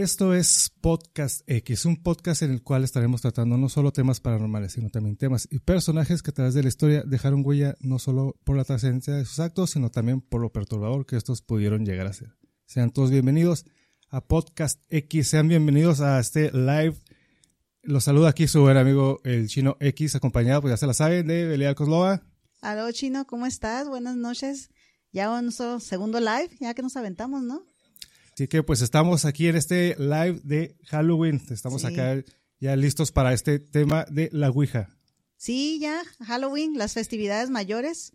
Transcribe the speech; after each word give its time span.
Esto 0.00 0.32
es 0.32 0.72
Podcast 0.80 1.42
X, 1.46 1.84
un 1.84 2.02
podcast 2.02 2.40
en 2.40 2.52
el 2.52 2.62
cual 2.62 2.84
estaremos 2.84 3.20
tratando 3.20 3.58
no 3.58 3.68
solo 3.68 3.92
temas 3.92 4.18
paranormales, 4.18 4.72
sino 4.72 4.88
también 4.88 5.18
temas 5.18 5.46
y 5.50 5.58
personajes 5.58 6.22
que 6.22 6.30
a 6.30 6.32
través 6.32 6.54
de 6.54 6.62
la 6.62 6.70
historia 6.70 7.02
dejaron 7.04 7.42
huella 7.44 7.74
no 7.80 7.98
solo 7.98 8.34
por 8.44 8.56
la 8.56 8.64
trascendencia 8.64 9.12
de 9.12 9.26
sus 9.26 9.40
actos, 9.40 9.72
sino 9.72 9.90
también 9.90 10.22
por 10.22 10.40
lo 10.40 10.52
perturbador 10.52 11.04
que 11.04 11.16
estos 11.16 11.42
pudieron 11.42 11.84
llegar 11.84 12.06
a 12.06 12.14
ser. 12.14 12.34
Sean 12.64 12.88
todos 12.88 13.10
bienvenidos 13.10 13.66
a 14.08 14.26
Podcast 14.26 14.80
X, 14.88 15.28
sean 15.28 15.48
bienvenidos 15.48 16.00
a 16.00 16.18
este 16.18 16.50
live. 16.50 16.96
Los 17.82 18.04
saluda 18.04 18.30
aquí 18.30 18.48
su 18.48 18.62
buen 18.62 18.78
amigo 18.78 19.20
el 19.24 19.48
Chino 19.48 19.76
X, 19.80 20.14
acompañado, 20.14 20.62
pues 20.62 20.72
ya 20.72 20.76
se 20.78 20.86
la 20.86 20.94
saben, 20.94 21.26
de 21.26 21.44
Belial 21.44 21.74
Coslova. 21.74 22.22
Aló 22.62 22.90
Chino, 22.90 23.26
¿cómo 23.26 23.44
estás? 23.44 23.86
Buenas 23.86 24.16
noches. 24.16 24.70
Ya 25.12 25.42
nuestro 25.42 25.78
segundo 25.78 26.20
live, 26.20 26.48
ya 26.58 26.72
que 26.72 26.80
nos 26.80 26.96
aventamos, 26.96 27.42
¿no? 27.42 27.69
Así 28.34 28.48
que 28.48 28.62
pues 28.62 28.80
estamos 28.80 29.24
aquí 29.24 29.48
en 29.48 29.56
este 29.56 29.96
live 29.98 30.40
de 30.44 30.76
Halloween. 30.86 31.42
Estamos 31.50 31.84
acá 31.84 32.22
ya 32.60 32.76
listos 32.76 33.12
para 33.12 33.32
este 33.32 33.58
tema 33.58 34.06
de 34.10 34.28
la 34.32 34.50
Ouija. 34.50 34.96
Sí, 35.36 35.78
ya, 35.80 36.02
Halloween, 36.26 36.76
las 36.76 36.92
festividades 36.92 37.48
mayores. 37.50 38.12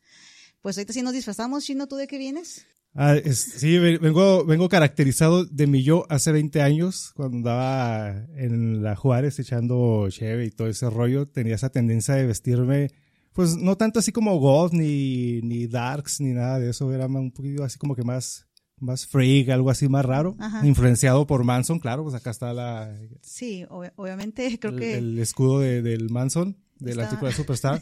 Pues 0.62 0.78
ahorita 0.78 0.94
sí 0.94 1.02
nos 1.02 1.14
disfrazamos. 1.14 1.66
Chino, 1.66 1.88
¿tú 1.88 1.96
de 1.96 2.08
qué 2.08 2.18
vienes? 2.18 2.66
Ah, 2.94 3.18
sí, 3.34 3.78
vengo, 3.78 4.46
vengo 4.46 4.70
caracterizado 4.70 5.44
de 5.44 5.68
mi 5.68 5.84
yo 5.84 6.06
hace 6.10 6.32
20 6.32 6.62
años, 6.62 7.12
cuando 7.14 7.38
andaba 7.38 8.26
en 8.38 8.84
la 8.84 8.96
Juárez 8.96 9.38
echando 9.38 10.08
cheve 10.10 10.46
y 10.46 10.52
todo 10.52 10.70
ese 10.70 10.90
rollo. 10.90 11.28
Tenía 11.28 11.56
esa 11.56 11.70
tendencia 11.70 12.16
de 12.16 12.26
vestirme, 12.26 12.92
pues 13.34 13.58
no 13.58 13.76
tanto 13.76 14.00
así 14.00 14.14
como 14.14 14.40
goth, 14.40 14.72
ni, 14.72 15.42
ni 15.42 15.68
darks, 15.68 16.22
ni 16.22 16.32
nada 16.32 16.58
de 16.60 16.70
eso. 16.70 16.94
Era 16.94 17.08
un 17.08 17.32
poquito 17.32 17.66
así 17.66 17.78
como 17.78 17.96
que 17.96 18.04
más 18.04 18.48
más 18.78 19.08
freak, 19.08 19.50
algo 19.50 19.70
así 19.70 19.88
más 19.88 20.06
raro, 20.06 20.36
influenciado 20.64 21.26
por 21.26 21.44
Manson, 21.44 21.80
claro, 21.80 22.04
pues 22.04 22.16
acá 22.16 22.30
está 22.30 22.54
la... 22.54 22.96
Sí, 23.22 23.66
obviamente 23.70 24.60
creo 24.60 24.76
que... 24.76 24.98
El 24.98 25.20
escudo 25.20 25.60
de, 25.60 25.82
del 25.82 26.10
Manson, 26.10 26.58
del 26.78 27.00
artículo 27.00 27.30
de 27.30 27.36
Superstar. 27.38 27.82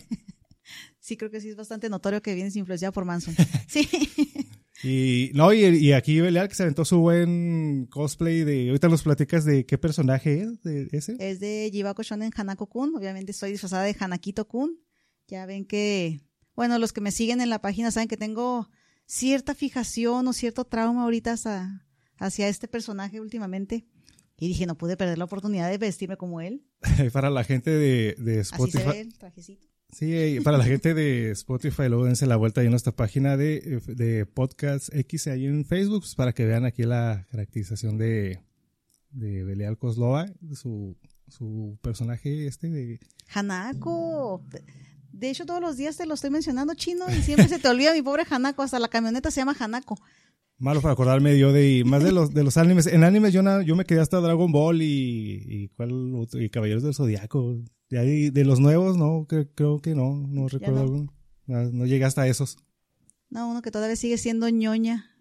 sí, 0.99 1.17
creo 1.17 1.31
que 1.31 1.41
sí 1.41 1.49
es 1.49 1.55
bastante 1.55 1.89
notorio 1.89 2.21
que 2.21 2.35
vienes 2.35 2.55
influenciado 2.55 2.93
por 2.93 3.05
Manson. 3.05 3.35
Sí. 3.67 3.87
y 4.83 5.31
no, 5.33 5.51
y, 5.53 5.93
aquí 5.93 6.21
Belial 6.21 6.47
que 6.47 6.55
se 6.55 6.63
aventó 6.63 6.85
su 6.85 6.99
buen 6.99 7.87
cosplay 7.87 8.43
de... 8.43 8.67
Ahorita 8.67 8.87
nos 8.87 9.03
platicas 9.03 9.45
de 9.45 9.65
qué 9.65 9.77
personaje 9.77 10.41
es 10.41 10.61
de 10.61 10.87
ese. 10.91 11.15
Es 11.19 11.39
de 11.39 11.69
Jibako 11.71 12.03
Shonen 12.03 12.31
Hanako-kun, 12.31 12.95
obviamente 12.95 13.31
estoy 13.31 13.51
disfrazada 13.51 13.83
de 13.83 13.95
Hanakito-kun. 13.97 14.79
Ya 15.27 15.45
ven 15.45 15.65
que... 15.65 16.21
Bueno, 16.55 16.77
los 16.77 16.93
que 16.93 17.01
me 17.01 17.11
siguen 17.11 17.41
en 17.41 17.49
la 17.49 17.61
página 17.61 17.89
saben 17.89 18.07
que 18.07 18.17
tengo 18.17 18.69
cierta 19.13 19.53
fijación 19.53 20.27
o 20.27 20.33
cierto 20.33 20.65
trauma 20.65 21.03
ahorita 21.03 21.35
hacia, 22.17 22.47
este 22.47 22.67
personaje 22.67 23.21
últimamente. 23.21 23.85
Y 24.39 24.47
dije, 24.47 24.65
no 24.65 24.75
pude 24.75 24.97
perder 24.97 25.19
la 25.19 25.25
oportunidad 25.25 25.69
de 25.69 25.77
vestirme 25.77 26.17
como 26.17 26.41
él. 26.41 26.65
para 27.13 27.29
la 27.29 27.43
gente 27.43 27.69
de, 27.69 28.39
Spotify. 28.39 29.09
Sí, 29.91 30.39
para 30.43 30.57
la 30.57 30.63
gente 30.63 30.95
de 30.95 31.29
Spotify, 31.31 31.87
luego 31.87 32.05
dense 32.05 32.25
la 32.25 32.35
vuelta 32.35 32.61
ahí 32.61 32.67
en 32.67 32.71
nuestra 32.71 32.95
página 32.95 33.37
de, 33.37 33.81
de 33.85 34.25
Podcast 34.25 34.93
X 34.93 35.27
ahí 35.27 35.45
en 35.45 35.63
Facebook, 35.65 36.01
pues, 36.01 36.15
para 36.15 36.33
que 36.33 36.45
vean 36.45 36.65
aquí 36.65 36.81
la 36.81 37.27
caracterización 37.29 37.99
de, 37.99 38.39
de 39.11 39.43
Belial 39.43 39.77
Koslova, 39.77 40.25
su, 40.55 40.97
su 41.27 41.77
personaje 41.83 42.47
este 42.47 42.69
de... 42.69 42.99
Hanako. 43.31 44.43
De 45.13 45.29
hecho, 45.29 45.45
todos 45.45 45.61
los 45.61 45.77
días 45.77 45.95
te 45.95 46.05
lo 46.05 46.15
estoy 46.15 46.31
mencionando 46.31 46.73
chino 46.73 47.05
y 47.09 47.21
siempre 47.21 47.47
se 47.47 47.59
te 47.59 47.67
olvida 47.69 47.93
mi 47.93 48.01
pobre 48.01 48.23
Hanako. 48.29 48.63
Hasta 48.63 48.79
la 48.79 48.87
camioneta 48.87 49.31
se 49.31 49.41
llama 49.41 49.55
Hanako. 49.57 49.97
Malo 50.57 50.81
para 50.81 50.93
acordarme 50.93 51.37
yo 51.37 51.53
de 51.53 51.83
más 51.85 52.03
de 52.03 52.11
los 52.11 52.33
de 52.33 52.43
los 52.43 52.57
animes. 52.57 52.87
En 52.87 53.03
animes 53.03 53.31
yo 53.31 53.41
yo 53.61 53.75
me 53.75 53.85
quedé 53.85 53.99
hasta 53.99 54.19
Dragon 54.21 54.51
Ball 54.51 54.81
y 54.81 55.69
y, 55.69 55.71
y 56.33 56.49
Caballeros 56.49 56.83
del 56.83 56.95
Zodiaco. 56.95 57.57
De, 57.89 58.31
de 58.31 58.45
los 58.45 58.59
nuevos 58.59 58.97
no 58.97 59.27
creo, 59.27 59.79
que 59.79 59.93
no, 59.93 60.25
no 60.27 60.47
recuerdo 60.47 60.87
no. 60.87 61.13
No, 61.45 61.85
llegué 61.85 62.05
hasta 62.05 62.27
esos. 62.27 62.57
No, 63.29 63.49
uno 63.49 63.61
que 63.61 63.71
todavía 63.71 63.95
sigue 63.95 64.17
siendo 64.17 64.49
ñoña. 64.49 65.11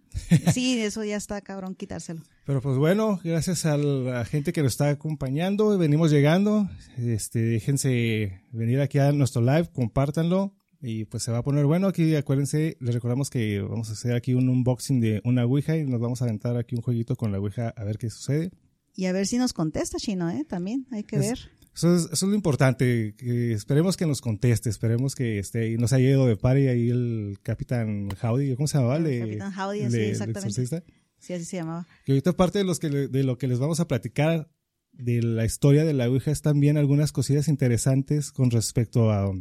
Sí, 0.53 0.79
eso 0.81 1.05
ya 1.05 1.17
está 1.17 1.41
cabrón 1.41 1.75
quitárselo. 1.75 2.23
Pero 2.45 2.61
pues 2.61 2.77
bueno, 2.77 3.21
gracias 3.23 3.67
a 3.67 3.77
la 3.77 4.25
gente 4.25 4.53
que 4.53 4.63
nos 4.63 4.73
está 4.73 4.91
acompañando, 4.91 5.79
venimos 5.79 6.11
llegando. 6.11 6.69
Este, 6.99 7.39
déjense 7.39 8.43
venir 8.51 8.81
aquí 8.81 8.99
a 8.99 9.13
nuestro 9.13 9.43
live, 9.43 9.69
compártanlo 9.73 10.53
y 10.81 11.05
pues 11.05 11.23
se 11.23 11.31
va 11.31 11.39
a 11.39 11.43
poner 11.45 11.67
bueno. 11.67 11.87
Aquí 11.87 12.17
acuérdense, 12.17 12.77
les 12.81 12.95
recordamos 12.95 13.31
que 13.31 13.61
vamos 13.61 13.91
a 13.91 13.93
hacer 13.93 14.15
aquí 14.15 14.35
un 14.35 14.49
unboxing 14.49 15.01
de 15.01 15.21
una 15.25 15.45
Ouija 15.45 15.77
y 15.77 15.85
nos 15.85 16.01
vamos 16.01 16.21
a 16.21 16.25
aventar 16.25 16.57
aquí 16.57 16.75
un 16.75 16.83
jueguito 16.83 17.15
con 17.15 17.31
la 17.31 17.39
Ouija 17.39 17.73
a 17.77 17.85
ver 17.85 17.97
qué 17.97 18.11
sucede. 18.11 18.51
Y 18.95 19.07
a 19.07 19.13
ver 19.13 19.29
si 19.29 19.39
nos 19.39 19.53
contesta 19.53 19.99
Chino, 19.99 20.29
¿eh? 20.29 20.45
También 20.45 20.87
hay 20.91 21.05
que 21.05 21.19
ver. 21.19 21.39
Eso 21.75 21.95
es, 21.95 22.05
eso 22.13 22.13
es, 22.13 22.23
lo 22.23 22.35
importante, 22.35 23.15
que 23.17 23.53
esperemos 23.53 23.97
que 23.97 24.05
nos 24.05 24.21
conteste, 24.21 24.69
esperemos 24.69 25.15
que 25.15 25.39
esté, 25.39 25.79
nos 25.79 25.95
haya 25.95 26.11
ido 26.11 26.27
de 26.27 26.37
par 26.37 26.59
y 26.59 26.69
ahí 26.69 26.91
el 26.91 27.39
Capitán 27.43 28.09
Howdy, 28.21 28.57
¿cómo 28.57 28.67
se 28.67 28.77
llamaba? 28.77 28.99
El 28.99 29.21
Capitán 29.21 29.53
Howdy, 29.59 29.91
sí, 29.91 30.01
exactamente. 30.01 30.83
Sí, 31.23 31.33
así 31.33 31.45
se 31.45 31.59
llamaba. 31.59 31.87
Que 32.05 32.13
ahorita 32.13 32.33
parte 32.33 32.59
de, 32.59 32.65
los 32.65 32.81
que, 32.81 32.91
de 32.91 33.23
lo 33.23 33.39
que 33.39 33.47
les 33.47 33.61
vamos 33.61 33.79
a 33.79 33.87
platicar 33.87 34.51
de 34.91 35.23
la 35.23 35.45
historia 35.45 35.85
de 35.85 35.95
la 35.95 36.09
Ouija 36.09 36.33
es 36.33 36.43
también 36.43 36.77
algunas 36.77 37.13
cosillas 37.13 37.47
interesantes 37.47 38.33
con 38.33 38.51
respecto 38.51 39.11
a, 39.11 39.33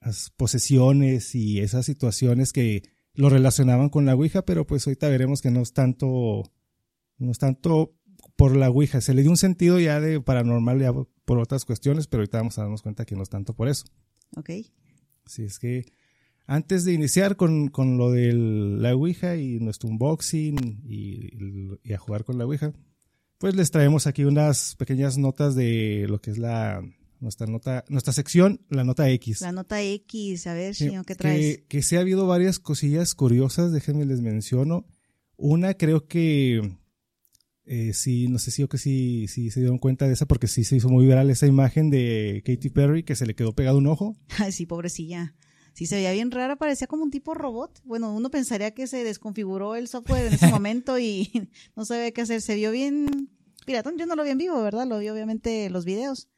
las 0.00 0.30
posesiones 0.30 1.34
y 1.34 1.60
esas 1.60 1.86
situaciones 1.86 2.52
que 2.52 2.82
lo 3.14 3.28
relacionaban 3.28 3.90
con 3.90 4.06
la 4.06 4.14
Ouija, 4.14 4.44
pero 4.44 4.66
pues 4.66 4.86
ahorita 4.86 5.08
veremos 5.08 5.42
que 5.42 5.50
no 5.50 5.60
es 5.60 5.72
tanto, 5.72 6.42
no 7.18 7.30
es 7.30 7.38
tanto 7.38 7.94
por 8.36 8.56
la 8.56 8.70
Ouija, 8.70 9.00
se 9.00 9.14
le 9.14 9.22
dio 9.22 9.30
un 9.30 9.36
sentido 9.36 9.78
ya 9.78 10.00
de 10.00 10.20
paranormal 10.20 10.80
ya 10.80 10.92
por 11.24 11.38
otras 11.38 11.64
cuestiones, 11.64 12.06
pero 12.06 12.22
ahorita 12.22 12.38
vamos 12.38 12.58
a 12.58 12.62
darnos 12.62 12.82
cuenta 12.82 13.04
que 13.04 13.14
no 13.14 13.22
es 13.22 13.28
tanto 13.28 13.54
por 13.54 13.68
eso. 13.68 13.84
Ok. 14.36 14.50
Así 15.24 15.44
es 15.44 15.58
que 15.58 15.84
antes 16.50 16.84
de 16.84 16.92
iniciar 16.92 17.36
con, 17.36 17.68
con 17.68 17.96
lo 17.96 18.10
de 18.10 18.32
la 18.32 18.92
Ouija 18.96 19.36
y 19.36 19.60
nuestro 19.60 19.88
unboxing 19.88 20.82
y, 20.84 21.92
a 21.94 21.96
jugar 21.96 22.24
con 22.24 22.38
la 22.38 22.44
Ouija, 22.44 22.72
pues 23.38 23.54
les 23.54 23.70
traemos 23.70 24.08
aquí 24.08 24.24
unas 24.24 24.74
pequeñas 24.74 25.16
notas 25.16 25.54
de 25.54 26.06
lo 26.08 26.20
que 26.20 26.32
es 26.32 26.38
la 26.38 26.82
nuestra 27.20 27.46
nota, 27.46 27.84
nuestra 27.88 28.12
sección, 28.12 28.66
la 28.68 28.82
nota 28.82 29.08
X. 29.10 29.42
La 29.42 29.52
nota 29.52 29.80
X, 29.80 30.48
a 30.48 30.54
ver, 30.54 30.74
señor, 30.74 31.06
¿qué 31.06 31.14
traes? 31.14 31.58
Que, 31.58 31.66
que 31.66 31.82
sí 31.82 31.94
ha 31.94 32.00
habido 32.00 32.26
varias 32.26 32.58
cosillas 32.58 33.14
curiosas, 33.14 33.70
déjenme 33.70 34.04
les 34.04 34.20
menciono. 34.20 34.88
Una 35.36 35.74
creo 35.74 36.08
que 36.08 36.78
eh, 37.64 37.92
sí, 37.92 38.26
no 38.26 38.40
sé 38.40 38.50
si 38.50 38.64
o 38.64 38.68
que 38.68 38.78
sí, 38.78 39.28
sí 39.28 39.52
se 39.52 39.60
dieron 39.60 39.78
cuenta 39.78 40.08
de 40.08 40.14
esa 40.14 40.26
porque 40.26 40.48
sí 40.48 40.64
se 40.64 40.74
hizo 40.74 40.88
muy 40.88 41.06
viral 41.06 41.30
esa 41.30 41.46
imagen 41.46 41.90
de 41.90 42.42
Katy 42.44 42.70
Perry 42.70 43.04
que 43.04 43.14
se 43.14 43.24
le 43.24 43.36
quedó 43.36 43.54
pegado 43.54 43.78
un 43.78 43.86
ojo. 43.86 44.16
Ay, 44.38 44.50
sí, 44.50 44.66
pobrecilla 44.66 45.36
sí 45.74 45.86
se 45.86 45.96
veía 45.96 46.12
bien 46.12 46.30
rara, 46.30 46.56
parecía 46.56 46.86
como 46.86 47.02
un 47.02 47.10
tipo 47.10 47.34
robot. 47.34 47.80
Bueno, 47.84 48.14
uno 48.14 48.30
pensaría 48.30 48.72
que 48.72 48.86
se 48.86 49.04
desconfiguró 49.04 49.76
el 49.76 49.88
software 49.88 50.26
en 50.26 50.34
ese 50.34 50.46
momento 50.50 50.98
y 50.98 51.30
no 51.76 51.84
sabía 51.84 52.10
qué 52.12 52.22
hacer. 52.22 52.42
Se 52.42 52.54
vio 52.54 52.70
bien 52.70 53.30
piratón. 53.66 53.96
Yo 53.98 54.06
no 54.06 54.16
lo 54.16 54.24
vi 54.24 54.30
en 54.30 54.38
vivo, 54.38 54.62
¿verdad? 54.62 54.86
Lo 54.86 54.98
vi 54.98 55.08
obviamente 55.08 55.70
los 55.70 55.84
videos. 55.84 56.28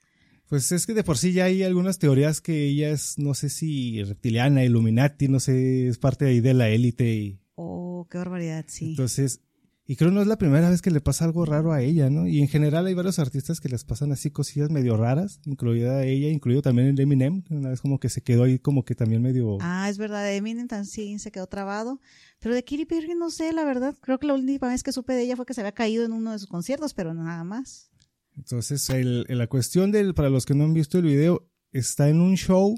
Pues 0.49 0.71
es 0.71 0.87
que 0.87 0.93
de 0.93 1.03
por 1.03 1.17
sí 1.17 1.33
ya 1.33 1.45
hay 1.45 1.63
algunas 1.63 1.99
teorías 1.99 2.43
que 2.43 2.67
ella 2.67 2.91
es, 2.91 3.19
no 3.19 3.33
sé 3.33 3.49
si 3.49 4.03
reptiliana, 4.05 4.65
Illuminati, 4.65 5.29
no 5.29 5.41
sé, 5.41 5.89
es 5.89 5.97
parte 5.97 6.27
ahí 6.27 6.41
de 6.41 6.53
la 6.53 6.69
élite. 6.69 7.15
Y... 7.15 7.41
Oh, 7.55 8.07
qué 8.11 8.19
barbaridad, 8.19 8.67
sí. 8.69 8.91
Entonces, 8.91 9.41
y 9.85 9.97
creo 9.97 10.13
no 10.13 10.21
es 10.21 10.29
la 10.29 10.39
primera 10.39 10.71
vez 10.71 10.81
que 10.81 10.93
le 10.93 11.01
pasa 11.01 11.25
algo 11.25 11.45
raro 11.45 11.73
a 11.73 11.83
ella, 11.83 12.09
¿no? 12.09 12.29
Y 12.29 12.41
en 12.41 12.47
general 12.47 12.87
hay 12.87 12.95
varios 12.95 13.19
artistas 13.19 13.61
que 13.61 13.69
les 13.69 13.83
pasan 13.85 14.13
así 14.13 14.31
cosillas 14.31 14.71
medio 14.71 14.97
raras, 14.97 15.41
incluida 15.45 16.05
ella, 16.05 16.29
incluido 16.29 16.63
también 16.63 16.89
el 16.89 17.01
Eminem, 17.01 17.43
que 17.43 17.55
una 17.55 17.71
vez 17.71 17.81
como 17.81 17.99
que 17.99 18.09
se 18.09 18.23
quedó 18.23 18.45
ahí 18.45 18.61
como 18.61 18.85
que 18.85 18.95
también 18.95 19.23
medio... 19.23 19.59
Ah, 19.61 19.89
es 19.91 19.99
verdad, 19.99 20.33
Eminem 20.33 20.69
también 20.69 21.19
se 21.19 21.33
quedó 21.33 21.49
trabado. 21.49 22.01
Pero 22.39 22.55
de 22.55 22.63
Katy 22.63 22.85
Perry 22.85 23.15
no 23.17 23.31
sé, 23.31 23.53
la 23.53 23.65
verdad. 23.65 23.97
Creo 24.01 24.19
que 24.21 24.29
la 24.29 24.35
última 24.35 24.69
vez 24.69 24.85
que 24.85 24.93
supe 24.93 25.15
de 25.15 25.23
ella 25.23 25.37
fue 25.37 25.47
que 25.47 25.55
se 25.55 25.61
había 25.63 25.73
caído 25.73 26.05
en 26.05 26.13
uno 26.13 26.31
de 26.31 26.39
sus 26.39 26.49
conciertos, 26.49 26.95
pero 26.95 27.13
nada 27.13 27.43
más. 27.43 27.91
Entonces, 28.37 28.89
el, 28.89 29.27
la 29.29 29.49
cuestión 29.49 29.91
del, 29.91 30.15
para 30.15 30.31
los 30.31 30.47
que 30.47 30.55
no 30.55 30.63
han 30.65 30.75
visto 30.75 30.99
el 30.99 31.05
video, 31.05 31.51
está 31.73 32.09
en 32.09 32.21
un 32.21 32.37
show 32.37 32.77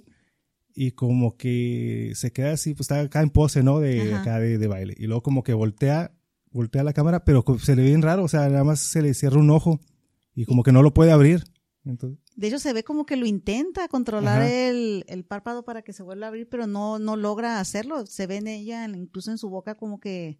y 0.74 0.92
como 0.92 1.36
que 1.36 2.12
se 2.14 2.32
queda 2.32 2.52
así, 2.52 2.72
pues 2.74 2.86
está 2.86 3.00
acá 3.00 3.20
en 3.20 3.30
pose, 3.30 3.62
¿no? 3.62 3.78
De 3.78 4.14
acá 4.14 4.40
de, 4.40 4.56
de 4.56 4.66
baile. 4.66 4.94
Y 4.98 5.06
luego 5.06 5.22
como 5.22 5.42
que 5.42 5.52
voltea 5.52 6.12
voltea 6.54 6.84
la 6.84 6.92
cámara, 6.92 7.24
pero 7.24 7.44
se 7.60 7.76
le 7.76 7.82
ve 7.82 7.88
bien 7.88 8.00
raro, 8.00 8.24
o 8.24 8.28
sea, 8.28 8.48
nada 8.48 8.64
más 8.64 8.80
se 8.80 9.02
le 9.02 9.12
cierra 9.12 9.38
un 9.38 9.50
ojo 9.50 9.80
y 10.34 10.46
como 10.46 10.62
que 10.62 10.72
no 10.72 10.82
lo 10.82 10.94
puede 10.94 11.12
abrir. 11.12 11.44
De 11.82 12.46
hecho, 12.46 12.58
se 12.58 12.72
ve 12.72 12.82
como 12.82 13.04
que 13.04 13.16
lo 13.16 13.26
intenta 13.26 13.88
controlar 13.88 14.40
el, 14.40 15.04
párpado 15.28 15.64
para 15.64 15.82
que 15.82 15.92
se 15.92 16.02
vuelva 16.02 16.26
a 16.26 16.28
abrir, 16.28 16.48
pero 16.48 16.66
no, 16.66 16.98
no 16.98 17.16
logra 17.16 17.60
hacerlo. 17.60 18.06
Se 18.06 18.26
ve 18.26 18.36
en 18.36 18.46
ella, 18.46 18.86
incluso 18.86 19.30
en 19.30 19.36
su 19.36 19.50
boca, 19.50 19.74
como 19.74 20.00
que, 20.00 20.38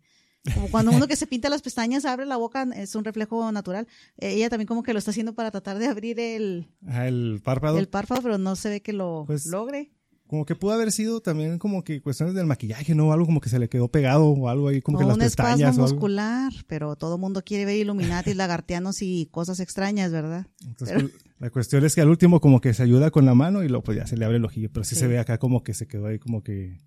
como 0.55 0.71
cuando 0.71 0.93
uno 0.93 1.07
que 1.07 1.17
se 1.17 1.27
pinta 1.27 1.51
las 1.51 1.61
pestañas 1.61 2.07
abre 2.07 2.25
la 2.25 2.39
boca, 2.39 2.67
es 2.75 2.95
un 2.95 3.05
reflejo 3.05 3.53
natural. 3.53 3.87
Ella 4.17 4.49
también 4.49 4.69
como 4.69 4.83
que 4.83 4.95
lo 4.95 4.99
está 5.01 5.11
haciendo 5.11 5.35
para 5.35 5.51
tratar 5.51 5.79
de 5.79 5.89
abrir 5.89 6.19
el, 6.19 6.69
el 6.89 7.43
párpado. 7.45 7.79
El 7.79 7.89
párpado, 7.89 8.23
pero 8.23 8.39
no 8.39 8.57
se 8.57 8.71
ve 8.71 8.83
que 8.83 8.95
lo 8.95 9.25
pues, 9.27 9.45
logre. 9.47 9.93
Como 10.27 10.47
que 10.47 10.55
pudo 10.57 10.73
haber 10.73 10.91
sido 10.91 11.21
también 11.21 11.59
como 11.59 11.85
que 11.85 12.01
cuestiones 12.01 12.35
del 12.35 12.47
maquillaje, 12.47 12.95
¿no? 12.95 13.13
Algo 13.13 13.27
como 13.27 13.41
que 13.41 13.49
se 13.51 13.59
le 13.59 13.69
quedó 13.69 13.89
pegado 13.89 14.27
o 14.27 14.49
algo 14.49 14.69
ahí 14.69 14.81
como 14.81 14.99
que 14.99 15.05
las 15.05 15.15
un 15.15 15.21
pestañas 15.21 15.61
espasmo 15.61 15.83
o 15.83 15.87
algo. 15.87 15.95
muscular, 15.97 16.53
pero 16.67 16.97
todo 16.97 17.19
mundo 17.19 17.43
quiere 17.45 17.65
ver 17.67 17.77
Illuminati, 17.77 18.33
lagartianos 18.35 19.03
y 19.03 19.27
cosas 19.31 19.61
extrañas, 19.61 20.11
¿verdad? 20.13 20.47
Entonces, 20.67 21.03
pues, 21.03 21.13
la 21.39 21.51
cuestión 21.51 21.85
es 21.85 21.95
que 21.95 22.01
al 22.01 22.09
último 22.09 22.41
como 22.41 22.61
que 22.61 22.73
se 22.75 22.83
ayuda 22.83 23.11
con 23.11 23.27
la 23.27 23.35
mano 23.35 23.63
y 23.63 23.69
luego 23.69 23.85
pues 23.85 23.99
ya 23.99 24.07
se 24.07 24.17
le 24.17 24.25
abre 24.25 24.39
el 24.39 24.45
ojillo, 24.45 24.71
pero 24.73 24.83
sí, 24.85 24.95
Sí. 24.95 25.01
se 25.03 25.09
ve 25.09 25.19
acá 25.19 25.39
como 25.39 25.63
que 25.63 25.75
se 25.75 25.87
quedó 25.87 26.07
ahí 26.07 26.19
como 26.19 26.43
que 26.43 26.79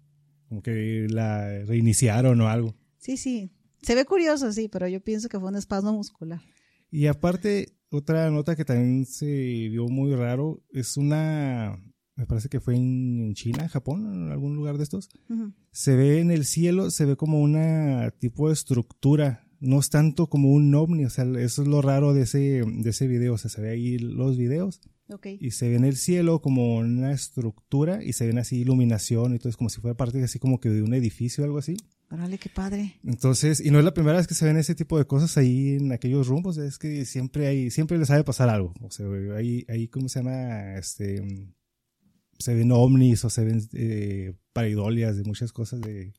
como 0.49 0.61
que 0.63 1.07
la 1.09 1.63
reiniciaron 1.65 2.39
o 2.41 2.47
algo. 2.47 2.73
Sí, 2.99 3.17
sí. 3.17 3.51
Se 3.81 3.93
ve 3.95 4.05
curioso, 4.05 4.51
sí, 4.51 4.67
pero 4.69 4.87
yo 4.87 4.99
pienso 5.01 5.29
que 5.29 5.39
fue 5.39 5.49
un 5.49 5.55
espasmo 5.57 5.93
muscular. 5.93 6.41
Y 6.89 7.07
aparte, 7.07 7.73
otra 7.91 8.31
nota 8.31 8.55
que 8.55 8.65
también 8.65 9.05
se 9.05 9.25
vio 9.25 9.87
muy 9.89 10.15
raro 10.15 10.63
es 10.71 10.95
una, 10.97 11.77
me 12.17 12.25
parece 12.25 12.49
que 12.49 12.59
fue 12.59 12.75
en 12.75 13.33
China, 13.35 13.63
en 13.63 13.69
Japón, 13.69 14.11
en 14.11 14.31
algún 14.31 14.55
lugar 14.55 14.77
de 14.77 14.83
estos. 14.83 15.09
Se 15.71 15.95
ve 15.95 16.19
en 16.19 16.31
el 16.31 16.45
cielo, 16.45 16.91
se 16.91 17.05
ve 17.05 17.15
como 17.15 17.39
una 17.39 18.11
tipo 18.19 18.47
de 18.47 18.53
estructura, 18.53 19.47
no 19.59 19.79
es 19.79 19.89
tanto 19.89 20.27
como 20.27 20.51
un 20.51 20.73
ovni, 20.75 21.05
o 21.05 21.09
sea, 21.09 21.25
eso 21.39 21.61
es 21.61 21.67
lo 21.67 21.81
raro 21.81 22.13
de 22.13 22.23
ese, 22.23 22.63
de 22.65 22.89
ese 22.89 23.07
video, 23.07 23.35
o 23.35 23.37
sea, 23.37 23.49
se 23.49 23.61
ve 23.61 23.69
ahí 23.69 23.97
los 23.99 24.37
videos 24.37 24.81
Ok. 25.09 25.27
y 25.39 25.51
se 25.51 25.69
ve 25.69 25.75
en 25.75 25.85
el 25.85 25.95
cielo 25.95 26.41
como 26.41 26.77
una 26.77 27.11
estructura 27.11 28.03
y 28.03 28.13
se 28.13 28.27
ven 28.27 28.37
así 28.39 28.57
iluminación 28.57 29.33
y 29.35 29.39
todo, 29.39 29.49
es 29.49 29.57
como 29.57 29.69
si 29.69 29.79
fuera 29.79 29.95
parte 29.95 30.23
así 30.23 30.37
como 30.39 30.59
que 30.59 30.69
de 30.69 30.81
un 30.81 30.93
edificio 30.93 31.43
o 31.43 31.45
algo 31.45 31.59
así. 31.59 31.77
Órale, 32.09 32.37
qué 32.37 32.49
padre. 32.49 32.95
Entonces, 33.03 33.59
y 33.59 33.69
no 33.69 33.79
es 33.79 33.85
la 33.85 33.93
primera 33.93 34.17
vez 34.17 34.27
que 34.27 34.33
se 34.33 34.45
ven 34.45 34.55
ese 34.57 34.75
tipo 34.75 34.97
de 34.97 35.05
cosas 35.05 35.37
ahí 35.37 35.75
en 35.75 35.91
aquellos 35.91 36.27
rumbos, 36.27 36.57
es 36.57 36.77
que 36.77 37.03
siempre 37.05 37.47
hay, 37.47 37.69
siempre 37.69 37.97
les 37.97 38.07
sabe 38.07 38.23
pasar 38.23 38.49
algo. 38.49 38.73
O 38.81 38.89
sea, 38.89 39.05
ahí, 39.35 39.65
ahí 39.67 39.87
¿cómo 39.89 40.07
se 40.07 40.19
llama? 40.19 40.75
Este, 40.77 41.21
se 42.39 42.53
ven 42.53 42.71
ovnis 42.71 43.23
o 43.25 43.29
se 43.29 43.43
ven 43.43 43.67
eh, 43.73 44.33
paridolias 44.53 45.17
de 45.17 45.23
muchas 45.23 45.51
cosas 45.51 45.81
de 45.81 46.13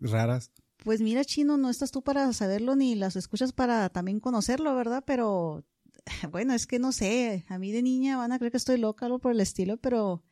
raras. 0.00 0.52
Pues 0.78 1.00
mira, 1.00 1.24
Chino, 1.24 1.56
no 1.56 1.68
estás 1.68 1.90
tú 1.90 2.02
para 2.02 2.32
saberlo 2.32 2.74
ni 2.74 2.94
las 2.94 3.16
escuchas 3.16 3.52
para 3.52 3.90
también 3.90 4.20
conocerlo, 4.20 4.74
¿verdad? 4.74 5.04
Pero 5.06 5.64
bueno, 6.30 6.54
es 6.54 6.66
que 6.66 6.78
no 6.78 6.92
sé, 6.92 7.44
a 7.48 7.58
mí 7.58 7.72
de 7.72 7.82
niña 7.82 8.16
van 8.16 8.32
a 8.32 8.38
creer 8.38 8.52
que 8.52 8.58
estoy 8.58 8.78
loca, 8.78 9.06
algo 9.06 9.18
por 9.18 9.32
el 9.32 9.40
estilo, 9.40 9.76
pero 9.76 10.22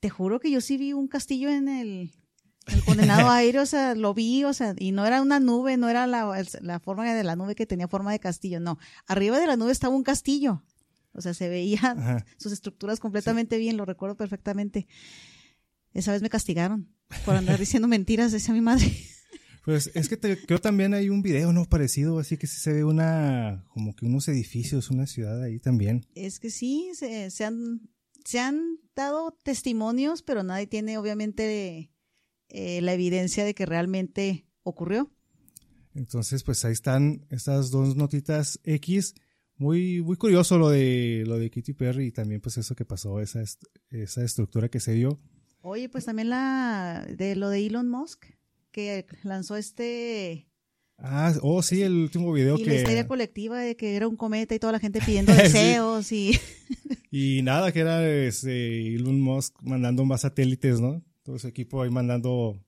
te 0.00 0.10
juro 0.10 0.40
que 0.40 0.50
yo 0.50 0.60
sí 0.60 0.76
vi 0.76 0.92
un 0.92 1.08
castillo 1.08 1.48
en 1.48 1.68
el, 1.68 2.12
el 2.66 2.84
condenado 2.84 3.28
aire, 3.30 3.58
o 3.58 3.66
sea, 3.66 3.94
lo 3.94 4.14
vi, 4.14 4.44
o 4.44 4.52
sea, 4.52 4.74
y 4.78 4.92
no 4.92 5.04
era 5.04 5.20
una 5.22 5.40
nube, 5.40 5.76
no 5.76 5.88
era 5.88 6.06
la, 6.06 6.44
la 6.60 6.80
forma 6.80 7.12
de 7.12 7.24
la 7.24 7.36
nube 7.36 7.54
que 7.54 7.66
tenía 7.66 7.88
forma 7.88 8.12
de 8.12 8.20
castillo, 8.20 8.60
no. 8.60 8.78
Arriba 9.06 9.40
de 9.40 9.46
la 9.46 9.56
nube 9.56 9.72
estaba 9.72 9.94
un 9.94 10.04
castillo. 10.04 10.62
O 11.18 11.20
sea, 11.20 11.34
se 11.34 11.48
veían 11.48 11.98
Ajá. 11.98 12.24
sus 12.38 12.52
estructuras 12.52 13.00
completamente 13.00 13.58
bien, 13.58 13.76
lo 13.76 13.84
recuerdo 13.84 14.16
perfectamente. 14.16 14.86
Esa 15.92 16.12
vez 16.12 16.22
me 16.22 16.30
castigaron 16.30 16.88
por 17.24 17.34
andar 17.34 17.58
diciendo 17.58 17.88
mentiras, 17.88 18.32
decía 18.32 18.54
mi 18.54 18.60
madre. 18.60 18.90
Pues 19.64 19.90
es 19.94 20.08
que 20.08 20.16
te- 20.16 20.38
creo 20.46 20.60
también 20.60 20.94
hay 20.94 21.10
un 21.10 21.20
video, 21.20 21.52
¿no? 21.52 21.66
Parecido, 21.66 22.18
así 22.18 22.38
que 22.38 22.46
sí 22.46 22.58
se 22.58 22.72
ve 22.72 22.84
una, 22.84 23.66
como 23.74 23.94
que 23.94 24.06
unos 24.06 24.26
edificios, 24.28 24.90
una 24.90 25.06
ciudad 25.06 25.42
ahí 25.42 25.58
también. 25.58 26.06
Es 26.14 26.40
que 26.40 26.48
sí, 26.50 26.90
se, 26.94 27.30
se 27.30 27.44
han, 27.44 27.90
se 28.24 28.38
han 28.40 28.78
dado 28.94 29.36
testimonios, 29.42 30.22
pero 30.22 30.42
nadie 30.42 30.66
tiene 30.66 30.96
obviamente 30.96 31.90
eh, 32.48 32.80
la 32.80 32.94
evidencia 32.94 33.44
de 33.44 33.54
que 33.54 33.66
realmente 33.66 34.46
ocurrió. 34.62 35.10
Entonces, 35.94 36.44
pues 36.44 36.64
ahí 36.64 36.72
están 36.72 37.26
estas 37.28 37.70
dos 37.70 37.96
notitas 37.96 38.60
X. 38.64 39.14
Muy, 39.58 40.00
muy 40.02 40.16
curioso 40.16 40.56
lo 40.58 40.70
de 40.70 41.24
lo 41.26 41.38
de 41.38 41.50
Katy 41.50 41.72
Perry 41.74 42.06
y 42.06 42.12
también 42.12 42.40
pues 42.40 42.56
eso 42.58 42.74
que 42.74 42.84
pasó, 42.84 43.20
esa, 43.20 43.42
est- 43.42 43.64
esa 43.90 44.24
estructura 44.24 44.68
que 44.68 44.80
se 44.80 44.92
dio. 44.92 45.18
Oye, 45.62 45.88
pues 45.88 46.04
también 46.04 46.30
la 46.30 47.04
de 47.16 47.34
lo 47.34 47.50
de 47.50 47.66
Elon 47.66 47.88
Musk, 47.88 48.26
que 48.70 49.04
lanzó 49.24 49.56
este 49.56 50.46
Ah, 51.00 51.32
oh 51.42 51.62
sí, 51.62 51.82
el 51.82 51.94
último 51.94 52.32
video 52.32 52.56
y 52.58 52.64
la 52.64 52.74
histeria 52.74 53.02
que 53.02 53.08
colectiva 53.08 53.58
de 53.60 53.76
que 53.76 53.94
era 53.96 54.08
un 54.08 54.16
cometa 54.16 54.54
y 54.54 54.58
toda 54.58 54.72
la 54.72 54.80
gente 54.80 55.00
pidiendo 55.04 55.32
deseos 55.34 56.10
y 56.12 56.38
y 57.10 57.42
nada 57.42 57.72
que 57.72 57.80
era 57.80 58.08
este, 58.08 58.94
Elon 58.94 59.20
Musk 59.20 59.56
mandando 59.62 60.04
más 60.04 60.20
satélites, 60.22 60.80
¿no? 60.80 61.04
Todo 61.24 61.38
su 61.38 61.48
equipo 61.48 61.82
ahí 61.82 61.90
mandando 61.90 62.58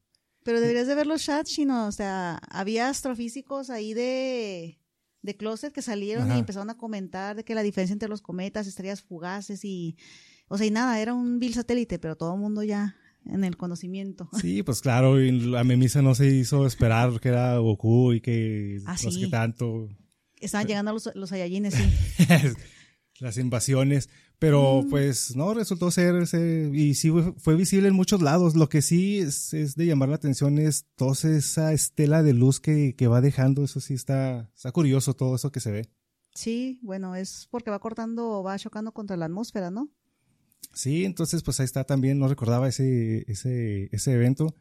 Pero 0.44 0.60
deberías 0.60 0.86
de 0.88 0.94
ver 0.96 1.06
los 1.06 1.22
chats, 1.25 1.50
Chino. 1.52 1.86
O 1.86 1.93
sea, 1.93 2.38
había 2.50 2.88
astrofísicos 2.88 3.70
ahí 3.70 3.94
de, 3.94 4.78
de 5.22 5.37
closet 5.37 5.72
que 5.72 5.82
salieron 5.82 6.25
Ajá. 6.25 6.37
y 6.37 6.40
empezaron 6.40 6.70
a 6.70 6.76
comentar 6.76 7.37
de 7.37 7.44
que 7.44 7.55
la 7.55 7.62
diferencia 7.62 7.93
entre 7.93 8.08
los 8.08 8.22
cometas, 8.22 8.67
estrellas 8.67 9.02
fugaces 9.02 9.64
y... 9.64 9.96
O 10.49 10.58
sea, 10.58 10.67
y 10.67 10.70
nada, 10.70 11.00
era 11.00 11.14
un 11.14 11.38
vil 11.38 11.55
satélite, 11.55 11.99
pero 12.00 12.17
todo 12.17 12.34
el 12.34 12.40
mundo 12.40 12.62
ya 12.64 12.96
en 13.26 13.44
el 13.44 13.56
conocimiento. 13.56 14.28
Sí, 14.40 14.62
pues 14.62 14.81
claro, 14.81 15.20
y 15.20 15.31
la 15.31 15.62
memisa 15.64 16.02
no 16.02 16.14
se 16.14 16.26
hizo 16.26 16.67
esperar 16.67 17.20
que 17.20 17.28
era 17.28 17.56
Goku 17.58 18.14
y 18.14 18.20
que 18.20 18.81
Ah, 18.87 18.93
no 18.93 18.99
sé 18.99 19.11
sí. 19.12 19.20
qué 19.20 19.28
tanto. 19.28 19.88
Estaban 20.40 20.67
llegando 20.67 20.93
los, 20.93 21.11
los 21.14 21.28
Saiyajines, 21.28 21.75
sí. 21.75 21.84
las 23.20 23.37
invasiones, 23.37 24.08
pero 24.40 24.82
Mm. 24.82 24.90
pues 24.90 25.37
no, 25.37 25.54
resultó 25.54 25.92
ser, 25.92 26.16
ese- 26.16 26.70
y 26.75 26.94
sí 26.94 27.10
fue, 27.10 27.32
fue 27.38 27.54
visible 27.54 27.87
en 27.87 27.94
muchos 27.94 28.20
lados. 28.22 28.56
Lo 28.56 28.69
que 28.69 28.82
sí 28.82 29.19
es, 29.19 29.54
es 29.54 29.76
de 29.76 29.87
llamar 29.87 30.08
la 30.08 30.16
atención 30.16 30.58
es 30.58 30.87
toda 30.96 31.12
esa 31.37 31.72
estela 31.72 32.25
de 32.25 32.32
luz 32.32 32.58
que, 32.58 32.96
que 32.96 33.06
va 33.06 33.20
dejando, 33.20 33.62
eso 33.62 33.78
sí 33.81 33.94
está, 33.94 34.50
está 34.56 34.72
curioso 34.72 35.14
todo 35.14 35.37
eso 35.37 35.52
que 35.52 35.60
se 35.60 35.70
ve. 35.70 35.88
Sí, 36.34 36.81
bueno, 36.82 37.14
es 37.14 37.46
porque 37.50 37.70
va 37.70 37.78
cortando 37.78 38.28
o 38.31 38.42
va 38.42 38.58
chocando 38.58 38.92
contra 38.92 39.16
la 39.16 39.26
atmósfera, 39.26 39.70
¿no? 39.70 39.88
Sí, 40.72 41.04
entonces 41.04 41.43
pues 41.43 41.58
ahí 41.60 41.64
está 41.64 41.84
también, 41.84 42.19
no 42.19 42.26
recordaba 42.28 42.69
ese, 42.69 43.25
ese, 43.31 43.88
ese 43.93 44.12
evento. 44.12 44.56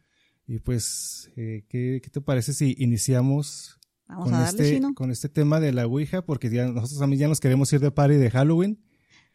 Y 0.47 0.59
pues, 0.59 1.29
eh, 1.35 1.65
¿qué, 1.69 2.01
qué 2.03 2.09
te 2.09 2.21
parece 2.21 2.53
si 2.55 2.75
iniciamos 2.79 3.77
Vamos 4.07 4.25
con 4.25 4.33
a 4.33 4.39
darle, 4.41 4.63
este, 4.63 4.75
Chino. 4.75 4.93
con 4.95 5.11
este 5.11 5.29
tema 5.29 5.59
de 5.59 5.71
la 5.71 5.85
Ouija? 5.85 6.23
Porque 6.25 6.49
ya 6.49 6.65
nosotros 6.67 6.97
también 6.99 7.19
ya 7.19 7.27
nos 7.27 7.39
queremos 7.39 7.71
ir 7.71 7.79
de 7.81 7.91
party 7.91 8.15
de 8.15 8.31
Halloween. 8.31 8.83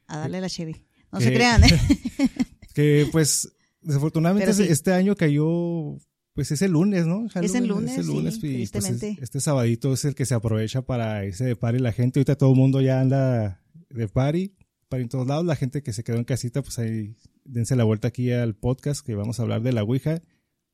A 0.06 0.18
darle 0.18 0.40
la 0.40 0.48
Chevy. 0.48 0.84
No 1.12 1.18
que- 1.18 1.24
se 1.26 1.34
crean, 1.34 1.64
¿eh? 1.64 1.68
Que 2.74 3.06
pues 3.12 3.52
desafortunadamente 3.82 4.52
sí. 4.52 4.64
este 4.68 4.92
año 4.92 5.14
cayó, 5.14 5.96
pues 6.32 6.50
es 6.50 6.60
el 6.62 6.72
lunes, 6.72 7.06
¿no? 7.06 7.26
Es 7.40 7.54
el 7.54 7.68
lunes, 7.68 7.94
sí, 7.94 8.00
y, 8.10 8.20
pues, 8.22 8.34
es- 8.34 8.40
tristemente. 8.40 9.18
este 9.22 9.40
sabadito 9.40 9.92
es 9.92 10.04
el 10.04 10.14
que 10.16 10.26
se 10.26 10.34
aprovecha 10.34 10.82
para 10.82 11.24
irse 11.24 11.44
de 11.44 11.54
party 11.54 11.78
la 11.78 11.92
gente. 11.92 12.18
Ahorita 12.18 12.36
todo 12.36 12.50
el 12.50 12.56
mundo 12.56 12.80
ya 12.80 13.00
anda 13.00 13.62
de 13.90 14.08
party, 14.08 14.56
party 14.88 15.02
en 15.04 15.08
todos 15.08 15.26
lados. 15.28 15.44
La 15.44 15.54
gente 15.54 15.82
que 15.84 15.92
se 15.92 16.02
quedó 16.02 16.16
en 16.16 16.24
casita, 16.24 16.62
pues 16.62 16.78
ahí 16.80 17.14
dense 17.44 17.76
la 17.76 17.84
vuelta 17.84 18.08
aquí 18.08 18.32
al 18.32 18.56
podcast 18.56 19.06
que 19.06 19.14
vamos 19.14 19.38
a 19.38 19.42
hablar 19.44 19.62
de 19.62 19.72
la 19.72 19.84
Ouija, 19.84 20.20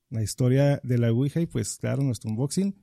la 0.08 0.22
historia 0.22 0.80
de 0.82 0.96
la 0.96 1.12
Ouija 1.12 1.40
y 1.42 1.46
pues 1.46 1.76
claro, 1.76 2.02
nuestro 2.02 2.30
unboxing. 2.30 2.74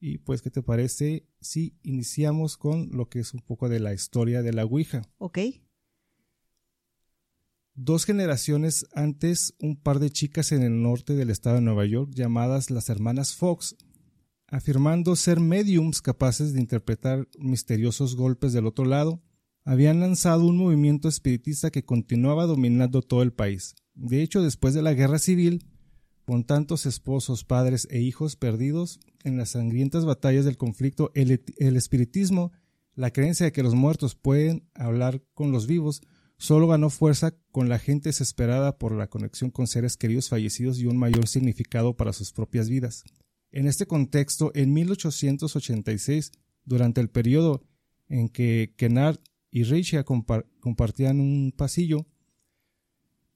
Y 0.00 0.18
pues, 0.18 0.40
¿qué 0.42 0.50
te 0.50 0.62
parece 0.62 1.28
si 1.40 1.76
iniciamos 1.82 2.56
con 2.56 2.88
lo 2.90 3.08
que 3.08 3.20
es 3.20 3.32
un 3.34 3.40
poco 3.42 3.68
de 3.68 3.78
la 3.80 3.92
historia 3.94 4.42
de 4.42 4.52
la 4.52 4.64
Ouija? 4.64 5.02
ok. 5.18 5.38
Dos 7.82 8.04
generaciones 8.04 8.84
antes, 8.92 9.54
un 9.58 9.74
par 9.74 10.00
de 10.00 10.10
chicas 10.10 10.52
en 10.52 10.62
el 10.62 10.82
norte 10.82 11.14
del 11.14 11.30
estado 11.30 11.56
de 11.56 11.62
Nueva 11.62 11.86
York 11.86 12.10
llamadas 12.14 12.70
las 12.70 12.90
hermanas 12.90 13.34
Fox, 13.34 13.74
afirmando 14.48 15.16
ser 15.16 15.40
mediums 15.40 16.02
capaces 16.02 16.52
de 16.52 16.60
interpretar 16.60 17.26
misteriosos 17.38 18.16
golpes 18.16 18.52
del 18.52 18.66
otro 18.66 18.84
lado, 18.84 19.22
habían 19.64 19.98
lanzado 19.98 20.44
un 20.44 20.58
movimiento 20.58 21.08
espiritista 21.08 21.70
que 21.70 21.86
continuaba 21.86 22.44
dominando 22.44 23.00
todo 23.00 23.22
el 23.22 23.32
país. 23.32 23.74
De 23.94 24.20
hecho, 24.20 24.42
después 24.42 24.74
de 24.74 24.82
la 24.82 24.92
guerra 24.92 25.18
civil, 25.18 25.64
con 26.26 26.44
tantos 26.44 26.84
esposos, 26.84 27.44
padres 27.44 27.88
e 27.90 28.02
hijos 28.02 28.36
perdidos 28.36 29.00
en 29.24 29.38
las 29.38 29.52
sangrientas 29.52 30.04
batallas 30.04 30.44
del 30.44 30.58
conflicto, 30.58 31.12
el, 31.14 31.42
el 31.56 31.76
espiritismo, 31.78 32.52
la 32.94 33.10
creencia 33.10 33.46
de 33.46 33.52
que 33.52 33.62
los 33.62 33.74
muertos 33.74 34.16
pueden 34.16 34.68
hablar 34.74 35.22
con 35.32 35.50
los 35.50 35.66
vivos, 35.66 36.02
solo 36.40 36.66
ganó 36.66 36.88
fuerza 36.88 37.34
con 37.52 37.68
la 37.68 37.78
gente 37.78 38.08
desesperada 38.08 38.78
por 38.78 38.92
la 38.92 39.08
conexión 39.08 39.50
con 39.50 39.66
seres 39.66 39.98
queridos 39.98 40.30
fallecidos 40.30 40.78
y 40.78 40.86
un 40.86 40.96
mayor 40.96 41.28
significado 41.28 41.96
para 41.96 42.14
sus 42.14 42.32
propias 42.32 42.68
vidas. 42.70 43.04
En 43.52 43.66
este 43.66 43.86
contexto, 43.86 44.50
en 44.54 44.72
1886, 44.72 46.32
durante 46.64 47.00
el 47.02 47.10
periodo 47.10 47.62
en 48.08 48.30
que 48.30 48.74
Kennard 48.78 49.18
y 49.50 49.64
Richia 49.64 50.04
compa- 50.04 50.46
compartían 50.60 51.20
un 51.20 51.52
pasillo, 51.54 52.06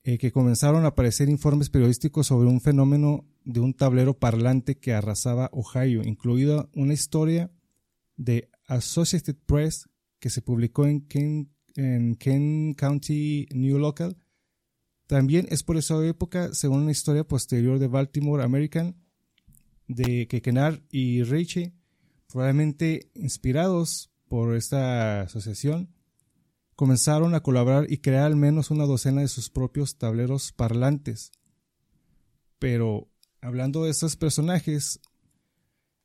eh, 0.03 0.17
que 0.19 0.33
comenzaron 0.33 0.85
a 0.85 0.89
aparecer 0.89 1.29
informes 1.29 1.69
periodísticos 1.71 2.27
sobre 2.29 2.49
un 2.49 2.61
fenómeno 2.61 3.27
de 3.45 3.61
un 3.61 3.75
tablero 3.75 4.19
parlante 4.19 4.77
que 4.79 4.93
arrasaba 4.95 5.51
Ohio, 5.53 6.03
incluida 6.05 6.69
una 6.75 6.95
historia 6.95 7.51
de 8.17 8.49
Associated 8.67 9.37
Press 9.47 9.89
que 10.21 10.31
se 10.31 10.41
publicó 10.41 10.87
en 10.87 11.03
Ken, 11.07 11.54
en 11.77 12.15
Ken 12.17 12.75
County 12.75 13.47
New 13.53 13.79
Local. 13.79 14.17
También 15.07 15.47
es 15.51 15.63
por 15.63 15.77
esa 15.77 16.05
época, 16.05 16.55
según 16.55 16.83
una 16.83 16.93
historia 16.93 17.25
posterior 17.25 17.79
de 17.79 17.89
Baltimore 17.89 18.43
American, 18.43 18.97
de 19.87 20.27
que 20.29 20.41
Kennard 20.41 20.81
y 20.91 21.23
Ritchie, 21.23 21.75
probablemente 22.27 23.11
inspirados 23.15 24.11
por 24.29 24.57
esta 24.57 25.23
asociación, 25.23 25.95
comenzaron 26.75 27.35
a 27.35 27.41
colaborar 27.41 27.87
y 27.91 27.99
crear 27.99 28.25
al 28.25 28.37
menos 28.37 28.71
una 28.71 28.85
docena 28.85 29.21
de 29.21 29.29
sus 29.29 29.51
propios 29.51 29.99
tableros 29.99 30.53
parlantes. 30.53 31.33
Pero 32.59 33.11
hablando 33.41 33.85
de 33.85 33.91
estos 33.91 34.17
personajes, 34.17 35.01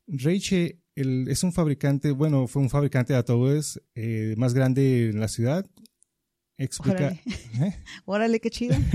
Reiche 0.06 0.82
es 1.00 1.42
un 1.42 1.52
fabricante, 1.52 2.10
bueno, 2.12 2.46
fue 2.46 2.62
un 2.62 2.70
fabricante 2.70 3.12
de 3.12 3.18
ataúdes 3.18 3.80
eh, 3.94 4.34
más 4.36 4.54
grande 4.54 5.10
en 5.10 5.20
la 5.20 5.28
ciudad. 5.28 5.66
Explica. 6.58 7.18
Órale, 8.04 8.36
¿eh? 8.36 8.40
qué 8.42 8.50
chido. 8.50 8.76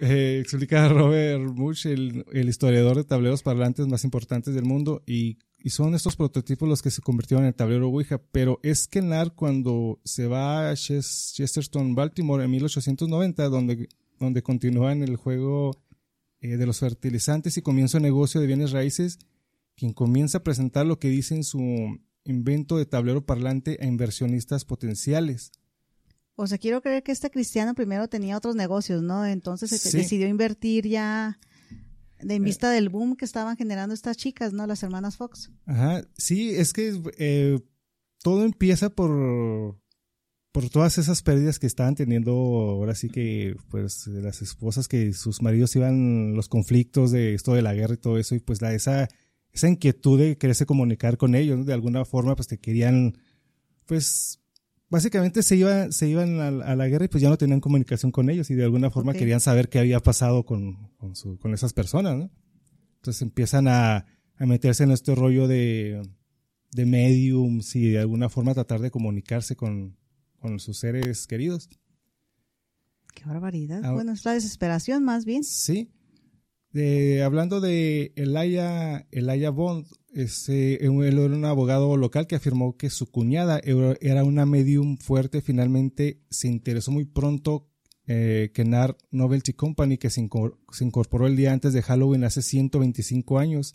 Eh, 0.00 0.38
explica 0.40 0.88
Robert 0.88 1.42
Much, 1.56 1.86
el, 1.86 2.24
historiador 2.48 2.96
de 2.96 3.02
tableros 3.02 3.42
parlantes 3.42 3.88
más 3.88 4.04
importantes 4.04 4.54
del 4.54 4.62
mundo, 4.62 5.02
y, 5.08 5.38
son 5.70 5.96
estos 5.96 6.14
prototipos 6.14 6.68
los 6.68 6.82
que 6.82 6.92
se 6.92 7.02
convirtieron 7.02 7.42
en 7.42 7.48
el 7.48 7.54
tablero 7.56 7.88
Ouija. 7.88 8.22
Pero 8.30 8.60
es 8.62 8.86
que 8.86 9.02
Nar, 9.02 9.34
cuando 9.34 10.00
se 10.04 10.28
va 10.28 10.70
a 10.70 10.76
Chesterton, 10.76 11.96
Baltimore, 11.96 12.44
en 12.44 12.50
1890, 12.52 13.48
donde, 13.48 13.88
donde 14.20 14.40
continúa 14.40 14.92
en 14.92 15.02
el 15.02 15.16
juego 15.16 15.72
de 16.40 16.64
los 16.64 16.78
fertilizantes 16.78 17.56
y 17.56 17.62
comienza 17.62 17.98
un 17.98 18.04
negocio 18.04 18.40
de 18.40 18.46
bienes 18.46 18.70
raíces, 18.70 19.18
quien 19.78 19.92
comienza 19.92 20.38
a 20.38 20.44
presentar 20.44 20.84
lo 20.84 20.98
que 20.98 21.08
dice 21.08 21.34
en 21.34 21.44
su 21.44 21.98
invento 22.24 22.76
de 22.76 22.84
tablero 22.84 23.24
parlante 23.24 23.78
a 23.80 23.86
inversionistas 23.86 24.64
potenciales. 24.64 25.52
O 26.34 26.46
sea, 26.46 26.58
quiero 26.58 26.82
creer 26.82 27.02
que 27.02 27.12
este 27.12 27.30
cristiano 27.30 27.74
primero 27.74 28.08
tenía 28.08 28.36
otros 28.36 28.54
negocios, 28.54 29.02
¿no? 29.02 29.24
Entonces 29.24 29.70
decidió 29.92 30.28
invertir 30.28 30.86
ya 30.86 31.40
de 32.20 32.34
en 32.34 32.42
eh. 32.42 32.44
vista 32.44 32.70
del 32.70 32.88
boom 32.88 33.16
que 33.16 33.24
estaban 33.24 33.56
generando 33.56 33.94
estas 33.94 34.16
chicas, 34.16 34.52
¿no? 34.52 34.66
Las 34.66 34.82
hermanas 34.82 35.16
Fox. 35.16 35.50
Ajá, 35.66 36.02
sí, 36.16 36.50
es 36.50 36.72
que 36.72 37.00
eh, 37.18 37.58
todo 38.22 38.44
empieza 38.44 38.90
por, 38.90 39.80
por 40.52 40.68
todas 40.70 40.98
esas 40.98 41.22
pérdidas 41.22 41.58
que 41.58 41.66
estaban 41.66 41.94
teniendo 41.94 42.32
ahora 42.32 42.94
sí 42.94 43.08
que, 43.08 43.56
pues, 43.70 44.06
las 44.08 44.42
esposas 44.42 44.88
que 44.88 45.12
sus 45.12 45.42
maridos 45.42 45.74
iban, 45.76 46.34
los 46.34 46.48
conflictos 46.48 47.10
de 47.10 47.34
esto 47.34 47.54
de 47.54 47.62
la 47.62 47.74
guerra 47.74 47.94
y 47.94 47.98
todo 47.98 48.18
eso, 48.18 48.34
y 48.34 48.40
pues 48.40 48.60
la, 48.60 48.74
esa 48.74 49.08
esa 49.58 49.68
inquietud 49.68 50.18
de 50.18 50.38
quererse 50.38 50.66
comunicar 50.66 51.16
con 51.16 51.34
ellos, 51.34 51.66
de 51.66 51.72
alguna 51.72 52.04
forma, 52.04 52.34
pues 52.34 52.48
te 52.48 52.58
querían, 52.58 53.18
pues 53.86 54.40
básicamente 54.88 55.42
se, 55.42 55.56
iba, 55.56 55.90
se 55.92 56.08
iban 56.08 56.40
a, 56.40 56.76
la 56.76 56.88
guerra 56.88 57.04
y 57.04 57.08
pues 57.08 57.22
ya 57.22 57.28
no 57.28 57.36
tenían 57.36 57.60
comunicación 57.60 58.12
con 58.12 58.30
ellos 58.30 58.50
y 58.50 58.54
de 58.54 58.64
alguna 58.64 58.90
forma 58.90 59.12
querían 59.12 59.40
saber 59.40 59.68
qué 59.68 59.78
había 59.78 60.00
pasado 60.00 60.44
con, 60.44 60.90
con, 60.96 61.14
su, 61.16 61.38
con 61.38 61.54
esas 61.54 61.72
personas, 61.72 62.16
¿no? 62.16 62.30
Entonces 62.96 63.22
empiezan 63.22 63.68
a, 63.68 64.06
a 64.36 64.46
meterse 64.46 64.84
en 64.84 64.92
este 64.92 65.14
rollo 65.14 65.46
de, 65.46 66.02
de 66.72 66.86
mediums 66.86 67.76
y 67.76 67.90
de 67.90 67.98
alguna 67.98 68.28
forma 68.28 68.54
tratar 68.54 68.80
de 68.80 68.90
comunicarse 68.90 69.56
con, 69.56 69.96
con 70.38 70.58
sus 70.60 70.78
seres 70.78 71.26
queridos. 71.26 71.68
Qué 73.14 73.24
barbaridad. 73.24 73.84
Ah, 73.84 73.92
bueno, 73.92 74.12
es 74.12 74.24
la 74.24 74.34
desesperación 74.34 75.04
más 75.04 75.24
bien. 75.24 75.42
Sí 75.42 75.90
hablando 77.24 77.60
de 77.60 78.12
Elaya, 78.16 79.06
Elaya 79.10 79.50
Bond, 79.50 79.86
este, 80.12 80.84
él 80.84 81.00
era 81.02 81.24
un 81.24 81.44
abogado 81.44 81.96
local 81.96 82.26
que 82.26 82.36
afirmó 82.36 82.76
que 82.76 82.90
su 82.90 83.10
cuñada 83.10 83.60
era 83.62 84.24
una 84.24 84.46
medium 84.46 84.96
fuerte. 84.98 85.42
Finalmente 85.42 86.20
se 86.30 86.48
interesó 86.48 86.90
muy 86.90 87.04
pronto 87.04 87.68
eh, 88.06 88.50
Kenar 88.54 88.96
Novelty 89.10 89.52
Company, 89.52 89.98
que 89.98 90.10
se, 90.10 90.26
incorporó 90.80 91.26
el 91.26 91.36
día 91.36 91.52
antes 91.52 91.72
de 91.74 91.82
Halloween 91.82 92.24
hace 92.24 92.42
125 92.42 93.38
años. 93.38 93.74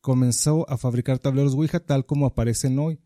Comenzó 0.00 0.70
a 0.70 0.78
fabricar 0.78 1.18
tableros 1.18 1.54
Ouija 1.54 1.80
tal 1.80 2.06
como 2.06 2.26
aparecen 2.26 2.78
hoy. 2.78 3.00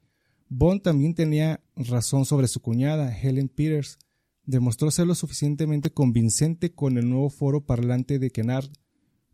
Bond 0.49 0.83
también 0.83 1.15
tenía 1.15 1.65
razón 1.75 2.27
sobre 2.27 2.47
su 2.47 2.61
cuñada, 2.61 3.19
Helen 3.19 3.49
Peters. 3.49 3.99
Demostró 4.45 4.91
ser 4.91 5.07
lo 5.07 5.15
suficientemente 5.15 5.91
convincente 5.91 6.75
con 6.75 6.99
el 6.99 7.09
nuevo 7.09 7.31
foro 7.31 7.65
parlante 7.65 8.19
de 8.19 8.31
Kennard 8.31 8.71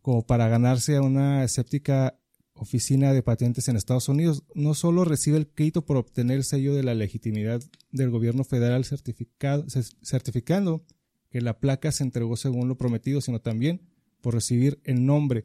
como 0.02 0.26
para 0.26 0.48
ganarse 0.48 0.96
a 0.96 1.02
una 1.02 1.44
escéptica 1.44 2.18
oficina 2.54 3.12
de 3.12 3.22
patentes 3.22 3.68
en 3.68 3.76
Estados 3.76 4.08
Unidos, 4.08 4.44
no 4.54 4.74
solo 4.74 5.04
recibe 5.04 5.38
el 5.38 5.48
crédito 5.48 5.86
por 5.86 5.96
obtener 5.96 6.36
el 6.36 6.44
sello 6.44 6.74
de 6.74 6.82
la 6.82 6.94
legitimidad 6.94 7.62
del 7.90 8.10
gobierno 8.10 8.44
federal 8.44 8.84
certificando 8.84 10.84
que 11.30 11.40
la 11.40 11.58
placa 11.58 11.92
se 11.92 12.04
entregó 12.04 12.36
según 12.36 12.68
lo 12.68 12.76
prometido, 12.76 13.20
sino 13.20 13.40
también 13.40 13.88
por 14.20 14.34
recibir 14.34 14.80
el 14.84 15.06
nombre 15.06 15.44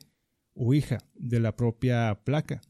o 0.54 0.74
hija 0.74 0.98
de 1.16 1.40
la 1.40 1.56
propia 1.56 2.22
placa, 2.24 2.62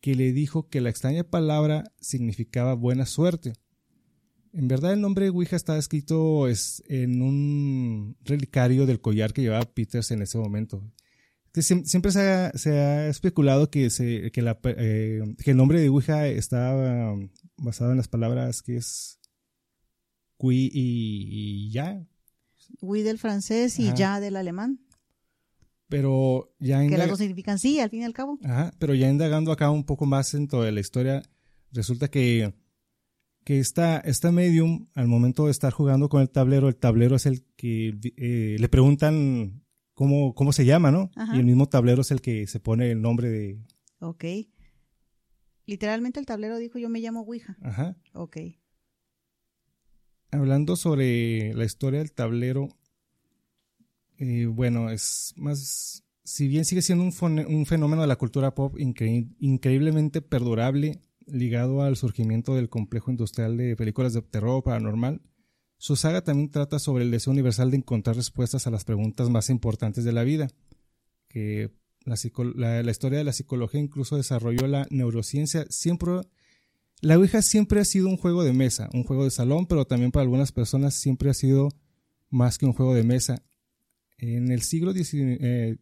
que 0.00 0.14
le 0.14 0.32
dijo 0.32 0.68
que 0.68 0.80
la 0.80 0.90
extraña 0.90 1.24
palabra 1.24 1.92
significaba 2.00 2.74
buena 2.74 3.06
suerte 3.06 3.54
en 4.56 4.68
verdad 4.68 4.94
el 4.94 5.02
nombre 5.02 5.28
Ouija 5.28 5.54
está 5.54 5.76
escrito 5.76 6.48
es, 6.48 6.82
en 6.88 7.20
un 7.20 8.16
relicario 8.24 8.86
del 8.86 9.02
collar 9.02 9.34
que 9.34 9.42
llevaba 9.42 9.66
Peters 9.66 10.10
en 10.12 10.22
ese 10.22 10.38
momento. 10.38 10.82
siempre 11.52 12.10
se 12.10 12.20
ha, 12.20 13.08
especulado 13.08 13.70
que, 13.70 13.90
se, 13.90 14.30
que, 14.32 14.40
la, 14.40 14.58
eh, 14.64 15.20
que, 15.44 15.50
el 15.50 15.58
nombre 15.58 15.78
de 15.78 15.90
Ouija 15.90 16.26
está 16.28 17.12
um, 17.12 17.28
basado 17.58 17.90
en 17.90 17.98
las 17.98 18.08
palabras 18.08 18.62
que 18.62 18.76
es 18.76 19.20
Qui 20.38 20.70
y, 20.72 21.70
ya. 21.70 22.02
Oui 22.80 23.02
del 23.02 23.18
francés 23.18 23.78
y 23.78 23.92
ya 23.92 24.20
del 24.20 24.36
alemán. 24.36 24.80
Pero 25.88 26.54
ya 26.58 26.84
Que 26.88 26.96
las 26.96 27.10
dos 27.10 27.18
significan 27.18 27.58
sí, 27.58 27.78
al 27.78 27.90
fin 27.90 28.00
y 28.00 28.04
al 28.04 28.14
cabo. 28.14 28.38
Ajá, 28.42 28.72
pero 28.78 28.94
ya 28.94 29.08
indagando 29.08 29.52
acá 29.52 29.70
un 29.70 29.84
poco 29.84 30.06
más 30.06 30.32
en 30.32 30.48
toda 30.48 30.72
la 30.72 30.80
historia, 30.80 31.22
resulta 31.72 32.08
que 32.08 32.54
que 33.46 33.60
esta, 33.60 34.00
esta 34.00 34.32
medium, 34.32 34.88
al 34.96 35.06
momento 35.06 35.44
de 35.44 35.52
estar 35.52 35.72
jugando 35.72 36.08
con 36.08 36.20
el 36.20 36.28
tablero, 36.28 36.66
el 36.66 36.74
tablero 36.74 37.14
es 37.14 37.26
el 37.26 37.44
que 37.54 37.96
eh, 38.16 38.56
le 38.58 38.68
preguntan 38.68 39.62
cómo, 39.94 40.34
cómo 40.34 40.52
se 40.52 40.64
llama, 40.64 40.90
¿no? 40.90 41.12
Y 41.32 41.38
el 41.38 41.44
mismo 41.44 41.68
tablero 41.68 42.00
es 42.00 42.10
el 42.10 42.20
que 42.20 42.48
se 42.48 42.58
pone 42.58 42.90
el 42.90 43.00
nombre 43.00 43.30
de... 43.30 43.64
Ok. 44.00 44.24
Literalmente 45.64 46.18
el 46.18 46.26
tablero 46.26 46.58
dijo 46.58 46.80
yo 46.80 46.88
me 46.88 46.98
llamo 46.98 47.20
Ouija. 47.20 47.56
Ajá. 47.62 47.96
Ok. 48.14 48.36
Hablando 50.32 50.74
sobre 50.74 51.54
la 51.54 51.64
historia 51.64 52.00
del 52.00 52.10
tablero, 52.10 52.70
eh, 54.18 54.46
bueno, 54.46 54.90
es 54.90 55.34
más, 55.36 56.02
si 56.24 56.48
bien 56.48 56.64
sigue 56.64 56.82
siendo 56.82 57.04
un, 57.04 57.46
un 57.46 57.64
fenómeno 57.64 58.02
de 58.02 58.08
la 58.08 58.16
cultura 58.16 58.56
pop 58.56 58.76
increíblemente 58.76 60.20
perdurable, 60.20 61.00
ligado 61.26 61.82
al 61.82 61.96
surgimiento 61.96 62.54
del 62.54 62.68
complejo 62.68 63.10
industrial 63.10 63.56
de 63.56 63.76
películas 63.76 64.12
de 64.12 64.22
terror 64.22 64.62
paranormal, 64.62 65.20
su 65.78 65.96
saga 65.96 66.22
también 66.22 66.50
trata 66.50 66.78
sobre 66.78 67.04
el 67.04 67.10
deseo 67.10 67.32
universal 67.32 67.70
de 67.70 67.76
encontrar 67.76 68.16
respuestas 68.16 68.66
a 68.66 68.70
las 68.70 68.84
preguntas 68.84 69.28
más 69.28 69.50
importantes 69.50 70.04
de 70.04 70.12
la 70.12 70.24
vida, 70.24 70.48
que 71.28 71.70
la, 72.04 72.14
historia 72.14 73.18
de 73.18 73.24
la 73.24 73.32
psicología 73.32 73.80
incluso 73.80 74.16
desarrolló 74.16 74.66
la 74.68 74.86
neurociencia. 74.90 75.66
Siempre, 75.68 76.22
la 77.02 77.18
Ouija 77.18 77.42
siempre 77.42 77.80
ha 77.80 77.84
sido 77.84 78.08
un 78.08 78.16
juego 78.16 78.42
de 78.42 78.52
mesa, 78.52 78.88
un 78.94 79.04
juego 79.04 79.24
de 79.24 79.30
salón, 79.30 79.66
pero 79.66 79.86
también 79.86 80.12
para 80.12 80.22
algunas 80.22 80.52
personas 80.52 80.94
siempre 80.94 81.28
ha 81.28 81.34
sido 81.34 81.68
más 82.30 82.56
que 82.56 82.64
un 82.66 82.72
juego 82.72 82.94
de 82.94 83.02
mesa. 83.02 83.42
En 84.18 84.50
el 84.50 84.62
siglo 84.62 84.94
XIX 84.94 85.38
eh, 85.40 85.78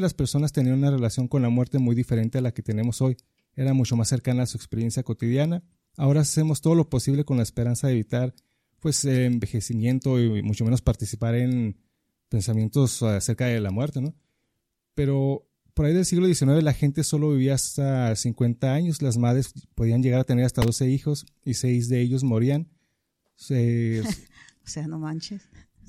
las 0.00 0.14
personas 0.14 0.52
tenían 0.52 0.78
una 0.78 0.92
relación 0.92 1.26
con 1.26 1.42
la 1.42 1.48
muerte 1.48 1.78
muy 1.78 1.96
diferente 1.96 2.38
a 2.38 2.42
la 2.42 2.52
que 2.52 2.62
tenemos 2.62 3.00
hoy 3.00 3.16
era 3.54 3.74
mucho 3.74 3.96
más 3.96 4.08
cercana 4.08 4.44
a 4.44 4.46
su 4.46 4.56
experiencia 4.56 5.02
cotidiana. 5.02 5.62
Ahora 5.96 6.20
hacemos 6.20 6.60
todo 6.60 6.74
lo 6.74 6.88
posible 6.88 7.24
con 7.24 7.36
la 7.36 7.42
esperanza 7.42 7.86
de 7.86 7.94
evitar 7.94 8.34
pues 8.80 9.04
envejecimiento 9.04 10.20
y 10.20 10.42
mucho 10.42 10.64
menos 10.64 10.82
participar 10.82 11.36
en 11.36 11.78
pensamientos 12.28 13.02
acerca 13.02 13.46
de 13.46 13.60
la 13.60 13.70
muerte, 13.70 14.00
¿no? 14.00 14.14
Pero 14.94 15.46
por 15.74 15.86
ahí 15.86 15.94
del 15.94 16.04
siglo 16.04 16.26
XIX 16.26 16.62
la 16.62 16.72
gente 16.72 17.04
solo 17.04 17.30
vivía 17.30 17.54
hasta 17.54 18.14
50 18.14 18.74
años, 18.74 19.00
las 19.00 19.18
madres 19.18 19.54
podían 19.74 20.02
llegar 20.02 20.20
a 20.20 20.24
tener 20.24 20.44
hasta 20.44 20.62
12 20.62 20.90
hijos 20.90 21.26
y 21.44 21.54
seis 21.54 21.88
de 21.88 22.00
ellos 22.00 22.24
morían. 22.24 22.68
o 24.64 24.68
sea, 24.68 24.86
no 24.88 24.98
manches. 24.98 25.42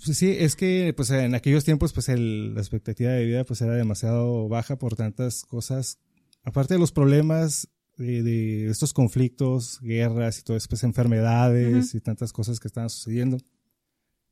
Pues 0.05 0.17
sí, 0.17 0.35
es 0.37 0.55
que 0.55 0.93
pues 0.95 1.09
en 1.11 1.33
aquellos 1.33 1.63
tiempos 1.63 1.93
pues 1.93 2.07
la 2.09 2.59
expectativa 2.59 3.11
de 3.11 3.25
vida 3.25 3.43
pues 3.43 3.61
era 3.61 3.73
demasiado 3.73 4.47
baja 4.49 4.77
por 4.77 4.95
tantas 4.95 5.43
cosas 5.45 5.99
aparte 6.43 6.75
de 6.75 6.79
los 6.79 6.91
problemas 6.91 7.69
de, 7.97 8.69
estos 8.69 8.93
conflictos, 8.93 9.79
guerras 9.81 10.39
y 10.39 10.43
todo 10.43 10.57
eso, 10.57 10.67
pues 10.69 10.83
enfermedades 10.83 11.95
y 11.95 12.01
tantas 12.01 12.33
cosas 12.33 12.59
que 12.59 12.67
estaban 12.67 12.89
sucediendo. 12.89 13.37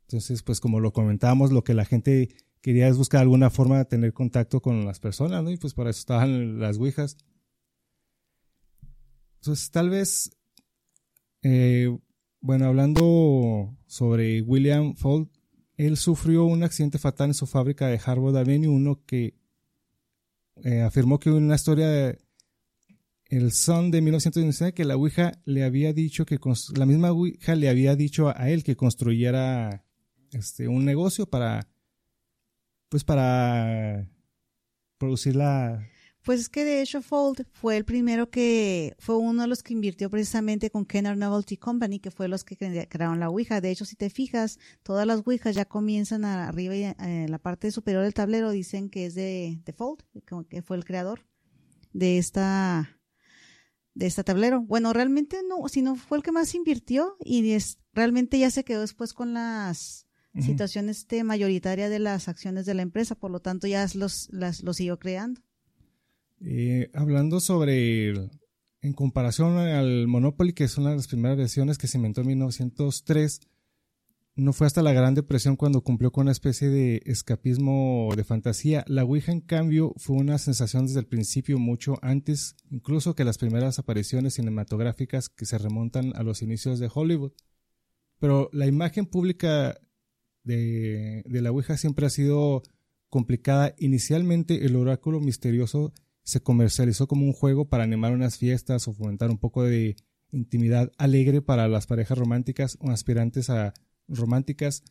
Entonces, 0.07 0.43
pues 0.43 0.59
como 0.59 0.79
lo 0.79 0.91
comentamos, 0.91 1.51
lo 1.51 1.63
que 1.63 1.73
la 1.73 1.85
gente 1.85 2.29
quería 2.61 2.87
es 2.87 2.97
buscar 2.97 3.21
alguna 3.21 3.49
forma 3.49 3.77
de 3.77 3.85
tener 3.85 4.13
contacto 4.13 4.61
con 4.61 4.85
las 4.85 4.99
personas, 4.99 5.43
¿no? 5.43 5.51
Y 5.51 5.57
pues 5.57 5.73
para 5.73 5.89
eso 5.89 5.99
estaban 5.99 6.59
las 6.59 6.77
ouijas. 6.77 7.17
Entonces, 9.35 9.71
tal 9.71 9.89
vez, 9.89 10.31
eh, 11.41 11.97
bueno, 12.41 12.65
hablando 12.65 13.75
sobre 13.87 14.41
William 14.41 14.95
Fold, 14.95 15.29
él 15.77 15.97
sufrió 15.97 16.45
un 16.45 16.63
accidente 16.63 16.99
fatal 16.99 17.29
en 17.29 17.33
su 17.33 17.47
fábrica 17.47 17.87
de 17.87 17.99
Harvard 18.03 18.37
Avenue, 18.37 18.67
uno 18.67 19.03
que 19.05 19.40
eh, 20.63 20.81
afirmó 20.81 21.19
que 21.19 21.31
una 21.31 21.55
historia 21.55 21.87
de 21.87 22.19
el 23.25 23.53
son 23.53 23.91
de 23.91 24.01
1919 24.01 24.73
que 24.73 24.83
la 24.83 24.97
Ouija 24.97 25.31
le 25.45 25.63
había 25.63 25.93
dicho 25.93 26.25
que 26.25 26.37
la 26.75 26.85
misma 26.85 27.11
Ouija 27.11 27.55
le 27.55 27.69
había 27.69 27.95
dicho 27.95 28.29
a 28.35 28.49
él 28.49 28.63
que 28.63 28.75
construyera 28.75 29.85
este 30.31 30.67
un 30.67 30.83
negocio 30.83 31.25
para 31.27 31.67
pues 32.89 33.05
para 33.05 34.09
producir 34.97 35.35
la... 35.35 35.87
Pues 36.23 36.39
es 36.39 36.49
que 36.49 36.63
de 36.63 36.81
hecho 36.81 37.01
Fold 37.01 37.47
fue 37.51 37.77
el 37.77 37.85
primero 37.85 38.29
que, 38.29 38.95
fue 38.99 39.17
uno 39.17 39.41
de 39.41 39.47
los 39.47 39.63
que 39.63 39.73
invirtió 39.73 40.09
precisamente 40.09 40.69
con 40.69 40.85
Kenner 40.85 41.17
Novelty 41.17 41.57
Company, 41.57 41.99
que 41.99 42.11
fue 42.11 42.27
los 42.27 42.43
que 42.43 42.55
crearon 42.87 43.19
la 43.19 43.29
Ouija. 43.29 43.59
De 43.59 43.71
hecho, 43.71 43.85
si 43.85 43.95
te 43.95 44.11
fijas, 44.11 44.59
todas 44.83 45.07
las 45.07 45.23
Ouijas 45.25 45.55
ya 45.55 45.65
comienzan 45.65 46.23
arriba 46.23 46.75
y 46.75 46.83
en 46.83 47.31
la 47.31 47.39
parte 47.39 47.71
superior 47.71 48.03
del 48.03 48.13
tablero 48.13 48.51
dicen 48.51 48.89
que 48.89 49.07
es 49.07 49.15
de, 49.15 49.61
de 49.65 49.73
Fold, 49.73 50.03
que 50.47 50.61
fue 50.61 50.77
el 50.77 50.85
creador 50.85 51.25
de 51.91 52.19
esta, 52.19 52.99
de 53.95 54.05
este 54.05 54.23
tablero. 54.23 54.61
Bueno, 54.61 54.93
realmente 54.93 55.41
no, 55.47 55.67
sino 55.69 55.95
fue 55.95 56.17
el 56.19 56.23
que 56.23 56.31
más 56.31 56.53
invirtió 56.53 57.17
y 57.19 57.51
es, 57.51 57.79
realmente 57.93 58.37
ya 58.37 58.51
se 58.51 58.63
quedó 58.63 58.81
después 58.81 59.13
con 59.13 59.33
las 59.33 60.07
situaciones 60.39 60.99
este, 60.99 61.23
mayoritarias 61.25 61.89
de 61.89 61.99
las 61.99 62.29
acciones 62.29 62.65
de 62.65 62.73
la 62.73 62.83
empresa, 62.83 63.15
por 63.15 63.31
lo 63.31 63.41
tanto 63.41 63.67
ya 63.67 63.85
los, 63.95 64.29
las, 64.31 64.63
los 64.63 64.77
siguió 64.77 64.97
creando. 64.97 65.41
Eh, 66.43 66.89
hablando 66.93 67.39
sobre, 67.39 68.09
en 68.81 68.93
comparación 68.93 69.57
al 69.57 70.07
Monopoly, 70.07 70.53
que 70.53 70.63
es 70.63 70.77
una 70.77 70.89
de 70.89 70.95
las 70.95 71.07
primeras 71.07 71.37
versiones 71.37 71.77
que 71.77 71.87
se 71.87 71.97
inventó 71.97 72.21
en 72.21 72.27
1903, 72.27 73.41
no 74.35 74.53
fue 74.53 74.65
hasta 74.65 74.81
la 74.81 74.93
Gran 74.93 75.13
Depresión 75.13 75.55
cuando 75.55 75.83
cumplió 75.83 76.11
con 76.11 76.23
una 76.23 76.31
especie 76.31 76.69
de 76.69 77.01
escapismo 77.05 78.11
de 78.15 78.23
fantasía. 78.23 78.83
La 78.87 79.03
Ouija, 79.03 79.31
en 79.31 79.41
cambio, 79.41 79.93
fue 79.97 80.15
una 80.15 80.37
sensación 80.37 80.87
desde 80.87 81.01
el 81.01 81.05
principio 81.05 81.59
mucho 81.59 81.99
antes, 82.01 82.55
incluso 82.71 83.13
que 83.13 83.25
las 83.25 83.37
primeras 83.37 83.77
apariciones 83.77 84.35
cinematográficas 84.35 85.29
que 85.29 85.45
se 85.45 85.57
remontan 85.57 86.13
a 86.15 86.23
los 86.23 86.41
inicios 86.41 86.79
de 86.79 86.89
Hollywood. 86.91 87.33
Pero 88.19 88.49
la 88.53 88.67
imagen 88.67 89.05
pública 89.05 89.77
de, 90.43 91.23
de 91.25 91.41
la 91.41 91.51
Ouija 91.51 91.77
siempre 91.77 92.07
ha 92.07 92.09
sido 92.09 92.63
complicada. 93.09 93.75
Inicialmente 93.77 94.65
el 94.65 94.75
oráculo 94.75 95.19
misterioso 95.19 95.93
se 96.31 96.41
comercializó 96.41 97.07
como 97.07 97.25
un 97.25 97.33
juego 97.33 97.65
para 97.65 97.83
animar 97.83 98.13
unas 98.13 98.37
fiestas 98.37 98.87
o 98.87 98.93
fomentar 98.93 99.29
un 99.29 99.37
poco 99.37 99.63
de 99.63 99.97
intimidad 100.31 100.89
alegre 100.97 101.41
para 101.41 101.67
las 101.67 101.87
parejas 101.87 102.17
románticas 102.17 102.77
o 102.79 102.89
aspirantes 102.89 103.49
a 103.49 103.73
románticas 104.07 104.83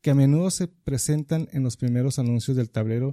que 0.00 0.10
a 0.10 0.16
menudo 0.16 0.50
se 0.50 0.66
presentan 0.66 1.48
en 1.52 1.62
los 1.62 1.76
primeros 1.76 2.18
anuncios 2.18 2.56
del 2.56 2.70
tablero, 2.70 3.12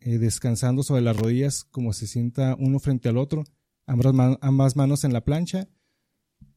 eh, 0.00 0.16
descansando 0.16 0.82
sobre 0.82 1.02
las 1.02 1.16
rodillas 1.16 1.64
como 1.64 1.92
se 1.92 2.06
sienta 2.06 2.56
uno 2.58 2.78
frente 2.78 3.10
al 3.10 3.18
otro, 3.18 3.44
ambas, 3.86 4.76
manos 4.76 5.04
en 5.04 5.12
la 5.12 5.24
plancha. 5.24 5.68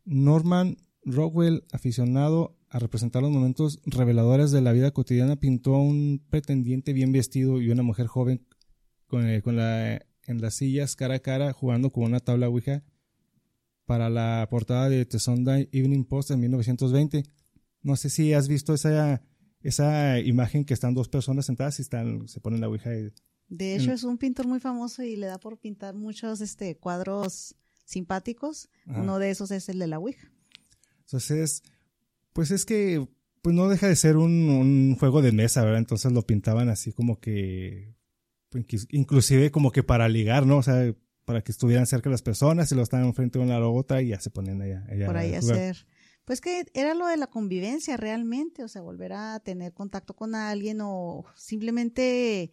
Norman 0.05 0.77
Rockwell, 1.03 1.65
aficionado 1.73 2.57
a 2.69 2.79
representar 2.79 3.21
los 3.21 3.31
momentos 3.31 3.81
reveladores 3.85 4.51
de 4.51 4.61
la 4.61 4.71
vida 4.71 4.91
cotidiana, 4.91 5.35
pintó 5.35 5.75
a 5.75 5.81
un 5.81 6.23
pretendiente 6.29 6.93
bien 6.93 7.11
vestido 7.11 7.59
y 7.59 7.69
una 7.69 7.83
mujer 7.83 8.07
joven 8.07 8.47
con, 9.07 9.27
eh, 9.27 9.41
la, 9.45 10.05
en 10.27 10.41
las 10.41 10.55
sillas 10.55 10.95
cara 10.95 11.15
a 11.15 11.19
cara 11.19 11.53
jugando 11.53 11.91
con 11.91 12.03
una 12.03 12.19
tabla 12.19 12.49
Ouija 12.49 12.83
para 13.85 14.09
la 14.09 14.47
portada 14.49 14.89
de 14.89 15.05
The 15.05 15.19
Sunday 15.19 15.69
Evening 15.71 16.05
Post 16.05 16.31
en 16.31 16.39
1920. 16.39 17.23
No 17.81 17.95
sé 17.95 18.09
si 18.09 18.33
has 18.33 18.47
visto 18.47 18.73
esa, 18.73 19.21
esa 19.61 20.19
imagen 20.19 20.65
que 20.65 20.73
están 20.73 20.93
dos 20.93 21.09
personas 21.09 21.45
sentadas 21.45 21.79
y 21.79 21.81
están, 21.81 22.27
se 22.27 22.39
ponen 22.39 22.61
la 22.61 22.69
ouija. 22.69 22.89
de 23.49 23.75
hecho, 23.75 23.91
es 23.91 24.03
un 24.03 24.17
pintor 24.17 24.47
muy 24.47 24.59
famoso 24.59 25.03
y 25.03 25.15
le 25.15 25.27
da 25.27 25.39
por 25.39 25.59
pintar 25.59 25.95
muchos 25.95 26.41
este, 26.41 26.77
cuadros 26.77 27.55
simpáticos. 27.85 28.69
Uno 28.85 29.19
de 29.19 29.31
esos 29.31 29.51
es 29.51 29.67
el 29.67 29.79
de 29.79 29.87
la 29.87 29.99
ouija. 29.99 30.31
Entonces, 31.01 31.63
pues 32.33 32.51
es 32.51 32.65
que 32.65 33.05
pues 33.41 33.55
no 33.55 33.69
deja 33.69 33.87
de 33.87 33.95
ser 33.95 34.17
un, 34.17 34.95
juego 34.99 35.21
de 35.21 35.31
mesa, 35.31 35.63
¿verdad? 35.63 35.79
Entonces 35.79 36.11
lo 36.11 36.25
pintaban 36.25 36.69
así 36.69 36.93
como 36.93 37.19
que, 37.19 37.95
inclusive 38.89 39.51
como 39.51 39.71
que 39.71 39.83
para 39.83 40.09
ligar, 40.09 40.45
¿no? 40.45 40.57
O 40.57 40.63
sea, 40.63 40.93
para 41.25 41.41
que 41.41 41.51
estuvieran 41.51 41.85
cerca 41.85 42.09
las 42.09 42.21
personas 42.21 42.71
y 42.71 42.75
lo 42.75 42.81
estaban 42.81 43.13
frente 43.13 43.39
a 43.39 43.41
una 43.41 43.57
a 43.57 43.59
la 43.59 43.67
otra 43.67 44.01
y 44.01 44.09
ya 44.09 44.19
se 44.19 44.29
ponían 44.29 44.61
allá. 44.61 44.85
Por 45.05 45.17
ahí 45.17 45.33
a 45.33 45.39
hacer 45.39 45.85
pues 46.25 46.39
que 46.39 46.65
era 46.73 46.93
lo 46.93 47.07
de 47.07 47.17
la 47.17 47.27
convivencia 47.27 47.97
realmente, 47.97 48.63
o 48.63 48.67
sea, 48.67 48.81
volver 48.81 49.13
a 49.13 49.39
tener 49.39 49.73
contacto 49.73 50.15
con 50.15 50.35
alguien 50.35 50.79
o 50.81 51.25
simplemente 51.35 52.51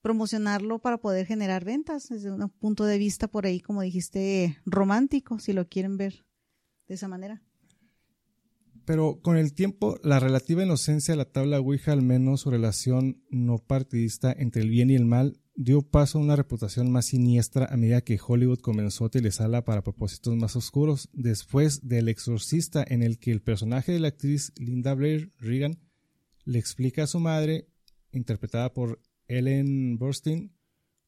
promocionarlo 0.00 0.78
para 0.78 0.98
poder 0.98 1.26
generar 1.26 1.64
ventas 1.64 2.08
desde 2.08 2.32
un 2.32 2.48
punto 2.48 2.84
de 2.84 2.98
vista 2.98 3.28
por 3.28 3.46
ahí, 3.46 3.60
como 3.60 3.82
dijiste, 3.82 4.58
romántico, 4.64 5.38
si 5.38 5.52
lo 5.52 5.68
quieren 5.68 5.96
ver 5.96 6.24
de 6.88 6.94
esa 6.94 7.08
manera. 7.08 7.42
Pero 8.84 9.20
con 9.22 9.36
el 9.36 9.54
tiempo, 9.54 9.98
la 10.02 10.18
relativa 10.18 10.64
inocencia 10.64 11.12
de 11.12 11.18
la 11.18 11.30
tabla 11.30 11.60
Ouija, 11.60 11.92
al 11.92 12.02
menos 12.02 12.40
su 12.40 12.50
relación 12.50 13.22
no 13.30 13.58
partidista 13.58 14.34
entre 14.36 14.62
el 14.62 14.70
bien 14.70 14.90
y 14.90 14.94
el 14.94 15.04
mal, 15.04 15.38
dio 15.54 15.82
paso 15.82 16.18
a 16.18 16.22
una 16.22 16.36
reputación 16.36 16.90
más 16.90 17.06
siniestra 17.06 17.66
a 17.66 17.76
medida 17.76 18.00
que 18.00 18.18
Hollywood 18.24 18.60
comenzó 18.60 19.04
a 19.04 19.06
utilizarla 19.08 19.64
para 19.64 19.82
propósitos 19.82 20.36
más 20.36 20.56
oscuros, 20.56 21.10
después 21.12 21.86
del 21.86 22.08
exorcista 22.08 22.84
en 22.86 23.02
el 23.02 23.18
que 23.18 23.30
el 23.30 23.42
personaje 23.42 23.92
de 23.92 24.00
la 24.00 24.08
actriz 24.08 24.52
Linda 24.56 24.94
Blair 24.94 25.30
Regan 25.38 25.78
le 26.44 26.58
explica 26.58 27.04
a 27.04 27.06
su 27.06 27.20
madre, 27.20 27.68
interpretada 28.12 28.72
por 28.72 29.00
Ellen 29.28 29.98
Burstyn, 29.98 30.52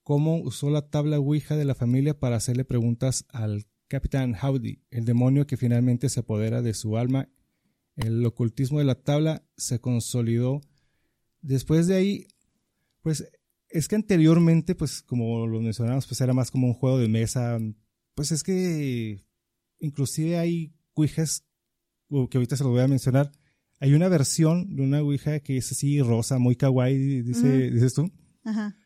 cómo 0.03 0.37
usó 0.37 0.71
la 0.71 0.89
tabla 0.89 1.19
Ouija 1.19 1.57
de 1.57 1.65
la 1.65 1.75
familia 1.75 2.19
para 2.19 2.37
hacerle 2.37 2.65
preguntas 2.65 3.25
al 3.31 3.67
Capitán 3.89 4.35
Howdy, 4.41 4.83
el 4.91 5.05
demonio 5.05 5.47
que 5.47 5.57
finalmente 5.57 6.09
se 6.09 6.21
apodera 6.21 6.63
de 6.63 6.75
su 6.75 6.97
alma. 6.97 7.29
El 7.97 8.25
ocultismo 8.27 8.79
de 8.79 8.85
la 8.85 8.97
tabla 8.97 9.47
se 9.57 9.81
consolidó. 9.81 10.61
Después 11.43 11.87
de 11.87 11.95
ahí, 11.95 12.27
pues 13.03 13.29
es 13.69 13.89
que 13.89 13.97
anteriormente, 13.97 14.75
pues 14.75 15.03
como 15.03 15.47
lo 15.47 15.61
mencionamos, 15.61 16.07
pues 16.07 16.21
era 16.21 16.33
más 16.33 16.51
como 16.51 16.67
un 16.67 16.75
juego 16.75 16.99
de 16.99 17.09
mesa. 17.09 17.59
Pues 18.15 18.33
es 18.33 18.43
que 18.43 19.25
inclusive 19.79 20.39
hay 20.39 20.75
ouijas, 20.95 21.45
que 22.09 22.39
ahorita 22.39 22.57
se 22.57 22.65
lo 22.65 22.71
voy 22.71 22.81
a 22.81 22.89
mencionar, 22.89 23.33
hay 23.81 23.93
una 23.95 24.09
versión 24.09 24.75
de 24.77 24.83
una 24.83 25.03
ouija 25.03 25.41
que 25.41 25.57
es 25.57 25.71
así 25.73 26.01
rosa, 26.01 26.39
muy 26.39 26.57
kawaii, 26.57 27.23
dice, 27.23 27.71
dices 27.71 27.95
tú. 27.95 28.11
Ajá. 28.45 28.77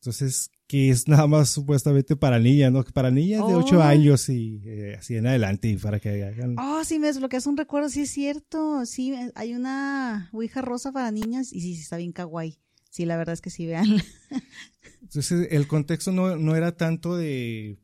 Entonces, 0.00 0.50
que 0.68 0.90
es 0.90 1.08
nada 1.08 1.26
más 1.26 1.48
supuestamente 1.48 2.14
para 2.14 2.38
niñas, 2.38 2.70
¿no? 2.70 2.84
Para 2.84 3.10
niñas 3.10 3.44
de 3.48 3.54
8 3.54 3.82
años 3.82 4.28
y 4.28 4.60
eh, 4.66 4.96
así 4.98 5.16
en 5.16 5.26
adelante, 5.26 5.66
y 5.68 5.78
para 5.78 5.98
que 5.98 6.22
hagan... 6.22 6.56
Oh, 6.58 6.84
sí, 6.84 6.98
me 6.98 7.08
es 7.08 7.46
un 7.46 7.56
recuerdo, 7.56 7.88
sí 7.88 8.02
es 8.02 8.10
cierto. 8.10 8.84
Sí, 8.84 9.14
hay 9.34 9.54
una 9.54 10.28
ouija 10.30 10.60
rosa 10.60 10.92
para 10.92 11.10
niñas 11.10 11.54
y 11.54 11.62
sí, 11.62 11.74
sí 11.74 11.80
está 11.80 11.96
bien 11.96 12.12
kawaii. 12.12 12.58
Sí, 12.90 13.06
la 13.06 13.16
verdad 13.16 13.32
es 13.32 13.40
que 13.40 13.48
sí, 13.48 13.64
vean. 13.64 13.86
Entonces, 15.02 15.48
el 15.50 15.66
contexto 15.66 16.12
no, 16.12 16.54
era 16.54 16.76
tanto 16.76 17.16
de 17.16 17.78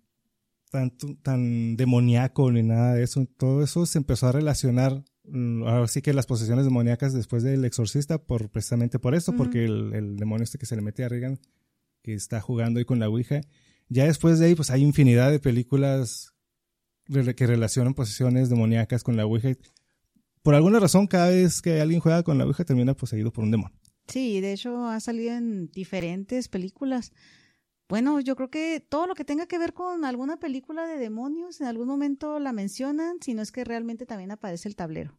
tanto, 0.70 1.16
tan 1.22 1.76
demoníaco 1.76 2.52
ni 2.52 2.62
nada 2.62 2.94
de 2.94 3.04
eso. 3.04 3.26
Todo 3.38 3.62
eso 3.62 3.86
se 3.86 3.96
empezó 3.96 4.26
a 4.26 4.32
relacionar, 4.32 5.04
mm, 5.24 5.62
ahora 5.62 5.88
sí 5.88 6.02
que 6.02 6.12
las 6.12 6.26
posesiones 6.26 6.66
demoníacas 6.66 7.14
después 7.14 7.42
del 7.42 7.64
exorcista, 7.64 8.18
por, 8.18 8.50
precisamente 8.50 8.98
por 8.98 9.14
esto, 9.14 9.34
porque 9.34 9.64
el, 9.64 10.16
demonio 10.16 10.44
este 10.44 10.58
que 10.58 10.66
se 10.66 10.76
le 10.76 10.82
mete 10.82 11.02
a 11.02 11.08
Regan, 11.08 11.38
que 12.04 12.12
está 12.12 12.40
jugando 12.40 12.78
ahí 12.78 12.84
con 12.84 13.00
la 13.00 13.08
Ouija, 13.08 13.40
ya 13.88 14.04
después 14.04 14.38
de 14.38 14.46
ahí, 14.46 14.54
pues 14.54 14.70
hay 14.70 14.82
infinidad 14.82 15.30
de 15.30 15.40
películas 15.40 16.34
que 17.06 17.46
relacionan 17.46 17.94
posesiones 17.94 18.50
demoníacas 18.50 19.02
con 19.02 19.16
la 19.16 19.24
Ouija. 19.24 19.54
Por 20.42 20.54
alguna 20.54 20.78
razón, 20.78 21.06
cada 21.06 21.30
vez 21.30 21.62
que 21.62 21.80
alguien 21.80 22.00
juega 22.00 22.22
con 22.22 22.36
la 22.36 22.44
Ouija 22.44 22.64
termina 22.64 22.94
poseído 22.94 23.32
por 23.32 23.44
un 23.44 23.50
demonio. 23.50 23.76
Sí, 24.06 24.42
de 24.42 24.52
hecho 24.52 24.86
ha 24.86 25.00
salido 25.00 25.34
en 25.34 25.70
diferentes 25.70 26.48
películas. 26.48 27.12
Bueno, 27.88 28.20
yo 28.20 28.36
creo 28.36 28.50
que 28.50 28.80
todo 28.86 29.06
lo 29.06 29.14
que 29.14 29.24
tenga 29.24 29.46
que 29.46 29.58
ver 29.58 29.72
con 29.72 30.04
alguna 30.04 30.38
película 30.38 30.86
de 30.86 30.98
demonios, 30.98 31.62
en 31.62 31.68
algún 31.68 31.86
momento 31.86 32.38
la 32.38 32.52
mencionan, 32.52 33.16
si 33.22 33.32
no 33.32 33.40
es 33.40 33.50
que 33.50 33.64
realmente 33.64 34.04
también 34.04 34.30
aparece 34.30 34.68
el 34.68 34.76
tablero. 34.76 35.18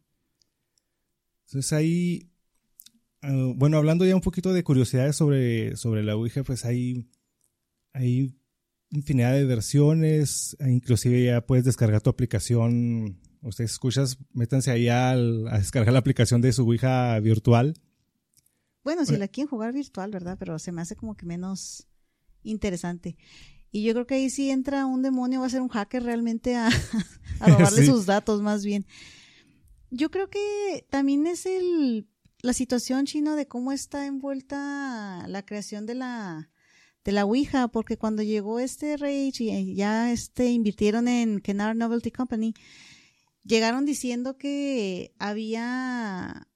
Entonces 1.46 1.72
ahí, 1.72 2.30
ah, 3.26 3.52
bueno, 3.54 3.76
hablando 3.76 4.04
ya 4.04 4.14
un 4.14 4.20
poquito 4.20 4.52
de 4.52 4.64
curiosidades 4.64 5.16
sobre, 5.16 5.76
sobre 5.76 6.02
la 6.02 6.16
Ouija, 6.16 6.42
pues 6.42 6.64
hay, 6.64 7.08
hay 7.92 8.34
infinidad 8.90 9.32
de 9.34 9.44
versiones, 9.44 10.56
e 10.60 10.70
inclusive 10.70 11.24
ya 11.24 11.40
puedes 11.40 11.64
descargar 11.64 12.00
tu 12.00 12.10
aplicación. 12.10 13.20
Ustedes 13.42 13.72
escuchas, 13.72 14.18
métanse 14.32 14.70
ahí 14.70 14.88
a 14.88 15.14
descargar 15.16 15.92
la 15.92 15.98
aplicación 15.98 16.40
de 16.40 16.52
su 16.52 16.62
Ouija 16.64 17.18
virtual 17.20 17.74
bueno, 18.86 19.04
si 19.04 19.16
la 19.16 19.26
quieren 19.26 19.50
jugar 19.50 19.72
virtual, 19.72 20.12
¿verdad? 20.12 20.36
Pero 20.38 20.60
se 20.60 20.70
me 20.70 20.80
hace 20.80 20.94
como 20.94 21.16
que 21.16 21.26
menos 21.26 21.88
interesante. 22.44 23.16
Y 23.72 23.82
yo 23.82 23.92
creo 23.94 24.06
que 24.06 24.14
ahí 24.14 24.30
sí 24.30 24.48
entra 24.48 24.86
un 24.86 25.02
demonio, 25.02 25.40
va 25.40 25.46
a 25.46 25.50
ser 25.50 25.60
un 25.60 25.68
hacker 25.68 26.04
realmente 26.04 26.54
a, 26.54 26.68
robarle 27.40 27.84
sus 27.84 28.06
datos 28.06 28.42
más 28.42 28.64
bien. 28.64 28.86
Yo 29.90 30.12
creo 30.12 30.30
que 30.30 30.86
también 30.88 31.26
es 31.26 31.46
el 31.46 32.06
la 32.42 32.52
situación 32.52 33.06
chino 33.06 33.36
de 33.36 33.46
cómo 33.46 33.72
está 33.72 34.06
envuelta 34.06 35.26
la 35.28 35.44
creación 35.44 35.86
de 35.86 35.94
la 35.94 36.50
de 37.04 37.12
la 37.12 37.24
Ouija, 37.24 37.68
porque 37.68 37.96
cuando 37.96 38.24
llegó 38.24 38.58
este 38.58 38.96
rey 38.96 39.32
y 39.38 39.74
ya 39.76 40.10
este 40.10 40.50
invirtieron 40.50 41.06
en 41.06 41.40
Kenar 41.40 41.76
Novelty 41.76 42.10
Company, 42.10 42.52
llegaron 43.44 43.86
diciendo 43.86 44.36
que 44.36 45.14
había 45.20 46.48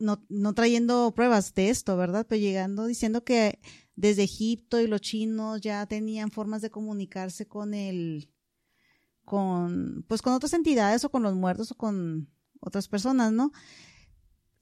no, 0.00 0.24
no 0.28 0.52
trayendo 0.52 1.12
pruebas 1.14 1.54
de 1.54 1.70
esto, 1.70 1.96
¿verdad? 1.96 2.26
Pero 2.28 2.40
llegando 2.40 2.86
diciendo 2.86 3.22
que 3.22 3.60
desde 3.94 4.24
Egipto 4.24 4.80
y 4.80 4.88
los 4.88 5.00
chinos 5.00 5.60
ya 5.60 5.86
tenían 5.86 6.32
formas 6.32 6.60
de 6.60 6.70
comunicarse 6.70 7.46
con 7.46 7.72
el, 7.72 8.32
con, 9.24 10.04
pues 10.08 10.22
con 10.22 10.32
otras 10.32 10.54
entidades 10.54 11.04
o 11.04 11.10
con 11.10 11.22
los 11.22 11.34
muertos 11.34 11.70
o 11.70 11.76
con 11.76 12.28
otras 12.60 12.88
personas, 12.88 13.32
¿no? 13.32 13.52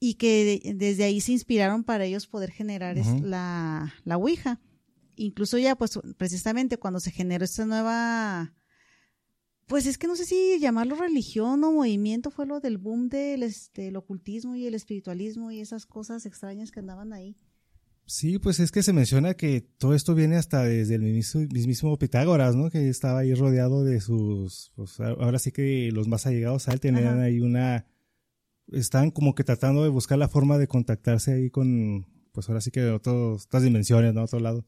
Y 0.05 0.15
que 0.15 0.73
desde 0.75 1.05
ahí 1.05 1.21
se 1.21 1.31
inspiraron 1.31 1.85
para 1.85 2.03
ellos 2.03 2.27
poder 2.27 2.51
generar 2.51 2.97
la, 3.21 3.93
la 4.03 4.17
Ouija. 4.17 4.59
Incluso 5.15 5.57
ya, 5.57 5.77
pues 5.77 5.97
precisamente 6.17 6.77
cuando 6.77 6.99
se 6.99 7.11
generó 7.11 7.45
esta 7.45 7.65
nueva 7.65 8.53
pues 9.67 9.85
es 9.85 9.97
que 9.97 10.07
no 10.07 10.15
sé 10.15 10.25
si 10.25 10.59
llamarlo 10.59 10.95
religión 10.95 11.63
o 11.63 11.71
movimiento 11.71 12.31
fue 12.31 12.45
lo 12.45 12.59
del 12.59 12.77
boom 12.77 13.07
del 13.07 13.43
este, 13.43 13.95
ocultismo 13.95 14.55
y 14.55 14.67
el 14.67 14.75
espiritualismo 14.75 15.51
y 15.51 15.61
esas 15.61 15.85
cosas 15.85 16.25
extrañas 16.25 16.71
que 16.71 16.81
andaban 16.81 17.13
ahí. 17.13 17.37
Sí, 18.05 18.37
pues 18.37 18.59
es 18.59 18.73
que 18.73 18.83
se 18.83 18.91
menciona 18.91 19.35
que 19.35 19.61
todo 19.61 19.95
esto 19.95 20.13
viene 20.13 20.35
hasta 20.35 20.63
desde 20.63 20.95
el 20.95 21.03
mismo, 21.03 21.97
Pitágoras, 21.97 22.53
¿no? 22.53 22.69
Que 22.69 22.89
estaba 22.89 23.19
ahí 23.19 23.33
rodeado 23.33 23.85
de 23.85 24.01
sus, 24.01 24.73
pues 24.75 24.99
ahora 24.99 25.39
sí 25.39 25.53
que 25.53 25.89
los 25.93 26.09
más 26.09 26.27
allegados 26.27 26.67
a 26.67 26.73
él 26.73 26.81
tenían 26.81 27.21
ahí 27.21 27.39
una, 27.39 27.85
estaban 28.71 29.11
como 29.11 29.35
que 29.35 29.43
tratando 29.43 29.83
de 29.83 29.89
buscar 29.89 30.17
la 30.17 30.29
forma 30.29 30.57
de 30.57 30.67
contactarse 30.67 31.33
ahí 31.33 31.49
con, 31.49 32.05
pues 32.31 32.49
ahora 32.49 32.61
sí 32.61 32.71
que 32.71 32.81
de 32.81 32.91
otras 32.91 33.63
dimensiones, 33.63 34.13
¿no? 34.13 34.23
Otro 34.23 34.39
lado. 34.39 34.65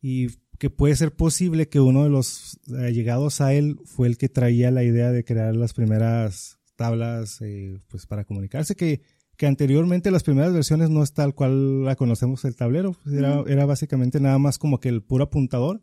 Y 0.00 0.28
que 0.58 0.70
puede 0.70 0.94
ser 0.96 1.14
posible 1.14 1.68
que 1.68 1.80
uno 1.80 2.04
de 2.04 2.10
los 2.10 2.60
allegados 2.78 3.40
a 3.40 3.52
él 3.54 3.78
fue 3.84 4.06
el 4.06 4.18
que 4.18 4.28
traía 4.28 4.70
la 4.70 4.84
idea 4.84 5.10
de 5.10 5.24
crear 5.24 5.56
las 5.56 5.72
primeras 5.72 6.58
tablas 6.76 7.40
eh, 7.40 7.80
pues 7.88 8.06
para 8.06 8.24
comunicarse, 8.24 8.76
que, 8.76 9.00
que 9.36 9.46
anteriormente 9.46 10.10
las 10.10 10.22
primeras 10.22 10.52
versiones 10.52 10.90
no 10.90 11.02
es 11.02 11.12
tal 11.12 11.34
cual 11.34 11.84
la 11.84 11.96
conocemos 11.96 12.44
el 12.44 12.56
tablero, 12.56 12.92
pues, 12.92 13.16
era, 13.16 13.42
era 13.46 13.64
básicamente 13.66 14.20
nada 14.20 14.38
más 14.38 14.58
como 14.58 14.80
que 14.80 14.88
el 14.88 15.02
puro 15.02 15.24
apuntador 15.24 15.82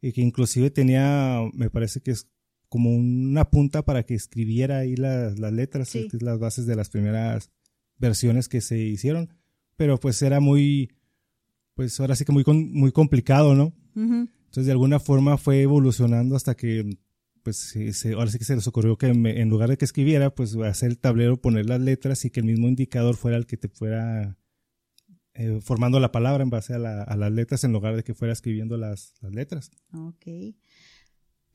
y 0.00 0.12
que 0.12 0.20
inclusive 0.20 0.70
tenía, 0.70 1.40
me 1.52 1.70
parece 1.70 2.00
que 2.00 2.12
es 2.12 2.28
como 2.68 2.90
una 2.90 3.50
punta 3.50 3.82
para 3.82 4.04
que 4.04 4.14
escribiera 4.14 4.78
ahí 4.78 4.96
las, 4.96 5.38
las 5.38 5.52
letras, 5.52 5.96
las 6.20 6.38
bases 6.38 6.66
de 6.66 6.76
las 6.76 6.90
primeras 6.90 7.50
versiones 7.98 8.48
que 8.48 8.60
se 8.60 8.78
hicieron, 8.78 9.30
pero 9.76 9.98
pues 9.98 10.20
era 10.22 10.40
muy, 10.40 10.90
pues 11.74 11.98
ahora 12.00 12.16
sí 12.16 12.24
que 12.24 12.32
muy, 12.32 12.44
muy 12.46 12.92
complicado, 12.92 13.54
¿no? 13.54 13.72
Entonces, 13.94 14.66
de 14.66 14.72
alguna 14.72 15.00
forma 15.00 15.38
fue 15.38 15.62
evolucionando 15.62 16.36
hasta 16.36 16.54
que, 16.54 16.98
pues, 17.42 17.74
ahora 18.14 18.30
sí 18.30 18.38
que 18.38 18.44
se 18.44 18.54
les 18.54 18.66
ocurrió 18.66 18.96
que 18.96 19.06
en, 19.06 19.48
lugar 19.48 19.70
de 19.70 19.78
que 19.78 19.84
escribiera, 19.84 20.34
pues, 20.34 20.54
hacer 20.56 20.90
el 20.90 20.98
tablero, 20.98 21.40
poner 21.40 21.66
las 21.66 21.80
letras 21.80 22.24
y 22.24 22.30
que 22.30 22.40
el 22.40 22.46
mismo 22.46 22.68
indicador 22.68 23.16
fuera 23.16 23.36
el 23.36 23.46
que 23.46 23.56
te 23.56 23.68
fuera 23.68 24.36
eh, 25.34 25.60
formando 25.60 26.00
la 26.00 26.12
palabra 26.12 26.42
en 26.42 26.50
base 26.50 26.74
a, 26.74 26.78
las 26.78 27.32
letras 27.32 27.64
en 27.64 27.72
lugar 27.72 27.96
de 27.96 28.02
que 28.02 28.14
fuera 28.14 28.32
escribiendo 28.32 28.76
las, 28.78 29.14
las 29.20 29.32
letras. 29.32 29.70
Ok. 29.92 30.26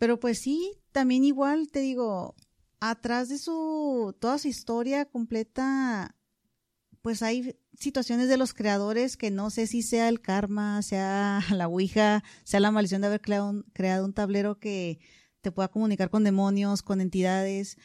Pero 0.02 0.20
pues 0.20 0.40
sí, 0.40 0.80
también 0.92 1.24
igual 1.24 1.68
te 1.68 1.80
digo, 1.80 2.34
atrás 2.80 3.30
de 3.30 3.38
su, 3.38 4.16
toda 4.20 4.40
su 4.40 4.48
historia 4.48 5.06
completa, 5.06 6.16
pues 7.04 7.22
hay 7.22 7.56
situaciones 7.78 8.28
de 8.28 8.38
los 8.38 8.56
creadores 8.56 9.16
que 9.16 9.30
no 9.30 9.52
sé 9.52 9.68
si 9.68 9.84
sea 9.84 10.10
el 10.10 10.20
karma, 10.20 10.82
sea 10.82 11.42
la 11.56 11.68
Ouija, 11.68 12.24
sea 12.44 12.60
la 12.60 12.72
maldición 12.72 13.02
de 13.02 13.08
haber 13.10 13.22
creado 13.22 13.52
un, 13.52 13.62
creado 13.74 14.04
un 14.04 14.14
tablero 14.14 14.58
que 14.58 15.00
te 15.42 15.52
pueda 15.52 15.68
comunicar 15.68 16.10
con 16.10 16.24
demonios, 16.24 16.82
con 16.82 17.00
entidades. 17.00 17.78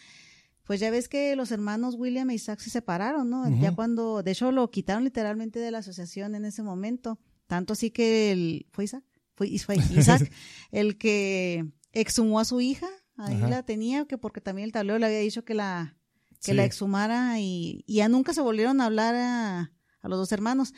Pues 0.64 0.80
ya 0.80 0.90
ves 0.90 1.10
que 1.10 1.36
los 1.36 1.50
hermanos 1.50 1.96
William 1.96 2.30
e 2.30 2.34
Isaac 2.36 2.60
se 2.60 2.70
separaron, 2.70 3.28
¿no? 3.28 3.46
Ya 3.60 3.74
cuando, 3.74 4.22
de 4.22 4.30
hecho, 4.30 4.52
lo 4.52 4.70
quitaron 4.70 5.04
literalmente 5.04 5.58
de 5.58 5.70
la 5.70 5.78
asociación 5.80 6.34
en 6.34 6.46
ese 6.46 6.62
momento. 6.62 7.18
Tanto 7.46 7.74
así 7.74 7.90
que 7.90 8.32
el, 8.32 8.66
¿fue 8.72 8.84
Isaac? 8.84 9.04
Fue, 9.36 9.48
Isaac 9.94 10.32
el 10.72 10.96
que 10.96 11.66
exhumó 12.00 12.40
a 12.40 12.44
su 12.44 12.60
hija, 12.60 12.88
ahí 13.16 13.38
la 13.38 13.62
tenía, 13.62 14.04
que 14.04 14.18
porque 14.18 14.40
también 14.40 14.66
el 14.66 14.72
tablero 14.72 14.98
le 14.98 15.06
había 15.06 15.18
dicho 15.20 15.44
que 15.44 15.54
la, 15.54 15.96
que 16.44 16.54
la 16.54 16.64
exhumara 16.64 17.40
y, 17.40 17.84
ya 17.86 18.08
nunca 18.08 18.34
se 18.34 18.42
volvieron 18.42 18.80
a 18.80 18.86
hablar 18.86 19.14
a, 19.14 19.72
los 20.02 20.18
dos 20.18 20.32
hermanos. 20.32 20.72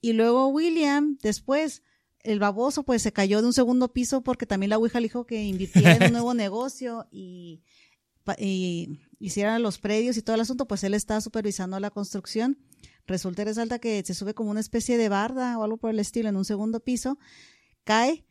Y 0.00 0.14
luego 0.14 0.48
William, 0.48 1.18
después, 1.22 1.82
el 2.20 2.38
baboso, 2.38 2.84
pues 2.84 3.02
se 3.02 3.12
cayó 3.12 3.40
de 3.42 3.48
un 3.48 3.52
segundo 3.52 3.92
piso 3.92 4.22
porque 4.22 4.46
también 4.46 4.70
la 4.70 4.78
Ouija 4.78 5.00
le 5.00 5.06
dijo 5.06 5.26
que 5.26 5.42
invirtiera 5.42 5.96
en 5.96 6.04
un 6.04 6.12
nuevo 6.12 6.34
negocio 6.34 7.06
y, 7.10 7.62
hiciera 9.18 9.58
los 9.58 9.78
predios 9.78 10.16
y 10.16 10.22
todo 10.22 10.36
el 10.36 10.42
asunto, 10.42 10.68
pues 10.68 10.84
él 10.84 10.94
está 10.94 11.20
supervisando 11.20 11.78
la 11.80 11.90
construcción. 11.90 12.58
Resulta 13.06 13.42
y 13.42 13.44
resalta 13.46 13.80
que 13.80 14.02
se 14.04 14.14
sube 14.14 14.34
como 14.34 14.50
una 14.50 14.60
especie 14.60 14.96
de 14.96 15.08
barda 15.08 15.58
o 15.58 15.64
algo 15.64 15.78
por 15.78 15.90
el 15.90 15.98
estilo 15.98 16.28
en 16.28 16.36
un 16.36 16.44
segundo 16.44 16.78
piso, 16.80 17.18
cae 17.82 18.24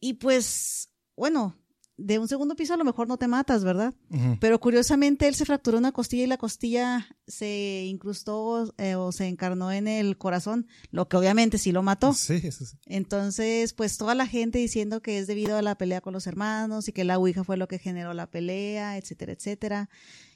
y 0.00 0.14
pues, 0.14 0.90
bueno, 1.16 1.56
de 1.98 2.18
un 2.18 2.28
segundo 2.28 2.56
piso 2.56 2.74
a 2.74 2.76
lo 2.76 2.84
mejor 2.84 3.08
no 3.08 3.16
te 3.16 3.26
matas, 3.26 3.64
¿verdad? 3.64 3.94
Pero 4.38 4.60
curiosamente 4.60 5.28
él 5.28 5.34
se 5.34 5.46
fracturó 5.46 5.78
una 5.78 5.92
costilla 5.92 6.24
y 6.24 6.26
la 6.26 6.36
costilla 6.36 7.06
se 7.26 7.84
incrustó 7.86 8.72
eh, 8.76 8.96
o 8.96 9.12
se 9.12 9.28
encarnó 9.28 9.72
en 9.72 9.88
el 9.88 10.18
corazón, 10.18 10.66
lo 10.90 11.08
que 11.08 11.16
obviamente 11.16 11.56
sí 11.56 11.72
lo 11.72 11.82
mató. 11.82 12.12
Sí, 12.12 12.40
eso 12.44 12.66
sí. 12.66 12.76
Entonces, 12.84 13.72
pues 13.72 13.96
toda 13.96 14.14
la 14.14 14.26
gente 14.26 14.58
diciendo 14.58 15.00
que 15.00 15.18
es 15.18 15.26
debido 15.26 15.56
a 15.56 15.62
la 15.62 15.78
pelea 15.78 16.02
con 16.02 16.12
los 16.12 16.26
hermanos 16.26 16.86
y 16.88 16.92
que 16.92 17.04
la 17.04 17.18
Ouija 17.18 17.44
fue 17.44 17.56
lo 17.56 17.66
que 17.66 17.78
generó 17.78 18.12
la 18.12 18.30
pelea, 18.30 18.98
etcétera, 18.98 19.32
etcétera. 19.32 19.88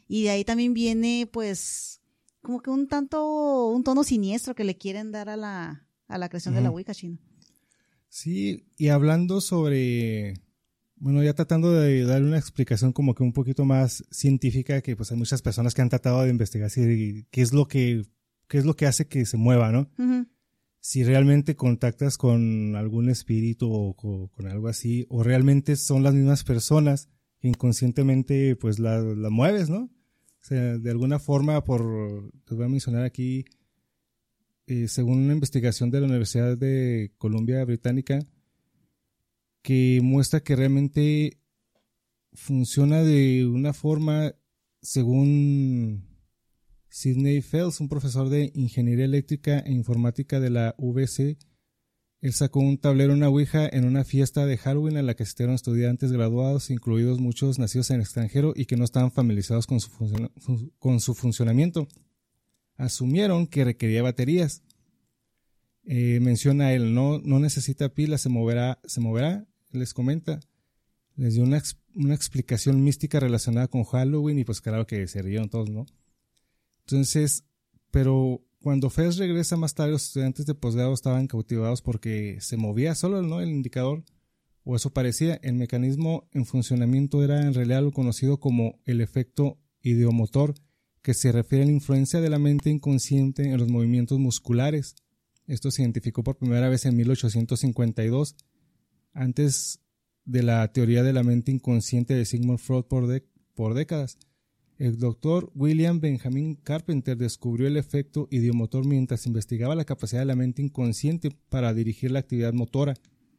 Y 0.08 0.24
de 0.24 0.30
ahí 0.30 0.44
también 0.44 0.72
viene, 0.72 1.28
pues, 1.30 2.00
como 2.40 2.62
que 2.62 2.70
un 2.70 2.88
tanto, 2.88 3.66
un 3.68 3.84
tono 3.84 4.02
siniestro 4.02 4.54
que 4.54 4.64
le 4.64 4.78
quieren 4.78 5.12
dar 5.12 5.28
a 5.28 5.36
la, 5.36 5.86
a 6.08 6.18
la 6.18 6.28
creación 6.30 6.54
de 6.54 6.62
la 6.62 6.70
Ouija 6.70 6.94
chino. 6.94 7.18
Sí, 8.08 8.66
y 8.76 8.88
hablando 8.88 9.40
sobre 9.40 10.34
bueno, 11.00 11.24
ya 11.24 11.32
tratando 11.32 11.72
de 11.72 12.04
dar 12.04 12.22
una 12.22 12.36
explicación 12.36 12.92
como 12.92 13.14
que 13.14 13.22
un 13.22 13.32
poquito 13.32 13.64
más 13.64 14.04
científica, 14.10 14.82
que 14.82 14.96
pues 14.96 15.10
hay 15.10 15.16
muchas 15.16 15.40
personas 15.40 15.74
que 15.74 15.80
han 15.80 15.88
tratado 15.88 16.22
de 16.22 16.28
investigar 16.28 16.68
si, 16.68 17.26
qué 17.30 17.40
es 17.40 17.54
lo 17.54 17.66
que, 17.66 18.04
qué 18.48 18.58
es 18.58 18.66
lo 18.66 18.76
que 18.76 18.86
hace 18.86 19.08
que 19.08 19.24
se 19.24 19.38
mueva, 19.38 19.72
¿no? 19.72 19.90
Si 20.78 21.02
realmente 21.02 21.56
contactas 21.56 22.18
con 22.18 22.76
algún 22.76 23.08
espíritu 23.08 23.72
o 23.72 23.96
con, 23.96 24.46
algo 24.46 24.68
así, 24.68 25.06
o 25.08 25.22
realmente 25.22 25.76
son 25.76 26.02
las 26.02 26.14
mismas 26.14 26.44
personas 26.44 27.08
que 27.38 27.48
inconscientemente 27.48 28.54
pues 28.56 28.78
la, 28.78 29.02
mueves, 29.30 29.70
¿no? 29.70 29.84
O 29.84 30.42
sea, 30.42 30.76
de 30.76 30.90
alguna 30.90 31.18
forma, 31.18 31.64
por, 31.64 32.30
te 32.44 32.54
voy 32.54 32.66
a 32.66 32.68
mencionar 32.68 33.04
aquí, 33.04 33.46
eh, 34.66 34.86
según 34.86 35.24
una 35.24 35.32
investigación 35.32 35.90
de 35.90 36.00
la 36.00 36.06
Universidad 36.08 36.58
de 36.58 37.12
Columbia 37.16 37.64
Británica, 37.64 38.20
que 39.62 40.00
muestra 40.02 40.40
que 40.40 40.56
realmente 40.56 41.38
funciona 42.32 43.02
de 43.02 43.46
una 43.46 43.72
forma 43.72 44.34
según 44.82 46.08
Sidney 46.88 47.40
Fells, 47.42 47.80
un 47.80 47.88
profesor 47.88 48.28
de 48.28 48.50
ingeniería 48.54 49.04
eléctrica 49.04 49.60
e 49.60 49.72
informática 49.72 50.40
de 50.40 50.50
la 50.50 50.74
UBC. 50.78 51.38
Él 52.20 52.32
sacó 52.34 52.60
un 52.60 52.76
tablero, 52.76 53.14
una 53.14 53.28
ouija, 53.28 53.66
en 53.66 53.84
una 53.84 54.04
fiesta 54.04 54.44
de 54.44 54.58
Halloween 54.58 54.98
a 54.98 55.02
la 55.02 55.14
que 55.14 55.22
asistieron 55.22 55.54
estudiantes 55.54 56.12
graduados, 56.12 56.70
incluidos 56.70 57.18
muchos 57.18 57.58
nacidos 57.58 57.90
en 57.90 57.96
el 57.96 58.02
extranjero 58.02 58.52
y 58.54 58.66
que 58.66 58.76
no 58.76 58.84
estaban 58.84 59.10
familiarizados 59.10 59.66
con 59.66 59.80
su, 59.80 59.90
con 60.78 61.00
su 61.00 61.14
funcionamiento. 61.14 61.88
Asumieron 62.76 63.46
que 63.46 63.64
requería 63.64 64.02
baterías. 64.02 64.62
Eh, 65.84 66.18
menciona 66.20 66.74
él, 66.74 66.92
no, 66.92 67.20
no 67.20 67.38
necesita 67.38 67.88
pilas, 67.94 68.20
se 68.20 68.28
moverá, 68.28 68.80
se 68.84 69.00
moverá 69.00 69.46
les 69.72 69.94
comenta, 69.94 70.40
les 71.16 71.34
dio 71.34 71.42
una, 71.42 71.62
una, 71.94 72.14
explicación 72.14 72.82
mística 72.82 73.20
relacionada 73.20 73.68
con 73.68 73.84
Halloween 73.84 74.38
y 74.38 74.44
pues 74.44 74.60
claro 74.60 74.86
que 74.86 75.06
se 75.06 75.22
rieron 75.22 75.48
todos, 75.48 75.70
¿no? 75.70 75.86
Entonces, 76.80 77.44
pero 77.90 78.42
cuando 78.60 78.90
Fez 78.90 79.16
regresa 79.16 79.56
más 79.56 79.74
tarde, 79.74 79.92
los 79.92 80.06
estudiantes 80.06 80.44
de 80.44 80.54
posgrado 80.54 80.92
estaban 80.92 81.26
cautivados 81.26 81.82
porque 81.82 82.38
se 82.40 82.56
movía 82.56 82.94
solo 82.94 83.22
¿no? 83.22 83.40
el 83.40 83.48
indicador, 83.48 84.04
o 84.64 84.76
eso 84.76 84.92
parecía. 84.92 85.36
El 85.42 85.54
mecanismo 85.54 86.28
en 86.32 86.44
funcionamiento 86.44 87.24
era 87.24 87.42
en 87.42 87.54
realidad 87.54 87.82
lo 87.82 87.92
conocido 87.92 88.38
como 88.38 88.78
el 88.84 89.00
efecto 89.00 89.58
ideomotor, 89.82 90.54
que 91.02 91.14
se 91.14 91.32
refiere 91.32 91.64
a 91.64 91.66
la 91.66 91.72
influencia 91.72 92.20
de 92.20 92.28
la 92.28 92.38
mente 92.38 92.68
inconsciente 92.68 93.44
en 93.44 93.56
los 93.56 93.68
movimientos 93.68 94.18
musculares. 94.18 94.94
Esto 95.46 95.70
se 95.70 95.82
identificó 95.82 96.22
por 96.22 96.36
primera 96.36 96.68
vez 96.68 96.84
en 96.84 96.96
1852 96.96 98.36
antes 99.12 99.80
de 100.24 100.42
la 100.42 100.72
teoría 100.72 101.02
de 101.02 101.12
la 101.12 101.22
mente 101.22 101.50
inconsciente 101.50 102.14
de 102.14 102.24
Sigmund 102.24 102.58
Freud 102.58 102.84
por, 102.84 103.74
décadas. 103.74 104.18
El 104.78 104.98
doctor 104.98 105.50
William 105.54 106.00
Benjamin 106.00 106.54
Carpenter 106.54 107.16
descubrió 107.16 107.66
el 107.66 107.76
efecto 107.76 108.28
idiomotor 108.30 108.86
mientras 108.86 109.26
investigaba 109.26 109.74
la 109.74 109.84
capacidad 109.84 110.20
de 110.22 110.26
la 110.26 110.36
mente 110.36 110.62
inconsciente 110.62 111.30
para 111.50 111.74
dirigir 111.74 112.12
la 112.12 112.20
actividad 112.20 112.54
motora, 112.54 112.94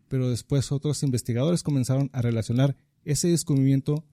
pero 0.08 0.30
después 0.30 0.72
otros 0.72 1.02
investigadores 1.02 1.64
comenzaron 1.64 2.10
a 2.14 2.22
relacionar 2.22 2.76
ese 3.04 3.30
descubrimiento 3.30 4.06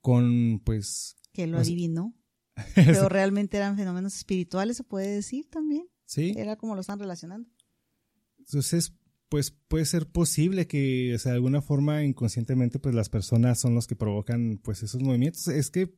con, 0.00 0.60
pues... 0.64 1.16
Que 1.32 1.46
lo 1.46 1.58
adivinó. 1.58 2.14
pero 2.74 3.08
realmente 3.08 3.56
eran 3.56 3.76
fenómenos 3.76 4.16
espirituales, 4.16 4.76
se 4.76 4.84
puede 4.84 5.08
decir 5.08 5.48
también. 5.50 5.86
Sí. 6.06 6.34
Era 6.36 6.56
como 6.56 6.74
lo 6.74 6.80
están 6.80 6.98
relacionando. 6.98 7.48
Entonces, 8.38 8.92
pues 9.28 9.50
puede 9.50 9.84
ser 9.84 10.06
posible 10.06 10.66
que, 10.66 11.14
o 11.14 11.18
sea, 11.18 11.32
de 11.32 11.36
alguna 11.36 11.62
forma 11.62 12.04
inconscientemente, 12.04 12.78
pues 12.78 12.94
las 12.94 13.08
personas 13.08 13.58
son 13.58 13.74
los 13.74 13.86
que 13.86 13.96
provocan, 13.96 14.60
pues 14.62 14.82
esos 14.82 15.02
movimientos. 15.02 15.48
Es 15.48 15.70
que, 15.70 15.94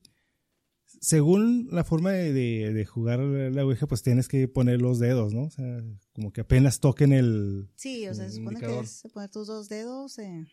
según 1.00 1.68
la 1.70 1.84
forma 1.84 2.12
de, 2.12 2.32
de, 2.72 2.84
jugar 2.86 3.20
la 3.20 3.64
Ouija, 3.64 3.86
pues 3.86 4.02
tienes 4.02 4.28
que 4.28 4.48
poner 4.48 4.80
los 4.80 4.98
dedos, 4.98 5.34
¿no? 5.34 5.44
O 5.44 5.50
sea, 5.50 5.84
como 6.14 6.32
que 6.32 6.42
apenas 6.42 6.80
toquen 6.80 7.12
el. 7.12 7.68
Sí, 7.76 8.06
o 8.08 8.14
sea, 8.14 8.28
se 8.28 8.36
supone 8.36 8.60
que 8.60 8.80
es 8.80 9.02
poner 9.12 9.30
tus 9.30 9.46
dos 9.46 9.68
dedos, 9.68 10.18
eh, 10.18 10.46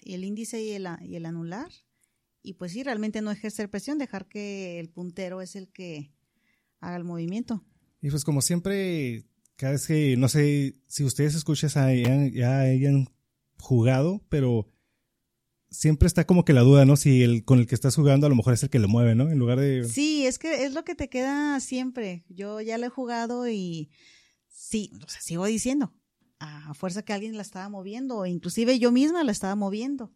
el 0.00 0.24
índice 0.24 0.62
y 0.62 0.70
el, 0.72 0.86
y 1.02 1.16
el 1.16 1.26
anular. 1.26 1.70
Y 2.42 2.54
pues 2.54 2.72
sí, 2.72 2.82
realmente 2.82 3.22
no 3.22 3.30
ejercer 3.30 3.70
presión, 3.70 3.98
dejar 3.98 4.28
que 4.28 4.78
el 4.78 4.88
puntero 4.88 5.40
es 5.40 5.56
el 5.56 5.68
que 5.68 6.12
haga 6.80 6.96
el 6.96 7.04
movimiento. 7.04 7.64
Y 8.00 8.10
pues 8.10 8.22
como 8.24 8.40
siempre, 8.42 9.24
cada 9.56 9.72
vez 9.72 9.86
que, 9.86 10.16
no 10.16 10.28
sé 10.28 10.76
si 10.86 11.04
ustedes 11.04 11.34
escuchan, 11.34 11.70
ya 12.32 12.60
hayan 12.60 13.08
jugado, 13.58 14.22
pero 14.28 14.68
siempre 15.70 16.06
está 16.06 16.26
como 16.26 16.44
que 16.44 16.52
la 16.52 16.60
duda, 16.60 16.84
¿no? 16.84 16.96
Si 16.96 17.22
el 17.22 17.44
con 17.44 17.58
el 17.58 17.66
que 17.66 17.74
estás 17.74 17.96
jugando 17.96 18.26
a 18.26 18.30
lo 18.30 18.36
mejor 18.36 18.54
es 18.54 18.62
el 18.62 18.70
que 18.70 18.78
lo 18.78 18.88
mueve, 18.88 19.14
¿no? 19.14 19.30
En 19.30 19.38
lugar 19.38 19.58
de... 19.58 19.84
Sí, 19.84 20.26
es 20.26 20.38
que 20.38 20.64
es 20.64 20.74
lo 20.74 20.84
que 20.84 20.94
te 20.94 21.08
queda 21.08 21.58
siempre. 21.60 22.24
Yo 22.28 22.60
ya 22.60 22.78
lo 22.78 22.86
he 22.86 22.90
jugado 22.90 23.48
y 23.48 23.90
sí, 24.48 24.90
o 25.04 25.08
sea, 25.08 25.20
sigo 25.20 25.44
diciendo, 25.46 25.92
a 26.38 26.74
fuerza 26.74 27.02
que 27.02 27.12
alguien 27.12 27.36
la 27.36 27.42
estaba 27.42 27.68
moviendo, 27.68 28.18
o 28.18 28.26
inclusive 28.26 28.78
yo 28.78 28.92
misma 28.92 29.24
la 29.24 29.32
estaba 29.32 29.54
moviendo. 29.54 30.12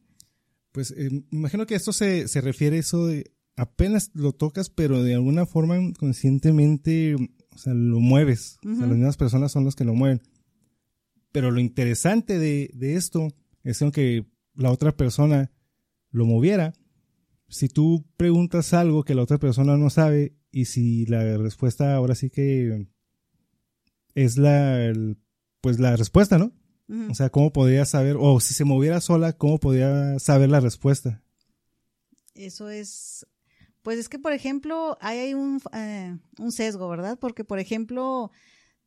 Pues 0.73 0.93
eh, 0.93 1.11
me 1.31 1.39
imagino 1.39 1.67
que 1.67 1.75
esto 1.75 1.93
se, 1.93 2.29
se 2.29 2.41
refiere 2.41 2.77
a 2.77 2.81
eso 2.81 3.07
de 3.07 3.33
apenas 3.57 4.11
lo 4.15 4.33
tocas, 4.33 4.71
pero 4.71 5.03
de 5.03 5.15
alguna 5.15 5.47
forma 5.47 5.77
conscientemente, 5.99 7.17
sea, 7.61 7.75
lo 7.75 8.01
mueves. 8.01 8.59
o 8.65 8.75
sea, 8.75 8.87
las 8.87 8.97
mismas 8.97 9.17
personas 9.17 9.53
son 9.53 9.65
las 9.65 9.75
que 9.75 9.85
lo 9.85 9.95
mueven. 9.95 10.21
Pero 11.33 11.51
lo 11.51 11.61
interesante 11.61 12.39
de, 12.39 12.71
de 12.75 12.97
esto 12.97 13.29
es 13.63 13.79
que 13.79 13.85
aunque 13.85 14.27
la 14.55 14.73
otra 14.73 14.93
persona 14.97 15.53
lo 16.11 16.27
moviera, 16.27 16.73
si 17.49 17.69
tú 17.69 18.05
preguntas 18.17 18.73
algo 18.75 19.05
que 19.05 19.15
la 19.15 19.23
otra 19.23 19.39
persona 19.39 19.77
no 19.77 19.91
sabe 19.91 20.35
y 20.51 20.67
si 20.67 21.07
la 21.07 21.37
respuesta 21.37 21.95
ahora 21.95 22.15
sí 22.15 22.31
que 22.31 22.89
es 24.15 24.39
la, 24.39 24.93
pues 25.61 25.79
la 25.79 25.97
respuesta, 25.97 26.39
¿no? 26.39 26.53
O 27.09 27.15
sea, 27.15 27.31
¿cómo 27.31 27.53
podría 27.53 27.85
saber, 27.85 28.17
o 28.19 28.41
si 28.41 28.53
se 28.53 28.65
moviera 28.65 29.01
sola, 29.01 29.33
cómo 29.35 29.61
podría 29.61 30.19
saber 30.19 30.49
la 30.49 30.59
respuesta? 30.59 31.23
Eso 32.35 32.69
es, 32.69 33.27
pues 33.83 33.99
es 33.99 34.09
que, 34.09 34.19
por 34.19 34.33
ejemplo, 34.33 34.99
hay 35.01 35.35
un, 35.35 35.61
eh, 35.73 36.17
un 36.39 36.53
sesgo, 36.53 36.89
¿verdad? 36.89 37.19
Porque, 37.19 37.45
por 37.45 37.59
ejemplo, 37.59 38.31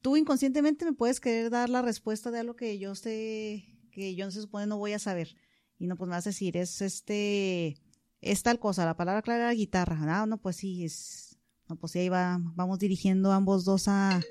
tú 0.01 0.17
inconscientemente 0.17 0.85
me 0.85 0.93
puedes 0.93 1.19
querer 1.19 1.49
dar 1.49 1.69
la 1.69 1.81
respuesta 1.81 2.29
de 2.29 2.39
algo 2.39 2.55
que 2.55 2.77
yo 2.77 2.93
sé, 2.93 3.65
que 3.91 4.15
yo 4.15 4.29
se 4.31 4.41
supone 4.41 4.67
no 4.67 4.77
voy 4.77 4.93
a 4.93 4.99
saber. 4.99 5.35
Y 5.79 5.87
no, 5.87 5.95
pues 5.95 6.07
me 6.07 6.15
vas 6.15 6.27
a 6.27 6.29
decir, 6.29 6.57
es 6.57 6.81
este, 6.81 7.77
es 8.21 8.43
tal 8.43 8.59
cosa, 8.59 8.85
la 8.85 8.95
palabra 8.95 9.21
clara 9.21 9.43
era 9.45 9.53
guitarra. 9.53 9.97
Ah, 10.01 10.25
no, 10.25 10.37
pues 10.37 10.57
sí, 10.57 10.85
es, 10.85 11.37
no, 11.67 11.75
pues 11.75 11.93
sí, 11.93 11.99
ahí 11.99 12.09
va, 12.09 12.39
vamos 12.39 12.79
dirigiendo 12.79 13.31
ambos 13.31 13.65
dos 13.65 13.87
a, 13.87 14.21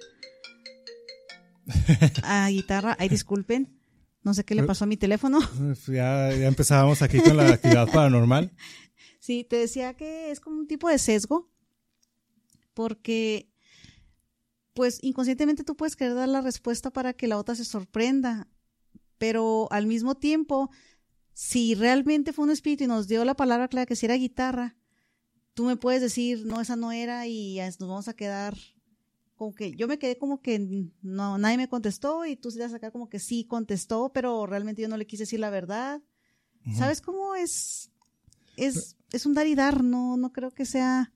a 2.23 2.49
guitarra. 2.49 2.97
Ay, 2.99 3.09
disculpen. 3.09 3.79
No 4.25 4.35
sé 4.35 4.45
qué 4.45 4.55
le 4.55 4.63
pasó 4.63 4.85
a 4.85 4.87
mi 4.87 4.97
teléfono. 4.97 5.41
Ya, 5.89 6.31
ya 6.31 6.47
empezábamos 6.47 7.03
aquí 7.03 7.19
con 7.21 7.37
la 7.37 7.49
actividad 7.49 7.91
paranormal. 7.91 8.53
Sí, 9.23 9.45
te 9.45 9.55
decía 9.55 9.95
que 9.95 10.33
es 10.33 10.41
como 10.41 10.59
un 10.59 10.67
tipo 10.67 10.89
de 10.89 10.99
sesgo, 10.99 11.49
porque 12.75 13.49
pues 14.75 14.99
inconscientemente 15.01 15.63
tú 15.63 15.77
puedes 15.77 15.95
querer 15.95 16.17
dar 16.17 16.29
la 16.29 16.41
respuesta 16.41 16.91
para 16.91 17.13
que 17.13 17.29
la 17.29 17.39
otra 17.39 17.55
se 17.55 17.65
sorprenda, 17.65 18.49
pero 19.19 19.69
al 19.71 19.87
mismo 19.87 20.17
tiempo, 20.17 20.71
si 21.35 21.77
realmente 21.77 22.33
fue 22.33 22.47
un 22.47 22.51
espíritu 22.51 22.83
y 22.83 22.89
nos 22.89 23.07
dio 23.07 23.25
la 23.25 23.37
palabra 23.37 23.69
clara 23.69 23.87
que 23.87 23.95
si 23.95 24.07
era 24.07 24.17
guitarra, 24.17 24.75
tú 25.55 25.67
me 25.67 25.77
puedes 25.77 26.03
decir, 26.03 26.45
no, 26.45 26.61
esa 26.61 26.75
no 26.75 26.91
era 26.91 27.29
y 27.29 27.61
nos 27.61 27.79
vamos 27.79 28.09
a 28.09 28.17
quedar 28.17 28.57
como 29.37 29.55
que 29.55 29.71
yo 29.77 29.87
me 29.87 30.01
quedé 30.01 30.19
como 30.19 30.43
que 30.43 30.89
no, 31.01 31.39
nadie 31.39 31.59
me 31.59 31.69
contestó 31.69 32.27
y 32.27 32.35
tú 32.35 32.51
se 32.51 32.59
vas 32.59 32.71
a 32.71 32.77
sacar 32.77 32.91
como 32.91 33.09
que 33.09 33.21
sí 33.21 33.45
contestó, 33.45 34.11
pero 34.13 34.47
realmente 34.47 34.83
yo 34.83 34.89
no 34.89 34.97
le 34.97 35.07
quise 35.07 35.23
decir 35.23 35.39
la 35.39 35.51
verdad. 35.51 36.03
¿Sabes 36.77 37.01
cómo 37.01 37.37
es? 37.37 37.93
Es, 38.57 38.97
es 39.13 39.27
un 39.27 39.35
dar 39.35 39.47
y 39.47 39.55
dar, 39.55 39.85
no, 39.85 40.17
no 40.17 40.33
creo 40.33 40.53
que 40.53 40.65
sea. 40.65 41.13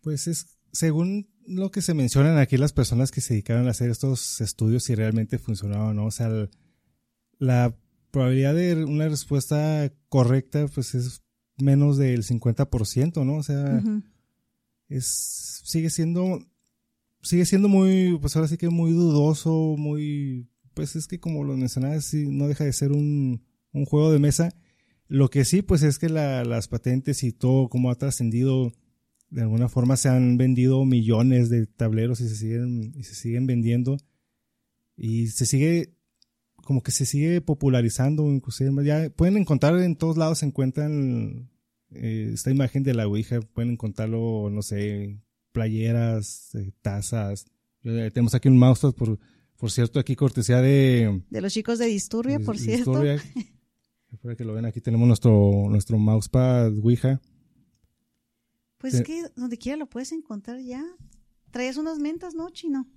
Pues 0.00 0.26
es, 0.26 0.58
según 0.72 1.28
lo 1.46 1.70
que 1.70 1.82
se 1.82 1.94
mencionan 1.94 2.38
aquí 2.38 2.56
las 2.56 2.72
personas 2.72 3.10
que 3.10 3.20
se 3.20 3.34
dedicaron 3.34 3.68
a 3.68 3.70
hacer 3.70 3.90
estos 3.90 4.40
estudios 4.40 4.84
si 4.84 4.94
realmente 4.94 5.38
funcionaban 5.38 5.96
no. 5.96 6.06
O 6.06 6.10
sea, 6.10 6.30
la 7.38 7.76
probabilidad 8.10 8.54
de 8.54 8.84
una 8.84 9.08
respuesta 9.08 9.92
correcta, 10.08 10.66
pues 10.68 10.94
es 10.94 11.22
menos 11.56 11.96
del 11.96 12.24
50%, 12.24 13.24
¿no? 13.24 13.36
O 13.36 13.42
sea, 13.42 13.82
es, 14.88 15.62
sigue 15.64 15.90
siendo 15.90 16.40
sigue 17.22 17.44
siendo 17.44 17.68
muy, 17.68 18.16
pues 18.20 18.36
ahora 18.36 18.48
sí 18.48 18.56
que 18.56 18.68
muy 18.68 18.92
dudoso, 18.92 19.74
muy, 19.76 20.48
pues 20.74 20.96
es 20.96 21.06
que 21.06 21.20
como 21.20 21.44
lo 21.44 21.56
mencionaba, 21.56 22.00
sí, 22.00 22.26
no 22.30 22.48
deja 22.48 22.64
de 22.64 22.72
ser 22.72 22.92
un, 22.92 23.44
un 23.72 23.84
juego 23.84 24.12
de 24.12 24.18
mesa. 24.18 24.54
Lo 25.08 25.30
que 25.30 25.46
sí, 25.46 25.62
pues 25.62 25.82
es 25.82 25.98
que 25.98 26.10
la, 26.10 26.44
las 26.44 26.68
patentes 26.68 27.24
y 27.24 27.32
todo 27.32 27.68
como 27.68 27.90
ha 27.90 27.94
trascendido, 27.94 28.72
de 29.30 29.42
alguna 29.42 29.68
forma 29.68 29.96
se 29.96 30.10
han 30.10 30.36
vendido 30.36 30.84
millones 30.84 31.48
de 31.48 31.66
tableros 31.66 32.20
y 32.20 32.28
se 32.28 32.36
siguen, 32.36 32.92
y 32.94 33.04
se 33.04 33.14
siguen 33.14 33.46
vendiendo. 33.46 33.96
Y 34.96 35.28
se 35.28 35.46
sigue, 35.46 35.94
como 36.56 36.82
que 36.82 36.92
se 36.92 37.06
sigue 37.06 37.40
popularizando, 37.40 38.30
inclusive 38.30 38.84
ya 38.84 39.08
pueden 39.10 39.38
encontrar 39.38 39.78
en 39.80 39.96
todos 39.96 40.18
lados, 40.18 40.40
se 40.40 40.46
encuentran 40.46 41.50
eh, 41.90 42.32
esta 42.34 42.50
imagen 42.50 42.82
de 42.82 42.92
la 42.92 43.06
Ouija, 43.06 43.40
pueden 43.40 43.72
encontrarlo, 43.72 44.50
no 44.50 44.60
sé, 44.60 45.18
playeras, 45.52 46.54
eh, 46.54 46.72
tazas. 46.82 47.46
Eh, 47.82 48.10
tenemos 48.12 48.34
aquí 48.34 48.48
un 48.48 48.58
mousepad, 48.58 48.92
por, 48.94 49.18
por 49.56 49.70
cierto, 49.70 49.98
aquí 50.00 50.16
cortesía 50.16 50.60
de... 50.60 51.22
De 51.30 51.40
los 51.40 51.54
chicos 51.54 51.78
de 51.78 51.86
Disturbia, 51.86 52.40
por 52.40 52.58
cierto. 52.58 53.02
Para 54.22 54.34
que 54.34 54.44
lo 54.44 54.54
ven, 54.54 54.64
aquí 54.64 54.80
tenemos 54.80 55.06
nuestro, 55.06 55.66
nuestro 55.68 55.98
mousepad 55.98 56.76
Ouija. 56.78 57.20
Pues 58.78 58.94
es 58.94 59.02
que 59.02 59.28
donde 59.36 59.58
quiera 59.58 59.76
lo 59.76 59.88
puedes 59.88 60.12
encontrar 60.12 60.60
ya. 60.60 60.84
Traes 61.50 61.76
unas 61.76 61.98
mentas, 61.98 62.34
¿no, 62.34 62.48
Chino? 62.50 62.88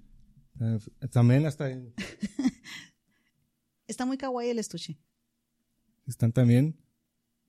Eh, 0.60 0.80
también 1.12 1.46
hasta... 1.46 1.70
Está 3.88 4.06
muy 4.06 4.18
kawaii 4.18 4.52
el 4.52 4.60
estuche. 4.60 4.98
Están 6.06 6.32
también. 6.32 6.78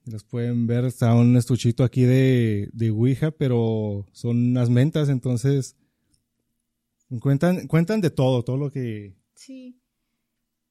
Los 0.04 0.24
pueden 0.24 0.66
ver, 0.66 0.84
está 0.84 1.14
un 1.14 1.36
estuchito 1.36 1.84
aquí 1.84 2.02
de, 2.02 2.68
de 2.72 2.90
Ouija, 2.90 3.30
pero 3.30 4.08
son 4.12 4.50
unas 4.50 4.68
mentas, 4.68 5.08
entonces 5.08 5.76
cuentan, 7.20 7.68
cuentan 7.68 8.00
de 8.00 8.10
todo, 8.10 8.42
todo 8.42 8.56
lo 8.56 8.72
que... 8.72 9.14
Sí. 9.36 9.80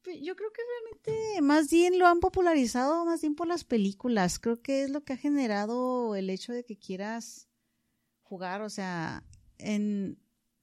Yo 0.04 0.36
creo 0.36 0.52
que 0.52 0.62
realmente 0.68 1.42
más 1.42 1.70
bien 1.70 2.00
lo 2.00 2.08
han 2.08 2.20
popularizado 2.20 3.06
más 3.06 3.22
bien 3.22 3.36
por 3.36 3.48
las 3.48 3.64
películas. 3.64 4.40
Creo 4.40 4.62
que 4.62 4.84
es 4.84 4.90
lo 4.90 5.04
que 5.04 5.14
ha 5.14 5.18
generado 5.18 6.16
el 6.16 6.30
hecho 6.30 6.54
de 6.54 6.64
que 6.64 6.78
quieras 6.78 7.48
jugar, 8.22 8.62
o 8.62 8.70
sea, 8.70 9.24
en... 9.58 10.18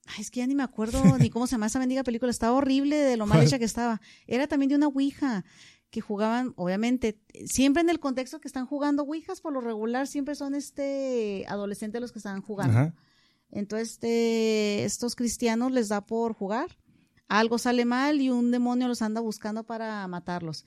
Ay, 0.05 0.21
es 0.21 0.31
que 0.31 0.39
ya 0.39 0.47
ni 0.47 0.55
me 0.55 0.63
acuerdo 0.63 1.01
ni 1.19 1.29
cómo 1.29 1.47
se 1.47 1.51
llama 1.51 1.67
esa 1.67 1.79
bendiga 1.79 2.03
película, 2.03 2.31
estaba 2.31 2.57
horrible 2.57 2.97
de 2.97 3.15
lo 3.15 3.27
mal 3.27 3.43
hecha 3.43 3.59
que 3.59 3.65
estaba. 3.65 4.01
Era 4.27 4.47
también 4.47 4.69
de 4.69 4.75
una 4.75 4.87
Ouija 4.87 5.45
que 5.89 6.01
jugaban, 6.01 6.53
obviamente, 6.55 7.19
siempre 7.45 7.81
en 7.81 7.89
el 7.89 7.99
contexto 7.99 8.39
que 8.39 8.47
están 8.47 8.65
jugando 8.65 9.03
Ouijas, 9.03 9.41
por 9.41 9.53
lo 9.53 9.61
regular 9.61 10.07
siempre 10.07 10.35
son 10.35 10.53
este 10.53 11.45
adolescentes 11.47 12.01
los 12.01 12.11
que 12.11 12.19
están 12.19 12.41
jugando. 12.41 12.93
Entonces, 13.51 13.91
este, 13.93 14.83
estos 14.83 15.15
cristianos 15.15 15.71
les 15.71 15.89
da 15.89 16.05
por 16.05 16.33
jugar, 16.33 16.77
algo 17.29 17.57
sale 17.57 17.85
mal 17.85 18.19
y 18.19 18.29
un 18.29 18.51
demonio 18.51 18.87
los 18.87 19.01
anda 19.01 19.21
buscando 19.21 19.63
para 19.63 20.05
matarlos. 20.07 20.65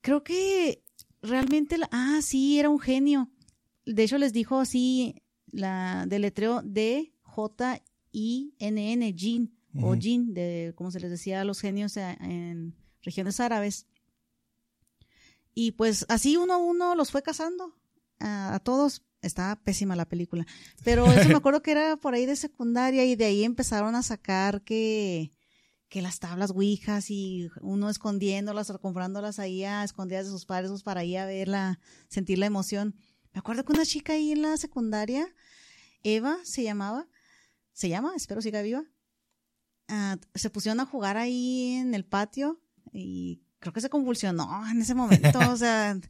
Creo 0.00 0.24
que 0.24 0.82
realmente, 1.20 1.76
ah, 1.90 2.20
sí, 2.22 2.58
era 2.58 2.70
un 2.70 2.80
genio. 2.80 3.30
De 3.84 4.04
hecho, 4.04 4.16
les 4.16 4.32
dijo 4.32 4.60
así, 4.60 5.16
la 5.50 6.06
deletreo 6.06 6.62
de 6.62 7.12
J 7.22 7.82
I 8.12 8.54
N 8.58 8.92
N, 8.92 9.14
Jin, 9.16 9.54
o 9.80 9.94
Jin, 9.96 10.34
de 10.34 10.72
como 10.76 10.90
se 10.90 11.00
les 11.00 11.10
decía 11.10 11.40
a 11.40 11.44
los 11.44 11.60
genios 11.60 11.96
en 11.96 12.74
regiones 13.02 13.40
árabes. 13.40 13.86
Y 15.54 15.72
pues 15.72 16.06
así 16.08 16.36
uno 16.36 16.54
a 16.54 16.58
uno 16.58 16.94
los 16.94 17.10
fue 17.10 17.22
cazando 17.22 17.74
a, 18.20 18.60
todos. 18.62 19.02
Estaba 19.20 19.56
pésima 19.56 19.94
la 19.94 20.08
película. 20.08 20.46
Pero 20.84 21.06
eso 21.06 21.28
me 21.28 21.36
acuerdo 21.36 21.62
que 21.62 21.70
era 21.72 21.96
por 21.96 22.14
ahí 22.14 22.26
de 22.26 22.36
secundaria 22.36 23.04
y 23.04 23.14
de 23.14 23.26
ahí 23.26 23.44
empezaron 23.44 23.94
a 23.94 24.02
sacar 24.02 24.62
que, 24.62 25.30
que 25.92 26.00
las 26.00 26.20
tablas 26.20 26.52
ouijas 26.52 27.10
y 27.10 27.50
uno 27.60 27.90
escondiéndolas 27.90 28.70
o 28.70 28.80
comprándolas 28.80 29.38
ahí 29.38 29.62
a 29.62 29.84
escondidas 29.84 30.24
de 30.24 30.30
sus 30.30 30.46
padres 30.46 30.70
pues, 30.70 30.82
para 30.82 31.04
ir 31.04 31.18
a 31.18 31.26
verla, 31.26 31.80
sentir 32.08 32.38
la 32.38 32.46
emoción. 32.46 32.94
Me 33.34 33.40
acuerdo 33.40 33.62
que 33.62 33.74
una 33.74 33.84
chica 33.84 34.14
ahí 34.14 34.32
en 34.32 34.40
la 34.40 34.56
secundaria 34.56 35.28
Eva 36.02 36.38
se 36.44 36.62
llamaba, 36.62 37.08
se 37.74 37.90
llama, 37.90 38.14
espero 38.16 38.40
siga 38.40 38.62
viva. 38.62 38.84
Ah, 39.86 40.16
se 40.34 40.48
pusieron 40.48 40.80
a 40.80 40.86
jugar 40.86 41.18
ahí 41.18 41.74
en 41.74 41.94
el 41.94 42.06
patio 42.06 42.58
y 42.90 43.42
creo 43.58 43.74
que 43.74 43.82
se 43.82 43.90
convulsionó 43.90 44.66
en 44.70 44.80
ese 44.80 44.94
momento, 44.94 45.40
o 45.50 45.56
sea, 45.58 46.00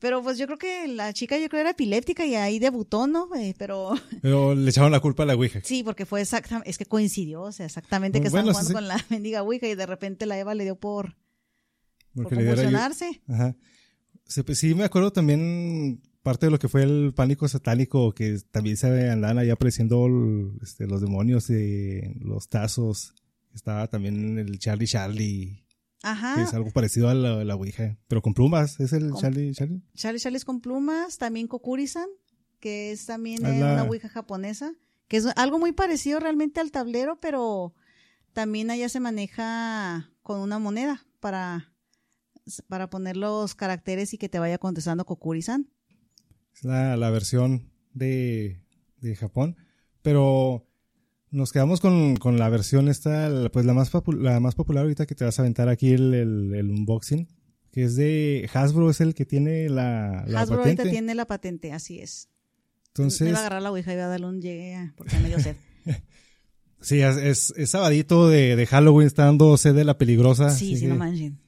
pero 0.00 0.22
pues 0.22 0.38
yo 0.38 0.46
creo 0.46 0.58
que 0.58 0.88
la 0.88 1.12
chica 1.12 1.38
yo 1.38 1.48
creo 1.48 1.60
era 1.62 1.70
epiléptica 1.70 2.24
y 2.26 2.34
ahí 2.34 2.58
debutó, 2.58 3.06
¿no? 3.06 3.28
Eh, 3.36 3.54
pero 3.58 3.94
Pero 4.22 4.54
le 4.54 4.70
echaron 4.70 4.92
la 4.92 5.00
culpa 5.00 5.22
a 5.24 5.26
la 5.26 5.34
Ouija. 5.34 5.60
sí, 5.64 5.82
porque 5.82 6.06
fue 6.06 6.20
exactamente, 6.20 6.70
es 6.70 6.78
que 6.78 6.86
coincidió, 6.86 7.42
o 7.42 7.52
sea, 7.52 7.66
exactamente 7.66 8.20
que 8.20 8.28
Bueno, 8.30 8.50
estaban 8.50 8.66
sí, 8.66 8.72
jugando 8.72 8.78
con 8.78 8.98
la 8.98 9.04
mendiga 9.16 9.42
Ouija 9.42 9.66
y 9.68 9.74
de 9.74 9.86
repente 9.86 10.26
la 10.26 10.38
Eva 10.38 10.54
le 10.54 10.64
dio 10.64 10.76
por, 10.76 11.16
por 12.14 12.24
Porque 12.24 12.36
yo- 12.36 12.40
convulsionarse. 12.42 13.20
Ajá. 13.28 13.56
Sí, 14.26 14.42
pues, 14.42 14.58
sí, 14.58 14.74
me 14.74 14.84
acuerdo 14.84 15.10
también 15.12 16.02
parte 16.22 16.46
de 16.46 16.50
lo 16.52 16.58
que 16.58 16.68
fue 16.68 16.82
el 16.82 17.14
pánico 17.14 17.48
satánico, 17.48 18.12
que 18.12 18.38
también 18.50 18.76
se 18.76 19.08
andaban 19.10 19.38
ahí 19.38 19.48
apareciendo 19.48 20.06
este, 20.62 20.86
los 20.86 21.00
demonios, 21.00 21.48
eh, 21.48 22.14
los 22.20 22.48
tazos. 22.50 23.14
Estaba 23.54 23.86
también 23.88 24.38
el 24.38 24.58
Charlie 24.58 24.86
Charlie, 24.86 25.64
que 26.00 26.08
Ajá. 26.08 26.42
es 26.42 26.54
algo 26.54 26.70
parecido 26.70 27.08
a 27.08 27.14
la, 27.14 27.44
la 27.44 27.54
Ouija, 27.56 27.98
pero 28.08 28.22
con 28.22 28.34
plumas. 28.34 28.78
¿Es 28.80 28.92
el 28.92 29.10
Con- 29.10 29.20
Charlie 29.20 29.52
Charlie? 29.54 29.82
Charlie 29.94 30.20
Charlie 30.20 30.40
con 30.40 30.60
plumas, 30.60 31.18
también 31.18 31.48
Kokuri-san, 31.48 32.08
que 32.60 32.92
es 32.92 33.06
también 33.06 33.44
Es 33.44 33.58
la- 33.60 33.72
una 33.74 33.82
ouija 33.84 34.08
japonesa, 34.08 34.72
que 35.08 35.16
es 35.16 35.26
algo 35.36 35.58
muy 35.58 35.72
parecido 35.72 36.20
realmente 36.20 36.60
al 36.60 36.70
tablero, 36.70 37.18
pero 37.20 37.74
también 38.32 38.70
allá 38.70 38.88
se 38.88 39.00
maneja 39.00 40.12
con 40.22 40.40
una 40.40 40.58
moneda 40.60 41.04
para, 41.18 41.72
para 42.68 42.90
poner 42.90 43.16
los 43.16 43.54
caracteres 43.56 44.14
y 44.14 44.18
que 44.18 44.28
te 44.28 44.38
vaya 44.38 44.58
contestando 44.58 45.04
Kokuri-san. 45.04 45.68
Es 46.54 46.64
la, 46.64 46.96
la 46.96 47.10
versión 47.10 47.72
de, 47.92 48.60
de 48.98 49.16
Japón. 49.16 49.56
Pero 50.02 50.67
nos 51.30 51.52
quedamos 51.52 51.80
con, 51.80 52.16
con 52.16 52.38
la 52.38 52.48
versión 52.48 52.88
esta, 52.88 53.30
pues 53.52 53.66
la 53.66 53.74
más, 53.74 53.90
la 54.18 54.40
más 54.40 54.54
popular 54.54 54.82
ahorita 54.84 55.06
que 55.06 55.14
te 55.14 55.24
vas 55.24 55.38
a 55.38 55.42
aventar 55.42 55.68
aquí 55.68 55.90
el, 55.92 56.14
el, 56.14 56.54
el 56.54 56.70
unboxing, 56.70 57.28
que 57.72 57.84
es 57.84 57.96
de 57.96 58.48
Hasbro, 58.52 58.90
es 58.90 59.00
el 59.00 59.14
que 59.14 59.24
tiene 59.26 59.68
la, 59.68 60.24
la 60.26 60.40
Hasbro 60.40 60.58
patente. 60.58 60.82
ahorita 60.82 60.90
tiene 60.90 61.14
la 61.14 61.26
patente, 61.26 61.72
así 61.72 62.00
es. 62.00 62.28
Me 62.30 62.88
Entonces, 63.04 63.28
iba 63.28 63.38
a 63.38 63.40
agarrar 63.40 63.62
la 63.62 63.70
ouija 63.70 63.92
y 63.92 63.94
iba 63.94 64.04
a 64.04 64.08
darle 64.08 64.26
un 64.26 64.40
llegue 64.40 64.92
porque 64.96 65.18
me 65.18 65.28
dio 65.28 65.38
sed. 65.38 65.56
sí, 66.80 67.00
es, 67.00 67.16
es, 67.16 67.54
es 67.56 67.70
sabadito 67.70 68.28
de, 68.28 68.56
de 68.56 68.66
Halloween, 68.66 69.06
está 69.06 69.26
dando 69.26 69.56
sede 69.56 69.84
la 69.84 69.98
peligrosa. 69.98 70.50
sí, 70.50 70.74
sí, 70.76 70.82
que 70.82 70.88
no 70.88 70.96
manchen. 70.96 71.38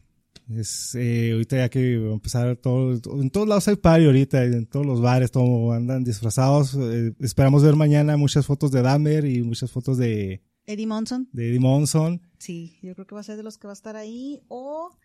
Es, 0.57 0.95
eh, 0.95 1.31
ahorita 1.33 1.57
ya 1.57 1.69
que 1.69 1.99
va 1.99 2.11
a 2.11 2.15
empezar 2.15 2.57
todo, 2.57 2.93
en 3.21 3.31
todos 3.31 3.47
lados 3.47 3.69
hay 3.69 3.77
party 3.77 4.07
ahorita, 4.07 4.45
en 4.45 4.67
todos 4.67 4.85
los 4.85 5.01
bares, 5.01 5.31
todo, 5.31 5.73
andan 5.73 6.03
disfrazados. 6.05 6.75
eh, 6.75 7.15
esperamos 7.21 7.63
ver 7.63 7.77
mañana 7.77 8.17
muchas 8.17 8.47
fotos 8.47 8.73
de 8.73 8.83
Dahmer 8.83 9.25
y 9.27 9.43
muchas 9.43 9.71
fotos 9.71 9.97
de, 9.97 10.43
Eddie 10.71 10.87
Monson, 10.87 11.29
de 11.33 11.49
Eddie 11.49 11.61
Monson. 11.61 12.23
Sí, 12.39 12.79
yo 12.83 12.95
creo 12.95 13.07
que 13.07 13.15
va 13.15 13.21
a 13.21 13.25
ser 13.25 13.37
de 13.37 13.43
los 13.43 13.59
que 13.59 13.67
va 13.67 13.73
a 13.73 13.75
estar 13.75 13.97
ahí. 13.97 14.41
O. 14.49 14.97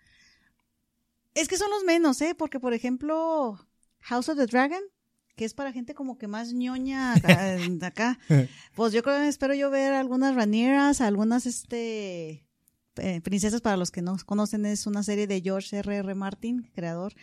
Es 1.34 1.48
que 1.48 1.58
son 1.58 1.72
los 1.72 1.84
menos, 1.84 2.22
¿eh? 2.22 2.36
Porque, 2.38 2.60
por 2.60 2.74
ejemplo, 2.74 3.60
House 4.00 4.30
of 4.30 4.38
the 4.38 4.46
Dragon, 4.46 4.82
que 5.36 5.44
es 5.44 5.54
para 5.54 5.74
gente 5.74 5.96
como 5.96 6.18
que 6.18 6.28
más 6.28 6.54
ñoña 6.54 7.16
acá, 7.16 8.20
pues 8.76 8.94
yo 8.94 9.02
creo, 9.02 9.22
espero 9.24 9.54
yo 9.56 9.70
ver 9.72 9.94
algunas 9.94 10.36
ranieras, 10.36 11.02
algunas, 11.02 11.46
este. 11.46 12.45
Eh, 12.98 13.22
princesas, 13.22 13.62
para 13.62 13.78
los 13.78 13.92
que 13.92 14.02
no 14.02 14.18
conocen, 14.26 14.66
es 14.66 14.88
una 14.88 15.04
serie 15.04 15.28
de 15.28 15.42
George 15.42 15.78
R. 15.78 15.96
R. 15.96 16.16
Martin, 16.16 16.70
creador 16.74 17.14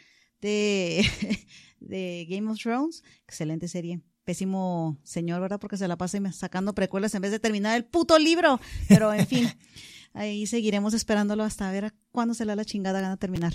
de, 0.40 1.06
de 1.80 2.26
Game 2.28 2.50
of 2.50 2.58
Thrones. 2.58 3.02
Excelente 3.24 3.68
serie. 3.68 4.00
Pésimo 4.24 5.00
señor, 5.02 5.40
¿verdad? 5.40 5.58
Porque 5.58 5.76
se 5.76 5.88
la 5.88 5.96
pasa 5.96 6.18
sacando 6.32 6.74
precuelas 6.74 7.14
en 7.14 7.22
vez 7.22 7.30
de 7.30 7.40
terminar 7.40 7.76
el 7.76 7.84
puto 7.84 8.18
libro. 8.18 8.60
Pero, 8.88 9.12
en 9.12 9.26
fin, 9.26 9.48
ahí 10.12 10.46
seguiremos 10.46 10.94
esperándolo 10.94 11.42
hasta 11.42 11.70
ver 11.70 11.86
a 11.86 11.94
cuándo 12.12 12.34
se 12.34 12.44
le 12.44 12.50
da 12.50 12.56
la 12.56 12.64
chingada 12.64 13.00
gana 13.00 13.16
terminar. 13.16 13.54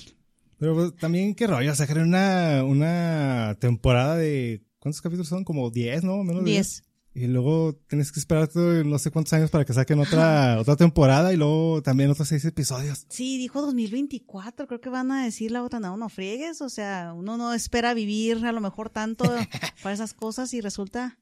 Pero 0.58 0.74
pues, 0.74 0.96
también 0.96 1.36
qué 1.36 1.48
rollo, 1.48 1.74
sacar 1.76 2.00
una, 2.00 2.64
una 2.66 3.56
temporada 3.60 4.18
de, 4.18 4.66
¿cuántos 4.80 5.02
capítulos 5.02 5.28
son? 5.28 5.44
Como 5.44 5.70
10, 5.70 6.04
¿no? 6.04 6.24
Menos 6.24 6.44
de 6.44 6.52
10. 6.52 6.84
Y 7.18 7.26
luego 7.26 7.74
tienes 7.88 8.12
que 8.12 8.20
esperar 8.20 8.48
no 8.56 9.00
sé 9.00 9.10
cuántos 9.10 9.34
años 9.34 9.50
para 9.50 9.66
que 9.66 9.74
saquen 9.74 10.00
otra, 10.00 10.60
otra 10.60 10.76
temporada 10.76 11.34
y 11.34 11.36
luego 11.36 11.82
también 11.82 12.12
otros 12.12 12.28
seis 12.28 12.46
episodios. 12.46 13.08
Sí, 13.10 13.40
dijo 13.40 13.60
2024, 13.64 14.68
creo 14.68 14.80
que 14.80 14.90
van 14.90 15.12
a 15.12 15.26
decir 15.26 15.50
la 15.50 15.64
otra, 15.64 15.80
no, 15.80 15.98
no 15.98 16.10
friegues, 16.10 16.62
o 16.62 16.70
sea, 16.70 17.16
uno 17.16 17.36
no 17.36 17.56
espera 17.56 17.96
vivir 17.96 18.46
a 18.46 18.52
lo 18.52 18.62
mejor 18.62 18.92
tanto 18.92 19.24
para 19.82 19.96
esas 19.96 20.14
cosas 20.14 20.54
y 20.54 20.62
resulta... 20.62 21.18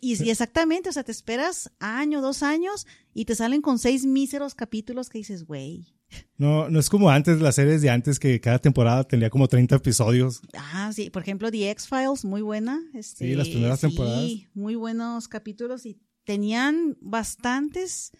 Y, 0.00 0.20
y 0.24 0.30
exactamente, 0.30 0.88
o 0.88 0.92
sea, 0.92 1.04
te 1.04 1.12
esperas 1.12 1.70
año, 1.80 2.22
dos 2.22 2.42
años 2.42 2.86
y 3.12 3.26
te 3.26 3.34
salen 3.34 3.60
con 3.60 3.78
seis 3.78 4.06
míseros 4.06 4.54
capítulos 4.54 5.10
que 5.10 5.18
dices, 5.18 5.44
güey. 5.44 5.95
No, 6.38 6.68
no 6.68 6.78
es 6.78 6.88
como 6.90 7.10
antes, 7.10 7.40
las 7.40 7.54
series 7.54 7.82
de 7.82 7.90
antes 7.90 8.18
que 8.18 8.40
cada 8.40 8.58
temporada 8.58 9.04
tenía 9.04 9.30
como 9.30 9.48
30 9.48 9.76
episodios. 9.76 10.40
Ah, 10.54 10.90
sí, 10.94 11.10
por 11.10 11.22
ejemplo, 11.22 11.50
The 11.50 11.70
X-Files, 11.70 12.24
muy 12.24 12.42
buena. 12.42 12.80
Este, 12.94 13.26
Sí, 13.28 13.34
las 13.34 13.48
primeras 13.48 13.80
sí, 13.80 13.86
temporadas. 13.88 14.30
muy 14.54 14.74
buenos 14.74 15.28
capítulos 15.28 15.86
y 15.86 15.98
tenían 16.24 16.96
bastantes 17.00 18.12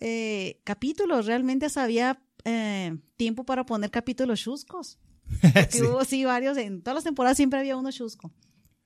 eh, 0.00 0.60
capítulos. 0.64 1.26
Realmente 1.26 1.66
hasta 1.66 1.82
había 1.84 2.22
eh, 2.44 2.96
tiempo 3.16 3.44
para 3.44 3.64
poner 3.66 3.90
capítulos 3.90 4.40
chuscos. 4.40 4.98
Sí. 5.70 5.80
hubo, 5.82 6.04
sí, 6.04 6.24
varios. 6.24 6.56
En 6.58 6.82
todas 6.82 6.96
las 6.96 7.04
temporadas 7.04 7.36
siempre 7.38 7.58
había 7.58 7.76
uno 7.76 7.90
chusco. 7.90 8.32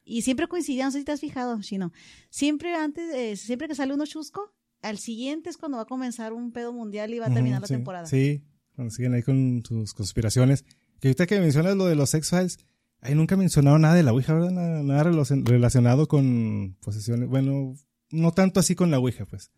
Y 0.04 0.22
siempre 0.22 0.46
coincidían, 0.46 0.86
no 0.86 0.92
sé 0.92 1.00
si 1.00 1.04
te 1.04 1.10
has 1.12 1.20
fijado, 1.20 1.60
Chino. 1.60 1.92
Siempre 2.30 2.74
antes, 2.76 3.12
eh, 3.12 3.34
siempre 3.36 3.66
que 3.66 3.74
sale 3.74 3.92
uno 3.92 4.06
chusco, 4.06 4.54
al 4.88 4.98
siguiente 4.98 5.50
es 5.50 5.56
cuando 5.56 5.76
va 5.78 5.82
a 5.82 5.86
comenzar 5.86 6.32
un 6.32 6.52
pedo 6.52 6.72
mundial 6.72 7.12
y 7.14 7.18
va 7.18 7.26
a 7.26 7.32
terminar 7.34 7.60
la 7.60 7.66
sí, 7.66 7.74
temporada. 7.74 8.06
Sí, 8.06 8.42
cuando 8.74 8.92
siguen 8.94 9.14
ahí 9.14 9.22
con 9.22 9.62
sus 9.66 9.94
conspiraciones. 9.94 10.64
Que 11.00 11.08
ahorita 11.08 11.26
que 11.26 11.40
mencionas 11.40 11.76
lo 11.76 11.84
de 11.86 11.94
los 11.94 12.14
X-Files, 12.14 12.58
ahí 13.00 13.14
nunca 13.14 13.36
mencionaron 13.36 13.82
nada 13.82 13.94
de 13.94 14.02
la 14.02 14.12
Ouija, 14.12 14.32
¿verdad? 14.34 14.50
Nada, 14.50 14.82
nada 14.82 15.04
relacion- 15.04 15.44
relacionado 15.46 16.08
con 16.08 16.76
posesiones. 16.80 17.28
Bueno, 17.28 17.74
no 18.10 18.32
tanto 18.32 18.60
así 18.60 18.74
con 18.74 18.90
la 18.90 18.98
Ouija, 18.98 19.26
pues. 19.26 19.50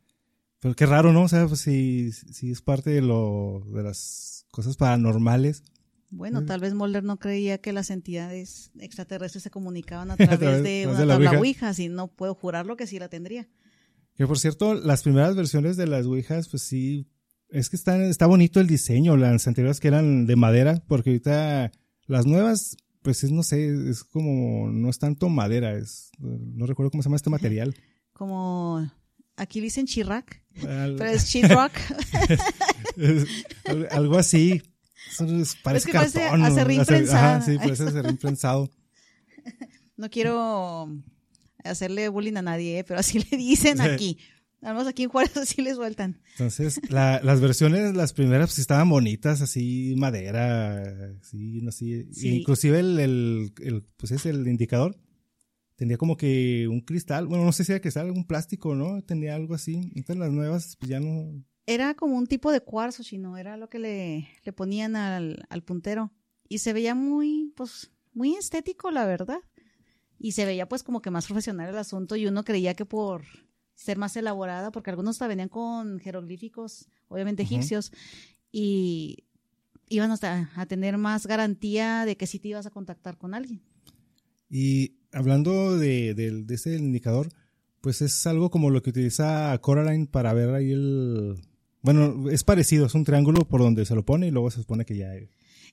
Pero 0.60 0.74
qué 0.74 0.86
raro, 0.86 1.12
¿no? 1.12 1.22
O 1.22 1.28
sea, 1.28 1.46
pues 1.46 1.60
si, 1.60 2.10
si 2.12 2.50
es 2.50 2.62
parte 2.62 2.90
de 2.90 3.00
lo, 3.02 3.62
de 3.72 3.82
las 3.84 4.46
cosas 4.50 4.76
paranormales. 4.76 5.62
Bueno, 6.10 6.44
tal 6.46 6.60
vez 6.60 6.74
Mulder 6.74 7.04
no 7.04 7.18
creía 7.18 7.58
que 7.58 7.72
las 7.72 7.90
entidades 7.90 8.70
extraterrestres 8.80 9.42
se 9.44 9.50
comunicaban 9.50 10.10
a 10.10 10.16
través- 10.16 10.62
de 10.62 10.86
una 10.88 10.98
de 10.98 11.06
la 11.06 11.14
tabla 11.14 11.30
Ouija. 11.30 11.38
Ouija, 11.40 11.74
si 11.74 11.88
no 11.88 12.08
puedo 12.08 12.34
jurarlo 12.34 12.76
que 12.76 12.86
sí 12.86 12.98
la 12.98 13.08
tendría. 13.08 13.48
Que 14.18 14.26
por 14.26 14.38
cierto, 14.38 14.74
las 14.74 15.02
primeras 15.04 15.34
versiones 15.36 15.76
de 15.78 15.86
las 15.86 16.04
Ouijas, 16.04 16.48
pues 16.48 16.62
sí, 16.64 17.08
es 17.48 17.70
que 17.70 17.76
están, 17.76 18.02
está 18.02 18.26
bonito 18.26 18.60
el 18.60 18.66
diseño, 18.66 19.16
las 19.16 19.46
anteriores 19.46 19.80
que 19.80 19.88
eran 19.88 20.26
de 20.26 20.36
madera, 20.36 20.82
porque 20.86 21.10
ahorita 21.10 21.70
las 22.06 22.26
nuevas, 22.26 22.76
pues 23.02 23.22
es, 23.24 23.30
no 23.30 23.42
sé, 23.44 23.88
es 23.88 24.02
como, 24.04 24.70
no 24.70 24.90
es 24.90 24.98
tanto 24.98 25.28
madera, 25.28 25.72
es, 25.78 26.10
no 26.18 26.66
recuerdo 26.66 26.90
cómo 26.90 27.02
se 27.02 27.06
llama 27.08 27.16
este 27.16 27.30
material. 27.30 27.74
Como 28.12 28.90
aquí 29.36 29.60
dicen 29.60 29.86
Chirac, 29.86 30.42
Al- 30.66 30.96
pero 30.96 31.10
es 31.10 31.26
Chirac. 31.30 31.72
al- 33.66 33.88
algo 33.92 34.18
así. 34.18 34.60
Eso 35.12 35.24
es- 35.40 35.54
parece 35.62 35.86
que 35.86 35.92
parece. 35.96 36.28
Ajá, 37.14 37.40
sí, 37.42 37.56
parece 37.58 37.84
acerrín 37.84 38.16
prensado. 38.16 38.68
no 39.96 40.10
quiero 40.10 40.92
hacerle 41.68 42.08
bullying 42.08 42.36
a 42.36 42.42
nadie, 42.42 42.78
¿eh? 42.80 42.84
pero 42.84 43.00
así 43.00 43.18
le 43.30 43.36
dicen 43.36 43.78
Sí. 43.78 43.82
aquí. 43.84 44.18
Además 44.60 44.88
aquí 44.88 45.04
en 45.04 45.08
Juárez 45.10 45.36
así 45.36 45.62
le 45.62 45.72
sueltan. 45.74 46.20
Entonces, 46.32 46.80
la- 46.90 47.20
las 47.22 47.40
versiones, 47.40 47.94
las 47.94 48.12
primeras, 48.12 48.48
pues 48.48 48.58
estaban 48.58 48.88
bonitas, 48.88 49.40
así, 49.40 49.94
madera, 49.96 50.82
así, 51.20 51.60
no 51.62 51.70
sé. 51.70 52.06
Sí. 52.12 52.40
Inclusive 52.40 52.80
el, 52.80 52.98
el, 52.98 53.52
el, 53.62 53.84
pues 53.96 54.12
es 54.12 54.26
el 54.26 54.46
indicador. 54.48 54.96
Tenía 55.76 55.96
como 55.96 56.16
que 56.16 56.66
un 56.68 56.80
cristal, 56.80 57.28
bueno, 57.28 57.44
no 57.44 57.52
sé 57.52 57.64
si 57.64 57.70
era 57.70 57.80
cristal, 57.80 58.06
algún 58.06 58.26
plástico, 58.26 58.74
¿no? 58.74 59.00
Tenía 59.02 59.36
algo 59.36 59.54
así. 59.54 59.92
Entonces 59.94 60.16
las 60.16 60.32
nuevas, 60.32 60.76
pues 60.76 60.90
ya 60.90 60.98
no. 60.98 61.44
Era 61.66 61.94
como 61.94 62.16
un 62.16 62.26
tipo 62.26 62.50
de 62.50 62.60
cuarzo 62.60 63.04
chino, 63.04 63.36
era 63.36 63.56
lo 63.56 63.68
que 63.68 63.78
le, 63.78 64.28
le 64.42 64.52
ponían 64.52 64.96
al, 64.96 65.46
al 65.50 65.62
puntero. 65.62 66.10
Y 66.48 66.58
se 66.58 66.72
veía 66.72 66.96
muy, 66.96 67.52
pues, 67.54 67.92
muy 68.12 68.34
estético, 68.34 68.90
la 68.90 69.04
verdad. 69.06 69.38
Y 70.18 70.32
se 70.32 70.44
veía 70.44 70.68
pues 70.68 70.82
como 70.82 71.00
que 71.00 71.10
más 71.10 71.26
profesional 71.26 71.68
el 71.68 71.78
asunto 71.78 72.16
y 72.16 72.26
uno 72.26 72.44
creía 72.44 72.74
que 72.74 72.84
por 72.84 73.22
ser 73.74 73.96
más 73.98 74.16
elaborada, 74.16 74.72
porque 74.72 74.90
algunos 74.90 75.16
hasta 75.16 75.28
venían 75.28 75.48
con 75.48 76.00
jeroglíficos, 76.00 76.88
obviamente 77.08 77.44
egipcios, 77.44 77.92
y 78.50 79.24
iban 79.88 80.10
hasta 80.10 80.50
a 80.56 80.66
tener 80.66 80.98
más 80.98 81.26
garantía 81.26 82.04
de 82.04 82.16
que 82.16 82.26
sí 82.26 82.40
te 82.40 82.48
ibas 82.48 82.66
a 82.66 82.70
contactar 82.70 83.16
con 83.16 83.34
alguien. 83.34 83.62
Y 84.50 84.96
hablando 85.12 85.78
de, 85.78 86.14
de 86.14 86.54
ese 86.54 86.76
indicador, 86.76 87.28
pues 87.80 88.02
es 88.02 88.26
algo 88.26 88.50
como 88.50 88.70
lo 88.70 88.82
que 88.82 88.90
utiliza 88.90 89.56
Coraline 89.60 90.06
para 90.06 90.32
ver 90.32 90.50
ahí 90.50 90.72
el. 90.72 91.36
Bueno, 91.82 92.28
es 92.28 92.44
parecido, 92.44 92.86
es 92.86 92.94
un 92.94 93.04
triángulo 93.04 93.46
por 93.46 93.60
donde 93.60 93.86
se 93.86 93.94
lo 93.94 94.04
pone 94.04 94.26
y 94.26 94.30
luego 94.30 94.50
se 94.50 94.60
supone 94.60 94.84
que 94.84 94.96
ya. 94.96 95.12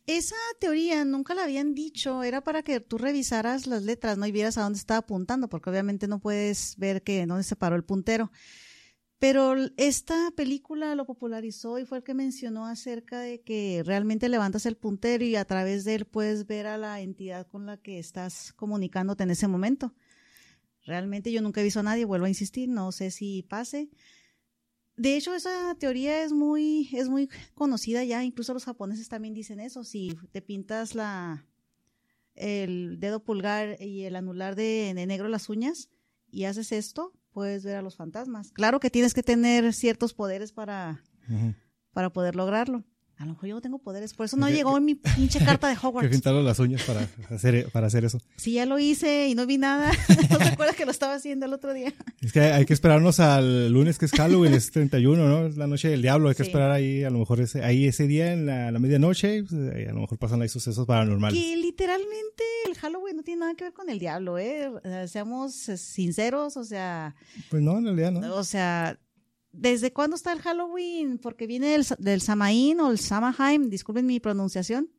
Esa 0.08 0.36
teoría 0.60 1.04
nunca 1.04 1.34
la 1.34 1.46
habían 1.46 1.74
dicho, 1.74 2.22
era 2.22 2.42
para 2.42 2.62
que 2.62 2.80
tú 2.80 3.00
revisaras 3.00 3.66
las 3.66 3.84
letras, 3.84 4.20
¿no? 4.20 4.28
Y 4.28 4.32
vieras 4.32 4.58
a 4.58 4.62
dónde 4.62 4.78
estaba 4.78 5.00
apuntando, 5.00 5.50
porque 5.50 5.72
obviamente 5.72 6.08
no 6.08 6.20
puedes 6.20 6.76
ver 6.78 7.02
que 7.02 7.26
dónde 7.26 7.44
se 7.44 7.56
paró 7.56 7.76
el 7.76 7.84
puntero. 7.84 8.32
Pero 9.18 9.56
esta 9.78 10.30
película 10.36 10.94
lo 10.94 11.06
popularizó 11.06 11.80
y 11.80 11.86
fue 11.86 12.00
el 12.00 12.04
que 12.04 12.14
mencionó 12.14 12.68
acerca 12.68 13.20
de 13.20 13.42
que 13.42 13.82
realmente 13.84 14.30
levantas 14.30 14.68
el 14.68 14.76
puntero 14.76 15.24
y 15.24 15.36
a 15.36 15.46
través 15.46 15.86
de 15.86 15.96
él 15.96 16.06
puedes 16.06 16.46
ver 16.46 16.68
a 16.68 16.78
la 16.78 17.02
entidad 17.02 17.48
con 17.48 17.66
la 17.66 17.78
que 17.78 17.98
estás 17.98 18.54
comunicándote 18.54 19.24
en 19.24 19.32
ese 19.32 19.48
momento. 19.48 19.96
Realmente 20.84 21.32
yo 21.32 21.42
nunca 21.42 21.62
he 21.62 21.64
visto 21.64 21.80
a 21.80 21.84
nadie, 21.84 22.06
vuelvo 22.06 22.26
a 22.26 22.30
insistir, 22.30 22.70
no 22.70 22.92
sé 22.92 23.10
si 23.10 23.42
pase. 23.42 23.90
De 24.98 25.18
hecho, 25.18 25.36
esa 25.36 25.76
teoría 25.76 26.24
es 26.24 26.32
muy, 26.32 26.90
es 26.94 27.10
muy 27.10 27.30
conocida 27.54 28.04
ya, 28.04 28.24
incluso 28.24 28.54
los 28.54 28.66
japoneses 28.66 29.10
también 29.10 29.34
dicen 29.34 29.60
eso. 29.60 29.84
Si 29.84 30.18
te 30.32 30.42
pintas 30.42 30.96
la, 30.96 31.46
el 32.36 33.00
dedo 33.00 33.24
pulgar 33.24 33.82
y 33.82 34.04
el 34.04 34.16
anular 34.16 34.56
de, 34.56 34.94
negro 35.08 35.28
las 35.28 35.50
uñas 35.50 35.90
y 36.32 36.46
haces 36.46 36.72
esto, 36.72 37.14
puedes 37.32 37.66
ver 37.66 37.76
a 37.76 37.82
los 37.82 37.96
fantasmas. 37.96 38.52
Claro 38.52 38.80
que 38.80 38.90
tienes 38.90 39.14
que 39.14 39.24
tener 39.24 39.74
ciertos 39.74 40.14
poderes 40.14 40.54
para, 40.54 41.04
para 41.92 42.12
poder 42.12 42.36
lograrlo. 42.36 42.86
A 43.18 43.26
lo 43.26 43.32
mejor 43.32 43.48
yo 43.48 43.56
no 43.56 43.62
tengo 43.62 43.80
poderes, 43.80 44.14
por 44.14 44.26
eso 44.26 44.36
no 44.36 44.50
llegó 44.50 44.78
mi 44.82 44.96
pinche 44.96 45.40
carta 45.40 45.70
de 45.70 45.76
Hogwarts. 45.82 46.10
Que 46.10 46.14
pintaron 46.14 46.44
las 46.44 46.60
uñas 46.60 46.84
para 46.84 47.08
hacer, 47.30 47.70
para 47.72 47.88
hacer 47.88 48.04
eso. 48.04 48.20
Sí, 48.36 48.54
ya 48.54 48.66
lo 48.66 48.78
hice 48.78 49.30
y 49.30 49.36
no 49.36 49.46
vi 49.46 49.58
nada. 49.58 49.92
¿No 50.30 50.38
te 50.38 50.44
acuerdas 50.44 50.76
que 50.76 50.86
lo 50.86 50.92
estaba 50.92 51.14
haciendo 51.14 51.46
el 51.46 51.54
otro 51.54 51.74
día? 51.74 51.94
Es 52.22 52.34
que 52.34 52.42
hay 52.42 52.66
que 52.66 52.74
esperarnos 52.74 53.22
al 53.22 53.72
lunes 53.72 53.98
que 53.98 54.06
es 54.06 54.12
Halloween, 54.12 54.54
es 54.54 54.70
31, 54.70 55.30
¿no? 55.30 55.48
Es 55.48 55.56
la 55.56 55.68
noche 55.68 55.88
del 55.88 56.02
diablo, 56.02 56.28
hay 56.28 56.36
que 56.36 56.44
esperar 56.44 56.72
ahí, 56.72 57.04
a 57.06 57.10
lo 57.10 57.20
mejor 57.20 57.40
ese, 57.40 57.64
ahí 57.64 57.88
ese 57.88 58.06
día 58.06 58.34
en 58.34 58.46
la, 58.46 58.72
medianoche, 58.80 59.44
pues, 59.44 59.88
a 59.88 59.94
lo 59.94 60.02
mejor 60.02 60.18
pasan 60.18 60.42
ahí 60.42 60.50
sucesos 60.50 60.86
paranormales. 60.86 61.40
Que 61.40 61.56
literalmente 61.56 62.44
el 62.68 62.76
Halloween 62.76 63.16
no 63.16 63.24
tiene 63.24 63.40
nada 63.42 63.56
que 63.56 63.66
ver 63.66 63.74
con 63.74 63.90
el 63.90 63.98
diablo, 63.98 64.38
¿eh? 64.38 64.70
seamos 65.08 65.54
sinceros, 65.54 66.58
o 66.58 66.66
sea... 66.66 67.16
Pues 67.50 67.64
no, 67.64 67.78
en 67.78 67.86
realidad 67.86 68.12
no. 68.12 68.36
O 68.36 68.44
sea, 68.44 69.00
¿Desde 69.58 69.94
cuándo 69.94 70.16
está 70.16 70.34
el 70.34 70.42
Halloween? 70.42 71.18
Porque 71.18 71.48
viene 71.48 71.68
del, 71.70 71.86
del 71.98 72.22
Samaín 72.22 72.80
o 72.82 72.92
el 72.92 73.00
Samhain, 73.00 73.70
disculpen 73.70 74.06
mi 74.06 74.20
pronunciación. 74.20 74.92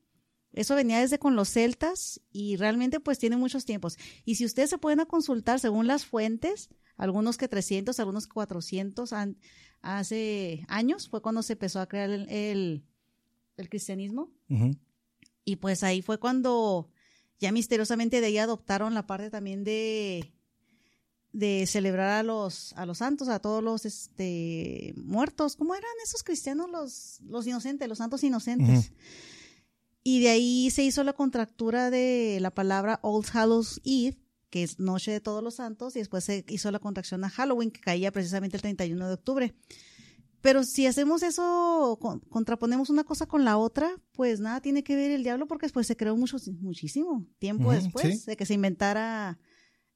Eso 0.52 0.74
venía 0.74 1.00
desde 1.00 1.18
con 1.18 1.36
los 1.36 1.50
celtas 1.50 2.20
y 2.32 2.56
realmente 2.56 2.98
pues 2.98 3.18
tiene 3.18 3.36
muchos 3.36 3.66
tiempos. 3.66 3.98
Y 4.24 4.36
si 4.36 4.46
ustedes 4.46 4.70
se 4.70 4.78
pueden 4.78 5.04
consultar 5.04 5.60
según 5.60 5.86
las 5.86 6.06
fuentes, 6.06 6.70
algunos 6.96 7.36
que 7.36 7.46
300, 7.46 8.00
algunos 8.00 8.26
que 8.26 8.32
400 8.32 9.12
hace 9.82 10.64
años 10.68 11.08
fue 11.10 11.20
cuando 11.20 11.42
se 11.42 11.52
empezó 11.52 11.80
a 11.80 11.86
crear 11.86 12.08
el, 12.08 12.28
el, 12.30 13.68
cristianismo. 13.68 14.32
Y 15.44 15.56
pues 15.56 15.82
ahí 15.82 16.00
fue 16.00 16.18
cuando 16.18 16.88
ya 17.38 17.52
misteriosamente 17.52 18.22
de 18.22 18.28
ahí 18.28 18.38
adoptaron 18.38 18.94
la 18.94 19.06
parte 19.06 19.30
también 19.30 19.62
de 19.62 20.32
de 21.36 21.66
celebrar 21.66 22.08
a 22.08 22.22
los, 22.22 22.72
a 22.74 22.86
los 22.86 22.98
santos, 22.98 23.28
a 23.28 23.40
todos 23.40 23.62
los 23.62 23.84
este, 23.84 24.94
muertos. 24.96 25.56
¿Cómo 25.56 25.74
eran 25.74 25.90
esos 26.02 26.22
cristianos 26.22 26.70
los, 26.70 27.20
los 27.28 27.46
inocentes, 27.46 27.86
los 27.88 27.98
santos 27.98 28.24
inocentes? 28.24 28.92
Y 30.02 30.20
de 30.20 30.30
ahí 30.30 30.70
se 30.70 30.82
hizo 30.82 31.04
la 31.04 31.12
contractura 31.12 31.90
de 31.90 32.38
la 32.40 32.52
palabra 32.52 33.00
Old 33.02 33.26
Hallows 33.34 33.82
Eve, 33.84 34.16
que 34.48 34.62
es 34.62 34.78
Noche 34.78 35.12
de 35.12 35.20
Todos 35.20 35.42
los 35.42 35.56
Santos, 35.56 35.94
y 35.96 35.98
después 35.98 36.24
se 36.24 36.42
hizo 36.48 36.70
la 36.70 36.78
contracción 36.78 37.22
a 37.22 37.28
Halloween, 37.28 37.70
que 37.70 37.82
caía 37.82 38.12
precisamente 38.12 38.56
el 38.56 38.62
31 38.62 39.06
de 39.06 39.12
octubre. 39.12 39.54
Pero 40.40 40.64
si 40.64 40.86
hacemos 40.86 41.22
eso, 41.22 41.98
contraponemos 42.30 42.88
una 42.88 43.04
cosa 43.04 43.26
con 43.26 43.44
la 43.44 43.58
otra, 43.58 43.90
pues 44.12 44.40
nada 44.40 44.62
tiene 44.62 44.82
que 44.82 44.96
ver 44.96 45.10
el 45.10 45.22
diablo 45.22 45.46
porque 45.46 45.66
después 45.66 45.86
se 45.86 45.96
creó 45.96 46.16
mucho, 46.16 46.38
muchísimo 46.60 47.26
tiempo 47.38 47.72
después 47.72 48.24
de 48.24 48.36
que 48.36 48.46
se 48.46 48.54
inventara 48.54 49.38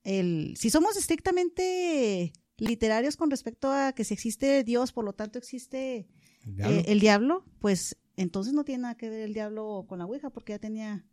el, 0.04 0.54
si 0.56 0.70
somos 0.70 0.96
estrictamente 0.96 2.32
literarios 2.56 3.16
con 3.16 3.30
respecto 3.30 3.70
a 3.70 3.92
que 3.92 4.04
si 4.04 4.14
existe 4.14 4.64
Dios, 4.64 4.92
por 4.92 5.04
lo 5.04 5.12
tanto 5.12 5.38
existe 5.38 6.06
el 6.44 7.00
diablo, 7.00 7.44
eh, 7.46 7.50
pues 7.60 7.96
entonces 8.16 8.52
no 8.52 8.64
tiene 8.64 8.82
nada 8.82 8.96
que 8.96 9.10
ver 9.10 9.22
el 9.22 9.34
diablo 9.34 9.86
con 9.88 9.98
la 9.98 10.06
Ouija, 10.06 10.30
porque 10.30 10.52
ya 10.52 10.58
tenía 10.58 11.06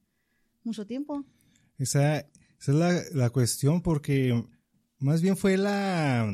mucho 0.64 0.86
tiempo. 0.86 1.26
Esa, 1.78 2.20
esa 2.20 3.00
es 3.00 3.14
la, 3.14 3.30
cuestión, 3.30 3.82
porque 3.82 4.44
más 5.00 5.22
bien 5.22 5.38
fue 5.38 5.58
la, 5.58 6.34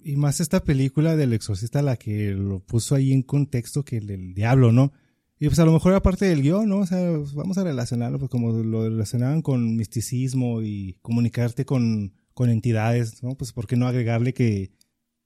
y 0.00 0.16
más 0.16 0.40
esta 0.40 0.62
película 0.62 1.16
del 1.16 1.32
exorcista 1.32 1.82
la 1.82 1.96
que 1.96 2.32
lo 2.32 2.60
puso 2.60 2.94
ahí 2.94 3.12
en 3.12 3.22
contexto 3.22 3.84
que 3.84 3.96
el 3.98 4.34
diablo, 4.34 4.72
¿no? 4.72 4.92
Y 5.40 5.46
pues 5.46 5.58
a 5.60 5.64
lo 5.64 5.72
mejor 5.72 5.94
aparte 5.94 6.26
del 6.26 6.42
guion, 6.42 6.68
¿no? 6.68 6.78
O 6.78 6.86
sea, 6.86 7.00
vamos 7.34 7.58
a 7.58 7.64
relacionarlo, 7.64 8.18
pues 8.18 8.30
como 8.30 8.52
lo 8.52 8.84
relacionaban 8.84 9.40
con 9.40 9.76
misticismo 9.76 10.62
y 10.62 10.98
comunicarte 11.00 11.64
con, 11.64 12.12
con 12.34 12.50
entidades, 12.50 13.22
¿no? 13.22 13.36
Pues 13.36 13.52
¿por 13.52 13.66
qué 13.66 13.76
no 13.76 13.86
agregarle 13.86 14.34
que, 14.34 14.72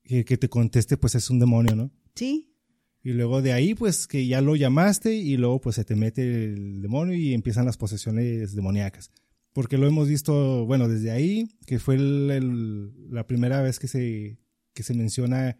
que, 0.05 0.25
te 0.25 0.49
conteste, 0.51 0.99
pues 0.99 1.15
es 1.15 1.31
un 1.31 1.39
demonio, 1.39 1.75
¿no? 1.77 1.91
Sí. 2.15 2.55
Y 3.03 3.13
luego 3.13 3.41
de 3.41 3.53
ahí, 3.53 3.75
pues 3.75 4.07
que 4.07 4.27
ya 4.27 4.43
lo 4.43 4.55
llamaste 4.55 5.15
y 5.15 5.37
luego 5.37 5.61
pues 5.61 5.77
se 5.77 5.85
te 5.85 5.97
mete 5.97 6.45
el 6.45 6.83
demonio 6.83 7.15
y 7.15 7.33
empiezan 7.33 7.65
las 7.65 7.79
posesiones 7.79 8.55
demoníacas. 8.55 9.11
Porque 9.55 9.79
lo 9.79 9.87
hemos 9.87 10.09
visto, 10.09 10.67
bueno, 10.67 10.89
desde 10.89 11.11
ahí, 11.11 11.49
que 11.67 11.79
fue 11.79 11.99
la 11.99 13.27
primera 13.27 13.61
vez 13.63 13.79
que 13.79 13.89
se, 13.89 14.39
que 14.75 14.83
se 14.83 14.95
menciona 14.95 15.59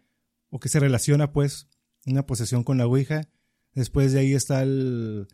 o 0.49 0.59
que 0.59 0.69
se 0.69 0.79
relaciona 0.79 1.33
pues 1.33 1.67
una 2.05 2.25
posesión 2.25 2.63
con 2.63 2.77
la 2.77 2.85
Ouija 2.85 3.29
Después 3.75 4.13
de 4.13 4.19
ahí 4.19 4.33
está 4.33 4.63
el, 4.63 5.27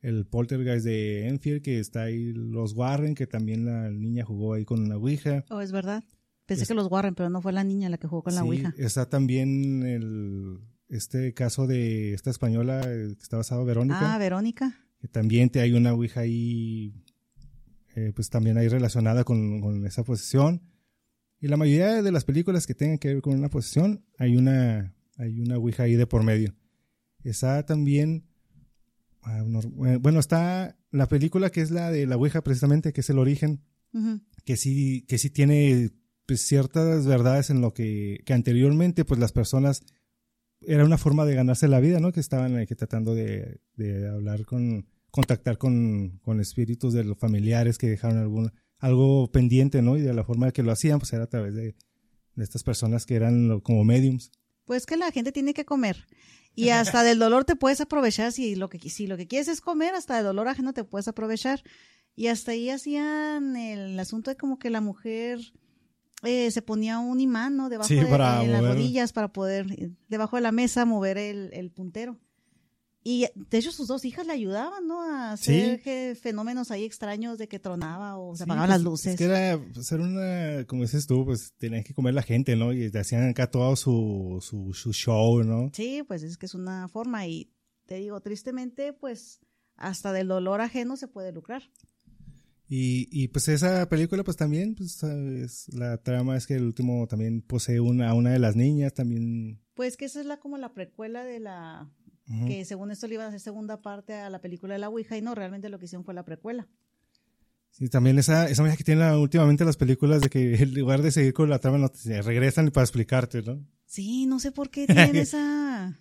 el 0.00 0.26
Poltergeist 0.26 0.84
de 0.84 1.28
Enfield, 1.28 1.62
que 1.62 1.80
está 1.80 2.02
ahí 2.02 2.32
los 2.32 2.74
Warren, 2.74 3.14
que 3.14 3.26
también 3.26 3.64
la 3.64 3.90
niña 3.90 4.24
jugó 4.24 4.54
ahí 4.54 4.64
con 4.64 4.80
una 4.80 4.96
Ouija. 4.96 5.44
Oh, 5.50 5.60
es 5.60 5.72
verdad. 5.72 6.04
Pensé 6.46 6.66
que 6.66 6.74
los 6.74 6.90
Warren, 6.90 7.14
pero 7.14 7.30
no 7.30 7.40
fue 7.40 7.52
la 7.52 7.64
niña 7.64 7.88
la 7.88 7.96
que 7.96 8.06
jugó 8.06 8.22
con 8.22 8.34
la 8.34 8.44
Ouija. 8.44 8.74
Está 8.76 9.08
también 9.08 9.82
el, 9.82 10.58
este 10.88 11.32
caso 11.32 11.66
de 11.66 12.12
esta 12.12 12.30
española 12.30 12.82
eh, 12.84 13.14
que 13.16 13.22
está 13.22 13.38
basado 13.38 13.62
en 13.62 13.66
Verónica. 13.66 14.14
Ah, 14.14 14.18
Verónica. 14.18 14.78
Que 15.00 15.08
también 15.08 15.48
te 15.48 15.60
hay 15.60 15.72
una 15.72 15.94
Ouija 15.94 16.20
ahí, 16.20 17.02
eh, 17.96 18.12
pues 18.14 18.28
también 18.28 18.58
ahí 18.58 18.68
relacionada 18.68 19.24
con, 19.24 19.60
con, 19.60 19.86
esa 19.86 20.04
posesión. 20.04 20.62
Y 21.40 21.48
la 21.48 21.56
mayoría 21.56 22.02
de 22.02 22.12
las 22.12 22.24
películas 22.24 22.66
que 22.66 22.74
tengan 22.74 22.98
que 22.98 23.08
ver 23.08 23.22
con 23.22 23.34
una 23.34 23.48
posesión, 23.48 24.04
hay 24.18 24.36
una, 24.36 24.94
hay 25.16 25.40
una 25.40 25.56
Ouija 25.56 25.84
ahí 25.84 25.96
de 25.96 26.06
por 26.06 26.22
medio. 26.24 26.54
Está 27.24 27.64
también, 27.66 28.26
ah, 29.22 29.42
eh, 29.86 29.96
bueno, 29.96 30.20
está 30.20 30.76
la 30.90 31.08
película 31.08 31.50
que 31.50 31.62
es 31.62 31.70
la 31.70 31.90
de 31.90 32.06
la 32.06 32.16
Ouija 32.16 32.42
precisamente, 32.42 32.92
que 32.92 33.00
es 33.00 33.10
el 33.10 33.18
origen, 33.18 33.62
que 34.44 34.56
sí, 34.56 35.04
que 35.08 35.18
sí 35.18 35.30
tiene 35.30 35.90
pues, 36.26 36.42
ciertas 36.42 37.06
verdades 37.06 37.50
en 37.50 37.60
lo 37.60 37.72
que, 37.72 38.22
que 38.24 38.32
anteriormente 38.32 39.04
pues 39.04 39.20
las 39.20 39.32
personas 39.32 39.82
era 40.60 40.84
una 40.84 40.98
forma 40.98 41.24
de 41.24 41.34
ganarse 41.34 41.68
la 41.68 41.80
vida, 41.80 42.00
¿no? 42.00 42.12
Que 42.12 42.20
estaban 42.20 42.56
aquí 42.56 42.74
tratando 42.74 43.14
de, 43.14 43.60
de 43.76 44.08
hablar 44.08 44.44
con, 44.44 44.86
contactar 45.10 45.58
con, 45.58 46.18
con, 46.22 46.40
espíritus 46.40 46.92
de 46.92 47.04
los 47.04 47.18
familiares 47.18 47.78
que 47.78 47.88
dejaron 47.88 48.18
algún, 48.18 48.52
algo 48.78 49.30
pendiente, 49.30 49.82
¿no? 49.82 49.96
Y 49.96 50.00
de 50.00 50.14
la 50.14 50.24
forma 50.24 50.50
que 50.52 50.62
lo 50.62 50.72
hacían, 50.72 50.98
pues 50.98 51.12
era 51.12 51.24
a 51.24 51.28
través 51.28 51.54
de, 51.54 51.74
de 52.34 52.44
estas 52.44 52.62
personas 52.62 53.06
que 53.06 53.14
eran 53.14 53.60
como 53.60 53.84
mediums. 53.84 54.32
Pues 54.64 54.86
que 54.86 54.96
la 54.96 55.10
gente 55.10 55.32
tiene 55.32 55.54
que 55.54 55.64
comer. 55.64 56.06
Y 56.54 56.68
hasta 56.70 57.02
del 57.02 57.18
dolor 57.18 57.44
te 57.44 57.56
puedes 57.56 57.80
aprovechar 57.80 58.32
si 58.32 58.54
lo 58.54 58.68
que 58.68 58.78
si 58.90 59.06
lo 59.06 59.16
que 59.16 59.26
quieres 59.26 59.48
es 59.48 59.60
comer, 59.60 59.94
hasta 59.94 60.16
del 60.16 60.24
dolor 60.24 60.48
ajeno 60.48 60.72
te 60.72 60.84
puedes 60.84 61.08
aprovechar. 61.08 61.62
Y 62.16 62.28
hasta 62.28 62.52
ahí 62.52 62.70
hacían 62.70 63.56
el 63.56 63.98
asunto 63.98 64.30
de 64.30 64.36
como 64.36 64.58
que 64.58 64.70
la 64.70 64.80
mujer 64.80 65.40
eh, 66.22 66.50
se 66.50 66.62
ponía 66.62 66.98
un 66.98 67.20
imán, 67.20 67.56
¿no? 67.56 67.68
Debajo 67.68 67.92
de, 67.92 68.48
las 68.48 68.62
rodillas 68.62 69.12
para 69.12 69.32
poder, 69.32 69.66
eh, 69.72 69.90
debajo 70.08 70.36
de 70.36 70.42
la 70.42 70.52
mesa, 70.52 70.84
mover 70.84 71.18
el, 71.18 71.50
el 71.52 71.70
puntero. 71.70 72.18
Y 73.06 73.26
de 73.34 73.58
hecho 73.58 73.70
sus 73.70 73.86
dos 73.86 74.06
hijas 74.06 74.26
le 74.26 74.32
ayudaban, 74.32 74.86
¿no? 74.86 75.02
A 75.02 75.32
hacer 75.32 75.78
fenómenos 76.16 76.70
ahí 76.70 76.84
extraños 76.84 77.36
de 77.36 77.48
que 77.48 77.58
tronaba 77.58 78.16
o 78.16 78.34
se 78.34 78.44
apagaban 78.44 78.70
las 78.70 78.78
pues, 78.78 78.84
luces. 78.84 79.12
Es 79.12 79.18
que 79.18 79.24
era 79.24 79.60
pues, 79.74 79.92
una, 79.92 80.64
como 80.66 80.82
dices 80.82 81.06
tú, 81.06 81.26
pues 81.26 81.52
tenías 81.58 81.84
que 81.84 81.92
comer 81.92 82.14
la 82.14 82.22
gente, 82.22 82.56
¿no? 82.56 82.72
Y 82.72 82.90
te 82.90 82.98
hacían 82.98 83.28
acá 83.28 83.50
todo 83.50 83.76
su, 83.76 84.38
su, 84.40 84.72
su, 84.72 84.94
show, 84.94 85.44
¿no? 85.44 85.70
Sí, 85.74 86.02
pues 86.08 86.22
es 86.22 86.38
que 86.38 86.46
es 86.46 86.54
una 86.54 86.88
forma 86.88 87.26
y 87.26 87.52
te 87.84 87.96
digo, 87.96 88.18
tristemente, 88.22 88.94
pues 88.94 89.40
hasta 89.76 90.14
del 90.14 90.28
dolor 90.28 90.62
ajeno 90.62 90.96
se 90.96 91.06
puede 91.06 91.30
lucrar. 91.30 91.62
Y, 92.66 93.06
y 93.10 93.28
pues 93.28 93.48
esa 93.48 93.86
película, 93.90 94.24
pues 94.24 94.38
también, 94.38 94.74
pues 94.74 95.02
la 95.74 95.98
trama 95.98 96.38
es 96.38 96.46
que 96.46 96.54
el 96.54 96.64
último 96.64 97.06
también 97.06 97.42
posee 97.42 97.80
una, 97.80 98.08
a 98.08 98.14
una 98.14 98.30
de 98.30 98.38
las 98.38 98.56
niñas, 98.56 98.94
también. 98.94 99.60
Pues 99.74 99.98
que 99.98 100.06
esa 100.06 100.20
es 100.20 100.26
la 100.26 100.38
como 100.38 100.56
la 100.56 100.72
precuela 100.72 101.22
de 101.22 101.40
la 101.40 101.92
que 102.26 102.64
según 102.64 102.90
esto 102.90 103.06
le 103.06 103.14
iban 103.14 103.26
a 103.26 103.28
hacer 103.28 103.40
segunda 103.40 103.82
parte 103.82 104.14
a 104.14 104.30
la 104.30 104.40
película 104.40 104.74
de 104.74 104.78
la 104.78 104.88
Ouija 104.88 105.16
y 105.16 105.22
no, 105.22 105.34
realmente 105.34 105.68
lo 105.68 105.78
que 105.78 105.84
hicieron 105.84 106.04
fue 106.04 106.14
la 106.14 106.24
precuela. 106.24 106.66
Sí, 107.70 107.88
también 107.88 108.18
esa, 108.20 108.48
esa 108.48 108.62
manera 108.62 108.76
que 108.76 108.84
tienen 108.84 109.12
últimamente 109.14 109.64
las 109.64 109.76
películas 109.76 110.20
de 110.20 110.30
que 110.30 110.54
en 110.62 110.74
lugar 110.74 111.02
de 111.02 111.10
seguir 111.10 111.34
con 111.34 111.50
la 111.50 111.58
trama, 111.58 111.78
no, 111.78 111.90
regresan 112.22 112.70
para 112.70 112.84
explicarte, 112.84 113.42
¿no? 113.42 113.66
Sí, 113.84 114.26
no 114.26 114.38
sé 114.38 114.52
por 114.52 114.70
qué 114.70 114.86
tienen 114.86 115.16
esa... 115.16 116.00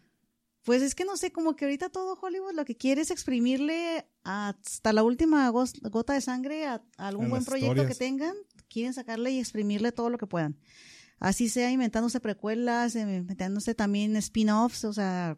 Pues 0.64 0.82
es 0.82 0.96
que 0.96 1.04
no 1.04 1.18
sé, 1.18 1.32
como 1.32 1.58
que 1.58 1.66
ahorita 1.66 1.90
todo 1.90 2.18
Hollywood 2.22 2.54
lo 2.54 2.64
que 2.64 2.78
quiere 2.78 3.02
es 3.02 3.12
exprimirle 3.12 4.06
hasta 4.24 4.94
la 4.94 5.04
última 5.04 5.50
gota 5.50 6.14
de 6.14 6.22
sangre 6.22 6.66
a, 6.66 6.82
algún 6.96 7.30
buen 7.30 7.44
proyecto 7.44 7.86
que 7.86 7.96
tengan. 7.96 8.34
Quieren 8.70 8.94
sacarle 8.94 9.32
y 9.32 9.40
exprimirle 9.40 9.92
todo 9.92 10.10
lo 10.10 10.18
que 10.18 10.26
puedan. 10.26 10.58
Así 11.20 11.50
sea 11.50 11.70
inventándose 11.70 12.22
precuelas, 12.22 12.96
inventándose 12.96 13.76
también 13.76 14.16
spin-offs, 14.16 14.86
o 14.86 14.94
sea, 14.94 15.38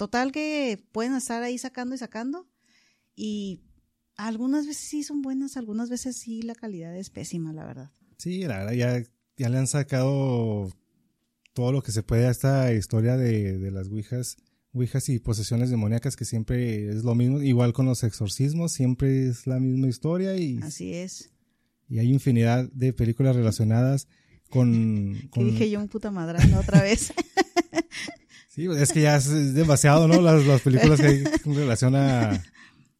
total 0.00 0.32
que 0.32 0.82
pueden 0.92 1.14
estar 1.14 1.42
ahí 1.42 1.58
sacando 1.58 1.94
y 1.94 1.98
sacando. 1.98 2.48
Y 3.14 3.60
algunas 4.16 4.66
veces 4.66 4.88
sí 4.88 5.02
son 5.02 5.20
buenas, 5.20 5.58
algunas 5.58 5.90
veces 5.90 6.16
sí 6.16 6.40
la 6.40 6.54
calidad 6.54 6.96
es 6.96 7.10
pésima, 7.10 7.52
la 7.52 7.66
verdad. 7.66 7.92
Sí, 8.16 8.40
la 8.44 8.60
verdad 8.60 8.72
ya, 8.72 9.02
ya 9.36 9.50
le 9.50 9.58
han 9.58 9.66
sacado 9.66 10.72
todo 11.52 11.70
lo 11.70 11.82
que 11.82 11.92
se 11.92 12.02
puede 12.02 12.26
a 12.26 12.30
esta 12.30 12.72
historia 12.72 13.18
de, 13.18 13.58
de 13.58 13.70
las 13.70 13.88
Ouijas 13.88 14.38
Ouijas 14.72 15.06
y 15.10 15.18
posesiones 15.18 15.68
demoníacas, 15.68 16.16
que 16.16 16.24
siempre 16.24 16.88
es 16.88 17.04
lo 17.04 17.14
mismo, 17.14 17.42
igual 17.42 17.74
con 17.74 17.84
los 17.84 18.02
exorcismos, 18.02 18.72
siempre 18.72 19.28
es 19.28 19.46
la 19.46 19.60
misma 19.60 19.88
historia 19.88 20.34
y... 20.38 20.60
Así 20.62 20.94
es. 20.94 21.30
Y 21.90 21.98
hay 21.98 22.10
infinidad 22.10 22.72
de 22.72 22.94
películas 22.94 23.36
relacionadas 23.36 24.08
con... 24.48 25.28
con... 25.30 25.44
Dije 25.44 25.68
yo 25.68 25.78
un 25.78 25.88
puta 25.88 26.10
madrano 26.10 26.58
otra 26.58 26.80
vez. 26.80 27.12
sí, 28.50 28.66
es 28.66 28.92
que 28.92 29.00
ya 29.00 29.16
es 29.16 29.54
demasiado, 29.54 30.06
¿no? 30.06 30.20
Las, 30.20 30.44
las 30.44 30.60
películas 30.60 31.00
que 31.00 31.06
hay 31.06 31.24
en 31.46 31.54
relación 31.54 31.96
a, 31.96 32.42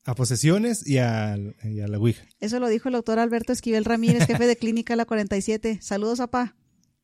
a 0.05 0.14
posesiones 0.14 0.86
y 0.86 0.98
a, 0.98 1.36
y 1.64 1.80
a, 1.80 1.88
la 1.88 1.98
Ouija. 1.98 2.24
Eso 2.40 2.59
lo 2.59 2.68
dijo 2.68 2.88
el 2.88 2.94
doctor 2.94 3.18
Alberto 3.18 3.53
Esquivel 3.53 3.84
Ramírez, 3.84 4.26
jefe 4.26 4.46
de 4.46 4.57
clínica 4.57 4.96
La 4.96 5.05
47. 5.05 5.78
Saludos, 5.82 6.18
papá. 6.18 6.57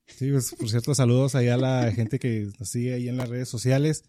Sí, 0.06 0.30
pues 0.30 0.54
por 0.54 0.70
cierto, 0.70 0.94
saludos 0.94 1.34
ahí 1.34 1.48
a 1.48 1.56
la 1.56 1.92
gente 1.92 2.18
que 2.18 2.48
nos 2.58 2.68
sigue 2.70 2.94
ahí 2.94 3.08
en 3.08 3.16
las 3.16 3.28
redes 3.28 3.48
sociales. 3.48 4.04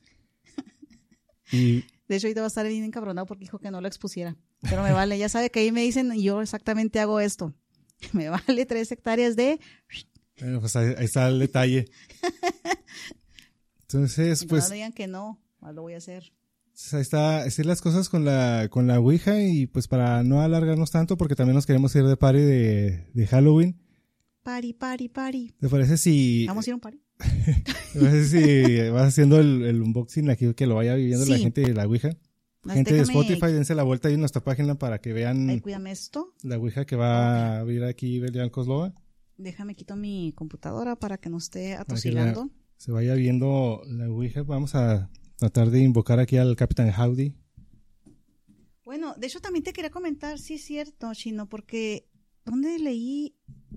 De 1.52 2.16
hecho, 2.16 2.28
ahorita 2.28 2.42
va 2.42 2.48
a 2.48 2.50
estar 2.50 2.68
bien 2.68 2.84
encabronado 2.84 3.26
porque 3.26 3.46
dijo 3.46 3.60
que 3.60 3.72
no 3.72 3.82
lo 3.82 3.88
expusiera. 3.88 4.36
Pero 4.62 4.84
me 4.84 4.92
vale, 4.92 5.18
ya 5.18 5.30
sabe 5.30 5.50
que 5.50 5.60
ahí 5.60 5.72
me 5.72 5.82
dicen, 5.82 6.14
y 6.14 6.24
yo 6.24 6.42
exactamente 6.42 7.00
hago 7.00 7.20
esto. 7.20 7.54
Me 8.14 8.30
vale 8.30 8.66
tres 8.68 8.92
hectáreas 8.92 9.36
de... 9.36 9.60
Bueno, 10.40 10.60
pues 10.60 10.76
ahí, 10.76 10.94
está 11.00 11.28
el 11.30 11.40
detalle. 11.40 11.90
Entonces, 13.90 14.46
pues... 14.46 14.68
No 14.68 14.76
digan 14.76 14.92
que 14.92 15.08
no, 15.08 15.40
lo 15.62 15.82
voy 15.82 15.94
a 15.94 15.98
hacer. 15.98 16.34
Ahí 16.92 17.02
está, 17.02 17.40
así 17.40 17.64
las 17.64 17.82
cosas 17.82 18.10
con 18.10 18.24
la, 18.24 18.68
con 18.70 18.86
la 18.86 19.00
Ouija 19.00 19.42
y 19.42 19.66
pues 19.66 19.88
para 19.88 20.24
no 20.24 20.42
alargarnos 20.42 20.92
tanto 20.92 21.18
porque 21.18 21.36
también 21.36 21.56
nos 21.56 21.66
queremos 21.66 21.96
ir 21.96 22.06
de 22.06 22.18
party 22.18 22.40
de, 22.40 23.08
de 23.14 23.28
Halloween. 23.28 23.80
Party, 24.44 24.74
party, 24.74 25.10
party. 25.10 25.54
¿Te 25.60 25.70
parece 25.70 25.98
si... 25.98 26.46
Vamos 26.46 26.68
a 26.68 26.70
ir 26.70 26.74
a 26.74 26.76
un 26.76 26.82
party. 26.82 27.02
no 27.96 28.12
sé 28.12 28.26
si 28.26 28.90
vas 28.90 29.08
haciendo 29.08 29.40
el, 29.40 29.82
unboxing 29.82 30.30
aquí 30.30 30.54
que 30.54 30.68
lo 30.68 30.76
vaya 30.76 30.96
viviendo 30.96 31.26
la 31.26 31.38
gente 31.38 31.62
de 31.62 31.74
la 31.74 31.88
Ouija. 31.88 32.16
gente 32.66 32.94
de 32.94 33.02
Spotify, 33.02 33.54
dense 33.54 33.74
la 33.74 33.84
vuelta 33.84 34.10
ahí 34.10 34.14
en 34.14 34.20
nuestra 34.20 34.44
página 34.44 34.76
para 34.76 35.00
que 35.00 35.14
vean 35.14 35.60
cuídame 35.62 35.92
esto. 35.92 36.34
la 36.44 36.58
Ouija 36.58 36.86
que 36.86 36.96
va 36.96 37.56
a 37.56 37.60
abrir 37.60 37.84
aquí 37.86 38.20
Belian 38.20 38.50
Coslova. 38.50 38.94
Déjame 39.38 39.76
quito 39.76 39.96
mi 39.96 40.34
computadora 40.36 40.96
para 40.96 41.18
que 41.18 41.30
no 41.30 41.38
esté 41.38 41.76
atosigando. 41.76 42.52
Se 42.78 42.92
vaya 42.92 43.16
viendo 43.16 43.82
la 43.86 44.10
Ouija. 44.10 44.44
Vamos 44.44 44.76
a 44.76 45.10
tratar 45.36 45.70
de 45.70 45.82
invocar 45.82 46.20
aquí 46.20 46.38
al 46.38 46.56
Capitán 46.56 46.92
Howdy. 46.98 47.36
Bueno, 48.86 49.14
de 49.18 49.28
hecho 49.28 49.42
también 49.42 49.64
te 49.64 49.74
quería 49.74 49.92
comentar, 49.92 50.40
sí 50.40 50.56
es 50.56 50.64
cierto, 50.64 51.14
Chino, 51.14 51.50
porque 51.50 52.08
¿dónde 52.46 52.80
leí 52.80 53.36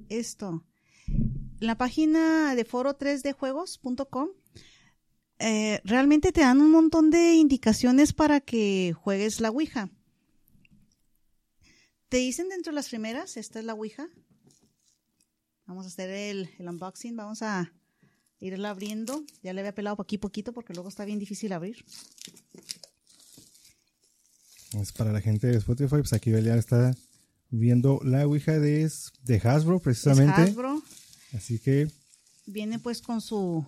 esto? 0.08 0.64
la 1.60 1.76
página 1.76 2.54
de 2.54 2.66
foro3dejuegos.com 2.66 4.30
eh, 5.38 5.80
realmente 5.84 6.32
te 6.32 6.40
dan 6.40 6.60
un 6.60 6.70
montón 6.70 7.10
de 7.10 7.34
indicaciones 7.34 8.12
para 8.12 8.40
que 8.40 8.94
juegues 8.94 9.40
la 9.40 9.50
Ouija. 9.50 9.90
Te 12.08 12.16
dicen 12.16 12.48
dentro 12.48 12.72
de 12.72 12.74
las 12.74 12.88
primeras, 12.88 13.36
esta 13.36 13.58
es 13.60 13.64
la 13.64 13.74
Ouija. 13.74 14.08
Vamos 15.66 15.84
a 15.86 15.88
hacer 15.88 16.10
el, 16.10 16.50
unboxing, 16.58 17.16
vamos 17.16 17.42
a 17.42 17.72
irla 18.40 18.70
abriendo. 18.70 19.24
Ya 19.42 19.52
le 19.52 19.60
había 19.60 19.74
pelado 19.74 19.96
poquito 19.96 20.22
poquito 20.22 20.52
porque 20.52 20.74
luego 20.74 20.88
está 20.88 21.04
bien 21.04 21.18
difícil 21.18 21.52
abrir. 21.52 21.84
Es 24.80 24.92
para 24.92 25.12
la 25.12 25.20
gente 25.20 25.48
de 25.48 25.58
Spotify, 25.58 25.96
pues 25.98 26.12
aquí 26.12 26.30
ya 26.30 26.54
está 26.54 26.94
viendo 27.50 28.00
la 28.04 28.26
Ouija 28.26 28.58
de, 28.58 28.90
de 29.24 29.36
Hasbro 29.36 29.80
precisamente. 29.80 30.40
Hasbro. 30.40 30.82
Así 31.34 31.58
que... 31.58 31.88
Viene 32.46 32.78
pues 32.78 33.02
con 33.02 33.20
su... 33.20 33.64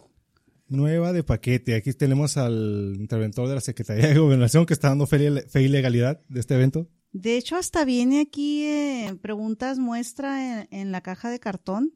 Nueva 0.68 1.12
de 1.12 1.23
paquete. 1.23 1.75
Aquí 1.75 1.93
tenemos 1.93 2.39
al 2.39 2.95
interventor 2.99 3.47
de 3.47 3.57
la 3.57 3.61
Secretaría 3.61 4.09
de 4.09 4.18
Gobernación 4.18 4.64
que 4.64 4.73
está 4.73 4.89
dando 4.89 5.07
fe, 5.07 5.18
y 5.55 5.68
legalidad 5.68 6.23
de 6.29 6.41
este 6.41 6.55
evento. 6.55 6.89
De 7.12 7.37
hecho, 7.37 7.57
hasta 7.57 7.85
viene 7.85 8.20
aquí 8.20 8.64
eh, 8.64 9.14
preguntas 9.20 9.79
muestra 9.79 10.66
en, 10.70 10.91
la 10.91 11.03
caja 11.03 11.29
de 11.31 11.41
cartón 11.41 11.93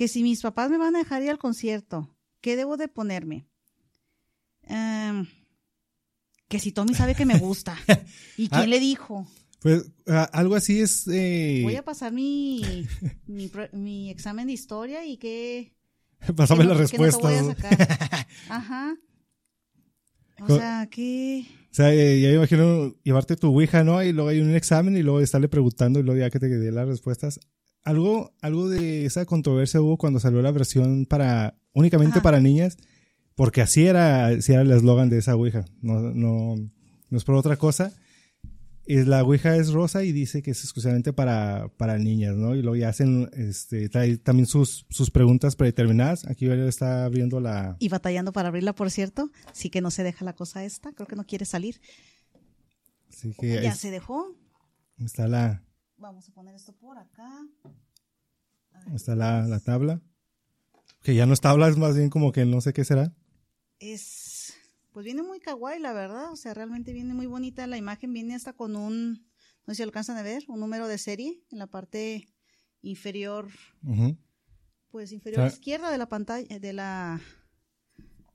que 0.00 0.08
si 0.08 0.22
mis 0.22 0.40
papás 0.40 0.70
me 0.70 0.78
van 0.78 0.96
a 0.96 1.00
dejar 1.00 1.22
ir 1.22 1.28
al 1.28 1.38
concierto, 1.38 2.08
¿qué 2.40 2.56
debo 2.56 2.78
de 2.78 2.88
ponerme? 2.88 3.46
Em, 4.62 5.26
que 6.48 6.58
si 6.58 6.72
Tommy 6.72 6.94
sabe 6.94 7.14
que 7.14 7.26
me 7.26 7.36
gusta. 7.36 7.76
¿Y 8.38 8.48
quién 8.48 8.62
ah, 8.62 8.66
le 8.66 8.80
dijo? 8.80 9.28
Pues 9.60 9.92
algo 10.32 10.54
así 10.54 10.80
es... 10.80 11.06
Eh... 11.06 11.60
Voy 11.64 11.76
a 11.76 11.84
pasar 11.84 12.14
mi, 12.14 12.86
mi, 13.26 14.08
examen 14.08 14.46
de 14.46 14.54
historia 14.54 15.04
y 15.04 15.18
que... 15.18 15.74
Pásame 16.34 16.64
las 16.64 16.78
respuestas. 16.78 17.42
No 17.42 17.54
Ajá. 18.48 18.96
O 20.40 20.56
sea, 20.56 20.88
¿qué? 20.90 21.44
O 21.72 21.74
sea, 21.74 21.92
eh, 21.92 22.22
ya 22.22 22.28
me 22.30 22.36
imagino 22.36 22.94
llevarte 23.02 23.36
tu 23.36 23.48
Ouija, 23.48 23.84
¿no? 23.84 24.02
Y 24.02 24.12
luego 24.14 24.30
hay 24.30 24.40
un 24.40 24.54
examen 24.54 24.96
y 24.96 25.02
luego 25.02 25.20
estarle 25.20 25.48
preguntando 25.48 26.00
y 26.00 26.04
luego 26.04 26.18
ya 26.18 26.30
que 26.30 26.40
te 26.40 26.48
dé 26.48 26.72
las 26.72 26.88
respuestas. 26.88 27.38
Algo, 27.82 28.32
algo 28.40 28.68
de 28.68 29.06
esa 29.06 29.24
controversia 29.24 29.80
hubo 29.80 29.96
cuando 29.96 30.20
salió 30.20 30.42
la 30.42 30.52
versión 30.52 31.06
para, 31.06 31.58
únicamente 31.72 32.20
para 32.20 32.40
niñas, 32.40 32.76
porque 33.34 33.62
así 33.62 33.86
era, 33.86 34.26
así 34.26 34.52
era 34.52 34.62
el 34.62 34.70
eslogan 34.70 35.08
de 35.08 35.18
esa 35.18 35.34
Ouija. 35.34 35.64
No, 35.80 36.00
no, 36.00 36.56
no 37.08 37.16
es 37.16 37.24
por 37.24 37.36
otra 37.36 37.56
cosa 37.56 37.92
la 38.86 39.22
Ouija 39.22 39.56
es 39.56 39.72
rosa 39.72 40.04
y 40.04 40.12
dice 40.12 40.42
que 40.42 40.50
es 40.50 40.62
exclusivamente 40.62 41.12
para, 41.12 41.68
para 41.76 41.98
niñas, 41.98 42.34
¿no? 42.36 42.54
Y 42.54 42.62
luego 42.62 42.76
ya 42.76 42.88
hacen, 42.88 43.30
este, 43.34 43.88
trae 43.88 44.18
también 44.18 44.46
sus, 44.46 44.86
sus 44.90 45.10
preguntas 45.10 45.54
predeterminadas. 45.54 46.26
Aquí 46.26 46.46
está 46.46 47.04
abriendo 47.04 47.40
la... 47.40 47.76
Y 47.78 47.88
batallando 47.88 48.32
para 48.32 48.48
abrirla, 48.48 48.74
por 48.74 48.90
cierto. 48.90 49.30
Sí 49.52 49.70
que 49.70 49.80
no 49.80 49.90
se 49.90 50.02
deja 50.02 50.24
la 50.24 50.34
cosa 50.34 50.64
esta. 50.64 50.92
Creo 50.92 51.06
que 51.06 51.16
no 51.16 51.24
quiere 51.24 51.44
salir. 51.44 51.80
Así 53.08 53.34
que 53.38 53.62
ya 53.62 53.74
se 53.74 53.90
dejó. 53.90 54.34
Está 54.98 55.28
la... 55.28 55.62
Vamos 56.00 56.28
a 56.28 56.32
poner 56.32 56.54
esto 56.54 56.72
por 56.72 56.98
acá. 56.98 57.30
Está 58.94 59.14
la, 59.14 59.42
la 59.46 59.60
tabla. 59.60 60.00
Que 61.02 61.14
ya 61.14 61.26
no 61.26 61.32
es 61.32 61.40
tabla, 61.40 61.68
es 61.68 61.76
más 61.76 61.96
bien 61.96 62.10
como 62.10 62.32
que 62.32 62.44
no 62.44 62.60
sé 62.60 62.72
qué 62.72 62.84
será. 62.84 63.14
Es 63.78 64.54
pues 64.92 65.04
viene 65.04 65.22
muy 65.22 65.40
kawaii, 65.40 65.80
la 65.80 65.92
verdad. 65.92 66.32
O 66.32 66.36
sea, 66.36 66.54
realmente 66.54 66.92
viene 66.92 67.14
muy 67.14 67.26
bonita. 67.26 67.66
La 67.66 67.76
imagen 67.76 68.12
viene 68.12 68.34
hasta 68.34 68.52
con 68.52 68.76
un, 68.76 69.26
no 69.66 69.74
sé 69.74 69.76
si 69.76 69.82
alcanzan 69.82 70.16
a 70.16 70.22
ver, 70.22 70.44
un 70.48 70.60
número 70.60 70.88
de 70.88 70.98
serie 70.98 71.42
en 71.50 71.58
la 71.58 71.66
parte 71.66 72.28
inferior, 72.82 73.48
pues 74.90 75.12
inferior 75.12 75.46
izquierda 75.46 75.90
de 75.90 75.98
la 75.98 76.08
pantalla, 76.08 76.58
de 76.58 76.72
la, 76.72 77.20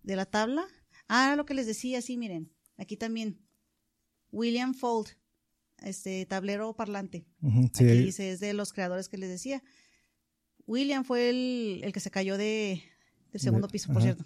de 0.03 0.15
la 0.15 0.25
tabla. 0.25 0.65
Ah, 1.07 1.35
lo 1.35 1.45
que 1.45 1.53
les 1.53 1.67
decía, 1.67 2.01
sí, 2.01 2.17
miren, 2.17 2.51
aquí 2.77 2.95
también. 2.95 3.41
William 4.31 4.73
Fold, 4.73 5.09
este 5.83 6.25
tablero 6.25 6.73
parlante. 6.73 7.25
Aquí 7.73 7.83
dice, 7.83 8.31
es 8.31 8.39
de 8.39 8.53
los 8.53 8.73
creadores 8.73 9.09
que 9.09 9.17
les 9.17 9.29
decía. 9.29 9.63
William 10.67 11.03
fue 11.03 11.29
el, 11.29 11.81
el 11.83 11.93
que 11.93 11.99
se 11.99 12.11
cayó 12.11 12.37
de, 12.37 12.81
del 13.31 13.41
segundo 13.41 13.67
piso, 13.67 13.91
por 13.93 14.01
cierto. 14.01 14.25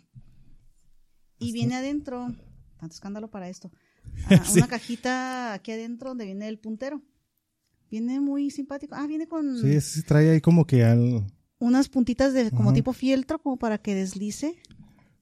Y 1.38 1.52
viene 1.52 1.76
adentro, 1.76 2.34
tanto 2.78 2.94
escándalo 2.94 3.30
para 3.30 3.50
esto, 3.50 3.72
ah, 4.30 4.44
una 4.54 4.68
cajita 4.68 5.54
aquí 5.54 5.72
adentro 5.72 6.10
donde 6.10 6.26
viene 6.26 6.48
el 6.48 6.60
puntero. 6.60 7.02
Viene 7.90 8.20
muy 8.20 8.52
simpático. 8.52 8.96
Ah, 8.96 9.08
viene 9.08 9.28
con... 9.28 9.60
Sí, 9.60 9.82
sí 9.82 10.04
trae 10.04 10.30
ahí 10.30 10.42
como 10.42 10.66
que 10.66 10.84
algo... 10.84 11.26
Unas 11.58 11.90
puntitas 11.90 12.34
de 12.34 12.52
como 12.52 12.72
tipo 12.72 12.94
fieltro, 12.94 13.40
como 13.40 13.58
para 13.58 13.80
que 13.80 13.94
deslice. 13.96 14.56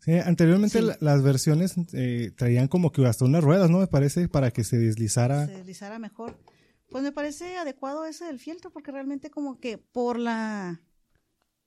Sí, 0.08 0.14
anteriormente 0.14 0.82
las 1.01 1.22
versiones 1.22 1.76
eh, 1.91 2.32
traían 2.38 2.70
como 2.70 2.93
que 2.93 3.05
hasta 3.05 3.26
unas 3.26 3.43
ruedas, 3.43 3.70
¿no? 3.70 3.80
Me 3.80 3.88
parece, 3.88 4.30
para 4.30 4.51
que 4.51 4.64
se 4.64 4.78
deslizara. 4.78 5.47
Se 5.47 5.58
deslizara 5.58 5.99
mejor. 5.99 6.39
Pues 6.89 7.03
me 7.03 7.12
parece 7.12 7.58
adecuado 7.58 8.05
ese 8.05 8.24
del 8.24 8.39
fieltro, 8.39 8.72
porque 8.72 8.93
realmente 8.93 9.30
como 9.30 9.60
que 9.60 9.78
por 9.78 10.18
la 10.18 10.82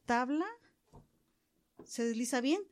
tabla 0.06 0.46
se 1.84 2.02
desliza 2.02 2.40
bien. 2.40 2.62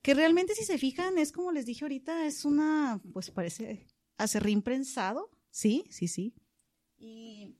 Que 0.00 0.14
realmente 0.14 0.54
si 0.54 0.64
se 0.64 0.78
fijan 0.78 1.18
es 1.18 1.32
como 1.32 1.52
les 1.52 1.66
dije 1.66 1.84
ahorita, 1.84 2.24
es 2.24 2.46
una, 2.46 3.02
pues 3.12 3.30
parece 3.30 3.86
acerrín 4.16 4.62
prensado. 4.62 5.28
Sí, 5.50 5.84
sí, 5.90 6.08
sí. 6.08 6.34
Y 6.96 7.58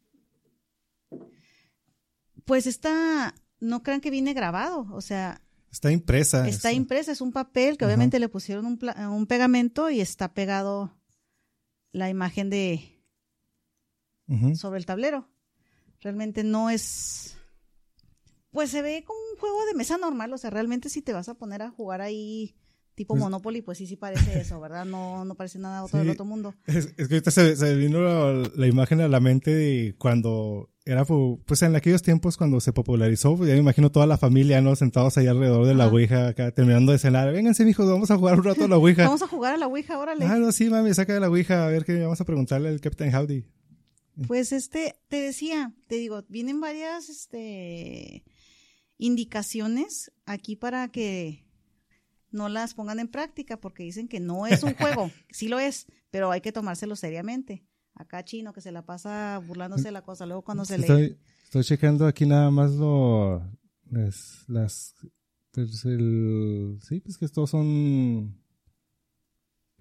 pues 2.46 2.66
esta, 2.66 3.34
no 3.58 3.82
crean 3.82 4.00
que 4.00 4.10
viene 4.10 4.32
grabado, 4.32 4.86
o 4.94 5.02
sea, 5.02 5.42
Está 5.70 5.92
impresa. 5.92 6.48
Está 6.48 6.72
impresa, 6.72 7.12
es 7.12 7.20
un 7.20 7.32
papel 7.32 7.78
que 7.78 7.84
obviamente 7.84 8.18
le 8.18 8.28
pusieron 8.28 8.66
un, 8.66 8.78
un, 9.10 9.26
pegamento 9.26 9.88
y 9.88 10.00
está 10.00 10.34
pegado 10.34 10.96
la 11.92 12.08
imagen 12.08 12.50
de 12.50 13.00
sobre 14.54 14.78
el 14.78 14.86
tablero. 14.86 15.28
Realmente 16.00 16.44
no 16.44 16.70
es 16.70 17.36
pues 18.50 18.70
se 18.70 18.82
ve 18.82 19.04
como 19.04 19.18
un 19.32 19.38
juego 19.38 19.64
de 19.66 19.74
mesa 19.74 19.96
normal, 19.96 20.32
o 20.32 20.38
sea, 20.38 20.50
realmente 20.50 20.88
si 20.88 21.02
te 21.02 21.12
vas 21.12 21.28
a 21.28 21.34
poner 21.34 21.62
a 21.62 21.70
jugar 21.70 22.00
ahí 22.00 22.56
tipo 23.00 23.16
Monopoly, 23.16 23.62
pues 23.62 23.78
sí, 23.78 23.86
sí 23.86 23.96
parece 23.96 24.40
eso, 24.40 24.60
¿verdad? 24.60 24.84
No, 24.84 25.24
no 25.24 25.34
parece 25.34 25.58
nada 25.58 25.82
otro 25.82 26.00
del 26.00 26.10
otro 26.10 26.26
mundo. 26.26 26.54
Es, 26.66 26.88
que 26.88 27.04
ahorita 27.04 27.30
se, 27.30 27.56
se 27.56 27.74
vino 27.74 27.98
la, 28.02 28.66
imagen 28.66 29.00
a 29.00 29.08
la 29.08 29.20
mente 29.20 29.54
de 29.54 29.94
cuando 29.96 30.68
era, 30.84 31.06
pues 31.06 31.62
en 31.62 31.74
aquellos 31.76 32.02
tiempos 32.02 32.36
cuando 32.36 32.60
se 32.60 32.74
popularizó, 32.74 33.38
pues 33.38 33.48
ya 33.48 33.54
me 33.54 33.60
imagino 33.60 33.90
toda 33.90 34.04
la 34.06 34.18
familia, 34.18 34.60
¿no? 34.60 34.76
Sentados 34.76 35.16
ahí 35.16 35.28
alrededor 35.28 35.66
de 35.66 35.72
la 35.72 35.86
Ouija, 35.86 36.28
acá 36.28 36.50
terminando 36.50 36.92
de 36.92 36.98
cenar. 36.98 37.32
Vénganse, 37.32 37.64
mijos, 37.64 37.88
vamos 37.88 38.10
a 38.10 38.18
jugar 38.18 38.38
un 38.38 38.44
rato 38.44 38.66
a 38.66 38.68
la 38.68 38.76
Ouija. 38.76 39.04
vamos 39.04 39.22
a 39.22 39.28
jugar 39.28 39.54
a 39.54 39.56
la 39.56 39.66
Ouija, 39.66 39.98
órale. 39.98 40.26
Ah, 40.26 40.36
no, 40.36 40.52
sí, 40.52 40.68
mami, 40.68 40.92
saca 40.92 41.14
de 41.14 41.20
la 41.20 41.30
Ouija, 41.30 41.64
a 41.64 41.70
ver 41.70 41.86
qué 41.86 41.98
vamos 42.02 42.20
a 42.20 42.26
preguntarle 42.26 42.68
al 42.68 42.82
Captain 42.82 43.14
Howdy. 43.14 43.46
Pues 44.26 44.52
este, 44.52 44.94
te 45.08 45.22
decía, 45.22 45.72
te 45.86 45.94
digo, 45.94 46.22
vienen 46.28 46.60
varias, 46.60 47.08
este, 47.08 48.24
indicaciones 48.98 50.12
aquí 50.26 50.54
para 50.54 50.88
que 50.88 51.46
no 52.30 52.48
las 52.48 52.74
pongan 52.74 52.98
en 53.00 53.08
práctica 53.08 53.60
porque 53.60 53.82
dicen 53.82 54.08
que 54.08 54.20
no 54.20 54.46
es 54.46 54.62
un 54.62 54.74
juego. 54.74 55.10
sí 55.30 55.48
lo 55.48 55.58
es, 55.58 55.86
pero 56.10 56.30
hay 56.30 56.40
que 56.40 56.52
tomárselo 56.52 56.96
seriamente. 56.96 57.64
Acá 57.94 58.24
chino 58.24 58.52
que 58.52 58.60
se 58.60 58.72
la 58.72 58.84
pasa 58.84 59.38
burlándose 59.46 59.84
de 59.84 59.92
la 59.92 60.02
cosa, 60.02 60.26
luego 60.26 60.42
cuando 60.42 60.64
se 60.64 60.78
lee. 60.78 61.18
Estoy 61.44 61.64
checando 61.64 62.06
aquí 62.06 62.26
nada 62.26 62.50
más 62.50 62.72
lo 62.72 63.42
las 64.46 64.94
pues 65.52 65.84
el 65.84 66.78
sí, 66.80 67.00
pues 67.00 67.18
que 67.18 67.24
estos 67.24 67.50
son 67.50 68.40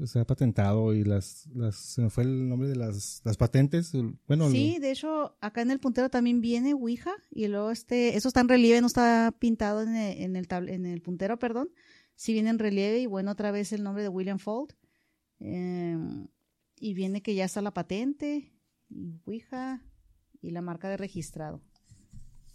se 0.05 0.19
ha 0.19 0.25
patentado 0.25 0.93
y 0.93 1.03
las, 1.03 1.47
las 1.53 1.75
se 1.75 2.01
me 2.01 2.09
fue 2.09 2.23
el 2.23 2.47
nombre 2.47 2.69
de 2.69 2.75
las, 2.75 3.21
las 3.25 3.37
patentes. 3.37 3.91
Bueno, 4.27 4.49
sí, 4.49 4.77
de 4.79 4.91
hecho, 4.91 5.35
acá 5.41 5.61
en 5.61 5.71
el 5.71 5.79
puntero 5.79 6.09
también 6.09 6.41
viene 6.41 6.73
Ouija 6.73 7.11
y 7.29 7.47
luego 7.47 7.71
este, 7.71 8.15
eso 8.15 8.29
está 8.29 8.39
en 8.39 8.49
relieve, 8.49 8.81
no 8.81 8.87
está 8.87 9.35
pintado 9.37 9.81
en 9.81 9.95
el, 9.95 10.21
en 10.21 10.35
el, 10.35 10.69
en 10.69 10.85
el 10.85 11.01
puntero, 11.01 11.37
perdón. 11.37 11.69
Sí 12.19 12.33
viene 12.33 12.49
en 12.49 12.59
relieve 12.59 12.99
y 12.99 13.05
bueno, 13.05 13.31
otra 13.31 13.49
vez 13.49 13.71
el 13.71 13.81
nombre 13.81 14.03
de 14.03 14.09
William 14.09 14.39
Fold. 14.39 14.73
Em, 15.39 16.27
y 16.77 16.93
viene 16.93 17.21
que 17.21 17.33
ya 17.33 17.45
está 17.45 17.61
la 17.61 17.73
patente, 17.73 18.51
y 18.89 19.21
Ouija 19.23 19.81
y 20.41 20.51
la 20.51 20.61
marca 20.61 20.89
de 20.89 20.97
registrado. 20.97 21.63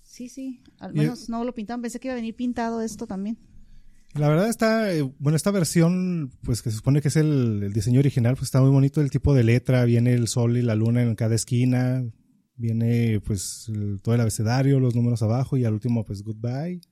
Sí, 0.03 0.29
sí, 0.29 0.63
al 0.81 0.93
menos 0.93 1.31
no 1.31 1.45
lo 1.45 1.55
pintaban, 1.55 1.81
pensé 1.81 1.99
que 1.99 2.09
iba 2.09 2.13
a 2.13 2.17
venir 2.17 2.37
pintado 2.37 2.83
esto 2.83 3.07
también. 3.07 3.39
La 4.13 4.29
verdad 4.29 4.51
está, 4.51 4.93
eh, 4.93 5.01
bueno, 5.19 5.35
esta 5.35 5.51
versión, 5.51 6.31
pues 6.43 6.61
que 6.61 6.71
se 6.71 6.77
supone 6.77 7.01
que 7.01 7.09
es 7.09 7.17
el, 7.17 7.73
diseño 7.73 8.01
original, 8.01 8.35
pues 8.35 8.49
está 8.49 8.61
muy 8.61 8.71
bonito 8.71 9.01
el 9.01 9.09
tipo 9.09 9.33
de 9.33 9.45
letra, 9.45 9.87
viene 9.87 10.13
el 10.13 10.29
sol 10.29 10.59
y 10.59 10.63
la 10.63 10.75
luna 10.75 11.01
en 11.01 11.15
cada 11.15 11.37
esquina, 11.37 12.05
viene 12.55 13.19
pues 13.21 13.73
todo 14.03 14.15
el 14.15 14.21
abecedario, 14.21 14.79
los 14.79 14.95
números 14.95 15.23
abajo 15.23 15.57
y 15.57 15.65
al 15.65 15.73
último 15.73 16.05
pues 16.05 16.23
goodbye. 16.23 16.83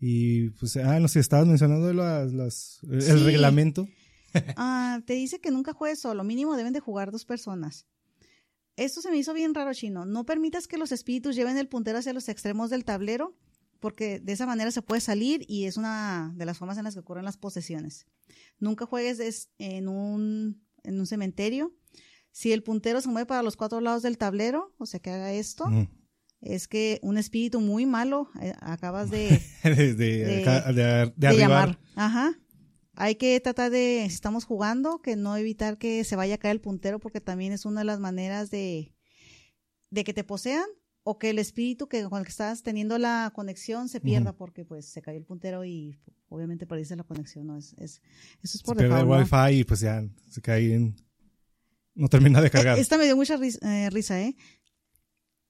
Y 0.00 0.50
pues, 0.50 0.76
ah, 0.76 1.00
no 1.00 1.08
sé, 1.08 1.20
estabas 1.20 1.46
mencionando 1.46 1.92
las, 1.92 2.32
las, 2.32 2.80
el 2.90 3.24
reglamento. 3.24 3.88
ah, 4.56 5.00
te 5.06 5.14
dice 5.14 5.40
que 5.40 5.50
nunca 5.50 5.72
juegues 5.72 6.00
solo, 6.00 6.22
mínimo 6.24 6.56
deben 6.56 6.72
de 6.72 6.80
jugar 6.80 7.10
dos 7.10 7.24
personas. 7.24 7.86
Esto 8.76 9.00
se 9.00 9.10
me 9.10 9.16
hizo 9.16 9.34
bien 9.34 9.54
raro, 9.54 9.74
chino. 9.74 10.04
No 10.04 10.24
permitas 10.24 10.68
que 10.68 10.78
los 10.78 10.92
espíritus 10.92 11.34
lleven 11.34 11.58
el 11.58 11.68
puntero 11.68 11.98
hacia 11.98 12.12
los 12.12 12.28
extremos 12.28 12.70
del 12.70 12.84
tablero 12.84 13.36
porque 13.80 14.20
de 14.20 14.32
esa 14.32 14.46
manera 14.46 14.70
se 14.70 14.82
puede 14.82 15.00
salir 15.00 15.44
y 15.48 15.64
es 15.64 15.76
una 15.76 16.32
de 16.36 16.44
las 16.44 16.58
formas 16.58 16.78
en 16.78 16.84
las 16.84 16.94
que 16.94 17.00
ocurren 17.00 17.24
las 17.24 17.36
posesiones. 17.36 18.06
Nunca 18.58 18.86
juegues 18.86 19.50
en 19.58 19.88
un, 19.88 20.62
en 20.82 21.00
un 21.00 21.06
cementerio. 21.06 21.74
Si 22.30 22.52
el 22.52 22.62
puntero 22.62 23.00
se 23.00 23.08
mueve 23.08 23.26
para 23.26 23.42
los 23.42 23.56
cuatro 23.56 23.80
lados 23.80 24.02
del 24.02 24.18
tablero, 24.18 24.74
o 24.78 24.86
sea 24.86 25.00
que 25.00 25.10
haga 25.10 25.32
esto, 25.32 25.66
es 26.40 26.68
que 26.68 26.98
un 27.02 27.18
espíritu 27.18 27.60
muy 27.60 27.86
malo 27.86 28.30
eh, 28.40 28.54
acabas 28.60 29.10
de, 29.10 29.40
de, 29.64 31.14
llamar. 31.16 31.78
Ajá. 31.94 32.38
Hay 32.94 33.14
que 33.14 33.38
tratar 33.40 33.70
de, 33.70 34.04
si 34.08 34.14
estamos 34.14 34.44
jugando, 34.44 35.00
que 35.00 35.14
no 35.14 35.36
evitar 35.36 35.78
que 35.78 36.02
se 36.02 36.16
vaya 36.16 36.34
a 36.34 36.38
caer 36.38 36.56
el 36.56 36.60
puntero, 36.60 36.98
porque 36.98 37.20
también 37.20 37.52
es 37.52 37.64
una 37.64 37.82
de 37.82 37.84
las 37.84 38.00
maneras 38.00 38.50
de, 38.50 38.92
de 39.90 40.04
que 40.04 40.12
te 40.12 40.24
posean 40.24 40.66
o 41.04 41.18
que 41.18 41.30
el 41.30 41.38
espíritu 41.38 41.88
que 41.88 42.04
con 42.04 42.18
el 42.18 42.24
que 42.24 42.30
estás 42.30 42.62
teniendo 42.62 42.98
la 42.98 43.32
conexión 43.34 43.88
se 43.88 44.00
pierda 44.00 44.34
porque 44.34 44.64
pues 44.64 44.84
se 44.86 45.00
cayó 45.00 45.16
el 45.16 45.24
puntero 45.24 45.64
y 45.64 45.98
obviamente 46.28 46.66
perdiste 46.66 46.96
la 46.96 47.04
conexión, 47.04 47.46
¿no? 47.46 47.56
Es, 47.56 47.72
es, 47.78 48.02
eso 48.42 48.58
es 48.58 48.62
por 48.62 48.76
se 48.76 48.82
pierde 48.82 49.00
el 49.00 49.06
wifi 49.06 49.60
y 49.60 49.64
pues 49.64 49.80
ya 49.80 50.04
se 50.28 50.42
cae 50.42 50.74
en... 50.74 50.96
No 51.94 52.08
termina 52.08 52.40
de 52.40 52.50
cargar. 52.50 52.78
E, 52.78 52.80
esta 52.80 52.98
me 52.98 53.06
dio 53.06 53.16
mucha 53.16 53.38
eh, 53.62 53.90
risa, 53.90 54.20
¿eh? 54.20 54.36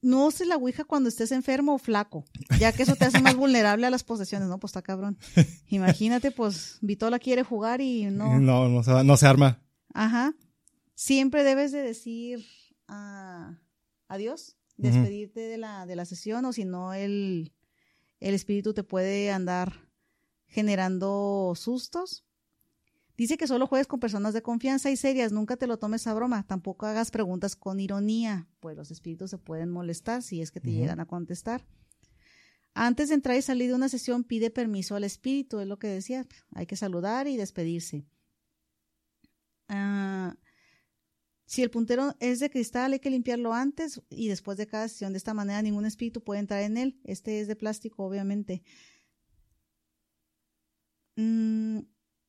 No 0.01 0.26
uses 0.26 0.46
la 0.46 0.57
ouija 0.57 0.84
cuando 0.84 1.09
estés 1.09 1.32
enfermo 1.32 1.74
o 1.74 1.78
flaco, 1.78 2.24
ya 2.61 2.72
que 2.72 2.84
eso 2.84 2.94
te 2.94 3.05
hace 3.05 3.20
más 3.20 3.34
vulnerable 3.36 3.86
a 3.86 3.90
las 3.90 4.05
posesiones, 4.05 4.49
¿no? 4.49 4.59
Pues 4.61 4.70
está 4.70 4.82
cabrón. 4.82 5.18
Imagínate, 5.68 6.30
pues 6.30 6.78
Vitola 6.80 7.18
quiere 7.18 7.42
jugar 7.42 7.80
y 7.80 8.05
no... 8.07 8.38
No, 8.38 8.68
no 8.68 8.82
se, 8.82 9.05
no 9.05 9.16
se 9.16 9.26
arma. 9.26 9.61
Ajá. 9.92 10.34
Siempre 10.94 11.42
debes 11.44 11.72
de 11.72 11.82
decir 11.82 12.46
a 12.86 13.59
adiós 14.09 14.57
despedirte 14.76 15.40
de, 15.40 15.59
la, 15.59 15.86
de 15.86 15.96
la 15.96 16.05
sesión 16.05 16.44
o 16.44 16.53
si 16.53 16.64
no 16.64 16.94
el, 16.94 17.53
el 18.20 18.34
espíritu 18.34 18.72
te 18.72 18.84
puede 18.84 19.30
andar 19.30 19.88
generando 20.46 21.53
sustos. 21.57 22.24
Dice 23.18 23.36
que 23.36 23.48
solo 23.48 23.66
juegues 23.66 23.88
con 23.88 23.98
personas 23.98 24.32
de 24.32 24.42
confianza 24.42 24.92
y 24.92 24.96
serias, 24.96 25.32
nunca 25.32 25.56
te 25.56 25.66
lo 25.66 25.76
tomes 25.76 26.06
a 26.06 26.14
broma, 26.14 26.46
tampoco 26.46 26.86
hagas 26.86 27.10
preguntas 27.10 27.56
con 27.56 27.80
ironía, 27.80 28.46
pues 28.60 28.76
los 28.76 28.92
espíritus 28.92 29.30
se 29.30 29.38
pueden 29.38 29.70
molestar 29.70 30.22
si 30.22 30.40
es 30.40 30.52
que 30.52 30.60
te 30.60 30.70
llegan 30.70 31.00
a 31.00 31.06
contestar. 31.06 31.66
Antes 32.74 33.08
de 33.08 33.16
entrar 33.16 33.36
y 33.36 33.42
salir 33.42 33.70
de 33.70 33.74
una 33.74 33.88
sesión, 33.88 34.22
pide 34.22 34.52
permiso 34.52 34.94
al 34.94 35.02
espíritu, 35.02 35.58
es 35.58 35.66
lo 35.66 35.80
que 35.80 35.88
decía, 35.88 36.28
hay 36.54 36.66
que 36.66 36.76
saludar 36.76 37.26
y 37.26 37.36
despedirse. 37.36 38.06
Ah, 39.66 40.36
si 41.44 41.64
el 41.64 41.70
puntero 41.70 42.14
es 42.20 42.38
de 42.38 42.50
cristal, 42.50 42.92
hay 42.92 43.00
que 43.00 43.10
limpiarlo 43.10 43.52
antes 43.52 44.00
y 44.10 44.28
después 44.28 44.58
de 44.58 44.68
cada 44.68 44.86
sesión. 44.86 45.12
De 45.12 45.18
esta 45.18 45.34
manera, 45.34 45.60
ningún 45.60 45.86
espíritu 45.86 46.22
puede 46.22 46.38
entrar 46.38 46.62
en 46.62 46.76
él. 46.76 47.00
Este 47.02 47.40
es 47.40 47.48
de 47.48 47.56
plástico, 47.56 48.04
obviamente. 48.04 48.62
Mm, 51.16 51.80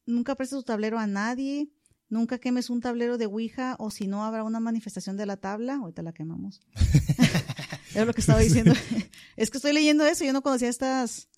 nunca 0.10 0.36
prestes 0.36 0.60
tu 0.60 0.64
tablero 0.64 1.00
a 1.00 1.08
nadie. 1.08 1.70
Nunca 2.10 2.40
quemes 2.40 2.70
un 2.72 2.82
tablero 2.82 3.20
de 3.20 3.28
Ouija 3.28 3.76
o 3.78 3.92
si 3.92 4.08
no, 4.08 4.26
habrá 4.26 4.44
una 4.44 4.60
manifestación 4.60 5.16
de 5.16 5.28
la 5.28 5.38
tabla. 5.38 5.76
Ahorita 5.76 6.02
la 6.02 6.12
quemamos. 6.12 6.60
es 7.96 8.06
lo 8.06 8.14
que 8.14 8.22
estaba 8.22 8.40
diciendo. 8.40 8.74
es 9.38 9.52
que 9.52 9.58
estoy 9.58 9.74
leyendo 9.74 10.06
eso. 10.06 10.26
Yo 10.26 10.34
no 10.34 10.42
conocía 10.42 10.70
estas 10.70 11.30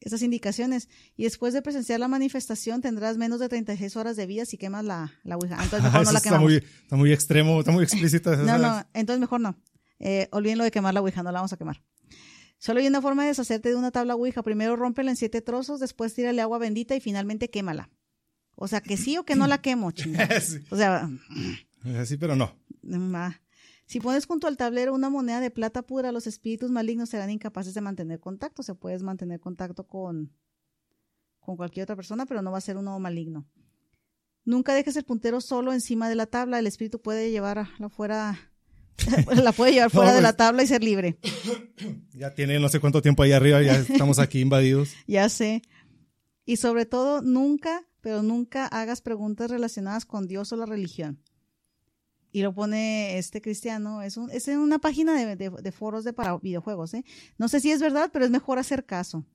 esas 0.00 0.22
indicaciones. 0.22 0.88
Y 1.16 1.24
después 1.24 1.54
de 1.54 1.62
presenciar 1.62 2.00
la 2.00 2.08
manifestación 2.08 2.80
tendrás 2.80 3.16
menos 3.16 3.40
de 3.40 3.48
36 3.48 3.96
horas 3.96 4.16
de 4.16 4.26
vida 4.26 4.44
si 4.44 4.58
quemas 4.58 4.84
la, 4.84 5.12
la 5.22 5.36
Ouija. 5.36 5.54
Entonces 5.62 5.84
mejor 5.84 6.04
no 6.04 6.12
la 6.12 6.20
quemamos. 6.20 6.52
Está 6.52 6.64
muy, 6.64 6.82
está 6.82 6.96
muy 6.96 7.12
extremo, 7.12 7.60
está 7.60 7.72
muy 7.72 7.84
explícita. 7.84 8.36
no, 8.36 8.58
no, 8.58 8.84
entonces 8.94 9.20
mejor 9.20 9.40
no. 9.40 9.56
Eh, 10.00 10.28
olviden 10.32 10.58
lo 10.58 10.64
de 10.64 10.72
quemar 10.72 10.94
la 10.94 11.00
Ouija, 11.00 11.22
no 11.22 11.30
la 11.30 11.38
vamos 11.38 11.52
a 11.52 11.56
quemar. 11.56 11.80
Solo 12.62 12.78
hay 12.78 12.86
una 12.86 13.02
forma 13.02 13.22
de 13.22 13.30
deshacerte 13.30 13.70
de 13.70 13.74
una 13.74 13.90
tabla 13.90 14.14
Ouija. 14.14 14.40
Primero 14.44 14.76
rómpela 14.76 15.10
en 15.10 15.16
siete 15.16 15.40
trozos, 15.40 15.80
después 15.80 16.14
tírale 16.14 16.40
agua 16.42 16.58
bendita 16.58 16.94
y 16.94 17.00
finalmente 17.00 17.50
quémala. 17.50 17.90
O 18.54 18.68
sea, 18.68 18.80
que 18.80 18.96
sí 18.96 19.18
o 19.18 19.24
que 19.24 19.34
no 19.34 19.48
la 19.48 19.60
quemo, 19.60 19.90
chingada. 19.90 20.40
O 20.70 20.76
sea... 20.76 21.10
Sí, 22.04 22.16
pero 22.18 22.36
no. 22.36 22.54
Si 23.86 23.98
pones 23.98 24.26
junto 24.26 24.46
al 24.46 24.56
tablero 24.56 24.94
una 24.94 25.10
moneda 25.10 25.40
de 25.40 25.50
plata 25.50 25.82
pura, 25.82 26.12
los 26.12 26.28
espíritus 26.28 26.70
malignos 26.70 27.08
serán 27.08 27.30
incapaces 27.30 27.74
de 27.74 27.80
mantener 27.80 28.20
contacto. 28.20 28.62
Se 28.62 28.76
puedes 28.76 29.02
mantener 29.02 29.40
contacto 29.40 29.88
con, 29.88 30.32
con 31.40 31.56
cualquier 31.56 31.82
otra 31.82 31.96
persona, 31.96 32.26
pero 32.26 32.42
no 32.42 32.52
va 32.52 32.58
a 32.58 32.60
ser 32.60 32.76
uno 32.76 32.96
maligno. 33.00 33.44
Nunca 34.44 34.72
dejes 34.72 34.94
el 34.94 35.02
puntero 35.02 35.40
solo 35.40 35.72
encima 35.72 36.08
de 36.08 36.14
la 36.14 36.26
tabla. 36.26 36.60
El 36.60 36.68
espíritu 36.68 37.02
puede 37.02 37.32
llevarla 37.32 37.72
fuera, 37.90 38.51
la 39.42 39.52
puede 39.52 39.72
llevar 39.72 39.90
fuera 39.90 40.14
de 40.14 40.22
la 40.22 40.34
tabla 40.34 40.62
y 40.62 40.66
ser 40.66 40.82
libre. 40.82 41.18
Ya 42.14 42.34
tiene 42.34 42.60
no 42.60 42.68
sé 42.68 42.78
cuánto 42.78 43.02
tiempo 43.02 43.22
ahí 43.24 43.32
arriba, 43.32 43.62
ya 43.62 43.74
estamos 43.74 44.18
aquí 44.20 44.40
invadidos. 44.40 44.90
ya 45.08 45.28
sé. 45.28 45.62
Y 46.44 46.58
sobre 46.58 46.86
todo, 46.86 47.20
nunca, 47.22 47.84
pero 48.00 48.22
nunca 48.22 48.66
hagas 48.66 49.00
preguntas 49.00 49.50
relacionadas 49.50 50.04
con 50.04 50.28
Dios 50.28 50.52
o 50.52 50.56
la 50.56 50.66
religión 50.66 51.20
y 52.32 52.40
lo 52.40 52.54
pone 52.54 53.18
este 53.18 53.42
cristiano, 53.42 54.02
es, 54.02 54.16
un, 54.16 54.30
es 54.30 54.48
en 54.48 54.58
una 54.58 54.78
página 54.78 55.14
de, 55.14 55.72
foros 55.72 56.02
de 56.02 56.14
para 56.14 56.38
videojuegos, 56.38 56.94
¿eh? 56.94 57.04
No 57.36 57.48
sé 57.48 57.60
si 57.60 57.70
es 57.70 57.80
verdad, 57.80 58.10
pero 58.10 58.24
es 58.24 58.30
mejor 58.30 58.58
hacer 58.58 58.86
caso. 58.86 59.26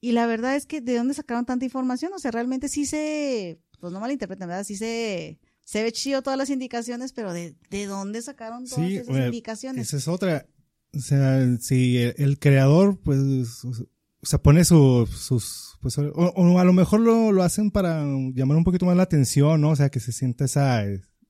Y 0.00 0.10
la 0.10 0.26
verdad 0.26 0.56
es 0.56 0.66
que, 0.66 0.80
¿de 0.80 0.96
dónde 0.96 1.14
sacaron 1.14 1.46
tanta 1.46 1.64
información? 1.64 2.12
O 2.12 2.18
sea, 2.18 2.32
realmente 2.32 2.68
sí 2.68 2.86
se, 2.86 3.60
pues 3.78 3.92
no 3.92 4.00
malinterpreten, 4.00 4.48
¿verdad? 4.48 4.64
Sí 4.64 4.76
se, 4.76 5.38
se 5.64 5.82
ve 5.82 5.92
chido 5.92 6.22
todas 6.22 6.38
las 6.38 6.50
indicaciones, 6.50 7.12
pero 7.12 7.32
¿de, 7.32 7.54
de 7.70 7.86
dónde 7.86 8.22
sacaron 8.22 8.66
todas 8.66 8.90
esas 8.90 9.26
indicaciones? 9.26 9.88
Esa 9.88 9.96
es 9.96 10.08
otra. 10.08 10.46
O 10.94 11.00
sea, 11.00 11.56
si 11.58 11.96
el, 11.96 12.38
creador, 12.38 13.00
pues, 13.00 13.18
o 13.64 14.26
sea, 14.26 14.42
pone 14.42 14.64
su, 14.64 15.08
sus, 15.10 15.78
pues, 15.80 15.96
o, 15.96 16.10
o 16.12 16.58
a 16.58 16.64
lo 16.64 16.72
mejor 16.74 17.00
lo, 17.00 17.32
lo, 17.32 17.42
hacen 17.42 17.70
para 17.70 18.04
llamar 18.34 18.58
un 18.58 18.64
poquito 18.64 18.84
más 18.84 18.96
la 18.96 19.04
atención, 19.04 19.60
¿no? 19.60 19.70
O 19.70 19.76
sea, 19.76 19.88
que 19.88 20.00
se 20.00 20.12
sienta 20.12 20.44
esa, 20.44 20.84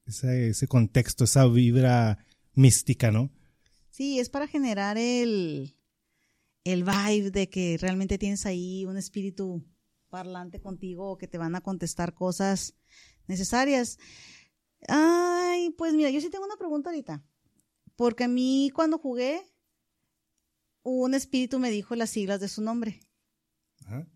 ese, 0.04 0.48
ese 0.48 0.66
contexto, 0.66 1.24
esa 1.24 1.46
vibra 1.46 2.18
mística, 2.54 3.12
¿no? 3.12 3.30
Sí, 3.90 4.18
es 4.18 4.28
para 4.28 4.48
generar 4.48 4.98
el, 4.98 5.76
el 6.64 6.82
vibe 6.82 7.30
de 7.30 7.48
que 7.48 7.78
realmente 7.80 8.18
tienes 8.18 8.46
ahí 8.46 8.84
un 8.86 8.96
espíritu 8.96 9.64
parlante 10.08 10.60
contigo 10.60 11.16
que 11.18 11.28
te 11.28 11.38
van 11.38 11.54
a 11.54 11.60
contestar 11.60 12.14
cosas 12.14 12.74
necesarias. 13.26 13.98
Ay, 14.88 15.70
pues 15.78 15.94
mira, 15.94 16.10
yo 16.10 16.20
sí 16.20 16.30
tengo 16.30 16.44
una 16.44 16.56
pregunta 16.56 16.90
ahorita. 16.90 17.24
Porque 17.96 18.24
a 18.24 18.28
mí 18.28 18.70
cuando 18.74 18.98
jugué, 18.98 19.42
un 20.82 21.14
espíritu 21.14 21.58
me 21.58 21.70
dijo 21.70 21.94
las 21.94 22.10
siglas 22.10 22.40
de 22.40 22.48
su 22.48 22.62
nombre. 22.62 23.00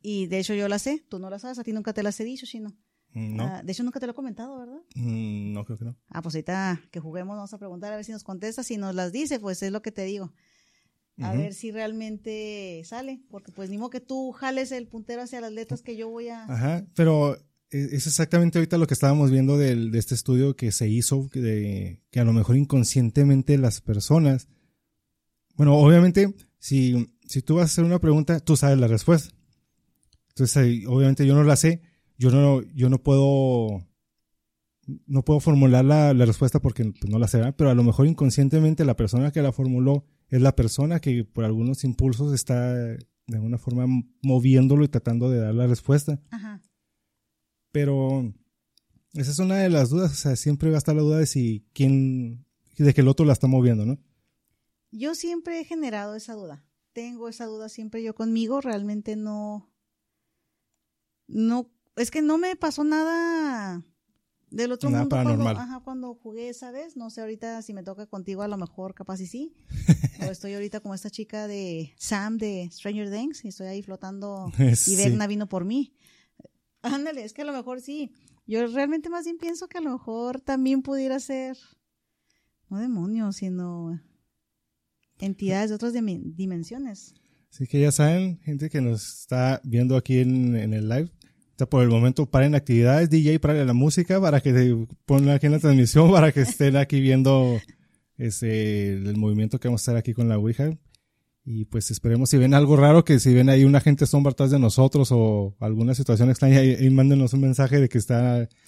Y 0.00 0.26
de 0.26 0.38
hecho 0.38 0.54
yo 0.54 0.68
la 0.68 0.78
sé, 0.78 1.04
tú 1.08 1.18
no 1.18 1.28
la 1.28 1.38
sabes, 1.38 1.58
a 1.58 1.64
ti 1.64 1.72
nunca 1.72 1.92
te 1.92 2.02
las 2.02 2.18
he 2.20 2.24
dicho, 2.24 2.46
Chino. 2.46 2.70
Mm, 3.12 3.36
no. 3.36 3.44
Ah, 3.44 3.62
de 3.62 3.72
hecho 3.72 3.82
nunca 3.82 4.00
te 4.00 4.06
lo 4.06 4.12
he 4.12 4.14
comentado, 4.14 4.58
¿verdad? 4.58 4.80
Mm, 4.94 5.52
no, 5.52 5.64
creo 5.64 5.78
que 5.78 5.84
no. 5.84 5.96
Ah, 6.08 6.22
pues 6.22 6.34
ahorita 6.34 6.80
que 6.90 7.00
juguemos 7.00 7.36
vamos 7.36 7.52
a 7.52 7.58
preguntar 7.58 7.92
a 7.92 7.96
ver 7.96 8.04
si 8.04 8.12
nos 8.12 8.24
contesta, 8.24 8.62
si 8.62 8.76
nos 8.76 8.94
las 8.94 9.12
dice, 9.12 9.38
pues 9.40 9.62
es 9.62 9.72
lo 9.72 9.82
que 9.82 9.92
te 9.92 10.04
digo. 10.04 10.32
A 11.18 11.32
ver 11.32 11.54
si 11.54 11.70
realmente 11.70 12.82
sale, 12.84 13.22
porque 13.30 13.50
pues 13.50 13.70
ni 13.70 13.78
modo 13.78 13.88
que 13.88 14.02
tú 14.02 14.32
jales 14.32 14.70
el 14.70 14.86
puntero 14.86 15.22
hacia 15.22 15.40
las 15.40 15.50
letras 15.50 15.80
que 15.80 15.96
yo 15.96 16.10
voy 16.10 16.28
a... 16.28 16.44
Ajá, 16.44 16.86
pero 16.94 17.38
es 17.70 18.06
exactamente 18.06 18.58
ahorita 18.58 18.78
lo 18.78 18.86
que 18.86 18.94
estábamos 18.94 19.30
viendo 19.30 19.58
del, 19.58 19.90
de 19.90 19.98
este 19.98 20.14
estudio 20.14 20.56
que 20.56 20.72
se 20.72 20.88
hizo, 20.88 21.28
de, 21.32 22.02
que 22.10 22.20
a 22.20 22.24
lo 22.24 22.32
mejor 22.32 22.56
inconscientemente 22.56 23.58
las 23.58 23.80
personas, 23.80 24.48
bueno, 25.56 25.74
obviamente, 25.74 26.34
si, 26.58 27.12
si 27.26 27.42
tú 27.42 27.56
vas 27.56 27.62
a 27.62 27.72
hacer 27.72 27.84
una 27.84 27.98
pregunta, 27.98 28.40
tú 28.40 28.56
sabes 28.56 28.78
la 28.78 28.86
respuesta. 28.86 29.34
Entonces, 30.28 30.86
obviamente 30.86 31.26
yo 31.26 31.34
no 31.34 31.42
la 31.42 31.56
sé, 31.56 31.82
yo 32.18 32.30
no, 32.30 32.62
yo 32.74 32.88
no 32.88 33.02
puedo, 33.02 33.84
no 35.06 35.24
puedo 35.24 35.40
formular 35.40 35.84
la, 35.84 36.14
la 36.14 36.24
respuesta 36.24 36.60
porque 36.60 36.84
pues, 36.84 37.10
no 37.10 37.18
la 37.18 37.26
sé, 37.26 37.52
pero 37.54 37.70
a 37.70 37.74
lo 37.74 37.82
mejor 37.82 38.06
inconscientemente 38.06 38.84
la 38.84 38.96
persona 38.96 39.32
que 39.32 39.42
la 39.42 39.52
formuló 39.52 40.04
es 40.28 40.40
la 40.40 40.54
persona 40.54 41.00
que 41.00 41.24
por 41.24 41.44
algunos 41.44 41.84
impulsos 41.84 42.32
está 42.32 42.74
de 42.74 43.36
alguna 43.36 43.58
forma 43.58 43.86
moviéndolo 44.22 44.84
y 44.84 44.88
tratando 44.88 45.30
de 45.30 45.40
dar 45.40 45.54
la 45.54 45.66
respuesta. 45.66 46.20
Ajá. 46.30 46.62
Pero 47.76 48.32
esa 49.12 49.30
es 49.32 49.38
una 49.38 49.56
de 49.56 49.68
las 49.68 49.90
dudas, 49.90 50.10
o 50.10 50.14
sea, 50.14 50.34
siempre 50.34 50.70
va 50.70 50.76
a 50.76 50.78
estar 50.78 50.96
la 50.96 51.02
duda 51.02 51.18
de 51.18 51.26
si 51.26 51.62
quién, 51.74 52.46
de 52.78 52.94
que 52.94 53.02
el 53.02 53.08
otro 53.08 53.26
la 53.26 53.34
está 53.34 53.48
moviendo, 53.48 53.84
¿no? 53.84 53.98
Yo 54.92 55.14
siempre 55.14 55.60
he 55.60 55.64
generado 55.64 56.14
esa 56.14 56.32
duda. 56.32 56.64
Tengo 56.94 57.28
esa 57.28 57.44
duda 57.44 57.68
siempre 57.68 58.02
yo 58.02 58.14
conmigo, 58.14 58.62
realmente 58.62 59.14
no, 59.14 59.70
no, 61.26 61.70
es 61.96 62.10
que 62.10 62.22
no 62.22 62.38
me 62.38 62.56
pasó 62.56 62.82
nada 62.82 63.84
del 64.50 64.72
otro 64.72 64.88
Nada 64.88 65.02
mundo 65.02 65.14
paranormal. 65.16 65.54
Cuando, 65.56 65.60
ajá, 65.74 65.84
cuando 65.84 66.14
jugué 66.14 66.48
esa 66.48 66.70
vez. 66.70 66.96
No 66.96 67.10
sé 67.10 67.20
ahorita 67.20 67.60
si 67.60 67.74
me 67.74 67.82
toca 67.82 68.06
contigo, 68.06 68.40
a 68.40 68.48
lo 68.48 68.56
mejor 68.56 68.94
capaz 68.94 69.20
y 69.20 69.26
sí. 69.26 69.54
o 70.26 70.30
estoy 70.30 70.54
ahorita 70.54 70.80
como 70.80 70.94
esta 70.94 71.10
chica 71.10 71.46
de 71.46 71.92
Sam 71.98 72.38
de 72.38 72.70
Stranger 72.72 73.10
Things 73.10 73.44
y 73.44 73.48
estoy 73.48 73.66
ahí 73.66 73.82
flotando 73.82 74.50
Sí. 74.76 74.94
y 74.94 74.96
Vegna 74.96 75.26
vino 75.26 75.46
por 75.46 75.66
mí. 75.66 75.92
Ándale, 76.82 77.24
es 77.24 77.32
que 77.32 77.42
a 77.42 77.44
lo 77.46 77.52
mejor 77.52 77.80
sí. 77.80 78.12
Yo 78.46 78.66
realmente 78.68 79.10
más 79.10 79.24
bien 79.24 79.38
pienso 79.38 79.68
que 79.68 79.78
a 79.78 79.80
lo 79.80 79.90
mejor 79.90 80.40
también 80.40 80.82
pudiera 80.82 81.18
ser, 81.18 81.56
no 82.68 82.78
demonios, 82.78 83.36
sino 83.36 84.00
entidades 85.18 85.70
de 85.70 85.76
otras 85.76 85.92
dimensiones. 85.92 87.14
Así 87.50 87.66
que 87.66 87.80
ya 87.80 87.90
saben, 87.90 88.38
gente 88.40 88.70
que 88.70 88.80
nos 88.80 89.20
está 89.20 89.60
viendo 89.64 89.96
aquí 89.96 90.18
en, 90.18 90.54
en 90.56 90.74
el 90.74 90.88
live, 90.88 91.10
por 91.64 91.82
el 91.82 91.88
momento 91.88 92.26
paren 92.26 92.54
actividades, 92.54 93.08
DJ, 93.08 93.40
paren 93.40 93.66
la 93.66 93.72
música 93.72 94.20
para 94.20 94.42
que 94.42 94.52
te 94.52 94.86
pongan 95.06 95.36
aquí 95.36 95.46
en 95.46 95.52
la 95.52 95.58
transmisión, 95.58 96.10
para 96.12 96.30
que 96.32 96.42
estén 96.42 96.76
aquí 96.76 97.00
viendo 97.00 97.58
ese, 98.18 98.92
el 98.92 99.16
movimiento 99.16 99.58
que 99.58 99.68
vamos 99.68 99.80
a 99.80 99.84
estar 99.84 99.96
aquí 99.96 100.12
con 100.12 100.28
la 100.28 100.36
Ouija. 100.36 100.76
Y 101.48 101.64
pues 101.66 101.92
esperemos 101.92 102.28
si 102.30 102.38
ven 102.38 102.54
algo 102.54 102.76
raro, 102.76 103.04
que 103.04 103.20
si 103.20 103.32
ven 103.32 103.48
ahí 103.48 103.62
una 103.62 103.80
gente 103.80 104.04
sombra 104.06 104.32
atrás 104.32 104.50
de 104.50 104.58
nosotros 104.58 105.10
o 105.12 105.54
alguna 105.60 105.94
situación 105.94 106.28
extraña, 106.28 106.58
ahí 106.58 106.90
mándenos 106.90 107.34
un 107.34 107.40
mensaje 107.40 107.80
de 107.80 107.88
que 107.88 107.98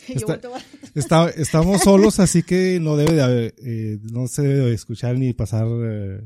está, 0.94 1.28
estamos 1.30 1.82
solos, 1.82 2.20
así 2.20 2.44
que 2.44 2.78
no 2.80 2.96
debe 2.96 3.14
de, 3.14 3.22
haber, 3.22 3.54
eh, 3.58 3.98
no 4.12 4.28
se 4.28 4.42
debe 4.42 4.68
de 4.70 4.74
escuchar 4.74 5.18
ni 5.18 5.32
pasar 5.32 5.66
eh, 5.68 6.20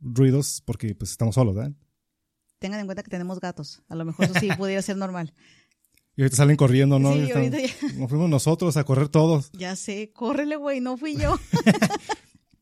ruidos 0.00 0.62
porque 0.64 0.94
pues 0.94 1.10
estamos 1.10 1.34
solos, 1.34 1.56
¿verdad? 1.56 1.72
Tengan 2.60 2.78
en 2.78 2.86
cuenta 2.86 3.02
que 3.02 3.10
tenemos 3.10 3.40
gatos. 3.40 3.82
A 3.88 3.96
lo 3.96 4.04
mejor 4.04 4.26
eso 4.26 4.34
sí 4.38 4.48
pudiera 4.56 4.82
ser 4.82 4.96
normal. 4.96 5.34
Y 6.14 6.22
ahorita 6.22 6.36
salen 6.36 6.56
corriendo, 6.56 7.00
¿no? 7.00 7.12
Sí, 7.14 7.18
Y 7.18 7.22
están- 7.22 7.38
ahorita 7.38 7.58
ya, 7.58 7.92
Nos 7.98 8.08
fuimos 8.08 8.30
nosotros 8.30 8.76
a 8.76 8.84
correr 8.84 9.08
todos. 9.08 9.50
ya 9.52 9.74
sé, 9.74 10.12
córrele, 10.12 10.54
güey, 10.54 10.80
no 10.80 10.96
fui 10.96 11.16
yo. 11.16 11.36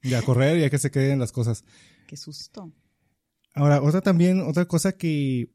Y 0.03 0.15
a 0.15 0.23
correr 0.23 0.59
y 0.59 0.65
a 0.65 0.71
que 0.71 0.79
se 0.79 0.91
queden 0.91 1.19
las 1.19 1.33
cosas. 1.33 1.65
Qué 2.07 2.17
susto. 2.17 2.73
Ahora, 3.57 3.83
otra 3.83 4.03
también, 4.03 4.41
otra 4.41 4.67
cosa 4.67 4.93
que 4.93 5.51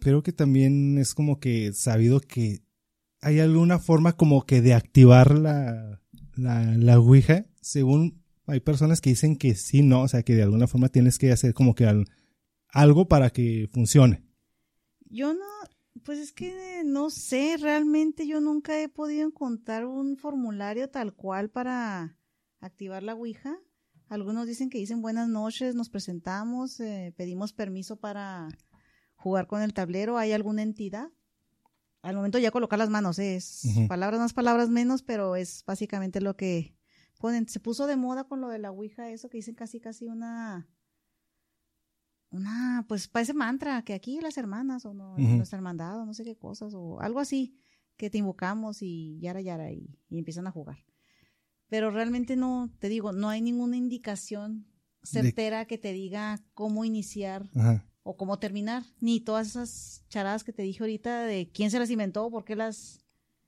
creo 0.00 0.22
que 0.22 0.32
también 0.32 0.98
es 0.98 1.14
como 1.14 1.38
que 1.40 1.72
sabido 1.72 2.20
que 2.20 2.62
hay 3.20 3.38
alguna 3.40 3.78
forma 3.78 4.12
como 4.16 4.44
que 4.44 4.60
de 4.60 4.74
activar 4.74 5.38
la, 5.38 6.02
la, 6.36 6.64
la 6.76 6.98
Ouija. 6.98 7.46
Según 7.60 8.22
hay 8.46 8.60
personas 8.60 9.00
que 9.00 9.10
dicen 9.10 9.36
que 9.36 9.54
sí, 9.54 9.82
no, 9.82 10.02
o 10.02 10.08
sea 10.08 10.22
que 10.24 10.34
de 10.34 10.42
alguna 10.42 10.66
forma 10.66 10.88
tienes 10.88 11.16
que 11.18 11.32
hacer 11.32 11.54
como 11.54 11.74
que 11.74 11.86
al- 11.86 12.06
algo 12.70 13.08
para 13.08 13.30
que 13.30 13.68
funcione. 13.72 14.24
Yo 15.08 15.32
no, 15.32 15.44
pues 16.04 16.18
es 16.18 16.32
que 16.32 16.82
no 16.84 17.08
sé, 17.10 17.56
realmente 17.56 18.26
yo 18.26 18.40
nunca 18.40 18.82
he 18.82 18.88
podido 18.88 19.26
encontrar 19.26 19.86
un 19.86 20.16
formulario 20.16 20.90
tal 20.90 21.14
cual 21.14 21.50
para 21.50 22.18
activar 22.60 23.02
la 23.04 23.14
Ouija. 23.14 23.56
Algunos 24.08 24.46
dicen 24.46 24.70
que 24.70 24.78
dicen 24.78 25.02
buenas 25.02 25.28
noches, 25.28 25.74
nos 25.74 25.90
presentamos, 25.90 26.80
eh, 26.80 27.12
pedimos 27.16 27.52
permiso 27.52 27.96
para 27.96 28.48
jugar 29.16 29.46
con 29.46 29.62
el 29.62 29.74
tablero. 29.74 30.16
¿Hay 30.16 30.32
alguna 30.32 30.62
entidad? 30.62 31.10
Al 32.00 32.16
momento 32.16 32.38
ya 32.38 32.50
colocar 32.50 32.78
las 32.78 32.88
manos, 32.88 33.18
eh, 33.18 33.36
es 33.36 33.64
palabras 33.86 34.20
más, 34.20 34.32
palabras 34.32 34.70
menos, 34.70 35.02
pero 35.02 35.36
es 35.36 35.62
básicamente 35.66 36.20
lo 36.20 36.36
que 36.36 36.74
ponen. 37.18 37.48
Se 37.48 37.60
puso 37.60 37.86
de 37.86 37.96
moda 37.96 38.24
con 38.24 38.40
lo 38.40 38.48
de 38.48 38.58
la 38.58 38.70
Ouija, 38.70 39.10
eso 39.10 39.28
que 39.28 39.38
dicen 39.38 39.54
casi, 39.54 39.80
casi 39.80 40.06
una 40.06 40.68
una, 42.30 42.84
pues 42.88 43.08
parece 43.08 43.32
mantra, 43.32 43.82
que 43.82 43.94
aquí 43.94 44.20
las 44.20 44.36
hermanas 44.36 44.84
o 44.84 44.92
no, 44.94 45.14
Ujú. 45.14 45.22
nuestra 45.22 45.56
hermandad 45.56 45.98
o 46.00 46.06
no 46.06 46.14
sé 46.14 46.24
qué 46.24 46.36
cosas, 46.36 46.74
o 46.74 47.00
algo 47.00 47.20
así, 47.20 47.58
que 47.96 48.10
te 48.10 48.18
invocamos 48.18 48.82
y 48.82 49.18
yara 49.20 49.40
yara 49.40 49.72
y, 49.72 49.98
y 50.08 50.18
empiezan 50.18 50.46
a 50.46 50.50
jugar. 50.50 50.78
Pero 51.68 51.90
realmente 51.90 52.36
no, 52.36 52.70
te 52.78 52.88
digo, 52.88 53.12
no 53.12 53.28
hay 53.28 53.40
ninguna 53.42 53.76
indicación 53.76 54.66
certera 55.02 55.66
que 55.66 55.78
te 55.78 55.92
diga 55.92 56.42
cómo 56.54 56.84
iniciar 56.84 57.48
Ajá. 57.54 57.84
o 58.02 58.16
cómo 58.16 58.38
terminar, 58.38 58.84
ni 59.00 59.20
todas 59.20 59.48
esas 59.48 60.04
charadas 60.08 60.44
que 60.44 60.52
te 60.52 60.62
dije 60.62 60.82
ahorita 60.82 61.24
de 61.24 61.50
quién 61.52 61.70
se 61.70 61.78
las 61.78 61.90
inventó, 61.90 62.30
por 62.30 62.44
qué 62.44 62.56
las... 62.56 63.00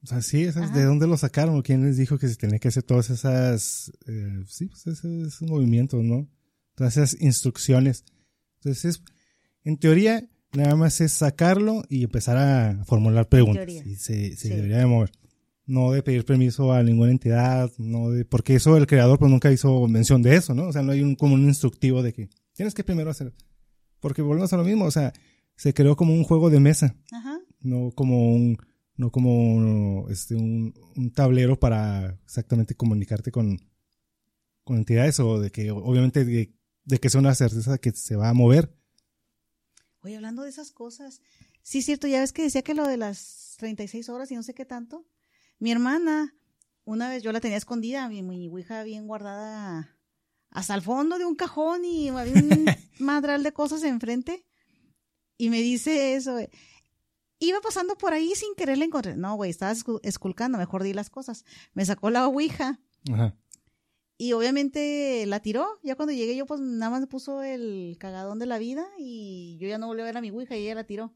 O 0.03 0.07
sea, 0.07 0.23
sí, 0.23 0.45
esas. 0.45 0.73
¿de 0.73 0.85
dónde 0.85 1.07
lo 1.07 1.19
sacaron? 1.19 1.59
¿O 1.59 1.63
¿Quién 1.63 1.85
les 1.85 1.99
dijo 1.99 2.17
que 2.19 2.27
se 2.27 2.37
tenía 2.37 2.59
que 2.59 2.69
hacer 2.69 2.83
todas 2.83 3.11
esas, 3.11 3.93
eh, 4.07 4.43
sí, 4.47 4.67
pues 4.67 4.87
esos, 4.87 5.43
movimientos, 5.43 6.03
¿no? 6.03 6.27
Todas 6.75 6.97
esas 6.97 7.21
instrucciones. 7.21 8.05
Entonces, 8.61 9.03
en 9.63 9.77
teoría, 9.77 10.27
nada 10.55 10.75
más 10.75 11.03
es 11.03 11.13
sacarlo 11.13 11.85
y 11.91 12.05
empezar 12.05 12.39
a 12.39 12.83
formular 12.87 13.29
preguntas. 13.29 13.69
Y 13.69 13.97
se, 13.97 14.37
se 14.37 14.49
Sí. 14.49 14.49
debería 14.49 14.79
de 14.79 14.87
mover. 14.87 15.13
No 15.71 15.93
de 15.93 16.03
pedir 16.03 16.25
permiso 16.25 16.73
a 16.73 16.83
ninguna 16.83 17.13
entidad, 17.13 17.71
no 17.79 18.11
de, 18.11 18.25
porque 18.25 18.57
eso 18.57 18.77
el 18.77 18.87
creador 18.87 19.19
pues 19.19 19.31
nunca 19.31 19.53
hizo 19.53 19.87
mención 19.87 20.21
de 20.23 20.35
eso, 20.35 20.55
¿no? 20.55 20.69
O 20.69 20.73
sea, 20.73 20.83
no 20.83 20.93
hay 20.93 21.03
un, 21.03 21.15
como 21.15 21.35
un 21.35 21.45
instructivo 21.45 22.03
de 22.03 22.13
que 22.13 22.29
tienes 22.55 22.75
que 22.75 22.83
primero 22.83 23.11
hacer, 23.11 23.33
porque 24.01 24.23
volvemos 24.23 24.53
a 24.53 24.57
lo 24.57 24.65
mismo, 24.65 24.85
o 24.85 24.91
sea, 24.91 25.13
se 25.57 25.73
creó 25.73 25.95
como 25.95 26.13
un 26.13 26.25
juego 26.25 26.51
de 26.51 26.59
mesa 26.59 26.97
Ajá. 27.13 27.39
no 27.61 27.91
como 27.93 28.33
un 28.33 28.57
no 28.97 29.13
como 29.13 30.09
este 30.09 30.35
un, 30.35 30.75
un 30.97 31.11
tablero 31.13 31.61
para 31.61 32.19
exactamente 32.25 32.75
comunicarte 32.75 33.31
con 33.31 33.59
con 34.65 34.79
entidades 34.79 35.21
o 35.21 35.39
de 35.39 35.51
que 35.51 35.71
obviamente 35.71 36.25
de, 36.25 36.55
de 36.85 36.99
que 36.99 37.11
sea 37.11 37.21
una 37.21 37.35
certeza 37.35 37.77
que 37.77 37.93
se 37.93 38.17
va 38.17 38.31
a 38.31 38.35
mover 38.35 38.75
Oye, 40.03 40.17
hablando 40.17 40.43
de 40.43 40.49
esas 40.49 40.71
cosas, 40.71 41.21
sí 41.63 41.79
es 41.79 41.85
cierto, 41.85 42.07
ya 42.07 42.21
ves 42.21 42.33
que 42.33 42.43
decía 42.43 42.63
que 42.63 42.75
lo 42.75 42.87
de 42.89 42.97
las 42.97 43.57
36 43.59 44.09
horas 44.09 44.31
y 44.31 44.35
no 44.35 44.43
sé 44.43 44.55
qué 44.55 44.65
tanto. 44.65 45.07
Mi 45.61 45.71
hermana, 45.71 46.35
una 46.85 47.09
vez 47.09 47.23
yo 47.23 47.31
la 47.33 47.41
tenía 47.41 47.57
escondida, 47.59 48.09
mi, 48.09 48.23
mi 48.23 48.49
ouija 48.49 48.83
bien 48.83 49.07
guardada 49.07 49.97
hasta 50.51 50.75
el 50.75 50.83
fondo 50.83 51.17
de 51.19 51.25
un 51.27 51.37
cajón 51.37 51.85
y 51.85 52.09
había 52.09 52.35
un 52.35 52.65
madral 52.99 53.43
de 53.45 53.53
cosas 53.53 53.85
enfrente. 53.85 54.45
Y 55.39 55.49
me 55.51 55.61
dice 55.61 56.17
eso, 56.17 56.39
eh, 56.39 56.51
iba 57.39 57.61
pasando 57.61 57.97
por 57.97 58.13
ahí 58.13 58.33
sin 58.35 58.55
querer 58.57 58.79
la 58.79 58.85
encontré. 58.87 59.17
No, 59.17 59.37
güey, 59.37 59.51
estaba 59.51 59.73
escu- 59.73 60.01
esculcando, 60.03 60.59
mejor 60.59 60.83
di 60.83 60.93
las 60.93 61.09
cosas. 61.09 61.45
Me 61.73 61.85
sacó 61.85 62.11
la 62.11 62.27
ouija 62.27 62.81
Ajá. 63.13 63.35
Y 64.19 64.33
obviamente 64.35 65.25
la 65.27 65.41
tiró. 65.41 65.79
Ya 65.83 65.95
cuando 65.97 66.13
llegué 66.13 66.37
yo, 66.37 66.45
pues 66.45 66.61
nada 66.61 66.91
más 66.91 67.01
me 67.01 67.07
puso 67.07 67.43
el 67.43 67.97
cagadón 67.99 68.39
de 68.39 68.45
la 68.45 68.59
vida 68.59 68.87
y 68.99 69.57
yo 69.59 69.67
ya 69.69 69.79
no 69.79 69.87
volví 69.87 70.03
a 70.03 70.05
ver 70.05 70.19
a 70.19 70.21
mi 70.21 70.29
Ouija 70.29 70.55
y 70.59 70.65
ella 70.65 70.75
la 70.75 70.85
tiró. 70.85 71.15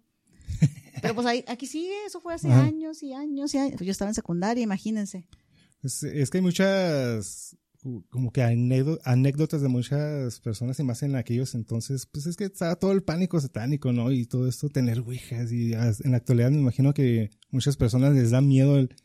Pero 1.05 1.15
pues 1.15 1.27
ahí, 1.27 1.45
aquí 1.47 1.67
sigue, 1.67 1.93
eso 2.07 2.21
fue 2.21 2.35
hace 2.35 2.49
Ajá. 2.49 2.65
años 2.65 3.03
y 3.03 3.13
años 3.13 3.55
y 3.55 3.59
años. 3.59 3.75
Pues 3.77 3.87
yo 3.87 3.93
estaba 3.93 4.11
en 4.11 4.15
secundaria, 4.15 4.63
imagínense. 4.65 5.29
Es, 5.83 6.03
es 6.03 6.31
que 6.31 6.39
hay 6.39 6.43
muchas 6.43 7.57
como 8.09 8.33
que 8.33 8.43
anécdo- 8.43 8.99
anécdotas 9.05 9.61
de 9.61 9.69
muchas 9.69 10.41
personas 10.41 10.81
y 10.81 10.83
más 10.85 11.03
en 11.03 11.17
aquellos 11.17 11.55
entonces, 11.55 12.07
pues 12.07 12.25
es 12.25 12.35
que 12.35 12.45
estaba 12.45 12.77
todo 12.77 12.93
el 12.93 13.03
pánico 13.03 13.39
satánico, 13.39 13.93
¿no? 13.93 14.11
Y 14.11 14.25
todo 14.25 14.49
esto, 14.49 14.71
tener 14.71 15.01
ouijas 15.01 15.53
y 15.53 15.75
en 15.75 16.11
la 16.13 16.17
actualidad 16.17 16.51
me 16.51 16.61
imagino 16.61 16.95
que 16.95 17.29
muchas 17.51 17.77
personas 17.77 18.15
les 18.15 18.31
da 18.31 18.41
miedo 18.41 18.79
el, 18.79 18.97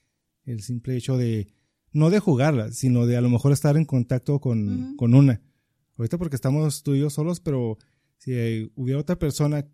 el 0.45 0.61
simple 0.63 0.95
hecho 0.95 1.17
de, 1.17 1.53
no 1.91 2.09
de 2.09 2.19
jugarla, 2.19 2.71
sino 2.71 3.05
de 3.05 3.17
a 3.17 3.21
lo 3.21 3.29
mejor 3.29 3.51
estar 3.51 3.75
en 3.75 3.83
contacto 3.83 4.39
con, 4.39 4.95
con 4.95 5.13
una. 5.13 5.41
Ahorita 5.97 6.17
porque 6.17 6.37
estamos 6.37 6.81
tú 6.81 6.95
y 6.95 6.99
yo 7.01 7.09
solos, 7.09 7.41
pero 7.41 7.77
si 8.17 8.71
hubiera 8.75 9.01
otra 9.01 9.19
persona 9.19 9.67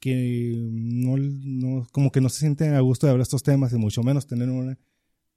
que 0.00 0.54
no, 0.70 1.16
no, 1.16 1.86
como 1.92 2.10
que 2.12 2.20
no 2.20 2.28
se 2.28 2.40
siente 2.40 2.68
a 2.68 2.80
gusto 2.80 3.06
de 3.06 3.12
hablar 3.12 3.22
estos 3.22 3.42
temas 3.42 3.72
y 3.72 3.76
mucho 3.76 4.02
menos 4.02 4.26
tener 4.26 4.48
una, 4.48 4.78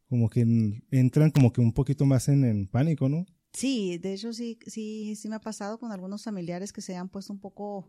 como 0.07 0.29
que 0.29 0.41
en- 0.41 0.83
entran 0.91 1.31
como 1.31 1.51
que 1.51 1.61
un 1.61 1.73
poquito 1.73 2.05
más 2.05 2.27
en, 2.27 2.43
en 2.43 2.67
pánico, 2.67 3.09
¿no? 3.09 3.25
Sí, 3.53 3.97
de 3.97 4.13
hecho 4.13 4.31
sí, 4.33 4.57
sí, 4.67 5.15
sí 5.15 5.27
me 5.27 5.35
ha 5.35 5.39
pasado 5.41 5.77
con 5.79 5.91
algunos 5.91 6.23
familiares 6.23 6.71
que 6.71 6.81
se 6.81 6.95
han 6.95 7.09
puesto 7.09 7.33
un 7.33 7.39
poco 7.39 7.87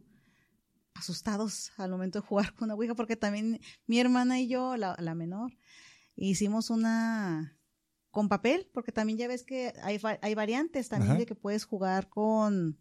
asustados 0.94 1.72
al 1.76 1.90
momento 1.90 2.20
de 2.20 2.26
jugar 2.26 2.54
con 2.54 2.68
la 2.68 2.74
Ouija, 2.74 2.94
porque 2.94 3.16
también 3.16 3.60
mi 3.86 3.98
hermana 3.98 4.40
y 4.40 4.48
yo, 4.48 4.76
la, 4.76 4.96
la 4.98 5.14
menor, 5.14 5.52
hicimos 6.16 6.70
una 6.70 7.58
con 8.10 8.28
papel, 8.28 8.68
porque 8.74 8.92
también 8.92 9.18
ya 9.18 9.26
ves 9.28 9.42
que 9.42 9.72
hay, 9.82 9.98
hay 10.20 10.34
variantes 10.34 10.88
también 10.88 11.12
Ajá. 11.12 11.20
de 11.20 11.26
que 11.26 11.34
puedes 11.34 11.64
jugar 11.64 12.08
con, 12.10 12.78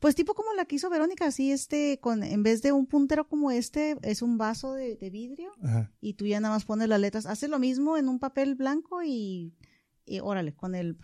pues 0.00 0.14
tipo 0.14 0.34
como 0.34 0.52
la 0.54 0.64
que 0.66 0.76
hizo 0.76 0.90
Verónica, 0.90 1.26
así 1.26 1.52
este, 1.52 1.98
con, 2.00 2.22
en 2.22 2.42
vez 2.42 2.62
de 2.62 2.72
un 2.72 2.86
puntero 2.86 3.26
como 3.28 3.50
este, 3.50 3.96
es 4.02 4.22
un 4.22 4.38
vaso 4.38 4.74
de, 4.74 4.96
de 4.96 5.10
vidrio 5.10 5.52
Ajá. 5.62 5.92
y 6.00 6.14
tú 6.14 6.26
ya 6.26 6.38
nada 6.40 6.54
más 6.54 6.64
pones 6.64 6.88
las 6.88 7.00
letras. 7.00 7.26
Hace 7.26 7.48
lo 7.48 7.58
mismo 7.58 7.96
en 7.96 8.08
un 8.08 8.18
papel 8.18 8.54
blanco 8.54 9.02
y, 9.02 9.54
y 10.04 10.20
órale, 10.20 10.54
con 10.54 10.74
el, 10.74 10.98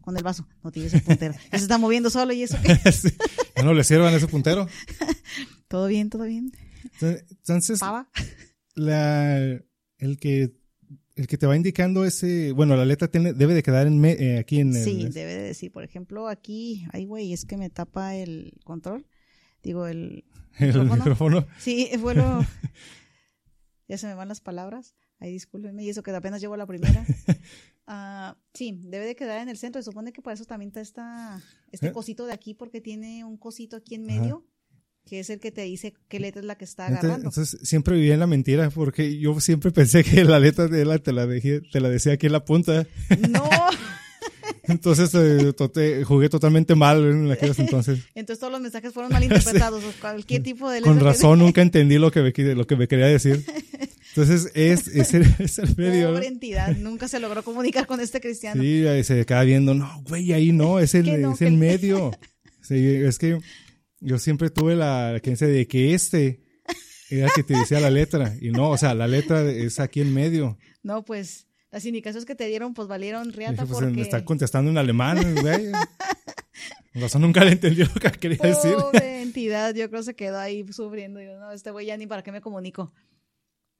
con 0.00 0.16
el 0.16 0.22
vaso. 0.22 0.46
No 0.62 0.70
tienes 0.72 0.92
el 0.94 1.02
puntero. 1.02 1.34
Ya 1.52 1.58
se 1.58 1.64
está 1.64 1.78
moviendo 1.78 2.10
solo 2.10 2.32
y 2.32 2.42
eso. 2.42 2.56
Sí. 2.92 3.08
¿Ya 3.56 3.62
no 3.62 3.72
le 3.72 3.84
sirvan 3.84 4.12
ese 4.14 4.26
puntero? 4.26 4.68
todo 5.68 5.86
bien, 5.86 6.10
todo 6.10 6.24
bien. 6.24 6.52
Entonces, 7.00 7.78
Pava. 7.80 8.10
la, 8.74 9.38
el 9.98 10.18
que 10.20 10.52
el 11.16 11.26
que 11.26 11.38
te 11.38 11.46
va 11.46 11.56
indicando 11.56 12.04
ese, 12.04 12.52
bueno, 12.52 12.76
la 12.76 12.84
letra 12.84 13.08
tiene, 13.08 13.32
debe 13.32 13.54
de 13.54 13.62
quedar 13.62 13.86
en 13.86 14.00
me- 14.00 14.12
eh, 14.12 14.38
aquí 14.38 14.60
en 14.60 14.74
el, 14.74 14.82
Sí, 14.84 15.08
debe 15.10 15.34
de 15.34 15.42
decir. 15.42 15.70
Por 15.72 15.84
ejemplo, 15.84 16.28
aquí, 16.28 16.86
ay, 16.92 17.04
güey, 17.06 17.32
es 17.32 17.44
que 17.44 17.56
me 17.56 17.70
tapa 17.70 18.14
el 18.16 18.52
control. 18.64 19.06
Digo, 19.62 19.86
el. 19.86 20.24
el 20.58 20.66
micrófono. 20.68 20.94
micrófono. 20.96 21.46
Sí, 21.58 21.88
fue 22.00 22.14
lo. 22.14 22.44
Ya 23.86 23.98
se 23.98 24.06
me 24.06 24.14
van 24.14 24.28
las 24.28 24.40
palabras. 24.40 24.94
Ay, 25.18 25.30
discúlpenme, 25.30 25.84
y 25.84 25.90
eso 25.90 26.02
que 26.02 26.10
apenas 26.10 26.40
llevo 26.40 26.56
la 26.56 26.66
primera. 26.66 27.04
Ah, 27.86 28.38
sí, 28.54 28.80
debe 28.82 29.04
de 29.04 29.14
quedar 29.14 29.42
en 29.42 29.50
el 29.50 29.58
centro. 29.58 29.82
Se 29.82 29.90
supone 29.90 30.10
que 30.14 30.22
para 30.22 30.32
eso 30.32 30.46
también 30.46 30.68
está 30.70 30.80
esta, 30.80 31.42
este 31.70 31.88
¿Eh? 31.88 31.92
cosito 31.92 32.24
de 32.24 32.32
aquí, 32.32 32.54
porque 32.54 32.80
tiene 32.80 33.24
un 33.26 33.36
cosito 33.36 33.76
aquí 33.76 33.94
en 33.94 34.04
Ajá. 34.10 34.20
Que 35.08 35.20
es 35.20 35.28
el 35.30 35.38
que 35.40 35.50
te 35.52 35.62
dice 35.62 35.94
qué 36.08 36.18
letra 36.18 36.40
es 36.40 36.46
la 36.46 36.54
que 36.56 36.64
está 36.64 36.86
agarrando. 36.86 37.28
entonces, 37.28 37.58
siempre 37.62 37.94
viví 37.96 38.10
en 38.10 38.20
la 38.20 38.26
mentira 38.26 38.70
porque 38.70 39.18
yo 39.18 39.38
siempre 39.40 39.70
pensé 39.70 40.02
que 40.02 40.24
la 40.24 40.38
letra 40.40 40.66
de 40.68 40.84
la 40.84 40.98
te 40.98 41.12
la, 41.12 41.26
dejé- 41.26 41.60
te 41.70 41.80
la 41.80 41.88
decía 41.90 42.14
aquí 42.14 42.26
en 42.26 42.32
la 42.32 42.44
punta. 42.44 42.86
No, 43.28 43.48
Entonces 44.66 45.14
eh, 45.14 45.52
tote- 45.54 46.04
jugué 46.04 46.28
totalmente 46.30 46.74
mal 46.74 47.04
en 47.04 47.30
aquellos 47.30 47.58
entonces. 47.58 48.00
entonces 48.14 48.40
todos 48.40 48.52
los 48.52 48.62
mensajes 48.62 48.92
fueron 48.92 49.12
mal 49.12 49.22
interpretados. 49.22 49.84
o 49.84 49.92
Cualquier 50.00 50.42
tipo 50.42 50.70
de 50.70 50.76
letra. 50.80 50.90
Con 50.90 50.98
que- 50.98 51.04
razón 51.04 51.38
nunca 51.38 51.60
entendí 51.62 51.98
lo 51.98 52.10
que 52.10 52.20
me, 52.22 52.54
lo 52.54 52.66
que 52.66 52.76
me 52.76 52.88
quería 52.88 53.06
decir. 53.06 53.44
Entonces 54.16 54.50
es, 54.54 54.86
es, 54.88 55.12
el, 55.12 55.26
es 55.38 55.58
el 55.58 55.76
medio. 55.76 56.12
Pobre 56.12 56.28
entidad, 56.28 56.74
nunca 56.76 57.08
se 57.08 57.18
logró 57.20 57.42
comunicar 57.42 57.86
con 57.86 58.00
este 58.00 58.20
cristiano. 58.20 58.62
Sí, 58.62 58.84
se 59.02 59.20
acaba 59.20 59.42
viendo, 59.42 59.74
no, 59.74 60.02
güey, 60.08 60.32
ahí 60.32 60.52
no, 60.52 60.78
es 60.78 60.94
el, 60.94 61.20
no, 61.20 61.32
es 61.34 61.40
el 61.42 61.48
el- 61.48 61.56
medio. 61.58 62.12
Sí, 62.62 62.76
es 62.76 63.18
que 63.18 63.38
yo 64.04 64.18
siempre 64.18 64.50
tuve 64.50 64.76
la 64.76 65.18
creencia 65.22 65.46
de 65.46 65.66
que 65.66 65.94
este 65.94 66.40
era 67.10 67.26
el 67.26 67.32
que 67.32 67.42
te 67.42 67.54
decía 67.56 67.80
la 67.80 67.90
letra. 67.90 68.34
Y 68.40 68.50
no, 68.50 68.70
o 68.70 68.76
sea, 68.78 68.94
la 68.94 69.06
letra 69.08 69.42
es 69.50 69.80
aquí 69.80 70.00
en 70.00 70.12
medio. 70.14 70.58
No, 70.82 71.04
pues 71.04 71.46
las 71.70 71.84
indicaciones 71.86 72.24
que 72.24 72.34
te 72.34 72.46
dieron 72.46 72.74
pues 72.74 72.86
valieron 72.88 73.32
riata 73.32 73.62
dije, 73.62 73.66
pues 73.66 73.80
porque... 73.80 73.96
me 73.96 74.02
está 74.02 74.24
contestando 74.24 74.70
en 74.70 74.78
alemán, 74.78 75.34
güey. 75.40 75.72
Razón 76.94 77.22
nunca 77.22 77.44
le 77.44 77.52
entendí 77.52 77.82
lo 77.82 77.92
que 77.94 78.10
quería 78.12 78.38
decir. 78.38 78.74
Pobre 78.74 79.22
entidad, 79.22 79.74
yo 79.74 79.88
creo 79.88 80.00
que 80.02 80.04
se 80.06 80.14
quedó 80.14 80.38
ahí 80.38 80.64
sufriendo. 80.72 81.20
Yo, 81.20 81.38
no, 81.40 81.50
este 81.50 81.70
güey 81.72 81.86
ya 81.86 81.96
ni 81.96 82.06
para 82.06 82.22
qué 82.22 82.30
me 82.30 82.40
comunico. 82.40 82.92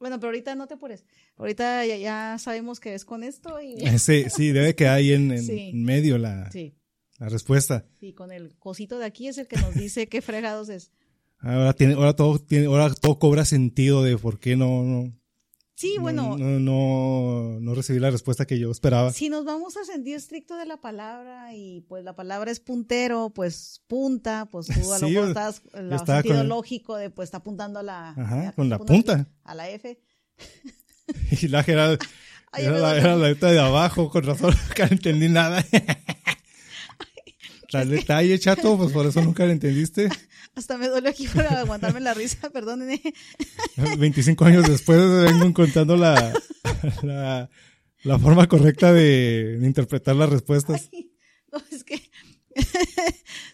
Bueno, 0.01 0.19
pero 0.19 0.29
ahorita 0.31 0.55
no 0.57 0.67
te 0.67 0.75
apures. 0.75 1.05
Ahorita 1.37 1.87
ya, 1.87 1.97
ya 1.97 2.37
sabemos 2.41 2.81
que 2.81 2.95
es 2.95 3.05
con 3.05 3.23
esto 3.23 3.61
y... 3.61 3.79
Sí, 3.99 4.25
sí, 4.29 4.51
debe 4.51 4.75
quedar 4.75 4.97
ahí 4.97 5.13
en, 5.13 5.31
en 5.31 5.43
Sí. 5.45 5.71
medio 5.75 6.19
la, 6.19 6.51
Sí, 6.51 6.75
la 7.19 7.29
respuesta. 7.29 7.85
sí, 8.01 8.13
con 8.13 8.33
el 8.33 8.57
cosito 8.59 8.99
de 8.99 9.07
aquí 9.07 9.29
es 9.29 9.39
el 9.39 9.47
que 9.49 9.57
nos 9.57 9.75
dice 9.75 10.09
qué 10.09 10.21
fregados 10.23 10.69
es. 10.69 10.91
Ahora 11.39 11.73
tiene, 11.75 11.95
ahora 11.95 12.15
todo 12.17 12.39
tiene, 12.39 12.67
ahora 12.67 12.93
todo 12.95 13.19
cobra 13.19 13.45
sentido 13.45 14.03
de 14.03 14.17
por 14.17 14.39
qué 14.39 14.57
no, 14.57 14.83
no, 14.83 15.13
Sí, 15.77 15.97
bueno, 15.99 16.39
no, 16.39 16.61
no, 16.61 16.61
no, 16.61 17.61
no 17.61 17.75
recibí 17.75 17.99
la 17.99 18.09
respuesta 18.11 18.47
que 18.47 18.59
yo 18.61 18.71
esperaba. 18.71 19.13
si 19.13 19.29
nos 19.29 19.45
vamos 19.45 19.77
a 19.77 19.85
sentido 19.85 20.17
estricto 20.17 20.57
de 20.57 20.67
la 20.67 20.81
palabra 20.81 21.53
y 21.53 21.81
pues 21.89 22.05
la 22.05 22.15
palabra 22.15 22.51
es 22.53 22.61
puntero, 22.61 23.31
pues 23.35 23.83
punta, 23.89 24.47
pues 24.51 24.69
tú 24.69 24.93
a 24.93 24.99
lo 25.01 25.09
mejor 25.09 25.29
estás 25.29 25.63
el 25.75 25.91
sentido 25.99 26.37
con 26.37 26.49
lógico 26.49 26.97
de 26.97 27.11
pues 27.11 27.27
está 27.27 27.39
apuntando 27.39 27.81
a 27.81 27.83
la... 27.83 28.11
Ajá, 28.11 28.49
a- 28.51 28.53
con 28.53 28.69
la 28.71 28.79
punta. 28.79 29.27
A 29.43 29.55
la 29.55 29.69
F. 29.71 29.99
Y 31.43 31.49
la 31.49 31.61
era, 31.61 31.99
Ay, 32.53 32.65
era, 32.65 32.79
la, 32.79 32.97
era 32.97 33.17
la 33.17 33.29
letra 33.29 33.51
de 33.51 33.59
abajo, 33.61 34.09
con 34.11 34.23
razón, 34.25 34.55
nunca 34.69 34.87
entendí 34.87 35.29
nada. 35.29 35.63
La 37.75 37.85
detalle, 37.85 38.39
chato, 38.39 38.77
pues 38.79 38.93
por 38.93 39.07
eso 39.07 39.21
nunca 39.23 39.45
lo 39.47 39.53
entendiste. 39.53 40.09
Hasta 40.55 40.79
me 40.79 40.89
duele 40.89 41.09
aquí 41.09 41.27
para 41.27 41.61
aguantarme 41.61 42.01
la 42.01 42.15
risa, 42.15 42.51
perdónenme. 42.53 43.01
25 43.99 44.45
años 44.45 44.69
después 44.69 44.99
vengo 45.01 45.45
encontrando 45.45 45.97
la, 45.97 46.33
la, 47.03 47.51
la 48.05 48.19
forma 48.19 48.47
correcta 48.47 48.93
de, 48.93 49.59
de 49.59 49.67
interpretar 49.67 50.15
las 50.15 50.31
respuestas. 50.31 50.89
Ay, 50.93 51.13
no, 51.53 51.59
es 51.71 51.83
que 51.85 52.01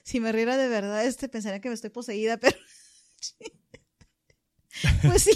si 0.03 0.21
me 0.21 0.31
riera 0.33 0.59
de 0.59 0.69
verdad, 0.69 1.07
este 1.07 1.29
pensaría 1.29 1.61
que 1.61 1.69
me 1.69 1.75
estoy 1.75 1.91
poseída, 1.91 2.37
pero 2.37 2.57
pues 5.03 5.23
sí, 5.23 5.33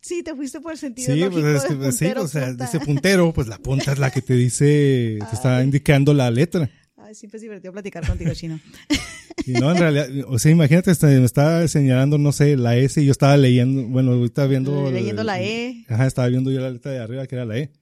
sí, 0.00 0.22
te 0.22 0.34
fuiste 0.34 0.60
por 0.60 0.72
el 0.72 0.78
sentido 0.78 1.12
Sí, 1.12 1.20
lógico 1.20 1.40
pues 1.40 1.56
es 1.56 1.62
de 1.62 1.68
que, 1.68 1.74
pues, 1.76 1.96
sí, 1.96 2.04
puntero, 2.04 2.22
o 2.22 2.28
sea, 2.28 2.46
punta. 2.48 2.64
dice 2.64 2.80
puntero, 2.80 3.32
pues 3.32 3.48
la 3.48 3.58
punta 3.58 3.92
es 3.92 3.98
la 3.98 4.10
que 4.10 4.22
te 4.22 4.34
dice, 4.34 5.18
te 5.28 5.34
está 5.34 5.62
indicando 5.62 6.14
la 6.14 6.30
letra. 6.30 6.70
Siempre 7.14 7.36
es 7.38 7.42
divertido 7.42 7.72
platicar 7.72 8.06
contigo, 8.06 8.32
Chino. 8.34 8.60
Y 9.46 9.52
no, 9.52 9.72
en 9.72 9.78
realidad, 9.78 10.08
o 10.28 10.38
sea, 10.38 10.52
imagínate, 10.52 10.90
está- 10.90 11.06
me 11.08 11.24
estaba 11.24 11.66
señalando, 11.66 12.16
no 12.18 12.30
sé, 12.32 12.56
la 12.56 12.76
S 12.76 13.00
y 13.00 13.06
yo 13.06 13.12
estaba 13.12 13.36
leyendo, 13.36 13.88
bueno, 13.88 14.12
ahorita 14.12 14.46
viendo. 14.46 14.90
Leyendo 14.90 15.24
la 15.24 15.40
E. 15.42 15.84
Ajá, 15.88 16.06
estaba 16.06 16.28
viendo 16.28 16.50
yo 16.52 16.60
la 16.60 16.70
letra 16.70 16.92
de 16.92 16.98
arriba 17.00 17.26
que 17.26 17.34
era 17.34 17.44
la 17.46 17.58
E. 17.58 17.72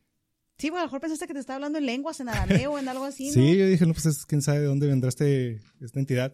Sí, 0.57 0.70
bueno, 0.70 0.83
a 0.83 0.85
lo 0.85 0.87
mejor 0.89 1.01
pensaste 1.01 1.26
que 1.26 1.35
te 1.35 1.41
estaba 1.41 1.57
hablando 1.57 1.78
en 1.78 1.87
lenguas, 1.87 2.20
en 2.20 2.28
arameo, 2.28 2.78
en 2.78 2.89
algo 2.89 3.05
así, 3.05 3.26
¿no? 3.28 3.33
Sí, 3.35 3.57
yo 3.59 3.66
dije, 3.66 3.85
no, 3.85 3.93
pues 3.93 4.07
es, 4.07 4.24
quién 4.26 4.41
sabe 4.43 4.61
de 4.61 4.66
dónde 4.66 4.87
vendrá 4.87 5.09
este, 5.09 5.61
esta 5.83 5.99
entidad. 5.99 6.33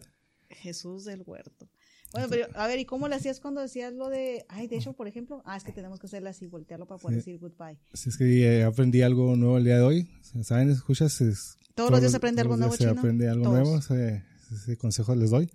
Jesús 0.49 1.03
del 1.05 1.23
huerto. 1.25 1.67
Bueno, 2.13 2.27
pero 2.29 2.47
a 2.55 2.67
ver, 2.67 2.79
¿y 2.79 2.85
cómo 2.85 3.07
le 3.07 3.15
hacías 3.15 3.39
cuando 3.39 3.61
decías 3.61 3.93
lo 3.93 4.09
de, 4.09 4.45
ay, 4.47 4.67
de 4.67 4.77
hecho, 4.77 4.93
por 4.93 5.07
ejemplo, 5.07 5.41
ah, 5.45 5.57
es 5.57 5.63
que 5.63 5.71
tenemos 5.73 5.99
que 5.99 6.07
hacerle 6.07 6.29
así, 6.29 6.47
voltearlo 6.47 6.87
para 6.87 6.99
poder 7.01 7.21
Sí. 7.21 7.31
decir 7.31 7.39
goodbye. 7.39 7.77
Así 7.93 8.09
es 8.09 8.17
que 8.17 8.43
eh, 8.59 8.63
aprendí 8.63 9.01
algo 9.01 9.35
nuevo 9.35 9.57
el 9.57 9.65
día 9.65 9.75
de 9.75 9.81
hoy. 9.81 10.09
¿Saben? 10.43 10.69
¿Escuchas? 10.69 11.19
Es- 11.21 11.57
Todos 11.75 11.91
los 11.91 11.99
días 11.99 12.11
se 12.11 12.17
aprende 12.17 12.41
todos 12.41 12.53
algo 12.53 12.57
nuevo, 12.57 12.71
días 12.73 12.77
se 12.79 12.87
Chino. 12.89 12.99
aprende 12.99 13.29
algo 13.29 13.43
Todos. 13.43 13.55
nuevo. 13.59 13.77
Ese, 13.79 14.23
ese 14.53 14.77
consejo 14.77 15.13
les 15.15 15.29
doy. 15.31 15.49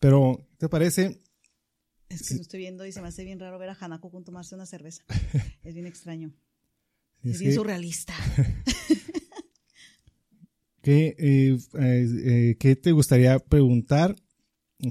Pero, 0.00 0.46
¿qué 0.52 0.56
te 0.58 0.68
parece? 0.68 1.20
Es 2.08 2.20
que 2.22 2.28
Sí. 2.28 2.34
lo 2.36 2.40
estoy 2.42 2.60
viendo 2.60 2.86
y 2.86 2.92
se 2.92 3.02
me 3.02 3.08
hace 3.08 3.22
bien 3.24 3.38
raro 3.38 3.58
ver 3.58 3.68
a 3.68 3.76
Hanako 3.78 4.10
con 4.10 4.24
tomarse 4.24 4.54
una 4.54 4.64
cerveza. 4.64 5.04
es 5.62 5.74
bien 5.74 5.86
extraño. 5.86 6.32
Es 7.22 7.32
Es 7.34 7.38
bien 7.40 7.50
que- 7.50 7.56
surrealista. 7.56 8.14
¿Qué, 10.82 11.14
eh, 11.18 11.58
eh, 11.78 12.06
eh, 12.24 12.56
¿Qué 12.58 12.76
te 12.76 12.92
gustaría 12.92 13.38
preguntar? 13.40 14.16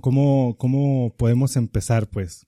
¿Cómo, 0.01 0.57
¿Cómo 0.57 1.15
podemos 1.17 1.55
empezar, 1.55 2.09
pues? 2.09 2.45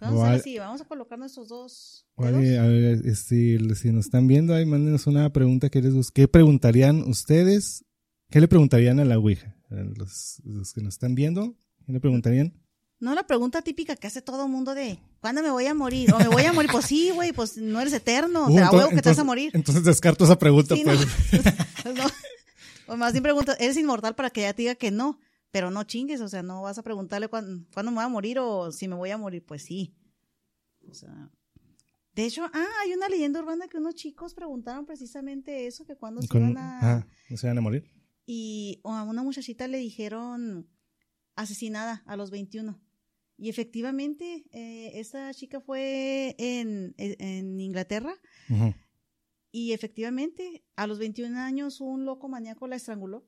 Vamos 0.00 0.22
a 0.22 0.32
así, 0.32 0.58
vamos 0.58 0.80
a 0.80 0.84
colocar 0.84 1.18
nuestros 1.18 1.48
dos 1.48 2.06
a 2.18 2.30
ver, 2.30 3.14
si 3.16 3.58
nos 3.58 4.06
están 4.06 4.26
viendo, 4.26 4.54
ahí 4.54 4.64
mándenos 4.64 5.06
una 5.06 5.30
pregunta 5.32 5.68
que 5.68 5.82
les 5.82 6.10
¿Qué 6.10 6.28
preguntarían 6.28 7.02
ustedes? 7.02 7.84
¿Qué 8.30 8.40
le 8.40 8.48
preguntarían 8.48 9.00
a 9.00 9.04
la 9.04 9.18
Ouija? 9.18 9.54
Los, 9.68 10.40
los 10.44 10.72
que 10.72 10.80
nos 10.80 10.94
están 10.94 11.14
viendo, 11.14 11.54
¿qué 11.84 11.92
le 11.92 12.00
preguntarían? 12.00 12.54
No, 12.98 13.14
la 13.14 13.26
pregunta 13.26 13.60
típica 13.60 13.94
que 13.96 14.06
hace 14.06 14.22
todo 14.22 14.48
mundo 14.48 14.74
de, 14.74 14.98
¿cuándo 15.20 15.42
me 15.42 15.50
voy 15.50 15.66
a 15.66 15.74
morir? 15.74 16.14
¿O 16.14 16.18
me 16.18 16.28
voy 16.28 16.44
a 16.44 16.52
morir? 16.54 16.70
Pues 16.72 16.86
sí, 16.86 17.10
güey, 17.10 17.32
pues 17.32 17.58
no 17.58 17.78
eres 17.80 17.92
eterno. 17.92 18.44
Uh, 18.44 18.46
te 18.46 18.52
entonces- 18.54 18.72
huevo 18.78 18.90
que 18.90 19.02
te 19.02 19.08
vas 19.10 19.18
a 19.18 19.24
morir. 19.24 19.50
Entonces 19.54 19.84
descarto 19.84 20.24
esa 20.24 20.38
pregunta, 20.38 20.74
Sí, 20.74 20.82
pues. 20.84 21.00
no. 21.00 21.06
Pues 21.82 21.94
no. 21.98 22.04
O 22.88 22.96
más 22.96 23.12
bien 23.12 23.22
pregunta, 23.22 23.54
¿eres 23.58 23.76
inmortal 23.76 24.14
para 24.14 24.30
que 24.30 24.42
ella 24.42 24.54
te 24.54 24.62
diga 24.62 24.74
que 24.76 24.90
no? 24.90 25.18
Pero 25.50 25.70
no 25.70 25.84
chingues, 25.84 26.20
o 26.20 26.28
sea, 26.28 26.42
no 26.42 26.62
vas 26.62 26.78
a 26.78 26.82
preguntarle 26.82 27.28
cuándo, 27.28 27.64
cuándo 27.72 27.90
me 27.92 27.96
voy 27.96 28.04
a 28.04 28.08
morir 28.08 28.38
o 28.38 28.70
si 28.72 28.88
me 28.88 28.94
voy 28.96 29.10
a 29.10 29.18
morir. 29.18 29.44
Pues 29.44 29.62
sí. 29.62 29.94
O 30.88 30.94
sea. 30.94 31.30
De 32.14 32.24
hecho, 32.24 32.44
ah, 32.52 32.66
hay 32.82 32.92
una 32.94 33.08
leyenda 33.08 33.40
urbana 33.40 33.68
que 33.68 33.76
unos 33.76 33.94
chicos 33.94 34.34
preguntaron 34.34 34.86
precisamente 34.86 35.66
eso, 35.66 35.84
que 35.84 35.96
cuando 35.96 36.22
se 36.22 36.28
iban 36.38 36.56
a... 36.58 36.80
ah, 36.98 37.06
¿no 37.28 37.36
se 37.36 37.46
van 37.46 37.58
a 37.58 37.60
morir? 37.60 37.90
y 38.28 38.80
a 38.84 39.02
una 39.04 39.22
muchachita 39.22 39.68
le 39.68 39.78
dijeron 39.78 40.68
asesinada 41.36 42.02
a 42.06 42.16
los 42.16 42.30
21. 42.30 42.80
Y 43.38 43.50
efectivamente, 43.50 44.46
eh, 44.50 44.92
esa 44.98 45.32
chica 45.34 45.60
fue 45.60 46.34
en, 46.38 46.94
en- 46.96 47.16
en 47.22 47.60
Inglaterra 47.60 48.14
y 49.52 49.72
efectivamente 49.72 50.64
a 50.74 50.86
los 50.86 50.98
21 50.98 51.38
años 51.38 51.80
un 51.80 52.04
loco 52.06 52.28
maníaco 52.28 52.66
la 52.66 52.76
estranguló. 52.76 53.26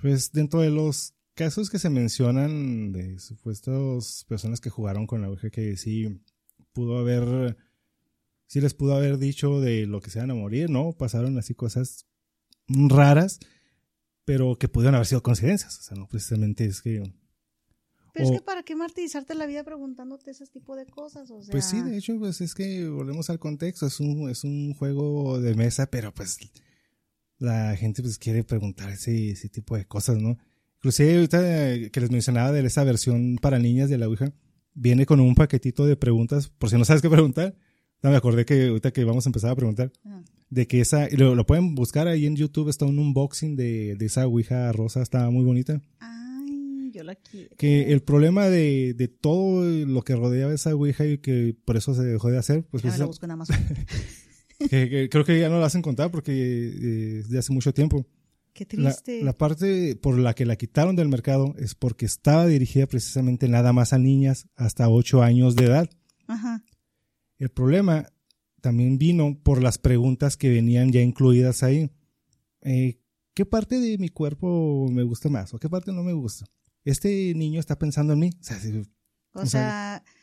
Pues 0.00 0.32
dentro 0.32 0.60
de 0.60 0.70
los 0.70 1.14
casos 1.34 1.70
que 1.70 1.78
se 1.78 1.90
mencionan 1.90 2.92
de 2.92 3.18
supuestas 3.18 4.24
personas 4.28 4.60
que 4.60 4.70
jugaron 4.70 5.06
con 5.06 5.22
la 5.22 5.28
Ouija, 5.28 5.50
que 5.50 5.76
sí 5.76 6.20
pudo 6.72 6.98
haber, 6.98 7.56
sí 8.46 8.60
les 8.60 8.74
pudo 8.74 8.94
haber 8.94 9.18
dicho 9.18 9.60
de 9.60 9.86
lo 9.86 10.00
que 10.00 10.10
se 10.10 10.18
van 10.18 10.30
a 10.30 10.34
morir, 10.34 10.70
¿no? 10.70 10.92
Pasaron 10.92 11.38
así 11.38 11.54
cosas 11.54 12.06
raras, 12.68 13.38
pero 14.24 14.56
que 14.56 14.68
pudieron 14.68 14.94
haber 14.94 15.06
sido 15.06 15.22
coincidencias. 15.22 15.78
O 15.78 15.82
sea, 15.82 15.96
no 15.96 16.06
precisamente 16.08 16.64
es 16.64 16.82
que. 16.82 17.02
Pero 18.12 18.26
es 18.26 18.32
que 18.32 18.44
para 18.44 18.62
qué 18.62 18.74
martirizarte 18.74 19.34
la 19.34 19.46
vida 19.46 19.62
preguntándote 19.62 20.32
ese 20.32 20.46
tipo 20.46 20.74
de 20.74 20.86
cosas, 20.86 21.30
o 21.30 21.40
sea, 21.40 21.52
Pues 21.52 21.66
sí, 21.66 21.80
de 21.82 21.96
hecho, 21.96 22.18
pues 22.18 22.40
es 22.40 22.54
que 22.54 22.88
volvemos 22.88 23.30
al 23.30 23.38
contexto, 23.38 23.86
es 23.86 24.00
un, 24.00 24.28
es 24.28 24.42
un 24.42 24.74
juego 24.74 25.40
de 25.40 25.54
mesa, 25.54 25.86
pero 25.86 26.12
pues 26.12 26.38
la 27.38 27.76
gente 27.76 28.02
pues 28.02 28.18
quiere 28.18 28.44
preguntar 28.44 28.90
ese, 28.90 29.30
ese 29.30 29.48
tipo 29.48 29.76
de 29.76 29.84
cosas, 29.86 30.18
¿no? 30.18 30.36
Inclusive 30.76 31.14
ahorita 31.16 31.74
eh, 31.74 31.90
que 31.90 32.00
les 32.00 32.10
mencionaba 32.10 32.52
de 32.52 32.64
esa 32.64 32.84
versión 32.84 33.36
para 33.40 33.58
niñas 33.58 33.90
de 33.90 33.98
la 33.98 34.06
Ouija, 34.08 34.32
viene 34.74 35.06
con 35.06 35.20
un 35.20 35.34
paquetito 35.34 35.86
de 35.86 35.96
preguntas, 35.96 36.48
por 36.48 36.70
si 36.70 36.76
no 36.76 36.84
sabes 36.84 37.02
qué 37.02 37.10
preguntar. 37.10 37.56
No, 38.02 38.10
me 38.10 38.16
acordé 38.16 38.44
que 38.44 38.68
ahorita 38.68 38.92
que 38.92 39.02
vamos 39.02 39.26
a 39.26 39.28
empezar 39.28 39.50
a 39.50 39.56
preguntar, 39.56 39.90
Ah, 40.04 40.22
de 40.50 40.66
que 40.68 40.80
esa, 40.80 41.08
lo, 41.10 41.34
lo 41.34 41.44
pueden 41.46 41.74
buscar 41.74 42.06
ahí 42.06 42.26
en 42.26 42.36
YouTube, 42.36 42.68
está 42.68 42.84
un 42.86 42.98
unboxing 42.98 43.56
de, 43.56 43.96
de 43.96 44.06
esa 44.06 44.26
Ouija 44.26 44.70
rosa, 44.72 45.02
está 45.02 45.28
muy 45.30 45.44
bonita. 45.44 45.82
Ay, 45.98 46.92
yo 46.94 47.02
la 47.02 47.16
quiero. 47.16 47.56
Que 47.56 47.92
el 47.92 48.00
problema 48.02 48.48
de, 48.48 48.94
de 48.94 49.08
todo 49.08 49.64
lo 49.64 50.02
que 50.02 50.14
rodeaba 50.14 50.54
esa 50.54 50.74
Ouija 50.74 51.04
y 51.06 51.18
que 51.18 51.56
por 51.64 51.76
eso 51.76 51.92
se 51.92 52.04
dejó 52.04 52.30
de 52.30 52.38
hacer, 52.38 52.64
pues 52.70 52.84
Ya 52.84 52.92
me 52.92 52.98
la 52.98 53.06
busco 53.06 53.26
en 53.26 53.32
Amazon. 53.32 53.56
que, 54.70 54.88
que 54.90 55.08
creo 55.08 55.24
que 55.24 55.38
ya 55.40 55.48
no 55.48 55.58
la 55.60 55.66
hacen 55.66 55.82
contar 55.82 56.10
porque 56.10 56.32
eh, 56.32 57.18
es 57.20 57.28
de 57.28 57.38
hace 57.38 57.52
mucho 57.52 57.72
tiempo. 57.72 58.06
Qué 58.52 58.66
triste. 58.66 59.22
la 59.22 59.32
parte 59.38 59.94
por 59.94 60.18
la 60.18 60.34
que 60.34 60.44
la 60.44 60.56
quitaron 60.56 60.96
del 60.96 61.08
mercado 61.08 61.54
es 61.58 61.76
porque 61.76 62.06
estaba 62.06 62.44
dirigida 62.46 62.86
precisamente 62.88 63.46
nada 63.48 63.72
más 63.72 63.92
a 63.92 63.98
niñas 63.98 64.48
hasta 64.56 64.88
8 64.88 65.22
años 65.22 65.54
de 65.54 65.66
edad. 65.66 65.88
Ajá. 66.26 66.64
El 67.38 67.50
problema 67.50 68.08
también 68.60 68.98
vino 68.98 69.38
por 69.40 69.62
las 69.62 69.78
preguntas 69.78 70.36
que 70.36 70.48
venían 70.48 70.90
ya 70.90 71.00
incluidas 71.02 71.62
ahí. 71.62 71.90
Eh, 72.62 72.98
¿Qué 73.32 73.46
parte 73.46 73.78
de 73.78 73.96
mi 73.98 74.08
cuerpo 74.08 74.88
me 74.90 75.04
gusta 75.04 75.28
más 75.28 75.54
o 75.54 75.58
qué 75.60 75.68
parte 75.70 75.92
no 75.92 76.02
me 76.02 76.12
gusta? 76.12 76.44
Este 76.84 77.32
niño 77.36 77.60
está 77.60 77.78
pensando 77.78 78.14
en 78.14 78.18
mí. 78.18 78.30
O 78.40 78.42
sea, 78.44 78.58
si- 78.58 78.72
O 78.72 78.84
O 79.42 79.46
sea, 79.46 79.46
sea, 79.46 80.04
o 80.04 80.17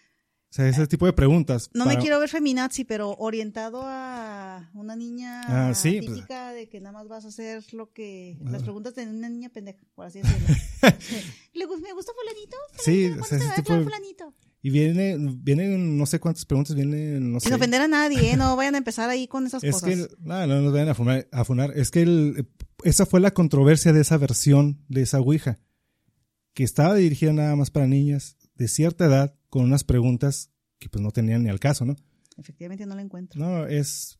sea, 0.56 0.68
ese 0.70 0.88
tipo 0.88 1.06
de 1.06 1.14
preguntas. 1.14 1.70
no 1.74 1.86
me 1.86 1.92
para- 1.92 2.02
quiero 2.02 2.20
ver 2.20 2.30
feminazi, 2.30 2.86
pero 2.86 3.16
orientado 3.18 3.82
a 3.84 4.70
una 4.74 4.96
niña 4.96 5.42
Ah, 5.48 5.74
sí, 5.74 6.00
pues. 6.02 6.14
típica 6.16 6.52
de 6.54 6.70
que 6.70 6.80
nada 6.80 6.94
más 6.94 7.08
vas 7.08 7.26
a 7.26 7.28
hacer 7.28 7.64
lo 7.74 7.92
que... 7.92 8.38
Ah. 8.46 8.50
Las 8.52 8.64
preguntas 8.64 8.96
de 8.96 9.06
una 9.08 9.28
niña 9.30 9.50
pendeja, 9.50 9.80
por 9.96 10.06
así 10.06 10.22
decirlo. 10.22 10.48
¿Le 11.54 11.66
¿Me 11.68 11.94
gusta 11.94 12.12
fulanito? 12.14 12.58
Sí, 12.84 13.08
¿Cuánto 13.10 13.24
o 13.24 13.28
sea, 13.28 13.38
ese 13.38 13.62
tipo 13.62 13.74
de- 13.74 13.84
fulanito? 13.84 14.34
Y 14.62 14.70
viene, 14.72 15.16
vienen 15.20 15.96
no 15.98 16.06
sé 16.08 16.20
cuántas 16.20 16.44
preguntas, 16.46 16.76
vienen, 16.76 17.32
no 17.34 17.40
sé. 17.40 17.46
Sin 17.50 17.54
ofender 17.56 17.82
a 17.82 17.88
nadie, 17.88 18.32
¿eh? 18.32 18.38
no 18.38 18.56
vayan 18.56 18.74
a 18.76 18.78
empezar 18.80 19.10
ahí 19.10 19.28
con 19.28 19.46
esas 19.46 19.64
Es 19.64 19.76
cosas. 19.76 19.90
que, 19.90 20.08
no, 20.22 20.48
no 20.48 20.62
nos 20.62 20.74
vayan 20.74 20.90
a 20.90 20.96
funar, 20.96 21.28
a 21.32 21.44
funar. 21.46 21.72
Es 21.78 21.92
que 21.92 22.02
el- 22.02 22.48
esa 22.84 23.06
fue 23.06 23.20
la 23.20 23.32
controversia 23.32 23.94
de 23.94 24.02
esa 24.02 24.18
versión 24.18 24.84
de 24.88 25.02
esa 25.04 25.20
Ouija. 25.20 25.60
Que 26.54 26.64
estaba 26.64 26.96
dirigida 26.96 27.34
nada 27.34 27.56
más 27.56 27.70
para 27.70 27.86
niñas 27.88 28.38
de 28.56 28.68
cierta 28.70 29.06
edad 29.06 29.36
con 29.56 29.64
unas 29.64 29.86
preguntas 29.86 30.52
que 30.80 30.90
pues 30.90 31.02
no 31.02 31.12
tenían 31.12 31.44
ni 31.44 31.50
al 31.50 31.62
caso, 31.62 31.86
¿no? 31.86 31.96
Efectivamente 32.36 32.86
no 32.86 32.94
la 32.94 33.02
encuentro. 33.02 33.40
No, 33.40 33.66
es, 33.66 34.20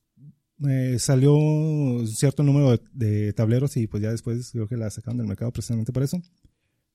eh, 0.66 0.96
salió 0.98 1.34
un 1.34 2.08
cierto 2.08 2.42
número 2.42 2.72
de, 2.72 2.80
de 2.94 3.34
tableros 3.34 3.76
y 3.76 3.86
pues 3.88 4.02
ya 4.02 4.12
después 4.12 4.52
creo 4.54 4.70
que 4.70 4.78
la 4.78 4.90
sacaron 4.90 5.18
del 5.18 5.28
mercado 5.28 5.52
precisamente 5.52 5.92
por 5.92 6.04
eso. 6.04 6.22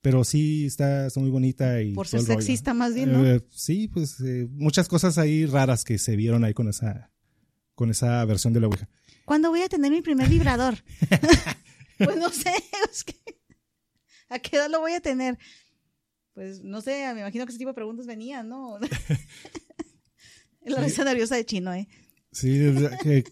Pero 0.01 0.25
sí 0.25 0.65
está, 0.65 1.07
está 1.07 1.21
muy 1.21 1.29
bonita 1.29 1.83
y 1.83 1.93
Por 1.93 2.09
ser 2.09 2.21
rollo. 2.21 2.33
sexista 2.33 2.73
más 2.73 2.95
bien, 2.95 3.13
¿no? 3.13 3.27
Eh, 3.27 3.45
sí, 3.51 3.89
pues 3.89 4.19
eh, 4.23 4.49
muchas 4.51 4.89
cosas 4.89 5.19
ahí 5.19 5.45
raras 5.45 5.85
que 5.85 5.99
se 5.99 6.17
vieron 6.17 6.43
ahí 6.43 6.55
con 6.55 6.67
esa, 6.67 7.13
con 7.75 7.91
esa 7.91 8.25
versión 8.25 8.55
de 8.55 8.61
la 8.61 8.69
Ouija. 8.69 8.89
¿Cuándo 9.27 9.51
voy 9.51 9.61
a 9.61 9.69
tener 9.69 9.91
mi 9.93 10.01
primer 10.01 10.31
vibrador? 10.31 10.77
pues 11.99 12.17
no 12.17 12.31
sé, 12.31 12.55
es 12.91 13.05
que, 13.05 13.17
¿a 14.31 14.39
qué 14.39 14.57
edad 14.57 14.71
lo 14.71 14.81
voy 14.81 14.93
a 14.93 15.03
tener? 15.03 15.39
Pues 16.35 16.63
no 16.63 16.81
sé, 16.81 17.13
me 17.15 17.21
imagino 17.21 17.45
que 17.45 17.51
ese 17.51 17.59
tipo 17.59 17.71
de 17.71 17.75
preguntas 17.75 18.07
venían, 18.07 18.49
¿no? 18.49 18.79
La 20.65 20.83
risa 20.83 21.05
nerviosa 21.05 21.37
de 21.37 21.45
chino, 21.45 21.73
¿eh? 21.73 21.89
Sí, 22.33 22.61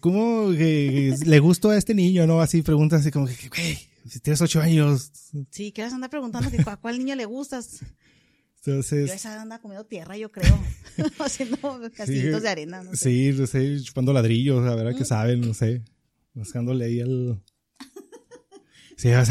¿cómo 0.01 0.51
que 0.51 1.15
le 1.25 1.39
gustó 1.39 1.69
a 1.69 1.77
este 1.77 1.93
niño, 1.93 2.27
no? 2.27 2.41
Así 2.41 2.61
preguntas 2.61 3.01
así 3.01 3.11
como 3.11 3.27
que, 3.27 3.47
güey, 3.47 3.77
si 4.07 4.19
tienes 4.19 4.41
ocho 4.41 4.59
años. 4.59 5.11
Sí, 5.51 5.73
vas 5.77 5.93
a 5.93 5.95
andar 5.95 6.09
preguntando 6.09 6.51
que 6.51 6.61
a 6.65 6.77
cuál 6.77 6.97
niño 6.99 7.15
le 7.15 7.25
gustas. 7.25 7.79
Yo 8.65 8.73
Entonces, 8.73 9.09
esa 9.11 9.31
edad 9.31 9.43
anda 9.43 9.59
comiendo 9.59 9.85
tierra, 9.85 10.17
yo 10.17 10.31
creo. 10.31 10.59
Haciendo 11.19 11.57
castillitos 11.95 12.41
de 12.41 12.49
arena, 12.49 12.83
no 12.83 12.91
sé. 12.91 13.09
sí, 13.09 13.31
no 13.39 13.47
sé, 13.47 13.81
chupando 13.81 14.11
ladrillos, 14.11 14.67
a 14.67 14.75
ver 14.75 14.87
a 14.87 14.93
qué 14.93 15.05
saben, 15.05 15.39
no 15.39 15.53
sé. 15.53 15.81
Buscándole 16.33 16.85
ahí 16.85 16.99
al... 16.99 17.41
Sí, 18.99 19.07
sea, 19.07 19.21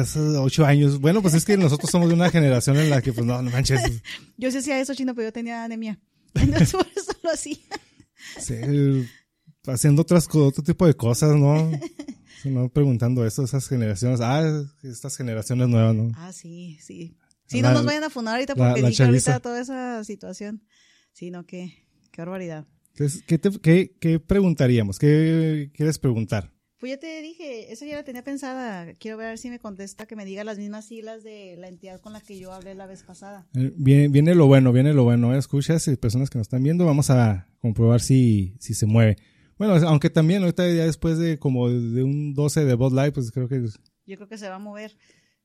hace 0.00 0.20
ocho 0.20 0.64
años. 0.64 1.00
Bueno, 1.00 1.20
pues 1.20 1.34
es 1.34 1.44
que 1.44 1.56
nosotros 1.56 1.90
somos 1.90 2.06
de 2.08 2.14
una 2.14 2.30
generación 2.30 2.76
en 2.76 2.88
la 2.90 3.02
que, 3.02 3.12
pues 3.12 3.26
no, 3.26 3.42
no 3.42 3.50
manches. 3.50 3.80
Yo 4.36 4.52
sí 4.52 4.58
hacía 4.58 4.78
eso, 4.80 4.94
chino, 4.94 5.16
pero 5.16 5.28
yo 5.28 5.32
tenía 5.32 5.64
anemia. 5.64 5.98
Entonces 6.34 6.72
por 6.72 6.86
eso 6.96 7.12
lo 7.24 7.30
hacía. 7.32 7.56
Sí, 8.38 8.54
haciendo 9.66 10.02
otras, 10.02 10.28
otro 10.32 10.62
tipo 10.62 10.86
de 10.86 10.94
cosas, 10.94 11.34
¿no? 11.36 11.70
No 12.44 12.68
preguntando 12.68 13.26
eso, 13.26 13.42
esas 13.42 13.66
generaciones. 13.66 14.20
Ah, 14.20 14.44
estas 14.84 15.16
generaciones 15.16 15.66
nuevas, 15.68 15.96
¿no? 15.96 16.12
Ah, 16.14 16.32
sí, 16.32 16.78
sí. 16.80 17.16
Sí, 17.48 17.60
La- 17.62 17.70
no 17.70 17.78
nos 17.78 17.86
vayan 17.86 18.04
a 18.04 18.10
funar 18.10 18.34
ahorita 18.34 18.54
porque 18.54 18.82
dije 18.82 19.02
ahorita 19.02 19.40
toda 19.40 19.60
esa 19.60 20.04
situación. 20.04 20.62
Sí, 21.12 21.32
no, 21.32 21.44
qué, 21.44 21.72
qué 22.12 22.20
barbaridad. 22.22 22.64
Entonces, 22.92 23.24
¿qué, 23.26 23.38
te- 23.38 23.58
qué- 23.60 23.96
qué 23.98 24.20
preguntaríamos? 24.20 24.98
¿Qué 25.00 25.72
quieres 25.74 25.98
preguntar? 25.98 26.52
Pues 26.78 26.90
ya 26.92 26.98
te 26.98 27.22
dije, 27.22 27.72
esa 27.72 27.86
ya 27.86 27.96
la 27.96 28.04
tenía 28.04 28.22
pensada. 28.22 28.92
Quiero 28.94 29.16
ver 29.16 29.38
si 29.38 29.48
me 29.48 29.58
contesta 29.58 30.04
que 30.06 30.14
me 30.14 30.26
diga 30.26 30.44
las 30.44 30.58
mismas 30.58 30.84
siglas 30.84 31.22
de 31.22 31.56
la 31.56 31.68
entidad 31.68 32.00
con 32.00 32.12
la 32.12 32.20
que 32.20 32.38
yo 32.38 32.52
hablé 32.52 32.74
la 32.74 32.86
vez 32.86 33.02
pasada. 33.02 33.46
Eh, 33.54 33.72
Viene, 33.76 34.08
viene 34.08 34.34
lo 34.34 34.46
bueno, 34.46 34.72
viene 34.72 34.92
lo 34.92 35.04
bueno. 35.04 35.34
¿eh? 35.34 35.38
Escuchas, 35.38 35.88
y 35.88 35.96
personas 35.96 36.28
que 36.28 36.36
nos 36.36 36.46
están 36.46 36.62
viendo, 36.62 36.84
vamos 36.84 37.08
a 37.08 37.48
comprobar 37.60 38.00
si, 38.00 38.56
si 38.60 38.74
se 38.74 38.84
mueve. 38.84 39.16
Bueno, 39.58 39.74
aunque 39.88 40.10
también 40.10 40.42
ahorita 40.42 40.68
ya 40.68 40.84
después 40.84 41.16
de 41.16 41.38
como 41.38 41.70
de 41.70 42.02
un 42.02 42.34
12 42.34 42.66
de 42.66 42.74
Bud 42.74 42.92
Light, 42.92 43.14
pues 43.14 43.30
creo 43.30 43.48
que 43.48 43.62
Yo 44.04 44.16
creo 44.16 44.28
que 44.28 44.36
se 44.36 44.48
va 44.50 44.56
a 44.56 44.58
mover. 44.58 44.96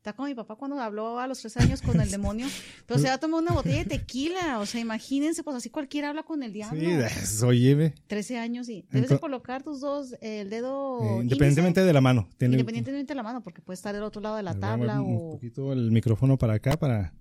Está 0.01 0.13
como 0.13 0.27
mi 0.27 0.33
papá 0.33 0.55
cuando 0.55 0.79
habló 0.79 1.19
a 1.19 1.27
los 1.27 1.41
tres 1.41 1.57
años 1.57 1.79
con 1.83 2.01
el 2.01 2.09
demonio. 2.09 2.47
Pero 2.87 2.99
se 2.99 3.07
va 3.07 3.13
a 3.13 3.17
tomar 3.19 3.43
una 3.43 3.51
botella 3.53 3.83
de 3.83 3.85
tequila. 3.85 4.57
O 4.59 4.65
sea, 4.65 4.81
imagínense, 4.81 5.43
pues 5.43 5.55
así 5.55 5.69
cualquiera 5.69 6.09
habla 6.09 6.23
con 6.23 6.41
el 6.41 6.51
diablo. 6.51 6.81
sí, 7.23 7.45
oye, 7.45 7.93
13 8.07 8.39
años 8.39 8.67
y 8.67 8.83
debes 8.89 9.11
de 9.11 9.19
colocar 9.19 9.61
tus 9.61 9.79
dos, 9.79 10.15
el 10.21 10.49
dedo 10.49 11.03
eh, 11.03 11.05
índice, 11.05 11.21
independientemente 11.21 11.83
de 11.85 11.93
la 11.93 12.01
mano. 12.01 12.27
Tiene, 12.39 12.55
independientemente 12.55 13.11
de 13.11 13.15
la 13.15 13.21
mano, 13.21 13.43
porque 13.43 13.61
puede 13.61 13.75
estar 13.75 13.93
del 13.93 14.01
otro 14.01 14.23
lado 14.23 14.37
de 14.37 14.41
la 14.41 14.59
tabla 14.59 15.01
un 15.01 15.17
o 15.17 15.31
poquito 15.33 15.71
el 15.71 15.91
micrófono 15.91 16.35
para 16.35 16.55
acá 16.55 16.77
para 16.77 17.13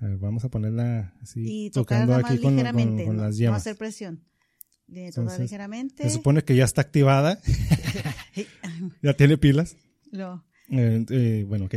ver, 0.00 0.18
vamos 0.18 0.44
a 0.44 0.48
ponerla 0.48 1.14
así 1.22 1.44
y 1.46 1.70
tocar 1.70 1.98
tocando 2.00 2.12
nada 2.14 2.22
más 2.22 2.32
aquí 2.32 2.42
con, 2.42 2.56
ligeramente, 2.56 3.04
con 3.04 3.16
no, 3.16 3.22
las 3.22 3.36
no 3.36 3.38
yemas. 3.38 3.60
hacer 3.60 3.76
presión. 3.76 4.24
De 4.88 5.10
tocar 5.10 5.22
Entonces, 5.22 5.40
ligeramente. 5.40 6.02
Se 6.02 6.10
supone 6.10 6.42
que 6.42 6.56
ya 6.56 6.64
está 6.64 6.80
activada, 6.80 7.38
ya 9.04 9.14
tiene 9.14 9.38
pilas. 9.38 9.76
No. 10.10 10.44
Eh, 10.70 11.06
eh, 11.10 11.44
bueno, 11.46 11.66
ok. 11.66 11.76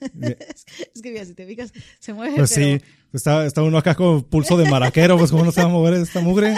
Es 0.94 1.02
que 1.02 1.10
mira, 1.12 1.24
si 1.24 1.34
te 1.34 1.46
fijas, 1.46 1.72
se 1.98 2.12
mueve, 2.14 2.36
Pues 2.36 2.52
pero 2.54 2.78
sí, 2.78 2.84
está, 3.12 3.44
está 3.46 3.62
uno 3.62 3.78
acá 3.78 3.94
con 3.94 4.24
pulso 4.24 4.56
de 4.56 4.68
maraquero, 4.70 5.18
pues 5.18 5.30
cómo 5.30 5.44
no 5.44 5.52
se 5.52 5.60
va 5.60 5.66
a 5.66 5.70
mover 5.70 5.94
esta 5.94 6.20
mugre. 6.20 6.54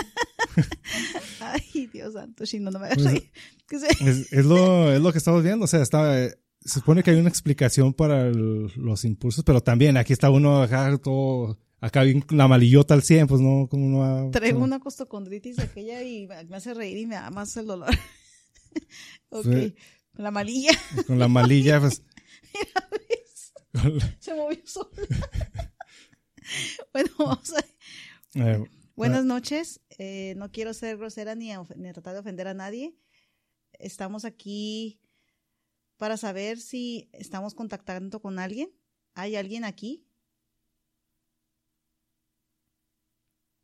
ay, 1.40 1.86
Dios 1.92 2.12
santo, 2.14 2.44
Shino, 2.44 2.70
no 2.70 2.78
me 2.78 2.86
hagas 2.86 2.98
Pues, 2.98 3.10
reír. 3.12 3.30
Es, 4.00 4.32
es 4.32 4.44
lo, 4.44 4.92
es 4.92 5.00
lo 5.00 5.12
que 5.12 5.18
estamos 5.18 5.42
viendo, 5.42 5.64
o 5.64 5.68
sea, 5.68 5.80
está, 5.80 6.22
eh, 6.22 6.34
se 6.60 6.80
supone 6.80 7.02
que 7.02 7.10
hay 7.10 7.16
una 7.18 7.30
explicación 7.30 7.94
para 7.94 8.26
el- 8.26 8.70
los 8.76 9.04
impulsos, 9.06 9.44
pero 9.44 9.62
también 9.62 9.96
aquí 9.96 10.12
está 10.12 10.28
uno 10.28 10.60
acá 10.62 10.94
todo, 10.98 11.58
acá 11.80 12.02
bien 12.02 12.22
la 12.30 12.46
malillota 12.48 12.92
al 12.92 13.02
100, 13.02 13.26
pues 13.28 13.40
no, 13.40 13.66
como 13.70 13.86
no 13.88 13.98
va- 13.98 14.30
Traigo 14.30 14.58
una 14.62 14.78
costocondritis 14.78 15.58
aquella 15.58 16.02
y 16.02 16.26
me 16.26 16.56
hace 16.56 16.74
reír 16.74 16.98
y 16.98 17.06
me 17.06 17.14
da 17.14 17.30
más 17.30 17.56
el 17.56 17.66
dolor. 17.66 17.88
ok. 19.30 19.44
Sí. 19.44 19.74
Con 20.14 20.24
la 20.24 20.30
malilla. 20.30 20.72
Con 21.06 21.18
la 21.18 21.28
malilla, 21.28 21.80
pues. 21.80 22.02
Se 24.20 24.34
movió 24.34 24.60
sola. 24.64 24.90
bueno, 26.92 27.10
vamos 27.18 27.52
a... 27.54 27.64
Eh, 28.34 28.64
Buenas 28.94 29.24
noches. 29.24 29.80
Eh, 29.98 30.34
no 30.36 30.52
quiero 30.52 30.74
ser 30.74 30.98
grosera 30.98 31.34
ni, 31.34 31.50
ni 31.76 31.92
tratar 31.92 32.14
de 32.14 32.20
ofender 32.20 32.46
a 32.46 32.54
nadie. 32.54 32.96
Estamos 33.72 34.24
aquí 34.24 35.00
para 35.96 36.16
saber 36.16 36.60
si 36.60 37.08
estamos 37.12 37.54
contactando 37.54 38.20
con 38.20 38.38
alguien. 38.38 38.70
¿Hay 39.14 39.36
alguien 39.36 39.64
aquí? 39.64 40.06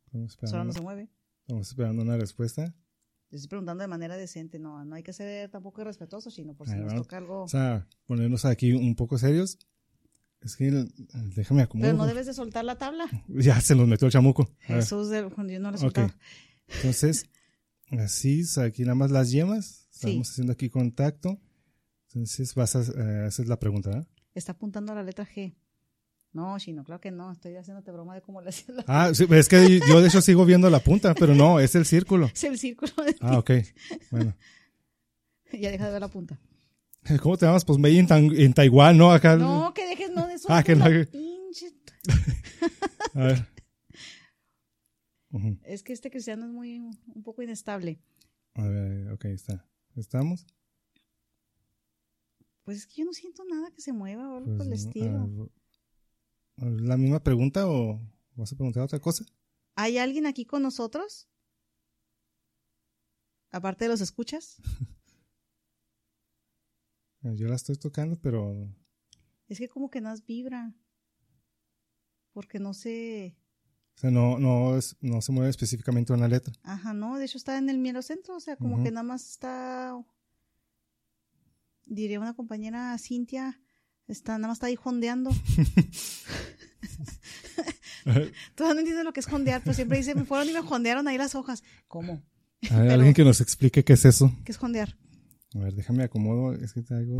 estamos, 0.05 0.37
Solo 0.49 0.63
no 0.63 0.73
se 0.73 0.81
mueve. 0.81 1.09
estamos 1.41 1.67
esperando 1.67 2.01
una 2.01 2.17
respuesta. 2.17 2.75
Le 3.29 3.35
estoy 3.35 3.49
preguntando 3.49 3.83
de 3.83 3.87
manera 3.87 4.17
decente. 4.17 4.57
No, 4.57 4.83
no 4.83 4.95
hay 4.95 5.03
que 5.03 5.13
ser 5.13 5.51
tampoco 5.51 5.81
irrespetuoso, 5.81 6.31
sino 6.31 6.55
por 6.55 6.67
si 6.67 6.75
nos 6.75 6.95
toca 6.95 7.17
algo. 7.17 7.43
O 7.43 7.47
sea, 7.47 7.87
ponernos 8.07 8.45
aquí 8.45 8.73
un 8.73 8.95
poco 8.95 9.19
serios. 9.19 9.59
Es 10.41 10.55
que 10.55 10.67
el- 10.67 10.91
déjame 11.35 11.63
acomodar. 11.63 11.91
Pero 11.91 11.97
no 11.97 12.07
debes 12.07 12.25
de 12.25 12.33
soltar 12.33 12.63
la 12.65 12.77
tabla. 12.77 13.05
Ya 13.27 13.59
se 13.61 13.75
los 13.75 13.87
metió 13.87 14.05
el 14.07 14.11
chamuco. 14.11 14.49
Jesús, 14.59 15.09
del, 15.09 15.29
cuando 15.31 15.53
yo 15.53 15.59
no 15.59 15.71
lo 15.71 15.77
soltado. 15.77 16.11
Entonces, 16.67 17.25
así, 17.91 18.43
aquí 18.61 18.83
nada 18.83 18.95
más 18.95 19.11
las 19.11 19.31
yemas. 19.31 19.87
Sí. 19.89 20.07
Estamos 20.07 20.29
haciendo 20.29 20.53
aquí 20.53 20.69
contacto. 20.69 21.39
Entonces 22.07 22.55
vas 22.55 22.75
a 22.75 22.81
eh, 22.81 23.25
hacer 23.27 23.47
la 23.47 23.59
pregunta, 23.59 23.89
¿verdad? 23.89 24.07
Está 24.33 24.53
apuntando 24.53 24.91
a 24.93 24.95
la 24.95 25.03
letra 25.03 25.27
G. 25.27 25.55
No, 26.31 26.57
Chino, 26.59 26.83
claro 26.83 27.01
que 27.01 27.11
no. 27.11 27.31
Estoy 27.31 27.55
haciéndote 27.55 27.91
broma 27.91 28.15
de 28.15 28.21
cómo 28.21 28.41
le 28.41 28.49
hacía 28.49 28.75
la... 28.75 28.83
Ah, 28.87 29.11
sí, 29.13 29.25
es 29.29 29.49
que 29.49 29.79
yo 29.87 29.99
de 30.01 30.07
hecho 30.07 30.21
sigo 30.21 30.45
viendo 30.45 30.69
la 30.69 30.79
punta, 30.79 31.13
pero 31.15 31.35
no, 31.35 31.59
es 31.59 31.75
el 31.75 31.85
círculo. 31.85 32.27
Es 32.33 32.43
el 32.43 32.57
círculo. 32.57 32.91
Ah, 33.19 33.37
ok. 33.39 33.51
Bueno. 34.11 34.35
ya 35.51 35.71
deja 35.71 35.87
de 35.87 35.91
ver 35.91 36.01
la 36.01 36.07
punta. 36.07 36.39
¿Cómo 37.21 37.37
te 37.37 37.45
llamas? 37.45 37.65
Pues 37.65 37.79
Made 37.79 37.93
in, 37.93 38.07
Tan- 38.07 38.35
en 38.35 38.53
Taiwán, 38.53 38.97
¿no? 38.97 39.11
Acá. 39.11 39.35
No, 39.35 39.73
que 39.73 39.85
dejes, 39.87 40.11
no, 40.11 40.27
de 40.27 40.33
eso. 40.35 40.47
Ah, 40.51 40.63
que 40.63 40.75
no. 40.75 40.85
pinche- 40.85 41.73
A 43.15 43.19
ver. 43.19 43.47
Es 45.63 45.83
que 45.83 45.93
este 45.93 46.09
cristiano 46.09 46.45
es 46.45 46.51
muy, 46.51 46.79
un 46.79 47.23
poco 47.23 47.41
inestable. 47.43 47.99
A 48.55 48.63
ver, 48.67 49.11
ok, 49.11 49.25
está. 49.25 49.65
¿Estamos? 49.95 50.47
Pues 52.63 52.77
es 52.79 52.87
que 52.87 52.95
yo 53.01 53.05
no 53.05 53.13
siento 53.13 53.43
nada 53.45 53.71
que 53.71 53.81
se 53.81 53.93
mueva 53.93 54.29
o 54.31 54.37
algo 54.37 54.45
Pues, 54.45 54.57
por 54.57 54.67
el 54.67 54.73
estilo. 54.73 55.49
ver, 56.57 56.81
¿La 56.81 56.97
misma 56.97 57.23
pregunta 57.23 57.67
o 57.67 57.99
vas 58.35 58.51
a 58.51 58.55
preguntar 58.55 58.83
otra 58.83 58.99
cosa? 58.99 59.23
¿Hay 59.75 59.97
alguien 59.97 60.25
aquí 60.25 60.45
con 60.45 60.61
nosotros? 60.63 61.27
Aparte 63.51 63.85
de 63.85 63.89
los 63.89 64.01
escuchas. 64.01 64.57
Eh, 67.23 67.35
Yo 67.35 67.47
la 67.47 67.55
estoy 67.55 67.75
tocando, 67.77 68.17
pero 68.21 68.67
Es 69.47 69.57
que 69.59 69.67
como 69.67 69.89
que 69.89 70.01
más 70.01 70.25
vibra. 70.25 70.73
Porque 72.33 72.59
no 72.59 72.73
sé. 72.73 73.35
o 73.97 73.99
sea, 73.99 74.11
no, 74.11 74.37
no, 74.39 74.77
es, 74.77 74.95
no 75.01 75.21
se 75.21 75.31
mueve 75.31 75.49
específicamente 75.49 76.13
una 76.13 76.27
letra. 76.27 76.53
Ajá, 76.63 76.93
no, 76.93 77.17
de 77.17 77.25
hecho 77.25 77.37
está 77.37 77.57
en 77.57 77.69
el 77.69 77.77
mero 77.79 78.01
centro, 78.01 78.35
o 78.35 78.39
sea, 78.39 78.55
como 78.55 78.81
que 78.83 78.91
nada 78.91 79.03
más 79.03 79.27
está. 79.29 79.95
Diría 81.85 82.19
una 82.19 82.35
compañera 82.35 82.95
Cintia, 82.99 83.59
está, 84.07 84.37
nada 84.37 84.49
más 84.49 84.57
está 84.57 84.67
ahí 84.67 84.75
jondeando. 84.75 85.31
Todavía 88.55 88.73
no 88.75 88.79
entiendo 88.79 89.03
lo 89.03 89.13
que 89.13 89.19
es 89.19 89.25
jondear, 89.27 89.61
pero 89.63 89.73
siempre 89.73 89.97
dice, 89.97 90.15
me 90.15 90.23
fueron 90.25 90.47
y 90.49 90.53
me 90.53 90.61
jondearon 90.61 91.07
ahí 91.07 91.17
las 91.17 91.35
hojas. 91.35 91.63
¿Cómo? 91.87 92.13
A 92.13 92.17
ver, 92.19 92.23
Pero- 92.87 92.93
alguien 92.93 93.13
que 93.13 93.23
nos 93.23 93.41
explique 93.41 93.83
qué 93.83 93.93
es 93.93 94.05
eso. 94.05 94.31
¿Qué 94.45 94.51
es 94.51 94.57
jondear? 94.57 94.95
A 95.55 95.59
ver, 95.59 95.73
déjame 95.73 96.03
acomodo. 96.03 96.53
Es 96.53 96.73
que 96.73 96.81
traigo. 96.81 97.17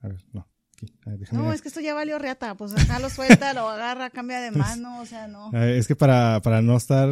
A 0.00 0.08
ver, 0.08 0.24
no. 0.32 0.48
Aquí. 0.74 0.92
A 1.04 1.10
ver, 1.10 1.18
déjame. 1.20 1.42
No, 1.42 1.52
es 1.52 1.62
que 1.62 1.68
esto 1.68 1.80
ya 1.80 1.94
valió 1.94 2.18
reata, 2.18 2.54
pues 2.56 2.72
acá 2.72 2.98
lo 2.98 3.10
suelta, 3.10 3.54
lo 3.54 3.68
agarra, 3.68 4.10
cambia 4.10 4.40
de 4.40 4.50
mano, 4.50 5.00
o 5.00 5.06
sea, 5.06 5.26
no. 5.28 5.50
Ver, 5.50 5.70
es 5.70 5.86
que 5.86 5.96
para, 5.96 6.40
para 6.42 6.62
no 6.62 6.76
estar 6.76 7.08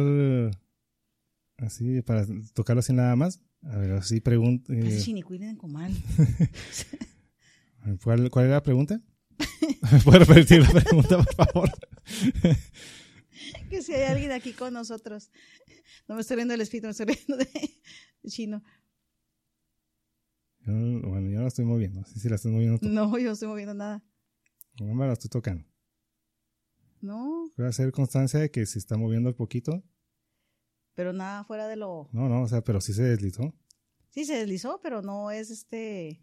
así, 1.57 2.01
para 2.01 2.25
tocarlo 2.53 2.79
así 2.79 2.93
nada 2.93 3.15
más. 3.15 3.39
A 3.63 3.77
ver, 3.77 3.91
así 3.93 4.21
pregunta. 4.21 4.73
Chinicuilen 5.01 5.49
en 5.49 5.55
comal. 5.55 5.91
¿cuál, 8.03 8.29
¿Cuál 8.29 8.45
era 8.45 8.55
la 8.55 8.63
pregunta? 8.63 9.01
¿Me 9.91 9.99
puede 9.99 10.19
repetir 10.19 10.61
la 10.61 10.81
pregunta, 10.81 11.17
por 11.17 11.35
favor? 11.35 11.71
que 13.69 13.81
si 13.81 13.93
hay 13.93 14.03
alguien 14.03 14.31
aquí 14.31 14.53
con 14.53 14.73
nosotros. 14.73 15.31
No 16.07 16.15
me 16.15 16.21
estoy 16.21 16.35
viendo 16.35 16.53
del 16.53 16.61
espíritu, 16.61 16.87
me 16.87 16.91
estoy 16.91 17.05
viendo 17.07 17.37
de 17.37 17.49
chino. 18.27 18.63
Yo 20.65 20.71
no- 20.73 21.07
bueno, 21.09 21.29
yo 21.29 21.35
no 21.37 21.41
la 21.43 21.47
estoy 21.47 21.65
moviendo. 21.65 22.01
No 22.01 22.07
sé 22.07 22.19
si 22.19 22.29
la 22.29 22.35
estás 22.35 22.51
moviendo 22.51 22.79
tú. 22.79 22.87
No, 22.89 23.17
yo 23.17 23.25
no 23.25 23.31
estoy 23.31 23.47
moviendo 23.47 23.73
nada. 23.73 24.03
No 24.79 24.93
me 24.93 25.05
la 25.07 25.13
estoy 25.13 25.29
tocando. 25.29 25.65
No, 27.01 27.51
Voy 27.55 27.65
a 27.67 27.69
hacer 27.69 27.91
constancia 27.91 28.39
de 28.39 28.49
que 28.49 28.65
se 28.65 28.79
está 28.79 28.97
moviendo 28.97 29.29
un 29.29 29.35
poquito. 29.35 29.83
pero 30.95 31.13
nada 31.13 31.43
fuera 31.43 31.67
de 31.67 31.75
lo. 31.75 32.09
No, 32.11 32.27
no, 32.29 32.41
o 32.43 32.47
sea, 32.47 32.63
pero 32.63 32.81
sí 32.81 32.93
se 32.93 33.03
deslizó. 33.03 33.53
Sí, 34.09 34.25
se 34.25 34.37
deslizó, 34.37 34.79
pero 34.81 35.01
no 35.01 35.29
es 35.29 35.51
este. 35.51 36.19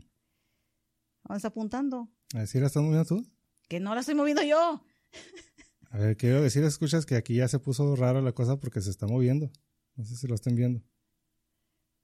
¿Dónde 1.24 1.36
está 1.36 1.48
apuntando? 1.48 2.10
Si 2.46 2.58
la 2.58 2.66
estás 2.66 2.82
moviendo 2.82 3.04
tú. 3.04 3.24
Que 3.68 3.78
no 3.80 3.94
la 3.94 4.00
estoy 4.00 4.14
moviendo 4.16 4.42
yo. 4.42 4.82
A 5.90 5.98
ver, 5.98 6.16
quiero 6.16 6.42
decir, 6.42 6.64
escuchas 6.64 7.06
que 7.06 7.14
aquí 7.16 7.36
ya 7.36 7.46
se 7.48 7.58
puso 7.58 7.94
rara 7.94 8.20
la 8.22 8.32
cosa 8.32 8.58
porque 8.58 8.80
se 8.80 8.90
está 8.90 9.06
moviendo. 9.06 9.52
No 9.94 10.04
sé 10.04 10.16
si 10.16 10.26
lo 10.26 10.34
estén 10.34 10.56
viendo. 10.56 10.82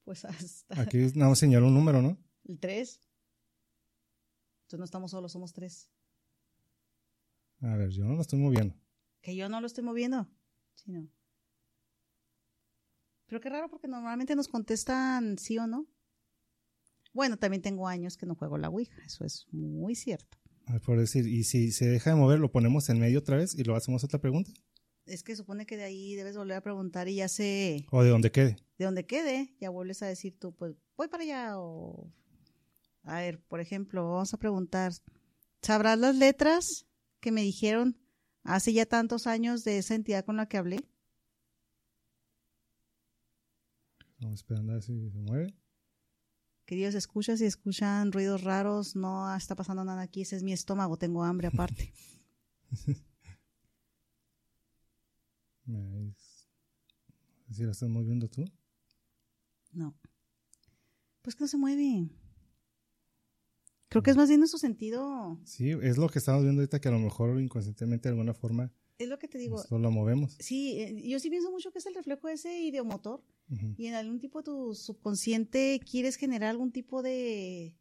Pues 0.05 0.24
hasta 0.24 0.80
Aquí 0.80 0.99
nada 1.14 1.30
más 1.30 1.39
señaló 1.39 1.66
un 1.66 1.74
número, 1.74 2.01
¿no? 2.03 2.16
El 2.49 2.59
3. 2.59 3.01
Entonces 4.62 4.78
no 4.78 4.84
estamos 4.84 5.11
solos, 5.12 5.32
somos 5.32 5.53
tres. 5.53 5.88
A 7.61 7.74
ver, 7.76 7.90
yo 7.90 8.05
no 8.05 8.14
lo 8.14 8.20
estoy 8.20 8.38
moviendo. 8.38 8.74
Que 9.22 9.34
yo 9.34 9.49
no 9.49 9.61
lo 9.61 9.66
estoy 9.66 9.82
moviendo. 9.84 10.28
Sí, 10.74 10.92
no. 10.92 11.09
Pero 13.26 13.40
qué 13.40 13.49
raro 13.49 13.68
porque 13.68 13.88
normalmente 13.88 14.36
nos 14.36 14.49
contestan 14.49 15.38
sí 15.38 15.59
o 15.59 15.66
no. 15.66 15.86
Bueno, 17.12 17.36
también 17.38 17.62
tengo 17.62 17.88
años 17.88 18.16
que 18.16 18.26
no 18.26 18.34
juego 18.34 18.59
la 18.59 18.68
Ouija, 18.68 19.03
eso 19.05 19.24
es 19.24 19.46
muy 19.51 19.94
cierto. 19.94 20.38
A 20.66 20.72
ver, 20.74 20.82
por 20.82 20.99
decir, 20.99 21.26
y 21.26 21.44
si 21.44 21.72
se 21.72 21.86
deja 21.88 22.11
de 22.11 22.16
mover, 22.16 22.38
lo 22.38 22.53
ponemos 22.53 22.88
en 22.90 23.01
medio 23.01 23.18
otra 23.18 23.36
vez 23.38 23.55
y 23.59 23.64
lo 23.64 23.74
hacemos 23.74 24.05
otra 24.05 24.20
pregunta. 24.20 24.51
Es 25.07 25.22
que 25.22 25.34
supone 25.34 25.64
que 25.64 25.78
de 25.78 25.84
ahí 25.84 26.14
debes 26.14 26.36
volver 26.36 26.59
a 26.59 26.61
preguntar 26.62 27.09
y 27.09 27.16
ya 27.16 27.28
sé 27.28 27.86
O 27.90 28.03
de 28.03 28.11
donde 28.11 28.30
quede. 28.30 28.57
de 28.78 28.84
dónde 28.84 29.07
quede, 29.07 29.55
ya 29.59 29.70
vuelves 29.70 30.03
a 30.03 30.07
decir 30.07 30.38
tú, 30.38 30.55
pues 30.55 30.74
voy 30.96 31.09
para 31.09 31.22
allá 31.22 31.59
o... 31.59 32.12
A 33.09 33.20
ver, 33.20 33.40
por 33.40 33.61
ejemplo, 33.61 34.04
vamos 34.04 34.34
a 34.34 34.36
preguntar, 34.36 34.92
¿sabrás 35.62 35.98
las 35.98 36.14
letras 36.14 36.86
que 37.20 37.32
me 37.32 37.40
dijeron 37.40 37.96
hace 38.44 38.74
ya 38.74 38.84
tantos 38.84 39.26
años 39.26 39.64
de 39.64 39.78
esa 39.78 39.94
entidad 39.94 40.26
con 40.26 40.36
la 40.36 40.44
que 40.46 40.59
hablé? 40.59 40.84
Vamos 44.20 44.40
esperando 44.40 44.72
a 44.72 44.74
ver 44.74 44.82
si 44.82 45.11
se 45.11 45.18
mueve. 45.20 45.54
Queridos, 46.66 46.94
escucha 46.94 47.34
si 47.38 47.46
escuchan 47.46 48.12
ruidos 48.12 48.44
raros, 48.44 48.94
no 48.94 49.34
está 49.34 49.54
pasando 49.54 49.84
nada 49.84 50.02
aquí, 50.02 50.20
ese 50.20 50.36
es 50.36 50.42
mi 50.42 50.52
estómago, 50.52 50.98
tengo 50.98 51.24
hambre 51.24 51.48
aparte. 51.48 51.94
Si 57.50 57.62
la 57.64 57.72
estás 57.72 57.88
moviendo 57.88 58.28
tú. 58.28 58.44
No. 59.72 59.94
Pues 61.22 61.35
que 61.35 61.44
no 61.44 61.48
se 61.48 61.56
mueve. 61.56 62.10
Creo 63.89 64.02
que 64.02 64.10
es 64.10 64.16
más 64.16 64.28
bien 64.28 64.40
en 64.43 64.48
su 64.48 64.59
sentido. 64.59 65.39
Sí, 65.44 65.70
es 65.82 65.97
lo 65.97 66.09
que 66.09 66.19
estamos 66.19 66.43
viendo 66.43 66.60
ahorita 66.60 66.81
que 66.81 66.89
a 66.89 66.93
lo 66.93 66.98
mejor 66.98 67.40
inconscientemente 67.40 68.09
de 68.09 68.12
alguna 68.12 68.35
forma 68.35 68.70
Es 68.98 69.09
lo 69.09 69.19
que 69.19 69.28
te 69.28 69.39
digo. 69.39 69.56
nosotros 69.56 69.81
lo 69.81 69.90
movemos. 69.90 70.36
Sí, 70.40 70.78
eh, 70.81 71.09
yo 71.09 71.19
sí 71.20 71.31
pienso 71.31 71.51
mucho 71.51 71.70
que 71.73 71.78
es 71.78 71.86
el 71.86 71.94
reflejo 71.94 72.28
ese 72.28 72.60
ideomotor. 72.62 73.23
Y 73.78 73.86
en 73.86 73.94
algún 73.94 74.19
tipo 74.20 74.43
tu 74.43 74.74
subconsciente 74.74 75.81
quieres 75.90 76.16
generar 76.16 76.51
algún 76.51 76.70
tipo 76.70 77.01
de, 77.01 77.78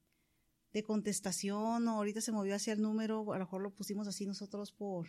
de 0.71 0.84
contestación 0.84 1.85
o 1.89 1.91
ahorita 1.91 2.21
se 2.21 2.31
movió 2.31 2.55
hacia 2.55 2.71
el 2.71 2.81
número, 2.81 3.34
a 3.34 3.38
lo 3.38 3.43
mejor 3.43 3.61
lo 3.61 3.73
pusimos 3.75 4.07
así 4.07 4.25
nosotros 4.25 4.71
por, 4.71 5.07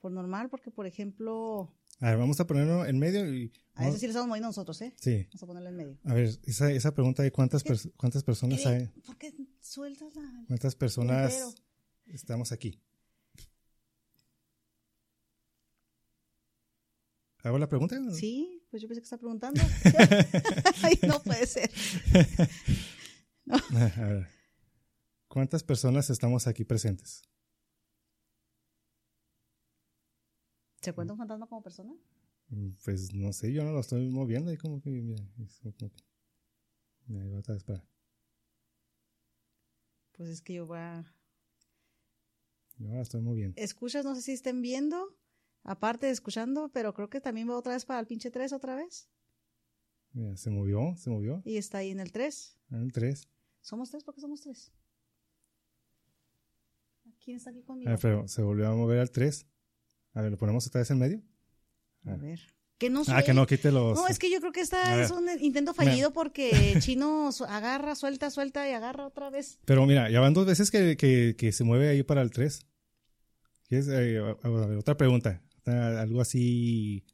por 0.00 0.10
normal, 0.10 0.48
porque 0.50 0.72
por 0.72 0.88
ejemplo, 0.88 1.72
A 2.02 2.10
ver, 2.10 2.18
vamos 2.18 2.40
a 2.40 2.46
ponerlo 2.48 2.84
en 2.84 2.98
medio 2.98 3.32
y... 3.32 3.52
a 3.74 3.84
veces 3.84 4.00
sí 4.00 4.06
lo 4.06 4.10
estamos 4.10 4.26
moviendo 4.26 4.48
nosotros, 4.48 4.82
¿eh? 4.82 4.92
Sí. 5.00 5.24
Vamos 5.28 5.42
a 5.44 5.46
ponerlo 5.46 5.68
en 5.68 5.76
medio. 5.76 5.98
A 6.02 6.14
ver, 6.14 6.36
esa, 6.42 6.72
esa 6.72 6.92
pregunta 6.92 7.22
de 7.22 7.30
cuántas, 7.30 7.62
cuántas 7.96 8.24
personas 8.24 8.60
¿Qué? 8.60 8.68
hay, 8.68 8.86
¿Por 9.06 9.16
qué 9.18 9.32
sueltas 9.60 10.12
la...? 10.16 10.44
cuántas 10.48 10.74
personas 10.74 11.54
estamos 12.06 12.50
aquí. 12.50 12.82
¿Hago 17.44 17.58
la 17.58 17.68
pregunta? 17.68 17.96
Sí, 18.14 18.64
pues 18.68 18.82
yo 18.82 18.88
pensé 18.88 19.00
que 19.00 19.04
está 19.04 19.18
preguntando. 19.18 19.60
Ay, 20.82 20.98
no 21.06 21.22
puede 21.22 21.46
ser. 21.46 21.70
A 23.48 24.08
ver. 24.08 24.28
¿Cuántas 25.28 25.62
personas 25.62 26.10
estamos 26.10 26.48
aquí 26.48 26.64
presentes? 26.64 27.22
¿Se 30.82 30.92
cuenta 30.92 31.12
un 31.14 31.18
fantasma 31.18 31.46
como 31.46 31.62
persona? 31.62 31.94
Mm, 32.48 32.70
Pues 32.84 33.14
no 33.14 33.32
sé, 33.32 33.52
yo 33.52 33.64
no 33.64 33.72
lo 33.72 33.80
estoy 33.80 34.08
moviendo 34.10 34.52
y 34.52 34.56
como 34.58 34.80
que, 34.82 34.90
mira, 34.90 35.22
es 35.44 35.58
como 35.60 35.74
que- 35.76 35.90
Mira, 37.06 37.22
ahí 37.22 37.30
va 37.30 37.38
otra 37.38 37.54
vez 37.54 37.64
para. 37.64 37.84
Pues 40.12 40.28
es 40.28 40.42
que 40.42 40.54
yo 40.54 40.66
voy 40.66 40.78
a... 40.78 41.14
Yo 42.78 42.88
la 42.88 43.00
estoy 43.02 43.20
moviendo. 43.22 43.54
Escuchas, 43.60 44.04
no 44.04 44.14
sé 44.14 44.22
si 44.22 44.32
estén 44.32 44.60
viendo, 44.62 45.16
aparte 45.62 46.06
de 46.06 46.12
escuchando, 46.12 46.68
pero 46.72 46.94
creo 46.94 47.08
que 47.08 47.20
también 47.20 47.48
va 47.48 47.56
otra 47.56 47.74
vez 47.74 47.84
para 47.84 48.00
el 48.00 48.06
pinche 48.06 48.30
3 48.30 48.52
otra 48.52 48.74
vez. 48.76 49.08
Mira, 50.12 50.36
se 50.36 50.50
movió, 50.50 50.94
se 50.96 51.10
movió. 51.10 51.42
Y 51.44 51.56
está 51.56 51.78
ahí 51.78 51.90
en 51.90 52.00
el 52.00 52.12
3. 52.12 52.58
En 52.70 52.82
el 52.82 52.92
3. 52.92 53.28
¿Somos 53.60 53.90
tres? 53.90 54.02
¿Por 54.04 54.14
qué 54.14 54.20
somos 54.20 54.40
tres? 54.40 54.72
¿Quién 57.24 57.36
está 57.36 57.50
aquí 57.50 57.60
A 57.60 57.64
conmigo? 57.64 57.90
ver, 57.90 57.98
pero 58.00 58.26
se 58.28 58.42
volvió 58.42 58.68
a 58.68 58.74
mover 58.74 58.98
al 58.98 59.10
3. 59.10 59.46
A 60.14 60.20
ver, 60.22 60.30
¿lo 60.30 60.38
ponemos 60.38 60.66
otra 60.66 60.80
vez 60.80 60.90
en 60.90 60.98
medio? 60.98 61.22
A 62.06 62.16
ver. 62.16 62.40
Que 62.78 62.90
no 62.90 63.02
Ah, 63.08 63.22
que 63.22 63.32
no, 63.32 63.46
quite 63.46 63.70
los... 63.70 63.96
No, 63.96 64.08
es 64.08 64.18
que 64.18 64.28
yo 64.28 64.40
creo 64.40 64.50
que 64.50 64.60
esta 64.60 65.00
es 65.00 65.12
un 65.12 65.28
intento 65.40 65.72
fallido 65.72 66.12
porque 66.14 66.76
Chino 66.80 67.30
agarra, 67.48 67.94
suelta, 67.94 68.28
suelta 68.30 68.68
y 68.68 68.72
agarra 68.72 69.06
otra 69.06 69.30
vez. 69.30 69.60
Pero 69.64 69.86
mira, 69.86 70.10
ya 70.10 70.18
van 70.18 70.34
dos 70.34 70.46
veces 70.46 70.70
que, 70.72 70.96
que, 70.96 71.36
que 71.38 71.52
se 71.52 71.62
mueve 71.62 71.88
ahí 71.88 72.02
para 72.02 72.22
el 72.22 72.32
3. 72.32 72.66
¿Quieres? 73.68 73.86
Eh, 73.88 74.18
a- 74.18 74.48
ver, 74.48 74.78
otra 74.78 74.96
pregunta. 74.96 75.40
Ah, 75.64 76.00
Algo 76.00 76.20
así 76.20 77.04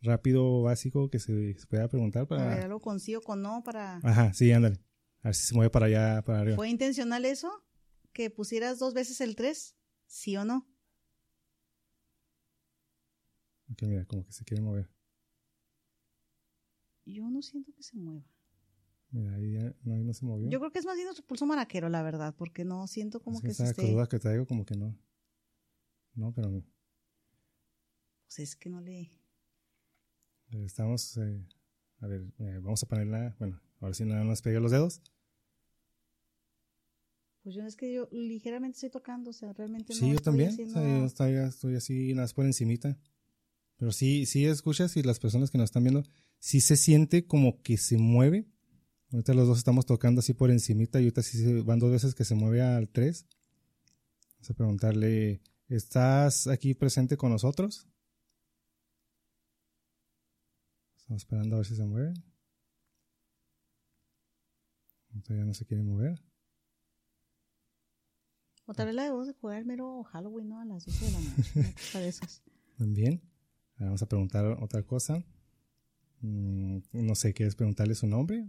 rápido, 0.00 0.62
básico, 0.62 1.10
que 1.10 1.18
se, 1.18 1.58
se 1.58 1.66
pueda 1.66 1.88
preguntar 1.88 2.22
A 2.30 2.36
ver, 2.36 2.38
para... 2.38 2.64
algo 2.64 2.80
con 2.80 3.00
sí 3.00 3.16
o 3.16 3.20
con 3.20 3.42
no 3.42 3.64
para... 3.64 3.96
Ajá, 4.04 4.32
sí, 4.32 4.52
ándale. 4.52 4.78
A 5.22 5.28
ver 5.28 5.34
si 5.34 5.44
se 5.44 5.54
mueve 5.54 5.70
para 5.70 5.86
allá, 5.86 6.22
para 6.22 6.40
arriba. 6.40 6.54
¿Fue 6.54 6.68
intencional 6.68 7.24
eso? 7.24 7.50
¿Que 8.12 8.30
pusieras 8.30 8.78
dos 8.78 8.94
veces 8.94 9.20
el 9.20 9.34
3? 9.34 9.74
¿Sí 10.06 10.36
o 10.36 10.44
no? 10.44 10.68
Ok, 13.76 13.82
mira, 13.82 14.06
como 14.06 14.24
que 14.24 14.32
se 14.32 14.42
quiere 14.44 14.62
mover. 14.62 14.88
Yo 17.04 17.28
no 17.28 17.42
siento 17.42 17.72
que 17.74 17.82
se 17.82 17.94
mueva. 17.98 18.24
Mira, 19.10 19.34
ahí 19.34 19.52
ya 19.52 19.74
no, 19.84 19.94
ahí 19.94 20.02
no 20.02 20.14
se 20.14 20.24
movió. 20.24 20.48
Yo 20.48 20.58
creo 20.58 20.72
que 20.72 20.78
es 20.78 20.86
más 20.86 20.94
bien 20.96 21.04
nuestro 21.06 21.26
pulso 21.26 21.44
maraquero, 21.44 21.90
la 21.90 22.02
verdad, 22.02 22.34
porque 22.36 22.64
no 22.64 22.86
siento 22.86 23.20
como 23.20 23.36
Es 23.36 23.42
que 23.42 23.52
se 23.54 23.62
esa 23.64 23.70
esté... 23.72 23.82
cruda 23.82 24.08
que 24.08 24.18
traigo 24.18 24.46
como 24.46 24.64
que 24.64 24.76
no. 24.76 24.96
No, 26.14 26.32
pero 26.32 26.64
Pues 28.24 28.38
es 28.38 28.56
que 28.56 28.70
no 28.70 28.80
le... 28.80 29.10
estamos... 30.64 31.16
eh, 31.18 31.46
a 32.00 32.06
ver, 32.06 32.22
eh, 32.38 32.58
vamos 32.62 32.82
a 32.82 32.88
ponerla... 32.88 33.36
Bueno, 33.38 33.60
ahora 33.80 33.92
sí 33.94 34.04
nada 34.06 34.24
más 34.24 34.40
pegue 34.40 34.58
los 34.58 34.72
dedos. 34.72 35.02
Pues 37.42 37.54
yo 37.54 37.62
es 37.64 37.76
que 37.76 37.92
yo 37.92 38.08
ligeramente 38.10 38.76
estoy 38.76 38.90
tocando, 38.90 39.30
o 39.30 39.32
sea, 39.34 39.52
realmente 39.52 39.92
no 39.92 40.00
sí, 40.00 40.06
yo 40.08 40.14
estoy 40.16 40.24
también. 40.24 40.48
haciendo- 40.50 40.72
O 40.72 40.80
sea, 40.80 40.96
yo 40.98 41.04
estoy, 41.04 41.34
estoy 41.44 41.74
así 41.76 42.08
nada 42.14 42.22
más 42.24 42.34
por 42.34 42.46
encimita. 42.46 42.98
Pero 43.76 43.92
sí, 43.92 44.26
sí 44.26 44.46
escuchas 44.46 44.96
y 44.96 45.02
las 45.02 45.18
personas 45.18 45.50
que 45.50 45.58
nos 45.58 45.66
están 45.66 45.84
viendo, 45.84 46.02
sí 46.38 46.60
se 46.60 46.76
siente 46.76 47.26
como 47.26 47.60
que 47.62 47.76
se 47.76 47.98
mueve. 47.98 48.46
Ahorita 49.12 49.34
los 49.34 49.46
dos 49.46 49.58
estamos 49.58 49.86
tocando 49.86 50.20
así 50.20 50.34
por 50.34 50.50
encimita 50.50 50.98
y 50.98 51.04
ahorita 51.04 51.22
sí 51.22 51.38
se, 51.38 51.62
van 51.62 51.78
dos 51.78 51.90
veces 51.90 52.14
que 52.14 52.24
se 52.24 52.34
mueve 52.34 52.62
al 52.62 52.88
3. 52.88 53.26
Vamos 54.34 54.50
a 54.50 54.54
preguntarle, 54.54 55.42
¿estás 55.68 56.46
aquí 56.46 56.74
presente 56.74 57.16
con 57.16 57.30
nosotros? 57.30 57.86
Estamos 60.96 61.22
esperando 61.22 61.56
a 61.56 61.58
ver 61.58 61.66
si 61.66 61.76
se 61.76 61.84
mueve. 61.84 62.14
Ahorita 65.10 65.34
ya 65.34 65.44
no 65.44 65.54
se 65.54 65.64
quiere 65.66 65.82
mover. 65.82 66.20
O 68.64 68.74
tal 68.74 68.86
vez 68.86 68.96
la 68.96 69.04
debemos 69.04 69.28
de 69.28 69.32
jugar 69.34 69.64
mero 69.64 70.02
Halloween, 70.02 70.48
¿no? 70.48 70.60
A 70.60 70.64
las 70.64 70.84
12 70.84 71.04
de 71.04 71.12
la 71.12 71.20
noche. 71.20 71.74
Ahora 71.94 72.06
Vamos 73.78 74.02
a 74.02 74.06
preguntar 74.06 74.44
otra 74.62 74.82
cosa. 74.82 75.22
Mm, 76.20 76.78
no 76.92 77.14
sé, 77.14 77.34
¿quieres 77.34 77.54
preguntarle 77.54 77.94
su 77.94 78.06
nombre? 78.06 78.46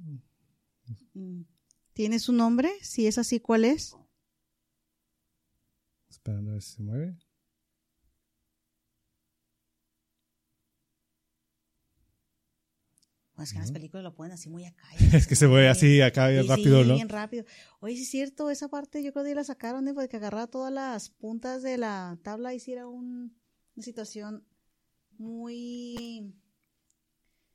Mm. 1.14 1.41
¿Tiene 1.94 2.20
su 2.20 2.32
nombre? 2.32 2.72
Si 2.82 3.08
es 3.08 3.18
así, 3.18 3.40
¿cuál 3.40 3.66
es? 3.66 3.95
Esperando 6.10 6.52
a 6.52 6.54
ver 6.54 6.62
si 6.64 6.76
se 6.76 6.82
mueve. 6.84 7.18
Bueno, 13.36 13.44
es 13.44 13.52
que 13.52 13.58
en 13.58 13.62
las 13.62 13.72
películas 13.72 14.04
lo 14.04 14.16
ponen 14.16 14.32
así 14.32 14.49
muy 14.49 14.66
acá. 14.66 14.84
Es 15.14 15.28
que 15.28 15.36
se 15.36 15.48
mueve 15.48 15.68
así 15.70 16.02
acá 16.02 16.28
bien 16.30 16.44
Sí, 16.44 16.49
rápido, 16.49 16.82
sí, 16.82 16.88
¿no? 16.88 16.95
bien 16.95 17.10
rápido. 17.10 17.45
Oye, 17.82 17.95
sí 17.95 18.02
es 18.04 18.10
cierto, 18.10 18.49
esa 18.49 18.68
parte 18.68 19.04
yo 19.04 19.12
creo 19.14 19.24
que 19.26 19.36
la 19.36 19.44
sacaron, 19.44 19.88
¿eh? 19.88 19.94
Porque 19.94 20.18
agarraba 20.18 20.48
todas 20.48 20.74
las 20.74 21.10
puntas 21.10 21.62
de 21.62 21.78
la 21.78 22.18
tabla 22.24 22.54
y 22.56 22.60
sí 22.60 22.72
era 22.72 22.88
un- 22.88 23.36
una 23.76 23.84
situación 23.84 24.44
muy, 25.19 26.34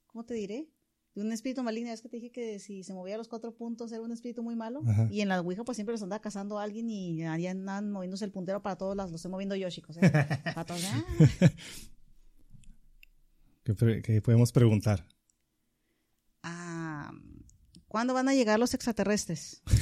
¿cómo 0.06 0.24
te 0.24 0.34
diré? 0.34 0.68
De 1.14 1.20
un 1.22 1.30
espíritu 1.32 1.62
maligno. 1.62 1.90
Es 1.90 2.00
que 2.00 2.08
te 2.08 2.16
dije 2.16 2.30
que 2.32 2.58
si 2.58 2.82
se 2.84 2.94
movía 2.94 3.18
los 3.18 3.28
cuatro 3.28 3.54
puntos 3.54 3.92
era 3.92 4.00
un 4.00 4.12
espíritu 4.12 4.42
muy 4.42 4.56
malo. 4.56 4.82
Ajá. 4.86 5.08
Y 5.10 5.20
en 5.20 5.28
la 5.28 5.40
Ouija 5.40 5.62
pues 5.64 5.76
siempre 5.76 5.92
los 5.92 6.02
andaba 6.02 6.20
cazando 6.22 6.58
a 6.58 6.62
alguien 6.62 6.88
y 6.88 7.22
allá 7.24 7.50
andan 7.50 7.90
moviéndose 7.90 8.24
el 8.24 8.32
puntero 8.32 8.62
para 8.62 8.76
todos 8.76 8.96
lados. 8.96 9.10
Lo 9.10 9.16
estoy 9.16 9.30
moviendo 9.30 9.54
yo, 9.54 9.68
chicos. 9.68 9.96
¿eh? 9.98 10.00
Para 10.54 10.64
todos. 10.64 10.80
¿Qué, 13.64 13.74
pre- 13.74 14.02
qué 14.02 14.20
podemos 14.22 14.52
preguntar? 14.52 15.06
Ah, 16.42 17.12
¿Cuándo 17.88 18.14
van 18.14 18.28
a 18.28 18.34
llegar 18.34 18.58
los 18.58 18.74
extraterrestres? 18.74 19.62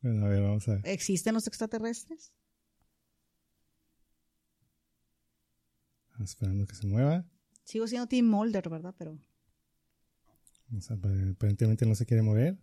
Bueno, 0.00 0.26
a 0.26 0.28
ver, 0.28 0.40
vamos 0.40 0.68
a 0.68 0.74
ver. 0.76 0.82
¿Existen 0.86 1.34
los 1.34 1.48
extraterrestres? 1.48 2.32
Esperando 6.22 6.66
que 6.66 6.74
se 6.74 6.86
mueva. 6.86 7.24
Sigo 7.64 7.86
siendo 7.86 8.06
Tim 8.08 8.26
Mulder, 8.26 8.68
¿verdad? 8.68 8.94
Pero 8.98 9.18
O 10.76 10.80
sea, 10.80 10.96
apare- 10.96 11.32
aparentemente 11.32 11.86
no 11.86 11.94
se 11.94 12.06
quiere 12.06 12.22
mover. 12.22 12.58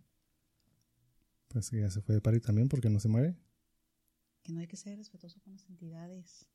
Pues 1.47 1.69
que 1.69 1.79
ya 1.79 1.89
se 1.89 2.01
fue 2.01 2.15
de 2.15 2.21
pari 2.21 2.39
también 2.41 2.67
porque 2.67 2.89
no 2.89 2.99
se 2.99 3.07
mueve. 3.07 3.35
que 4.43 4.53
no 4.53 4.59
hay 4.59 4.67
que 4.67 4.77
ser 4.77 4.95
respetuoso 4.97 5.39
con 5.41 5.53
las 5.53 5.67
entidades. 5.69 6.47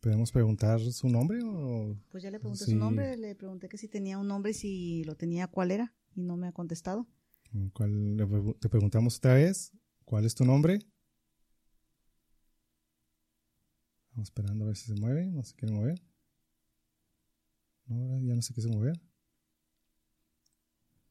¿Podemos 0.00 0.32
preguntar 0.32 0.78
su 0.80 1.08
nombre 1.08 1.40
o...? 1.42 1.96
Pues 2.10 2.22
ya 2.22 2.30
le 2.30 2.38
pregunté 2.38 2.64
Sí. 2.66 2.72
su 2.72 2.76
nombre, 2.76 3.16
le 3.16 3.34
pregunté 3.34 3.68
que 3.70 3.78
si 3.78 3.88
tenía 3.88 4.18
un 4.18 4.28
nombre 4.28 4.50
y 4.50 4.54
si 4.54 5.04
lo 5.04 5.14
tenía, 5.14 5.46
cuál 5.46 5.70
era, 5.70 5.94
y 6.14 6.22
no 6.22 6.36
me 6.36 6.46
ha 6.48 6.52
contestado. 6.52 7.06
¿Cuál, 7.72 8.16
te 8.60 8.68
preguntamos 8.68 9.16
otra 9.16 9.34
vez, 9.34 9.72
¿cuál 10.04 10.26
es 10.26 10.34
tu 10.34 10.44
nombre? 10.44 10.80
Estamos 14.20 14.28
esperando 14.28 14.64
a 14.64 14.66
ver 14.68 14.76
si 14.76 14.84
se 14.86 14.94
mueve, 15.00 15.26
no 15.30 15.42
se 15.42 15.54
quiere 15.54 15.74
mover. 15.74 15.98
No, 17.86 17.96
ahora 17.96 18.18
ya 18.22 18.34
no 18.34 18.42
se 18.42 18.52
quiso 18.52 18.68
mover. 18.68 19.00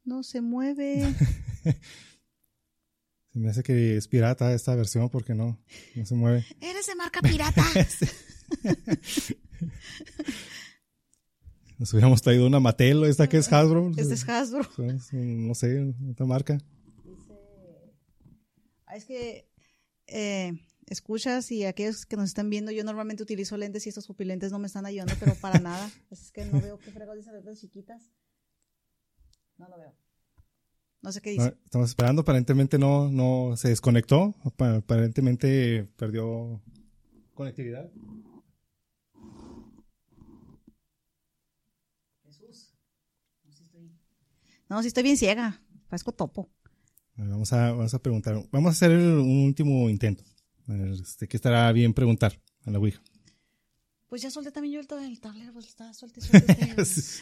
No 0.03 0.22
se 0.22 0.41
mueve. 0.41 1.15
Se 3.31 3.38
me 3.38 3.52
hace 3.52 3.61
que 3.61 3.95
es 3.95 4.07
pirata 4.07 4.52
esta 4.56 4.73
versión 4.76 5.07
porque 5.10 5.36
no, 5.36 5.64
no 5.95 6.03
se 6.03 6.15
mueve. 6.15 6.44
¡Eres 6.61 6.88
de 6.88 6.95
marca 6.95 7.22
pirata! 7.22 7.64
Nos 11.77 11.94
hubiéramos 11.94 12.23
traído 12.23 12.48
una 12.48 12.60
Mattel, 12.60 13.03
esta 13.03 13.30
que 13.30 13.38
es 13.38 13.53
Hasbro. 13.53 13.91
este 13.95 14.15
es 14.15 14.27
Hasbro. 14.27 14.68
No 15.11 15.53
sé, 15.53 15.94
otra 16.10 16.26
marca. 16.26 16.57
Ah, 18.88 18.95
Es 18.95 19.06
que 19.06 19.48
eh, 20.07 20.60
escuchas 20.90 21.52
y 21.52 21.66
aquellos 21.66 22.06
que 22.06 22.16
nos 22.18 22.26
están 22.26 22.49
viendo, 22.49 22.72
yo 22.72 22.84
normalmente 22.84 23.24
utilizo 23.24 23.56
lentes 23.57 23.86
y 23.86 23.90
estos 23.90 24.07
pupilentes 24.07 24.52
no 24.52 24.60
me 24.60 24.68
están 24.68 24.86
ayudando, 24.86 25.14
pero 25.20 25.36
para 25.36 25.60
nada. 25.61 25.86
Así 26.11 26.26
es 26.26 26.32
que 26.32 26.45
no 26.45 26.60
veo 26.61 26.78
qué 26.80 26.91
fregos 26.91 27.16
dicen 27.16 27.34
las 27.34 27.44
letras 27.44 27.60
chiquitas. 27.60 28.11
No 29.57 29.68
lo 29.70 29.78
veo. 29.78 29.94
No 31.02 31.11
sé 31.14 31.22
qué 31.22 31.30
dice. 31.32 31.56
estamos 31.64 31.88
esperando, 31.90 32.24
aparentemente 32.24 32.78
no, 32.78 33.10
no 33.10 33.56
se 33.56 33.70
desconectó, 33.70 34.36
apa- 34.44 34.76
aparentemente 34.78 35.88
perdió 35.95 36.61
conectividad. 37.34 37.90
Jesús. 42.26 42.74
No, 43.45 43.52
si 43.53 43.64
estoy... 43.64 43.91
No, 44.70 44.82
sí 44.82 44.88
estoy 44.88 45.03
bien 45.03 45.18
ciega. 45.18 45.61
Parezco 45.88 46.11
topo. 46.11 46.49
Vamos 47.16 47.52
a, 47.53 47.72
vamos 47.72 47.94
a 47.94 47.99
preguntar, 47.99 48.36
vamos 48.52 48.68
a 48.70 48.72
hacer 48.72 48.91
un 48.91 49.45
último 49.45 49.90
intento. 49.90 50.24
Este, 51.02 51.28
¿Qué 51.28 51.38
estará 51.38 51.72
bien 51.72 51.94
preguntar 51.94 52.40
a 52.66 52.72
la 52.72 52.80
Ouija? 52.80 53.02
Pues 54.08 54.22
ya 54.22 54.32
solté 54.32 54.52
también 54.52 54.74
yo 54.76 54.80
el, 54.80 54.88
to- 54.88 55.00
el 55.00 55.20
tablero, 55.20 55.54
pues 55.54 55.68
está 55.68 55.94
suelte, 55.94 56.22
suelte. 56.22 56.56
Sí. 56.86 57.20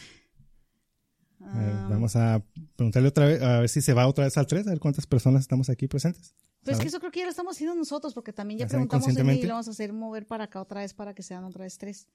A 1.40 1.56
ver, 1.58 1.72
Ah, 1.72 1.86
vamos 1.90 2.16
a 2.16 2.44
preguntarle 2.74 3.08
otra 3.10 3.26
vez, 3.26 3.40
a 3.42 3.60
ver 3.60 3.68
si 3.68 3.80
se 3.80 3.92
va 3.92 4.08
otra 4.08 4.24
vez 4.24 4.36
al 4.36 4.46
3, 4.48 4.66
a 4.66 4.70
ver 4.70 4.80
cuántas 4.80 5.06
personas 5.06 5.42
estamos 5.42 5.70
aquí 5.70 5.86
presentes. 5.86 6.34
Pues 6.64 6.78
que 6.78 6.88
eso 6.88 6.98
creo 6.98 7.12
que 7.12 7.20
ya 7.20 7.26
lo 7.26 7.30
estamos 7.30 7.54
haciendo 7.56 7.74
nosotros, 7.76 8.12
porque 8.12 8.32
también 8.32 8.58
ya 8.58 8.64
¿Lo 8.64 8.66
hacen 8.66 8.88
preguntamos 8.88 9.36
y 9.38 9.42
lo 9.46 9.52
vamos 9.54 9.68
a 9.68 9.70
hacer 9.70 9.92
mover 9.92 10.26
para 10.26 10.44
acá 10.44 10.60
otra 10.60 10.80
vez 10.80 10.92
para 10.94 11.14
que 11.14 11.22
sean 11.22 11.44
otra 11.44 11.62
vez 11.64 11.78
tres. 11.78 12.08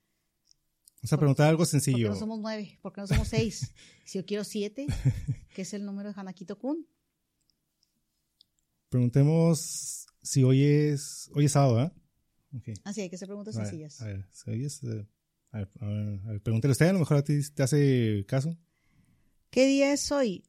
Vamos 1.02 1.14
a 1.14 1.18
preguntar 1.18 1.48
algo 1.48 1.60
¿Por 1.60 1.68
qué 1.68 1.72
sencillo. 1.72 2.10
no 2.10 2.16
somos 2.16 2.40
nueve? 2.40 2.78
¿Por 2.82 2.92
qué 2.94 3.02
no 3.02 3.08
somos 3.08 3.28
seis? 3.30 3.72
si 4.06 4.18
yo 4.20 4.26
quiero 4.26 4.44
siete, 4.44 4.88
que 5.56 5.62
es 5.62 5.74
el 5.74 5.86
número 5.86 6.12
de 6.14 6.20
Hanakito 6.20 6.58
Kun. 6.60 6.86
Preguntemos 8.90 10.06
si 10.24 10.44
hoy 10.44 10.64
es, 10.64 11.30
hoy 11.36 11.46
es 11.46 11.52
sábado, 11.52 11.82
¿eh? 11.84 11.92
Ok. 12.58 12.70
Así 12.84 13.02
hay 13.02 13.10
que 13.10 13.16
hacer 13.18 13.28
preguntas 13.28 13.56
A 13.56 13.60
ver, 13.60 13.68
sencillas. 13.68 14.02
A 14.02 14.06
ver, 14.06 14.28
si 14.32 14.50
hoy 14.50 14.66
es, 14.66 14.84
eh, 14.84 15.08
a 15.52 15.58
ver, 15.60 15.70
a 15.80 15.86
ver, 15.86 16.20
a 16.26 16.32
ver, 16.32 16.42
pregúntele 16.42 16.72
usted, 16.72 16.88
a 16.88 16.94
lo 16.94 17.00
mejor 17.00 17.18
a 17.18 17.24
ti 17.24 17.40
te 17.54 17.64
hace 17.64 18.26
caso. 18.28 18.58
¿Qué 19.52 19.68
día 19.68 19.94
es 19.94 20.12
hoy? 20.12 20.44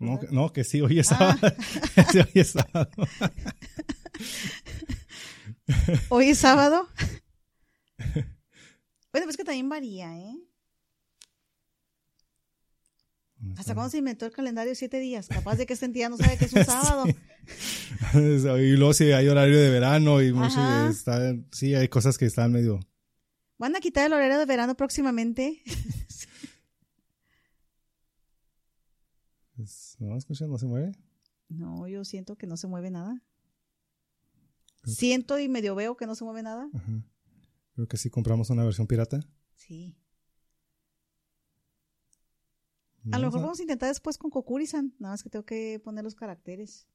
No, 0.00 0.18
que- 0.18 0.28
no, 0.30 0.52
que 0.52 0.64
sí, 0.64 0.80
hoy 0.80 0.98
es 0.98 1.06
sábado. 1.08 1.38
Sí, 2.12 2.18
hoy 2.18 2.30
es 2.34 2.48
sábado. 2.50 2.90
Hoy 6.10 6.28
es 6.30 6.38
sábado. 6.38 6.88
bueno, 7.98 9.26
pues 9.26 9.36
que 9.36 9.44
también 9.44 9.68
varía, 9.68 10.16
¿eh? 10.18 10.36
¿Hasta 13.56 13.74
cuándo 13.74 13.90
se 13.90 13.98
inventó 13.98 14.24
el 14.26 14.32
calendario? 14.32 14.74
Siete 14.74 15.00
días. 15.00 15.26
Capaz 15.28 15.56
de 15.56 15.66
que 15.66 15.72
este 15.72 15.88
día 15.88 16.08
no 16.08 16.16
sabe 16.16 16.38
que 16.38 16.44
es 16.44 16.52
un 16.52 16.64
sábado. 16.64 17.04
y 18.14 18.76
luego 18.76 18.94
sí 18.94 19.10
hay 19.12 19.28
horario 19.28 19.58
de 19.58 19.68
verano 19.70 20.22
y 20.22 20.32
mucho 20.32 20.60
está, 20.88 21.34
sí 21.50 21.74
hay 21.74 21.88
cosas 21.88 22.16
que 22.18 22.26
están 22.26 22.52
medio 22.52 22.78
Van 23.58 23.74
a 23.76 23.80
quitar 23.80 24.06
el 24.06 24.12
horario 24.12 24.38
de 24.38 24.46
verano 24.46 24.76
próximamente. 24.76 25.62
no 30.00 30.16
escucha 30.16 30.46
no 30.46 30.58
se 30.58 30.66
mueve 30.66 30.92
No, 31.48 31.86
yo 31.86 32.04
siento 32.04 32.36
que 32.36 32.46
no 32.46 32.56
se 32.56 32.66
mueve 32.66 32.90
nada. 32.90 33.22
Siento 34.84 35.38
y 35.38 35.48
medio 35.48 35.76
veo 35.76 35.96
que 35.96 36.06
no 36.06 36.16
se 36.16 36.24
mueve 36.24 36.42
nada. 36.42 36.68
Ajá. 36.74 37.04
creo 37.74 37.86
que 37.86 37.96
sí 37.96 38.10
compramos 38.10 38.50
una 38.50 38.64
versión 38.64 38.88
pirata 38.88 39.20
Sí. 39.54 39.94
No, 42.91 42.91
A 43.10 43.18
lo 43.18 43.26
mejor 43.26 43.40
vamos 43.42 43.58
a 43.58 43.62
intentar 43.62 43.88
después 43.88 44.16
con 44.16 44.30
Kokuri-san. 44.30 44.94
Nada 45.00 45.14
más 45.14 45.22
que 45.22 45.30
tengo 45.30 45.44
que 45.44 45.80
poner 45.82 46.04
los 46.04 46.14
caracteres. 46.14 46.86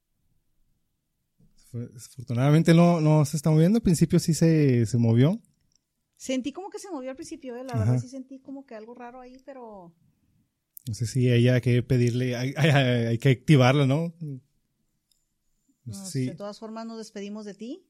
fue- 1.70 1.90
afortunadamente 1.96 2.74
no, 2.74 3.02
no 3.02 3.26
se 3.26 3.36
está 3.36 3.50
moviendo 3.52 3.78
al 3.78 3.84
principio 3.84 4.20
sí 4.20 4.34
se, 4.34 4.86
se 4.86 4.98
movió 4.98 5.42
Sentí 6.16 6.54
como 6.54 6.70
que 6.70 6.80
se 6.80 6.90
movió 6.90 7.10
al 7.10 7.16
principio, 7.18 7.56
¿eh? 7.58 7.64
la 7.66 7.74
Ajá. 7.74 7.80
verdad 7.84 8.00
sí 8.02 8.08
sentí 8.08 8.40
como 8.40 8.66
que 8.66 8.74
algo 8.76 8.94
raro 8.96 9.20
ahí, 9.20 9.38
pero 9.46 9.94
no 10.88 10.94
sé 10.94 11.06
si 11.08 11.30
ella 11.30 11.56
hay 11.56 11.62
que 11.62 11.84
pedirle 11.84 12.36
hay, 12.38 12.54
hay- 12.56 13.18
que 13.18 13.30
activarla 13.32 13.86
no 13.86 14.14
de 16.14 16.36
todas 16.38 16.58
formas 16.60 16.86
nos 16.86 16.98
despedimos 16.98 17.46
de 17.46 17.54
ti. 17.54 17.86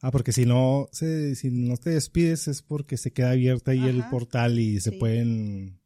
ah 0.00 0.10
porque 0.12 0.32
si 0.32 0.46
no 0.46 0.88
se, 0.92 1.34
si 1.34 1.50
no 1.50 1.76
te 1.76 1.90
despides 1.90 2.46
es 2.48 2.62
porque 2.62 2.96
se 2.96 3.12
queda 3.12 3.32
abierta 3.32 3.72
ahí 3.72 3.84
el 3.86 4.04
portal 4.08 4.58
y 4.58 4.80
se 4.80 4.90
Sí. 4.90 4.96
pueden 4.98 5.80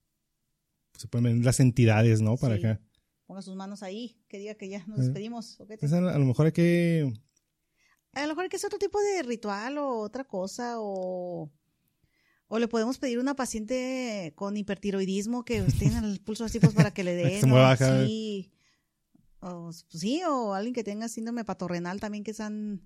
se 0.99 1.09
pueden 1.09 1.25
venir 1.25 1.45
las 1.45 1.61
entidades 1.61 2.21
no 2.21 2.37
para 2.37 2.57
Sí. 2.57 2.67
acá 2.67 2.81
Ponga 3.27 3.43
sus 3.43 3.57
manos 3.57 3.83
ahí, 3.83 4.17
que 4.27 4.39
diga 4.39 4.55
que 4.55 4.71
ya 4.71 4.87
nos 4.87 5.01
Eh. 5.01 5.03
despedimos. 5.03 5.61
Entonces, 5.61 5.93
a, 5.93 6.01
lo 6.19 6.25
mejor 6.25 6.47
hay 6.47 6.53
que 6.53 7.13
A 8.15 8.23
lo 8.23 8.29
mejor 8.29 8.45
hay 8.45 8.49
que 8.49 8.57
hacer 8.57 8.69
otro 8.69 8.79
tipo 8.79 8.99
de 9.01 9.23
ritual 9.23 9.77
o 9.79 9.99
otra 10.01 10.25
cosa 10.25 10.77
o... 10.79 11.53
O 12.51 12.59
le 12.59 12.67
podemos 12.69 12.99
pedir 12.99 13.19
a 13.19 13.21
una 13.21 13.37
paciente 13.37 14.33
con 14.35 14.57
hipertiroidismo 14.57 15.45
que 15.45 15.61
tenga 15.79 15.99
el 15.99 16.21
pulso 16.25 16.47
así 16.47 16.59
pues 16.59 16.73
para 16.73 16.91
que 16.91 17.05
le 17.05 17.39
se 17.41 17.47
¿no? 17.47 17.77
Sí. 18.07 18.51
O, 19.41 19.65
pues, 19.65 19.85
sí, 19.91 20.23
o 20.27 20.55
alguien 20.55 20.73
que 20.75 20.83
tenga 20.83 21.09
síndrome 21.09 21.45
patorrenal 21.45 22.01
también 22.01 22.25
que 22.25 22.31
están... 22.31 22.81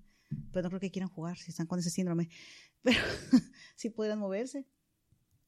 Pero 0.51 0.63
no 0.63 0.69
creo 0.69 0.81
que 0.81 0.91
quieran 0.91 1.09
jugar 1.09 1.37
si 1.37 1.51
están 1.51 1.67
con 1.67 1.79
ese 1.79 1.89
síndrome. 1.89 2.27
Pero 2.83 2.99
sí 3.77 3.89
podrían 3.89 4.19
moverse. 4.19 4.67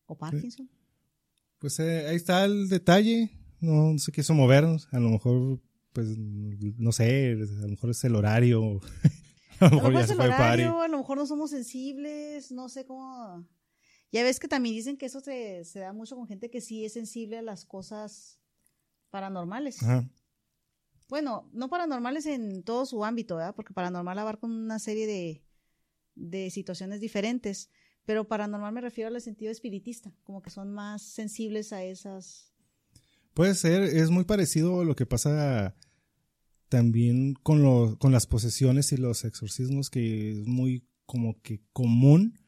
O 0.05 0.17
Parkinson. 0.17 0.69
Pues 1.65 1.79
eh, 1.79 2.05
ahí 2.07 2.15
está 2.15 2.45
el 2.45 2.69
detalle. 2.69 3.31
No, 3.59 3.93
no 3.93 3.97
se 3.97 4.11
quiso 4.11 4.35
movernos. 4.35 4.87
A 4.91 4.99
lo 4.99 5.09
mejor, 5.09 5.59
pues, 5.93 6.09
no 6.15 6.91
sé, 6.91 7.31
a 7.31 7.61
lo 7.63 7.69
mejor 7.69 7.89
es 7.89 8.03
el 8.03 8.15
horario. 8.15 8.81
a 9.59 9.65
lo 9.65 9.65
A 9.65 9.69
lo 9.69 9.75
mejor 9.77 9.91
mejor 9.91 9.93
ya 9.93 9.99
es 10.01 10.11
el 10.11 10.19
horario, 10.19 10.81
a 10.81 10.87
lo 10.87 10.99
mejor 10.99 11.17
no 11.17 11.25
somos 11.25 11.49
sensibles, 11.49 12.51
no 12.51 12.69
sé 12.69 12.85
cómo... 12.85 13.49
Ya 14.11 14.21
ves 14.21 14.39
que 14.39 14.47
también 14.47 14.75
dicen 14.75 14.95
que 14.95 15.07
eso 15.07 15.21
se, 15.21 15.65
se 15.65 15.79
da 15.79 15.91
mucho 15.91 16.15
con 16.15 16.27
gente 16.27 16.51
que 16.51 16.61
sí 16.61 16.85
es 16.85 16.93
sensible 16.93 17.39
a 17.39 17.41
las 17.41 17.65
cosas 17.65 18.39
paranormales. 19.09 19.81
Ajá. 19.81 20.07
Bueno, 21.09 21.49
no 21.51 21.67
paranormales 21.67 22.27
en 22.27 22.61
todo 22.61 22.85
su 22.85 23.03
ámbito, 23.03 23.37
¿verdad? 23.37 23.55
Porque 23.55 23.73
paranormal 23.73 24.19
abarca 24.19 24.45
una 24.45 24.77
serie 24.77 25.07
de, 25.07 25.43
de 26.13 26.51
situaciones 26.51 26.99
diferentes, 26.99 27.71
pero 28.05 28.27
paranormal 28.27 28.73
me 28.73 28.81
refiero 28.81 29.09
al 29.13 29.21
sentido 29.21 29.51
espiritista, 29.51 30.11
como 30.23 30.41
que 30.41 30.49
son 30.49 30.71
más 30.73 31.01
sensibles 31.01 31.73
a 31.73 31.83
esas... 31.83 32.51
Puede 33.33 33.53
ser, 33.55 33.83
es 33.83 34.09
muy 34.11 34.23
parecido 34.23 34.81
a 34.81 34.85
lo 34.85 34.95
que 34.95 35.05
pasa 35.05 35.75
también 36.69 37.33
con, 37.43 37.61
lo- 37.63 37.97
con 37.99 38.11
las 38.11 38.27
posesiones 38.27 38.91
y 38.91 38.97
los 38.97 39.23
exorcismos, 39.25 39.89
que 39.89 40.31
es 40.31 40.47
muy 40.47 40.87
como 41.05 41.39
que 41.41 41.61
común 41.73 42.39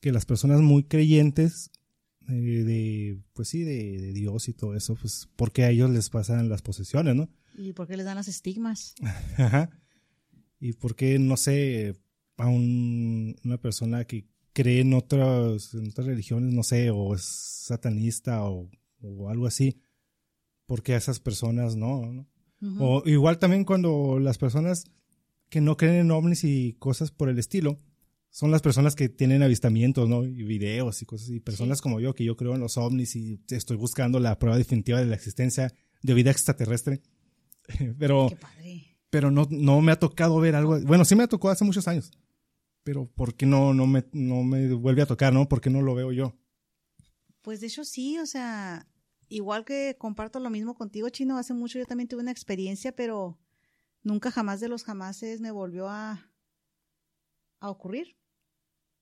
que 0.00 0.12
las 0.12 0.24
personas 0.24 0.60
muy 0.60 0.84
creyentes 0.84 1.70
eh, 2.28 2.32
de, 2.32 3.20
pues 3.34 3.48
sí, 3.48 3.62
de, 3.64 4.00
de 4.00 4.12
Dios 4.12 4.48
y 4.48 4.54
todo 4.54 4.74
eso, 4.74 4.94
pues 4.94 5.28
porque 5.36 5.64
a 5.64 5.70
ellos 5.70 5.90
les 5.90 6.08
pasan 6.08 6.48
las 6.48 6.62
posesiones, 6.62 7.14
¿no? 7.16 7.28
¿Y 7.58 7.72
por 7.72 7.86
qué 7.86 7.96
les 7.96 8.06
dan 8.06 8.16
las 8.16 8.28
estigmas? 8.28 8.94
Ajá. 9.36 9.68
Y 10.60 10.72
por 10.74 10.94
qué, 10.94 11.18
no 11.18 11.36
sé, 11.36 11.96
a 12.36 12.46
un- 12.48 13.36
una 13.44 13.58
persona 13.58 14.04
que 14.06 14.26
cree 14.52 14.80
en 14.80 14.94
otras, 14.94 15.74
en 15.74 15.88
otras 15.88 16.06
religiones, 16.06 16.52
no 16.54 16.62
sé, 16.62 16.90
o 16.90 17.14
es 17.14 17.22
satanista 17.22 18.44
o, 18.44 18.70
o 19.02 19.28
algo 19.28 19.46
así, 19.46 19.80
¿por 20.66 20.82
qué 20.82 20.94
a 20.94 20.98
esas 20.98 21.20
personas 21.20 21.76
no? 21.76 22.26
O 22.78 23.02
igual 23.06 23.38
también 23.38 23.64
cuando 23.64 24.18
las 24.18 24.36
personas 24.36 24.84
que 25.48 25.60
no 25.62 25.76
creen 25.78 25.94
en 25.96 26.10
ovnis 26.10 26.44
y 26.44 26.74
cosas 26.78 27.10
por 27.10 27.28
el 27.30 27.38
estilo, 27.38 27.80
son 28.28 28.50
las 28.52 28.60
personas 28.62 28.94
que 28.94 29.08
tienen 29.08 29.42
avistamientos, 29.42 30.08
¿no? 30.08 30.24
Y 30.24 30.42
videos 30.44 31.00
y 31.02 31.06
cosas, 31.06 31.30
y 31.30 31.40
personas 31.40 31.78
Sí. 31.78 31.82
como 31.82 31.98
yo, 32.00 32.14
que 32.14 32.22
yo 32.24 32.36
creo 32.36 32.54
en 32.54 32.60
los 32.60 32.76
ovnis 32.76 33.16
y 33.16 33.40
estoy 33.50 33.76
buscando 33.76 34.20
la 34.20 34.38
prueba 34.38 34.56
definitiva 34.58 35.00
de 35.00 35.06
la 35.06 35.16
existencia 35.16 35.72
de 36.02 36.14
vida 36.14 36.30
extraterrestre. 36.30 37.00
Pero 37.98 38.28
Qué 38.28 38.36
padre. 38.36 38.96
pero 39.10 39.30
no, 39.30 39.48
no 39.50 39.80
me 39.80 39.90
ha 39.92 39.98
tocado 39.98 40.38
ver 40.38 40.54
algo. 40.54 40.80
Bueno, 40.82 41.04
sí 41.04 41.14
me 41.16 41.24
ha 41.24 41.28
tocado 41.28 41.50
hace 41.52 41.64
muchos 41.64 41.88
años. 41.88 42.12
Pero 42.90 43.06
¿por 43.06 43.36
qué 43.36 43.46
no, 43.46 43.72
no, 43.72 43.86
me, 43.86 44.04
no 44.10 44.42
me 44.42 44.74
vuelve 44.74 45.02
a 45.02 45.06
tocar, 45.06 45.32
no? 45.32 45.48
¿Por 45.48 45.60
qué 45.60 45.70
no 45.70 45.80
lo 45.80 45.94
veo 45.94 46.10
yo? 46.10 46.36
Pues 47.40 47.60
de 47.60 47.68
hecho 47.68 47.84
sí, 47.84 48.18
o 48.18 48.26
sea, 48.26 48.88
igual 49.28 49.64
que 49.64 49.94
comparto 49.96 50.40
lo 50.40 50.50
mismo 50.50 50.74
contigo, 50.74 51.08
Chino, 51.08 51.38
hace 51.38 51.54
mucho 51.54 51.78
yo 51.78 51.86
también 51.86 52.08
tuve 52.08 52.22
una 52.22 52.32
experiencia, 52.32 52.90
pero 52.90 53.38
nunca 54.02 54.32
jamás 54.32 54.58
de 54.58 54.66
los 54.66 54.82
jamases 54.82 55.40
me 55.40 55.52
volvió 55.52 55.88
a, 55.88 56.32
a 57.60 57.70
ocurrir. 57.70 58.18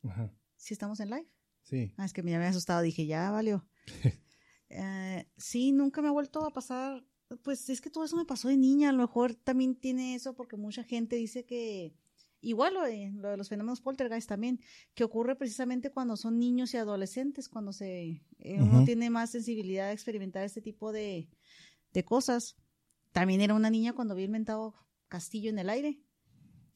Ajá. 0.03 0.35
Si 0.57 0.75
estamos 0.75 1.01
en 1.01 1.09
live. 1.09 1.33
Sí. 1.63 1.95
Ah, 1.97 2.05
es 2.05 2.13
que 2.13 2.23
me 2.23 2.37
había 2.37 2.51
asustado, 2.51 2.83
dije, 2.83 3.07
ya 3.07 3.31
valió. 3.31 3.67
Eh, 4.71 5.27
sí, 5.39 5.73
nunca 5.73 6.03
me 6.03 6.09
ha 6.09 6.13
vuelto 6.13 6.45
a 6.45 6.53
pasar, 6.53 7.03
pues 7.43 7.71
es 7.71 7.81
que 7.81 7.89
todo 7.89 8.05
eso 8.05 8.19
me 8.19 8.27
pasó 8.27 8.49
de 8.49 8.59
niña, 8.59 8.91
a 8.91 8.93
lo 8.93 8.99
mejor 8.99 9.35
también 9.35 9.75
tiene 9.75 10.15
eso 10.15 10.35
porque 10.35 10.59
mucha 10.59 10.85
gente 10.85 11.17
dice 11.17 11.47
que, 11.47 11.97
igual 12.41 12.75
lo 12.75 12.83
de, 12.83 13.11
lo 13.15 13.29
de 13.31 13.37
los 13.37 13.49
fenómenos 13.49 13.81
poltergeist 13.81 14.29
también, 14.29 14.61
que 14.95 15.05
ocurre 15.05 15.37
precisamente 15.37 15.91
cuando 15.91 16.17
son 16.17 16.39
niños 16.39 16.73
y 16.75 16.77
adolescentes, 16.77 17.49
cuando 17.49 17.73
se 17.73 18.23
eh, 18.39 18.61
uno 18.63 18.85
tiene 18.85 19.11
más 19.11 19.31
sensibilidad 19.31 19.89
a 19.89 19.93
experimentar 19.93 20.45
este 20.45 20.61
tipo 20.63 20.93
de, 20.93 21.29
de 21.93 22.05
cosas. 22.05 22.57
También 23.13 23.41
era 23.41 23.55
una 23.55 23.71
niña 23.71 23.93
cuando 23.93 24.15
vi 24.15 24.25
el 24.25 24.31
mentado 24.31 24.75
castillo 25.09 25.51
en 25.51 25.59
el 25.59 25.71
aire 25.71 26.01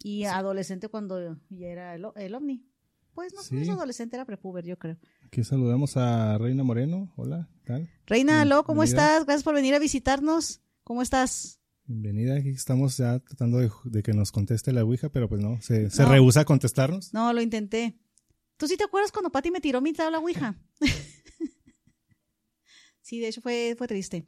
y 0.02 0.24
adolescente 0.24 0.89
cuando 0.89 1.39
ya 1.51 1.66
era 1.68 1.94
el, 1.94 2.06
el 2.16 2.34
ovni. 2.34 2.66
Pues 3.14 3.34
no, 3.34 3.40
no 3.51 3.60
es 3.60 3.66
Sí. 3.66 3.70
adolescente, 3.70 4.16
era 4.16 4.24
prepuber, 4.24 4.64
yo 4.64 4.78
creo. 4.78 4.97
Aquí 5.26 5.44
saludamos 5.44 5.97
a 5.98 6.39
Reina 6.39 6.64
Moreno. 6.64 7.12
Hola, 7.16 7.48
¿qué 7.60 7.66
tal? 7.72 7.90
Reina, 8.06 8.40
aló, 8.40 8.64
¿cómo 8.64 8.82
estás? 8.82 9.24
Gracias 9.26 9.44
por 9.44 9.55
venir 9.55 9.74
a 9.74 9.78
visitarnos. 9.78 10.62
¿Cómo 10.82 11.02
estás? 11.02 11.60
Bienvenida. 11.87 12.37
Aquí 12.37 12.51
estamos 12.51 12.97
ya 12.97 13.19
tratando 13.19 13.59
de, 13.59 13.71
de 13.85 14.03
que 14.03 14.13
nos 14.13 14.33
conteste 14.33 14.73
la 14.73 14.85
Ouija, 14.85 15.09
pero 15.11 15.29
pues 15.29 15.43
no, 15.43 15.61
se, 15.61 15.91
se 15.91 16.03
No. 16.03 16.09
rehúsa 16.11 16.41
a 16.41 16.45
contestarnos. 16.45 17.13
No, 17.13 17.33
lo 17.33 17.43
intenté. 17.43 17.99
¿Tú 18.57 18.67
sí 18.69 18.77
te 18.77 18.85
acuerdas 18.85 19.11
cuando 19.13 19.31
Pati 19.31 19.51
me 19.51 19.61
tiró 19.61 19.81
mi 19.81 19.93
tabla 19.93 20.19
Ouija? 20.21 20.57
sí, 23.01 23.19
de 23.19 23.29
hecho 23.29 23.41
fue, 23.41 23.75
fue 23.77 23.89
triste. 23.89 24.27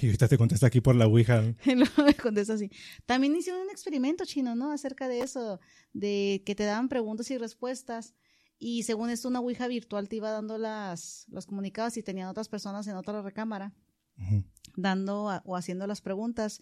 Y 0.00 0.06
ahorita 0.06 0.28
te 0.28 0.38
contesta 0.38 0.68
aquí 0.68 0.80
por 0.80 0.94
la 0.94 1.06
Ouija. 1.08 1.42
Luego 1.66 2.04
me 2.04 2.14
contesta 2.14 2.54
así. 2.54 2.70
También 3.04 3.34
hicieron 3.36 3.62
un 3.62 3.70
experimento 3.70 4.24
chino, 4.24 4.54
¿no? 4.54 4.70
Acerca 4.72 5.08
de 5.08 5.20
eso, 5.20 5.58
de 5.92 6.42
que 6.46 6.54
te 6.54 6.64
daban 6.64 6.88
preguntas 6.88 7.30
y 7.32 7.38
respuestas. 7.38 8.14
Y 8.58 8.84
según 8.84 9.10
esto, 9.10 9.26
una 9.28 9.40
Ouija 9.40 9.66
virtual 9.66 10.08
te 10.08 10.16
iba 10.16 10.30
dando 10.30 10.56
las, 10.56 11.26
los 11.28 11.46
comunicados 11.46 11.96
y 11.96 12.02
tenían 12.04 12.28
otras 12.28 12.48
personas 12.48 12.86
en 12.86 12.94
otra 12.94 13.20
recámara. 13.20 13.74
Ujú. 14.16 14.44
Dando 14.76 15.28
a- 15.30 15.42
o 15.44 15.56
haciendo 15.56 15.86
las 15.86 16.00
preguntas. 16.00 16.60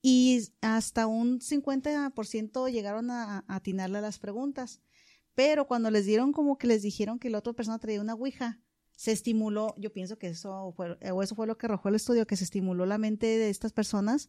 Y 0.00 0.48
hasta 0.60 1.06
un 1.06 1.40
50% 1.40 2.68
llegaron 2.70 3.10
a, 3.10 3.44
a 3.46 3.56
atinarle 3.56 3.98
a 3.98 4.02
las 4.02 4.18
preguntas. 4.18 4.80
Pero 5.34 5.66
cuando 5.66 5.90
les 5.90 6.06
dieron 6.06 6.32
como 6.32 6.58
que 6.58 6.66
les 6.66 6.82
dijeron 6.82 7.18
que 7.18 7.30
la 7.30 7.38
otra 7.38 7.52
persona 7.52 7.78
traía 7.78 8.00
una 8.00 8.14
ouija, 8.14 8.60
se 8.94 9.12
estimuló, 9.12 9.74
yo 9.78 9.92
pienso 9.92 10.18
que 10.18 10.28
eso 10.28 10.72
fue, 10.76 10.98
o 11.10 11.22
eso 11.22 11.34
fue 11.34 11.46
lo 11.46 11.56
que 11.56 11.66
arrojó 11.66 11.88
el 11.88 11.94
estudio, 11.94 12.26
que 12.26 12.36
se 12.36 12.44
estimuló 12.44 12.84
la 12.84 12.98
mente 12.98 13.26
de 13.26 13.48
estas 13.48 13.72
personas 13.72 14.28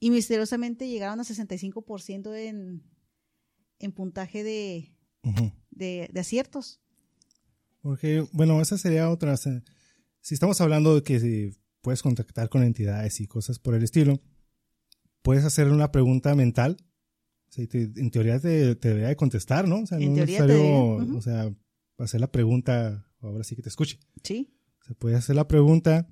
y 0.00 0.10
misteriosamente 0.10 0.88
llegaron 0.88 1.20
a 1.20 1.24
65% 1.24 2.34
en, 2.34 2.82
en 3.78 3.92
puntaje 3.92 4.42
de, 4.42 4.94
de, 5.70 6.10
de 6.12 6.20
aciertos. 6.20 6.80
Porque, 7.82 8.26
bueno, 8.32 8.60
esa 8.60 8.76
sería 8.76 9.08
otra. 9.10 9.34
o 9.34 9.36
sea, 9.36 9.62
si 10.20 10.34
estamos 10.34 10.60
hablando 10.60 10.94
de 10.96 11.02
que 11.02 11.54
puedes 11.80 12.02
contactar 12.02 12.48
con 12.48 12.62
entidades 12.62 13.20
y 13.20 13.26
cosas 13.26 13.58
por 13.58 13.74
el 13.74 13.82
estilo, 13.82 14.20
puedes 15.22 15.44
hacer 15.44 15.68
una 15.68 15.90
pregunta 15.92 16.34
mental. 16.34 16.76
O 17.48 17.52
sea, 17.52 17.66
te- 17.66 17.90
en 17.96 18.10
teoría 18.10 18.38
te, 18.38 18.74
te 18.76 18.88
debería 18.88 19.08
de 19.08 19.16
contestar, 19.16 19.66
¿no? 19.66 19.80
O 19.80 19.86
sea, 19.86 19.98
En 19.98 20.14
no 20.14 20.20
es 20.20 20.26
necesario, 20.26 20.54
debería, 20.54 21.04
ujú. 21.04 21.16
o 21.16 21.22
sea, 21.22 21.54
hacer 21.98 22.20
la 22.20 22.30
pregunta, 22.30 23.06
ahora 23.20 23.44
sí 23.44 23.56
que 23.56 23.62
te 23.62 23.68
escuche. 23.68 23.98
Sí. 24.22 24.54
Se 24.86 24.94
puede 24.94 25.16
hacer 25.16 25.36
la 25.36 25.48
pregunta 25.48 26.08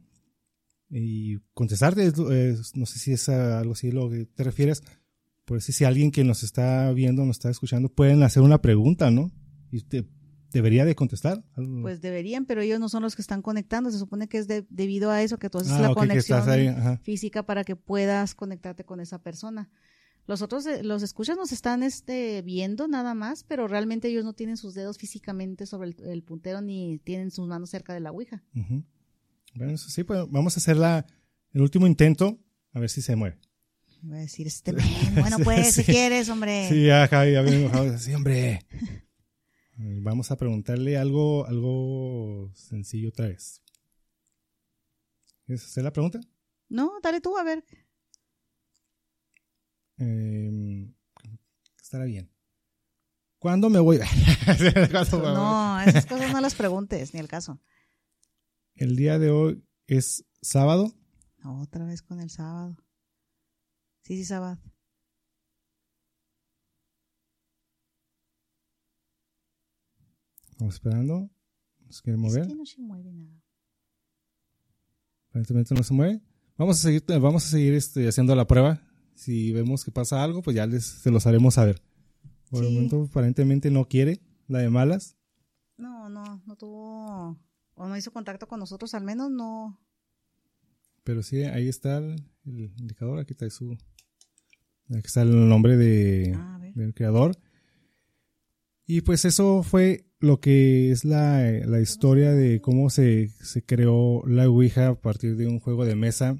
y 0.91 1.39
contestarte. 1.55 2.07
es- 2.07 2.19
es- 2.19 2.77
no 2.77 2.87
sé 2.87 2.99
si 2.99 3.13
es 3.13 3.29
algo 3.29 3.73
así 3.73 3.91
lo 3.93 4.11
que 4.11 4.27
te 4.27 4.43
refieres. 4.45 4.83
Por 5.45 5.63
si 5.63 5.73
si 5.73 5.85
alguien 5.85 6.11
que 6.11 6.25
nos 6.25 6.43
está 6.43 6.93
viendo, 6.93 7.25
nos 7.25 7.37
está 7.37 7.51
escuchando, 7.51 7.89
pueden 7.89 8.23
hacer 8.23 8.43
una 8.43 8.61
pregunta, 8.61 9.11
¿no? 9.11 9.31
Y 9.71 9.83
te, 9.83 10.07
debería 10.53 10.85
de 10.85 10.95
contestar. 10.95 11.45
Pues 11.83 12.01
deberían, 12.01 12.47
pero 12.47 12.61
ellos 12.63 12.81
no 12.81 12.89
son 12.89 13.03
los 13.03 13.15
que 13.17 13.23
están 13.23 13.43
conectando. 13.43 13.91
Se 13.91 13.99
supone 13.99 14.29
que 14.29 14.39
es 14.39 14.49
de- 14.49 14.67
debido 14.71 15.11
a 15.11 15.23
eso 15.23 15.39
que 15.39 15.51
tú 15.51 15.59
haces 15.59 15.73
Ah, 15.73 15.81
la 15.81 15.95
conexión 15.95 16.49
ahí, 16.49 16.75
física 17.03 17.45
para 17.45 17.65
que 17.65 17.77
puedas 17.77 18.35
conectarte 18.35 18.85
con 18.85 19.01
esa 19.01 19.23
persona. 19.23 19.71
Los 20.27 20.43
otros, 20.43 20.67
eh, 20.67 20.83
los 20.83 21.03
escuchas 21.03 21.37
nos 21.39 21.53
están 21.53 21.83
este, 21.83 22.43
viendo 22.43 22.87
nada 22.87 23.15
más, 23.15 23.45
pero 23.45 23.67
realmente 23.67 24.09
ellos 24.09 24.25
no 24.25 24.35
tienen 24.35 24.59
sus 24.59 24.75
dedos 24.75 24.99
físicamente 24.99 25.65
sobre 25.65 25.89
el, 25.89 25.97
el 26.05 26.23
puntero 26.23 26.61
ni 26.61 26.99
tienen 26.99 27.31
sus 27.31 27.49
manos 27.49 27.71
cerca 27.71 27.95
de 27.95 28.01
la 28.01 28.11
ouija. 28.11 28.43
Ujú. 28.55 28.85
Bueno, 29.55 29.73
eso 29.73 29.89
sí, 29.89 30.05
pues 30.05 30.21
vamos 30.29 30.55
a 30.57 30.61
hacer 30.61 30.77
la, 30.77 31.07
el 31.53 31.63
último 31.63 31.87
intento, 31.87 32.39
a 32.73 32.79
ver 32.81 32.91
si 32.91 33.01
se 33.01 33.17
mueve. 33.17 33.39
Voy 34.03 34.19
a 34.19 34.21
decir, 34.21 34.47
este 34.47 34.73
bueno 35.19 35.39
pues, 35.43 35.75
si 35.75 35.83
quieres, 35.85 36.29
hombre. 36.29 36.69
Sí, 36.69 36.91
ajá, 36.91 37.25
ya 37.27 37.41
enojado. 37.41 37.99
Sí, 37.99 38.13
hombre. 38.15 38.61
Eh, 39.79 39.99
Vamos 40.03 40.31
a 40.31 40.37
preguntarle 40.37 40.99
algo, 40.99 41.47
algo 41.47 42.51
sencillo 42.55 43.11
otra 43.11 43.29
vez. 43.29 43.63
¿Quieres 45.45 45.65
hacer 45.65 45.85
la 45.85 45.93
pregunta? 45.93 46.21
No, 46.69 46.93
dale 47.03 47.21
tú, 47.21 47.37
a 47.39 47.45
ver. 47.45 47.65
Eh, 49.99 50.93
estará 51.81 52.05
bien. 52.05 52.31
¿Cuándo 53.39 53.71
me 53.71 53.79
voy? 53.79 53.99
¿Cuándo 54.91 55.19
me 55.19 55.23
voy? 55.23 55.35
No, 55.35 55.81
esas 55.81 56.07
cosas 56.07 56.33
no 56.33 56.41
las 56.41 56.55
preguntes, 56.55 57.15
ni 57.15 57.21
el 57.21 57.29
caso. 57.29 57.61
El 58.75 58.97
día 58.97 59.19
de 59.19 59.31
hoy 59.31 59.65
es 59.87 60.25
sábado. 60.43 60.93
Otra 61.45 61.85
vez 61.85 62.03
con 62.03 62.21
el 62.21 62.31
sábado. 62.31 62.77
Sí, 64.03 64.17
sí, 64.17 64.25
sábado. 64.25 64.61
Estamos 70.59 70.75
esperando. 70.75 71.31
¿Nos 71.87 72.03
quiere 72.03 72.17
Es 72.17 72.21
mover? 72.21 72.49
que 72.49 72.55
no 72.57 72.67
se 72.67 72.81
mueve 72.81 73.13
nada. 73.13 73.41
Aparentemente 75.29 75.73
no 75.73 75.85
se 75.85 75.95
mueve. 75.95 76.21
Vamos 76.57 76.81
a 76.81 76.83
seguir, 76.83 77.05
vamos 77.07 77.47
a 77.47 77.49
seguir 77.49 77.75
este, 77.75 78.09
haciendo 78.09 78.35
la 78.35 78.45
prueba. 78.45 78.83
Si 79.15 79.53
vemos 79.53 79.85
que 79.85 79.93
pasa 79.93 80.21
algo, 80.25 80.43
pues 80.43 80.57
ya 80.57 80.67
les, 80.67 80.85
se 80.85 81.13
los 81.13 81.29
haremos 81.29 81.55
saber. 81.55 81.81
Por 82.51 82.65
el 82.65 82.73
momento, 82.73 83.05
aparentemente 83.05 83.71
no 83.71 83.85
quiere 83.87 84.21
la 84.49 84.59
de 84.59 84.69
malas. 84.69 85.17
No, 85.77 86.09
no, 86.09 86.43
no 86.45 86.57
tuvo, 86.57 87.39
o 87.75 87.87
no 87.89 87.97
hizo 87.97 88.11
contacto 88.11 88.49
con 88.49 88.59
nosotros, 88.59 88.95
al 88.95 89.05
menos 89.05 89.31
no. 89.31 89.79
Pero 91.05 91.23
sí, 91.23 91.45
ahí 91.45 91.69
está 91.69 91.99
el, 91.99 92.17
el 92.47 92.73
indicador. 92.81 93.21
Aquí 93.21 93.33
está 93.33 93.49
su. 93.49 93.75
Aquí 94.91 95.07
está 95.07 95.23
el 95.23 95.49
nombre 95.49 95.77
de, 95.77 96.33
Ah, 96.37 96.59
del 96.75 96.95
creador. 96.95 97.37
Y 98.87 99.03
pues 99.03 99.25
eso 99.25 99.63
fue 99.63 100.08
lo 100.21 100.41
que 100.41 100.91
es 100.91 101.05
la, 101.05 101.43
la 101.43 101.81
historia 101.81 102.33
de 102.33 102.61
cómo 102.61 102.91
se, 102.91 103.29
se 103.41 103.65
creó 103.65 104.27
la 104.27 104.49
Ouija 104.49 104.89
a 104.89 105.01
partir 105.01 105.37
de 105.37 105.47
un 105.47 105.61
juego 105.61 105.85
de 105.85 105.95
mesa, 105.95 106.39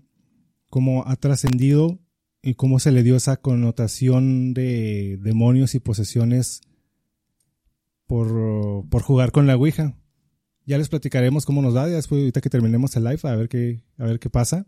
cómo 0.69 1.07
ha 1.07 1.17
trascendido 1.17 1.99
y 2.43 2.55
cómo 2.55 2.81
se 2.81 2.93
le 2.93 3.03
dio 3.03 3.17
esa 3.17 3.37
connotación 3.37 4.55
de 4.55 5.19
demonios 5.21 5.75
y 5.75 5.81
posesiones 5.81 6.61
por, 8.07 8.89
por 8.89 9.03
jugar 9.03 9.33
con 9.33 9.47
la 9.47 9.57
Ouija. 9.57 9.97
Ya 10.67 10.77
les 10.77 10.89
platicaremos 10.89 11.47
cómo 11.47 11.63
nos 11.63 11.75
da, 11.75 11.87
después 11.87 12.21
ahorita 12.21 12.41
que 12.41 12.51
terminemos 12.51 12.95
el 12.97 13.05
live, 13.05 13.21
a 13.23 13.37
ver 13.37 13.49
qué, 13.49 13.85
a 13.97 14.05
ver 14.05 14.19
qué 14.19 14.29
pasa. 14.29 14.67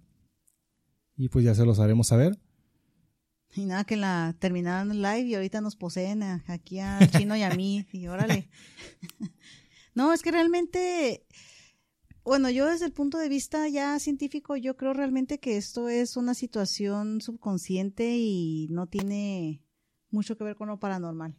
Y 1.16 1.28
pues 1.28 1.44
ya 1.44 1.54
se 1.54 1.66
los 1.66 1.78
haremos 1.78 2.06
saber. 2.06 2.38
Y 3.54 3.64
nada, 3.64 3.84
que 3.84 3.96
la 3.96 4.36
terminaron 4.38 5.02
live 5.02 5.22
y 5.22 5.34
ahorita 5.34 5.60
nos 5.60 5.74
poseen 5.76 6.22
a- 6.22 6.44
aquí 6.46 6.78
al 6.78 7.10
chino 7.10 7.36
y 7.36 7.42
a 7.42 7.50
mí. 7.54 7.86
Y 7.92 8.06
órale. 8.06 8.48
No, 9.92 10.12
es 10.12 10.22
que 10.22 10.30
realmente, 10.30 11.26
bueno, 12.24 12.48
yo 12.48 12.66
desde 12.66 12.86
el 12.86 12.92
punto 12.92 13.18
de 13.18 13.28
vista 13.28 13.68
ya 13.68 13.98
científico, 13.98 14.56
yo 14.56 14.76
creo 14.76 14.92
realmente 14.94 15.40
que 15.40 15.56
esto 15.56 15.88
es 15.88 16.16
una 16.16 16.34
situación 16.34 17.20
subconsciente 17.20 18.16
y 18.16 18.68
no 18.70 18.86
tiene 18.86 19.64
mucho 20.10 20.38
que 20.38 20.44
ver 20.44 20.54
con 20.54 20.68
lo 20.68 20.78
paranormal. 20.78 21.36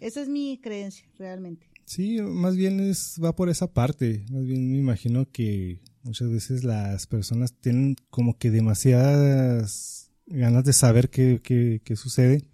Esa 0.00 0.20
es 0.22 0.28
mi 0.28 0.58
creencia, 0.60 1.06
realmente. 1.16 1.70
Sí, 1.84 2.20
más 2.20 2.56
bien 2.56 2.80
es, 2.80 3.18
va 3.22 3.36
por 3.36 3.48
esa 3.48 3.72
parte. 3.72 4.24
Más 4.28 4.42
bien 4.44 4.72
me 4.72 4.78
imagino 4.78 5.30
que 5.30 5.80
muchas 6.02 6.28
veces 6.30 6.64
las 6.64 7.06
personas 7.06 7.54
tienen 7.54 7.94
como 8.10 8.36
que 8.38 8.50
demasiadas 8.50 10.03
ganas 10.26 10.64
de 10.64 10.72
saber 10.72 11.10
qué, 11.10 11.40
qué, 11.42 11.80
qué 11.84 11.96
sucede, 11.96 12.44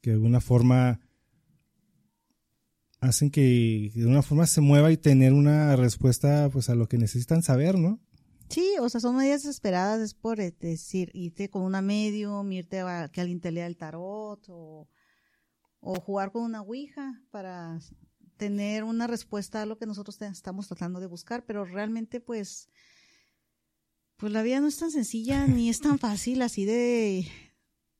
que 0.00 0.10
de 0.10 0.14
alguna 0.14 0.40
forma 0.40 1.00
hacen 3.00 3.30
que 3.30 3.90
de 3.94 4.02
alguna 4.02 4.22
forma 4.22 4.46
se 4.46 4.60
mueva 4.60 4.92
y 4.92 4.96
tener 4.96 5.32
una 5.32 5.74
respuesta 5.74 6.48
pues 6.52 6.68
a 6.68 6.74
lo 6.74 6.88
que 6.88 6.98
necesitan 6.98 7.42
saber, 7.42 7.76
¿no? 7.76 8.00
Sí, 8.48 8.74
o 8.80 8.88
sea, 8.88 9.00
son 9.00 9.16
medidas 9.16 9.42
desesperadas, 9.42 10.00
es 10.00 10.14
por 10.14 10.38
eh, 10.38 10.54
decir, 10.60 11.10
irte 11.14 11.48
con 11.48 11.62
una 11.62 11.80
medium, 11.80 12.52
irte 12.52 12.80
a 12.80 13.08
que 13.08 13.20
alguien 13.20 13.40
te 13.40 13.50
lea 13.50 13.66
el 13.66 13.76
tarot 13.78 14.46
o, 14.50 14.88
o 15.80 15.94
jugar 16.00 16.32
con 16.32 16.42
una 16.42 16.60
ouija 16.60 17.20
para 17.30 17.80
tener 18.36 18.84
una 18.84 19.06
respuesta 19.06 19.62
a 19.62 19.66
lo 19.66 19.78
que 19.78 19.86
nosotros 19.86 20.20
estamos 20.20 20.68
tratando 20.68 21.00
de 21.00 21.06
buscar, 21.06 21.44
pero 21.46 21.64
realmente 21.64 22.20
pues 22.20 22.68
pues 24.22 24.32
la 24.32 24.42
vida 24.44 24.60
no 24.60 24.68
es 24.68 24.78
tan 24.78 24.92
sencilla 24.92 25.48
ni 25.48 25.68
es 25.68 25.80
tan 25.80 25.98
fácil 25.98 26.42
así 26.42 26.64
de, 26.64 27.26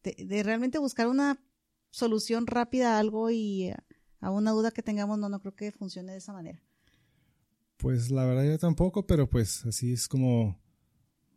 de, 0.05 0.43
realmente 0.44 0.78
buscar 0.78 1.09
una 1.09 1.43
solución 1.90 2.47
rápida 2.47 2.94
a 2.94 3.01
algo 3.01 3.28
y 3.32 3.70
a- 3.70 3.85
a 4.20 4.31
una 4.31 4.53
duda 4.53 4.70
que 4.70 4.85
tengamos, 4.85 5.19
no, 5.19 5.28
no 5.28 5.40
creo 5.40 5.57
que 5.57 5.73
funcione 5.73 6.12
de 6.12 6.19
esa 6.19 6.32
manera. 6.32 6.62
Pues 7.77 8.12
la 8.12 8.24
verdad 8.24 8.44
yo 8.44 8.57
tampoco, 8.57 9.05
pero 9.05 9.28
pues 9.28 9.66
así 9.66 9.93
es 9.94 10.07
como 10.07 10.62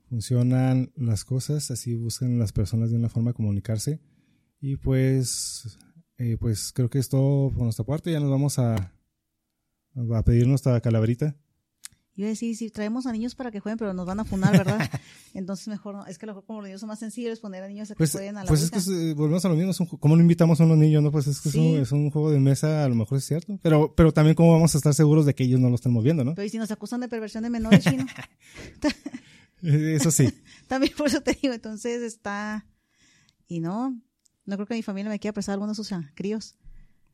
funcionan 0.08 0.92
las 0.96 1.26
cosas, 1.26 1.72
así 1.72 1.96
buscan 1.96 2.38
las 2.38 2.52
personas 2.54 2.92
de 2.92 2.98
una 2.98 3.10
forma 3.10 3.32
de 3.32 3.36
comunicarse. 3.38 4.00
Y 4.62 4.76
pues, 4.78 5.80
eh, 6.20 6.38
pues 6.40 6.72
creo 6.72 6.92
que 6.92 7.00
es 7.00 7.10
todo 7.10 7.50
por 7.50 7.64
nuestra 7.64 7.86
parte, 7.86 8.12
ya 8.12 8.20
nos 8.20 8.30
vamos 8.30 8.60
a, 8.60 8.76
a 8.76 10.24
pedir 10.24 10.46
nuestra 10.48 10.80
calaverita. 10.80 11.36
Yo 12.18 12.26
decía, 12.26 12.56
si 12.56 12.70
traemos 12.70 13.06
a 13.08 13.12
niños 13.12 13.36
para 13.36 13.52
que 13.52 13.60
jueguen, 13.60 13.78
pero 13.78 13.94
nos 13.94 14.06
van 14.06 14.22
a 14.22 14.26
funar, 14.26 14.58
¿verdad? 14.58 14.80
Entonces 15.34 15.68
mejor, 15.68 15.96
no. 15.96 16.06
es 16.06 16.18
que 16.18 16.26
a 16.26 16.28
lo 16.28 16.34
mejor 16.34 16.46
como 16.46 16.60
los 16.62 16.68
niños 16.70 16.80
son 16.80 16.88
más 16.88 17.00
sensibles, 17.00 17.42
poner 17.42 17.62
a 17.64 17.68
niños 17.68 17.92
a 17.92 17.94
que 17.94 17.98
Pues, 17.98 18.12
jueguen 18.14 18.38
a 18.38 18.44
la 18.44 18.48
pues 18.48 18.62
es 18.62 18.72
que 18.72 18.80
eh, 18.80 19.14
volvemos 19.14 19.44
a 19.44 19.50
lo 19.50 19.56
mismo, 19.56 19.72
es 19.72 19.80
un 19.82 19.88
¿cómo 19.88 20.16
no 20.16 20.22
invitamos 20.22 20.62
a 20.62 20.64
unos 20.64 20.78
niños? 20.78 21.04
No, 21.04 21.12
pues 21.12 21.28
es 21.28 21.42
que 21.42 21.50
es, 21.50 21.56
un, 21.56 21.78
es 21.78 21.92
un 21.92 22.10
juego 22.12 22.32
de 22.32 22.40
mesa, 22.40 22.86
a 22.86 22.88
lo 22.90 22.96
mejor 22.96 23.18
es 23.18 23.26
cierto, 23.26 23.60
pero, 23.62 23.94
pero 23.96 24.14
también 24.14 24.34
cómo 24.36 24.54
vamos 24.54 24.74
a 24.76 24.78
estar 24.78 24.94
seguros 24.94 25.26
de 25.26 25.36
que 25.36 25.44
ellos 25.44 25.60
no 25.60 25.70
lo 25.70 25.76
están 25.76 25.92
moviendo, 25.92 26.24
¿no? 26.24 26.36
Pero 26.36 26.46
¿y 26.46 26.50
si 26.50 26.58
nos 26.58 26.72
acusan 26.72 27.02
de 27.02 27.10
perversión 27.10 27.44
de 27.44 27.50
menores, 27.50 27.84
chino? 27.84 28.06
Eh, 29.64 29.96
Eso 29.96 30.12
sí. 30.12 30.32
También 30.68 30.94
por 30.96 31.08
eso 31.08 31.22
te 31.22 31.38
digo, 31.42 31.54
entonces 31.54 32.02
está... 32.04 32.68
Y 33.48 33.60
no, 33.62 34.00
no 34.46 34.56
creo 34.58 34.68
que 34.68 34.76
mi 34.76 34.84
familia 34.84 35.10
me 35.10 35.20
quiera 35.20 35.34
prestar 35.34 35.54
alguno 35.54 35.72
de 35.72 35.76
sus 35.76 35.90
críos. 36.14 36.56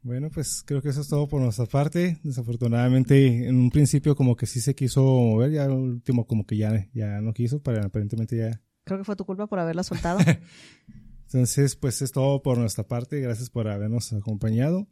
Bueno, 0.04 0.32
pues 0.32 0.64
creo 0.66 0.82
que 0.82 0.90
eso 0.90 1.02
es 1.02 1.08
todo 1.08 1.28
por 1.28 1.42
nuestra 1.42 1.68
parte. 1.68 2.20
Desafortunadamente, 2.24 3.48
en 3.48 3.56
un 3.56 3.70
principio 3.70 4.16
como 4.16 4.36
que 4.36 4.48
sí 4.48 4.60
se 4.60 4.74
quiso 4.74 5.04
mover, 5.04 5.52
ya 5.52 5.66
al 5.66 5.72
último 5.72 6.26
como 6.26 6.46
que 6.46 6.58
ya, 6.58 6.90
ya 6.94 7.22
no 7.22 7.34
quiso, 7.34 7.62
pero 7.62 7.86
aparentemente 7.86 8.36
ya. 8.36 8.62
Creo 8.84 8.98
que 8.98 9.04
fue 9.04 9.16
tu 9.16 9.26
culpa 9.26 9.46
por 9.48 9.60
haberla 9.60 9.84
soltado. 9.84 10.20
Entonces, 11.26 11.76
pues 11.76 12.02
es 12.02 12.12
todo 12.12 12.42
por 12.42 12.58
nuestra 12.58 12.88
parte. 12.88 13.20
Gracias 13.22 13.52
por 13.52 13.68
habernos 13.68 14.12
acompañado. 14.12 14.88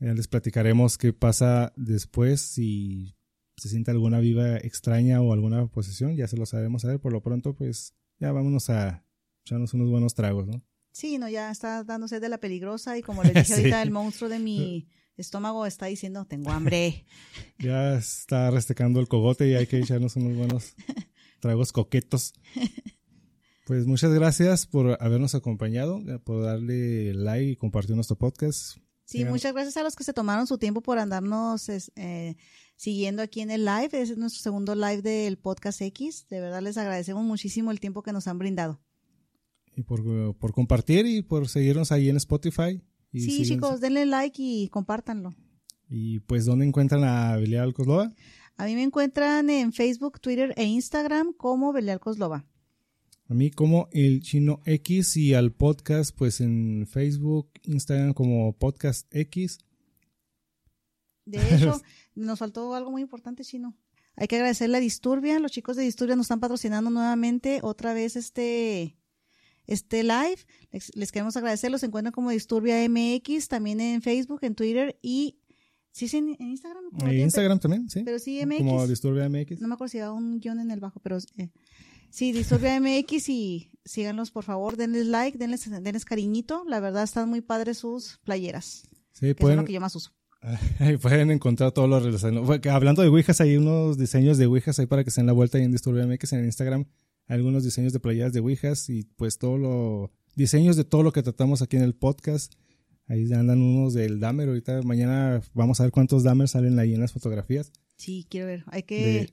Ya 0.00 0.14
les 0.14 0.26
platicaremos 0.26 0.96
qué 0.96 1.12
pasa 1.12 1.72
después, 1.76 2.40
si 2.40 3.14
se 3.56 3.68
siente 3.68 3.90
alguna 3.90 4.20
viva 4.20 4.56
extraña 4.56 5.20
o 5.20 5.32
alguna 5.32 5.66
posesión, 5.68 6.16
ya 6.16 6.28
se 6.28 6.36
lo 6.36 6.46
sabemos 6.46 6.82
saber. 6.82 6.98
Por 6.98 7.12
lo 7.12 7.22
pronto, 7.22 7.54
pues 7.54 7.94
ya 8.18 8.32
vámonos 8.32 8.70
a 8.70 9.04
echarnos 9.44 9.74
unos 9.74 9.90
buenos 9.90 10.14
tragos, 10.14 10.46
¿no? 10.46 10.62
Sí, 10.96 11.18
no, 11.18 11.28
ya 11.28 11.50
está 11.50 11.84
dándose 11.84 12.20
de 12.20 12.30
la 12.30 12.38
peligrosa 12.38 12.96
y 12.96 13.02
como 13.02 13.22
les 13.22 13.34
dije 13.34 13.44
Sí. 13.44 13.52
ahorita, 13.52 13.82
el 13.82 13.90
monstruo 13.90 14.30
de 14.30 14.38
mi 14.38 14.88
estómago 15.18 15.66
está 15.66 15.84
diciendo, 15.86 16.24
tengo 16.24 16.50
hambre. 16.50 17.04
Ya 17.58 17.94
está 17.96 18.50
restecando 18.50 18.98
el 19.00 19.06
cogote 19.06 19.46
y 19.46 19.54
hay 19.54 19.66
que 19.66 19.78
echarnos 19.78 20.16
unos 20.16 20.34
buenos 20.34 20.74
tragos 21.40 21.72
coquetos. 21.72 22.32
Pues 23.66 23.86
muchas 23.86 24.14
gracias 24.14 24.66
por 24.66 24.96
habernos 25.02 25.34
acompañado, 25.34 26.00
por 26.24 26.42
darle 26.42 27.12
like 27.12 27.50
y 27.50 27.56
compartir 27.56 27.94
nuestro 27.94 28.16
podcast. 28.16 28.78
Sí, 29.04 29.26
muchas 29.26 29.52
gracias 29.52 29.76
a 29.76 29.82
los 29.82 29.96
que 29.96 30.04
se 30.04 30.14
tomaron 30.14 30.46
su 30.46 30.56
tiempo 30.56 30.80
por 30.80 30.98
andarnos 30.98 31.68
eh, 31.68 32.36
siguiendo 32.74 33.20
aquí 33.20 33.42
en 33.42 33.50
el 33.50 33.66
live. 33.66 33.90
Es 33.92 34.16
nuestro 34.16 34.42
segundo 34.42 34.74
live 34.74 35.02
del 35.02 35.36
podcast 35.36 35.82
X. 35.82 36.26
De 36.30 36.40
verdad 36.40 36.62
les 36.62 36.78
agradecemos 36.78 37.22
muchísimo 37.22 37.70
el 37.70 37.80
tiempo 37.80 38.02
que 38.02 38.12
nos 38.12 38.26
han 38.28 38.38
brindado. 38.38 38.80
Y 39.76 39.82
por, 39.82 40.52
compartir 40.52 41.04
y 41.06 41.22
por 41.22 41.48
seguirnos 41.48 41.92
ahí 41.92 42.08
en 42.08 42.16
Spotify. 42.16 42.82
sí, 43.12 43.44
chicos, 43.44 43.80
denle 43.80 44.06
like 44.06 44.42
y 44.42 44.68
compártanlo. 44.68 45.34
Y 45.88 46.20
pues, 46.20 46.46
¿dónde 46.46 46.64
encuentran 46.64 47.04
a 47.04 47.36
Belial 47.36 47.74
Coslova? 47.74 48.12
A 48.56 48.64
mí 48.64 48.74
me 48.74 48.82
encuentran 48.82 49.50
en 49.50 49.74
Facebook, 49.74 50.18
Twitter 50.18 50.54
e 50.56 50.64
Instagram 50.64 51.34
como 51.34 51.74
Belial 51.74 52.00
Coslova. 52.00 52.46
A 53.28 53.34
mí 53.34 53.50
como 53.50 53.88
el 53.92 54.22
chino 54.22 54.60
X 54.64 55.16
y 55.16 55.34
al 55.34 55.52
podcast 55.52 56.16
pues 56.16 56.40
en 56.40 56.86
Facebook, 56.88 57.50
Instagram 57.64 58.14
como 58.14 58.52
podcast 58.54 59.12
X. 59.14 59.58
De 61.26 61.38
hecho, 61.54 61.82
nos 62.14 62.38
faltó 62.38 62.74
algo 62.74 62.92
muy 62.92 63.02
importante, 63.02 63.44
chino. 63.44 63.76
Hay 64.14 64.28
que 64.28 64.36
agradecerle 64.36 64.78
a 64.78 64.80
Disturbia, 64.80 65.38
los 65.38 65.52
chicos 65.52 65.76
de 65.76 65.82
Disturbia 65.82 66.16
nos 66.16 66.24
están 66.26 66.40
patrocinando 66.40 66.88
nuevamente 66.88 67.58
otra 67.62 67.92
vez 67.92 68.16
este 68.16 68.96
este 69.66 70.02
live. 70.02 70.38
Les, 70.94 71.12
queremos 71.12 71.36
agradecer, 71.36 71.70
los 71.70 71.82
encuentran 71.82 72.12
como 72.12 72.30
Disturbia 72.30 72.76
MX, 72.88 73.48
también 73.48 73.80
en 73.80 74.02
Facebook, 74.02 74.40
en 74.42 74.54
Twitter 74.54 74.98
y 75.02 75.38
¿Sí 75.92 76.14
en, 76.14 76.36
Instagram? 76.38 76.84
En 77.00 77.20
Instagram 77.20 77.58
también, 77.58 77.88
sí. 77.88 78.02
Pero 78.04 78.18
sí 78.18 78.44
MX. 78.44 78.58
Como 78.58 78.86
Disturbia 78.86 79.30
MX. 79.30 79.62
No 79.62 79.68
me 79.68 79.74
acuerdo 79.74 79.90
si 79.90 79.98
había 79.98 80.12
un 80.12 80.40
guion 80.40 80.60
en 80.60 80.70
el 80.70 80.78
bajo, 80.78 81.00
pero 81.00 81.16
eh, 81.38 81.48
Sí, 82.10 82.32
Disturbia 82.32 82.80
MX 82.80 83.28
y 83.28 83.70
síganlos 83.84 84.30
por 84.30 84.44
favor, 84.44 84.76
denles 84.76 85.06
like, 85.06 85.36
denles, 85.38 85.68
denles 85.70 86.04
cariñito. 86.04 86.64
La 86.66 86.80
verdad 86.80 87.02
están 87.02 87.28
muy 87.28 87.40
padres 87.40 87.78
sus 87.78 88.18
playeras. 88.24 88.84
Sí, 89.12 89.26
que 89.26 89.34
pueden, 89.34 89.58
lo 89.58 89.64
que 89.64 89.72
yo 89.72 89.80
más 89.80 89.94
uso. 89.96 90.12
pueden 91.02 91.30
encontrar 91.30 91.72
todos 91.72 91.88
los 91.88 92.02
relacionados. 92.02 92.66
Hablando 92.68 93.02
de 93.02 93.08
Ouijas, 93.08 93.40
hay 93.40 93.56
unos 93.56 93.98
diseños 93.98 94.38
de 94.38 94.46
Ouijas 94.46 94.78
ahí 94.78 94.86
para 94.86 95.04
que 95.04 95.10
se 95.10 95.20
den 95.20 95.26
la 95.26 95.32
vuelta 95.32 95.58
ahí 95.58 95.64
en 95.64 95.72
Disturbia 95.72 96.06
MX 96.06 96.32
en 96.34 96.44
Instagram. 96.44 96.86
Algunos 97.26 97.64
diseños 97.64 97.92
de 97.92 98.00
playeras 98.00 98.32
de 98.32 98.40
Ouijas 98.40 98.88
y 98.88 99.04
pues 99.16 99.38
todos 99.38 99.58
los 99.58 100.10
diseños 100.34 100.76
de 100.76 100.84
todo 100.84 101.02
lo 101.02 101.12
que 101.12 101.22
tratamos 101.22 101.62
aquí 101.62 101.76
en 101.76 101.82
el 101.82 101.94
podcast. 101.94 102.54
Ahí 103.08 103.32
andan 103.32 103.62
unos 103.62 103.94
del 103.94 104.20
Damer. 104.20 104.48
Ahorita 104.48 104.82
mañana 104.82 105.40
vamos 105.54 105.80
a 105.80 105.84
ver 105.84 105.92
cuántos 105.92 106.24
Damer 106.24 106.48
salen 106.48 106.78
ahí 106.78 106.94
en 106.94 107.00
las 107.00 107.12
fotografías. 107.12 107.72
Sí, 107.96 108.26
quiero 108.28 108.46
ver. 108.46 108.64
Hay 108.66 108.82
que... 108.82 109.32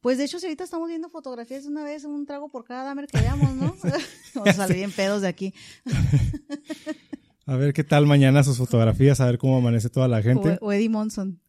Pues 0.00 0.16
de 0.16 0.24
hecho, 0.24 0.38
si 0.38 0.46
ahorita 0.46 0.62
estamos 0.62 0.88
viendo 0.88 1.08
fotografías 1.08 1.66
una 1.66 1.82
vez, 1.82 2.04
un 2.04 2.24
trago 2.24 2.48
por 2.48 2.64
cada 2.64 2.84
damer 2.84 3.08
que 3.08 3.18
veamos, 3.18 3.52
¿no? 3.56 3.74
Vamos 4.34 4.50
a 4.50 4.52
salir 4.52 4.76
bien 4.76 4.92
pedos 4.92 5.22
de 5.22 5.28
aquí. 5.28 5.54
a 7.46 7.56
ver 7.56 7.72
qué 7.72 7.82
tal 7.82 8.06
mañana 8.06 8.44
sus 8.44 8.58
fotografías, 8.58 9.20
a 9.20 9.26
ver 9.26 9.38
cómo 9.38 9.56
amanece 9.56 9.90
toda 9.90 10.06
la 10.06 10.22
gente. 10.22 10.58
O, 10.60 10.72
Eddie 10.72 10.88
Monson. 10.88 11.40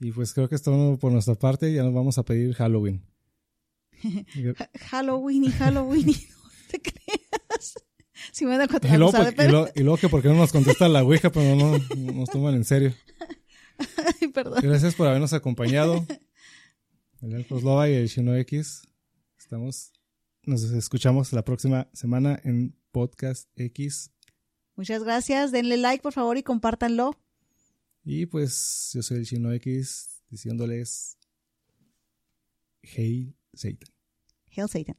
Y 0.00 0.10
pues 0.10 0.32
creo 0.34 0.48
que 0.48 0.56
es 0.56 0.62
todo 0.62 0.98
por 0.98 1.12
nuestra 1.12 1.36
parte, 1.36 1.72
ya 1.72 1.84
nos 1.84 1.94
vamos 1.94 2.18
a 2.18 2.24
pedir 2.24 2.54
Halloween. 2.54 3.04
Halloween 4.90 5.44
y 5.44 5.50
Halloween 5.50 6.08
y 6.10 6.12
no 6.42 6.50
te 6.70 6.80
creas. 6.80 7.74
Si 8.32 8.44
me 8.44 8.56
da 8.56 8.64
y, 8.64 8.96
luego, 8.96 9.12
pues, 9.12 9.72
y, 9.74 9.82
luego, 9.82 9.96
que 9.96 10.08
porque 10.08 10.28
no 10.28 10.34
nos 10.34 10.52
contesta 10.52 10.88
la 10.88 11.02
Ouija, 11.02 11.30
pero 11.30 11.54
no, 11.54 11.78
no 11.96 12.12
nos 12.12 12.28
toman 12.28 12.54
en 12.54 12.64
serio. 12.64 12.94
Ay, 14.20 14.28
perdón. 14.28 14.60
Gracias 14.62 14.94
por 14.94 15.06
habernos 15.06 15.32
acompañado. 15.32 16.04
el 17.22 17.32
Elfos 17.32 17.62
y 17.62 17.92
el 17.92 18.08
Shino 18.08 18.36
X. 18.36 18.82
Estamos, 19.38 19.92
nos 20.44 20.62
escuchamos 20.64 21.32
la 21.32 21.44
próxima 21.44 21.88
semana 21.92 22.40
en 22.44 22.76
Podcast 22.90 23.48
X. 23.56 24.10
Muchas 24.74 25.02
gracias. 25.04 25.52
Denle 25.52 25.76
like, 25.76 26.02
por 26.02 26.12
favor, 26.12 26.36
y 26.36 26.42
compártanlo. 26.42 27.16
Y 28.04 28.26
pues 28.26 28.90
yo 28.94 29.02
soy 29.02 29.18
el 29.18 29.24
Shino 29.24 29.52
X 29.52 30.22
diciéndoles 30.28 31.18
Hail 32.82 33.37
Satan. 33.58 33.88
Hail 34.56 34.68
Satan. 34.68 34.94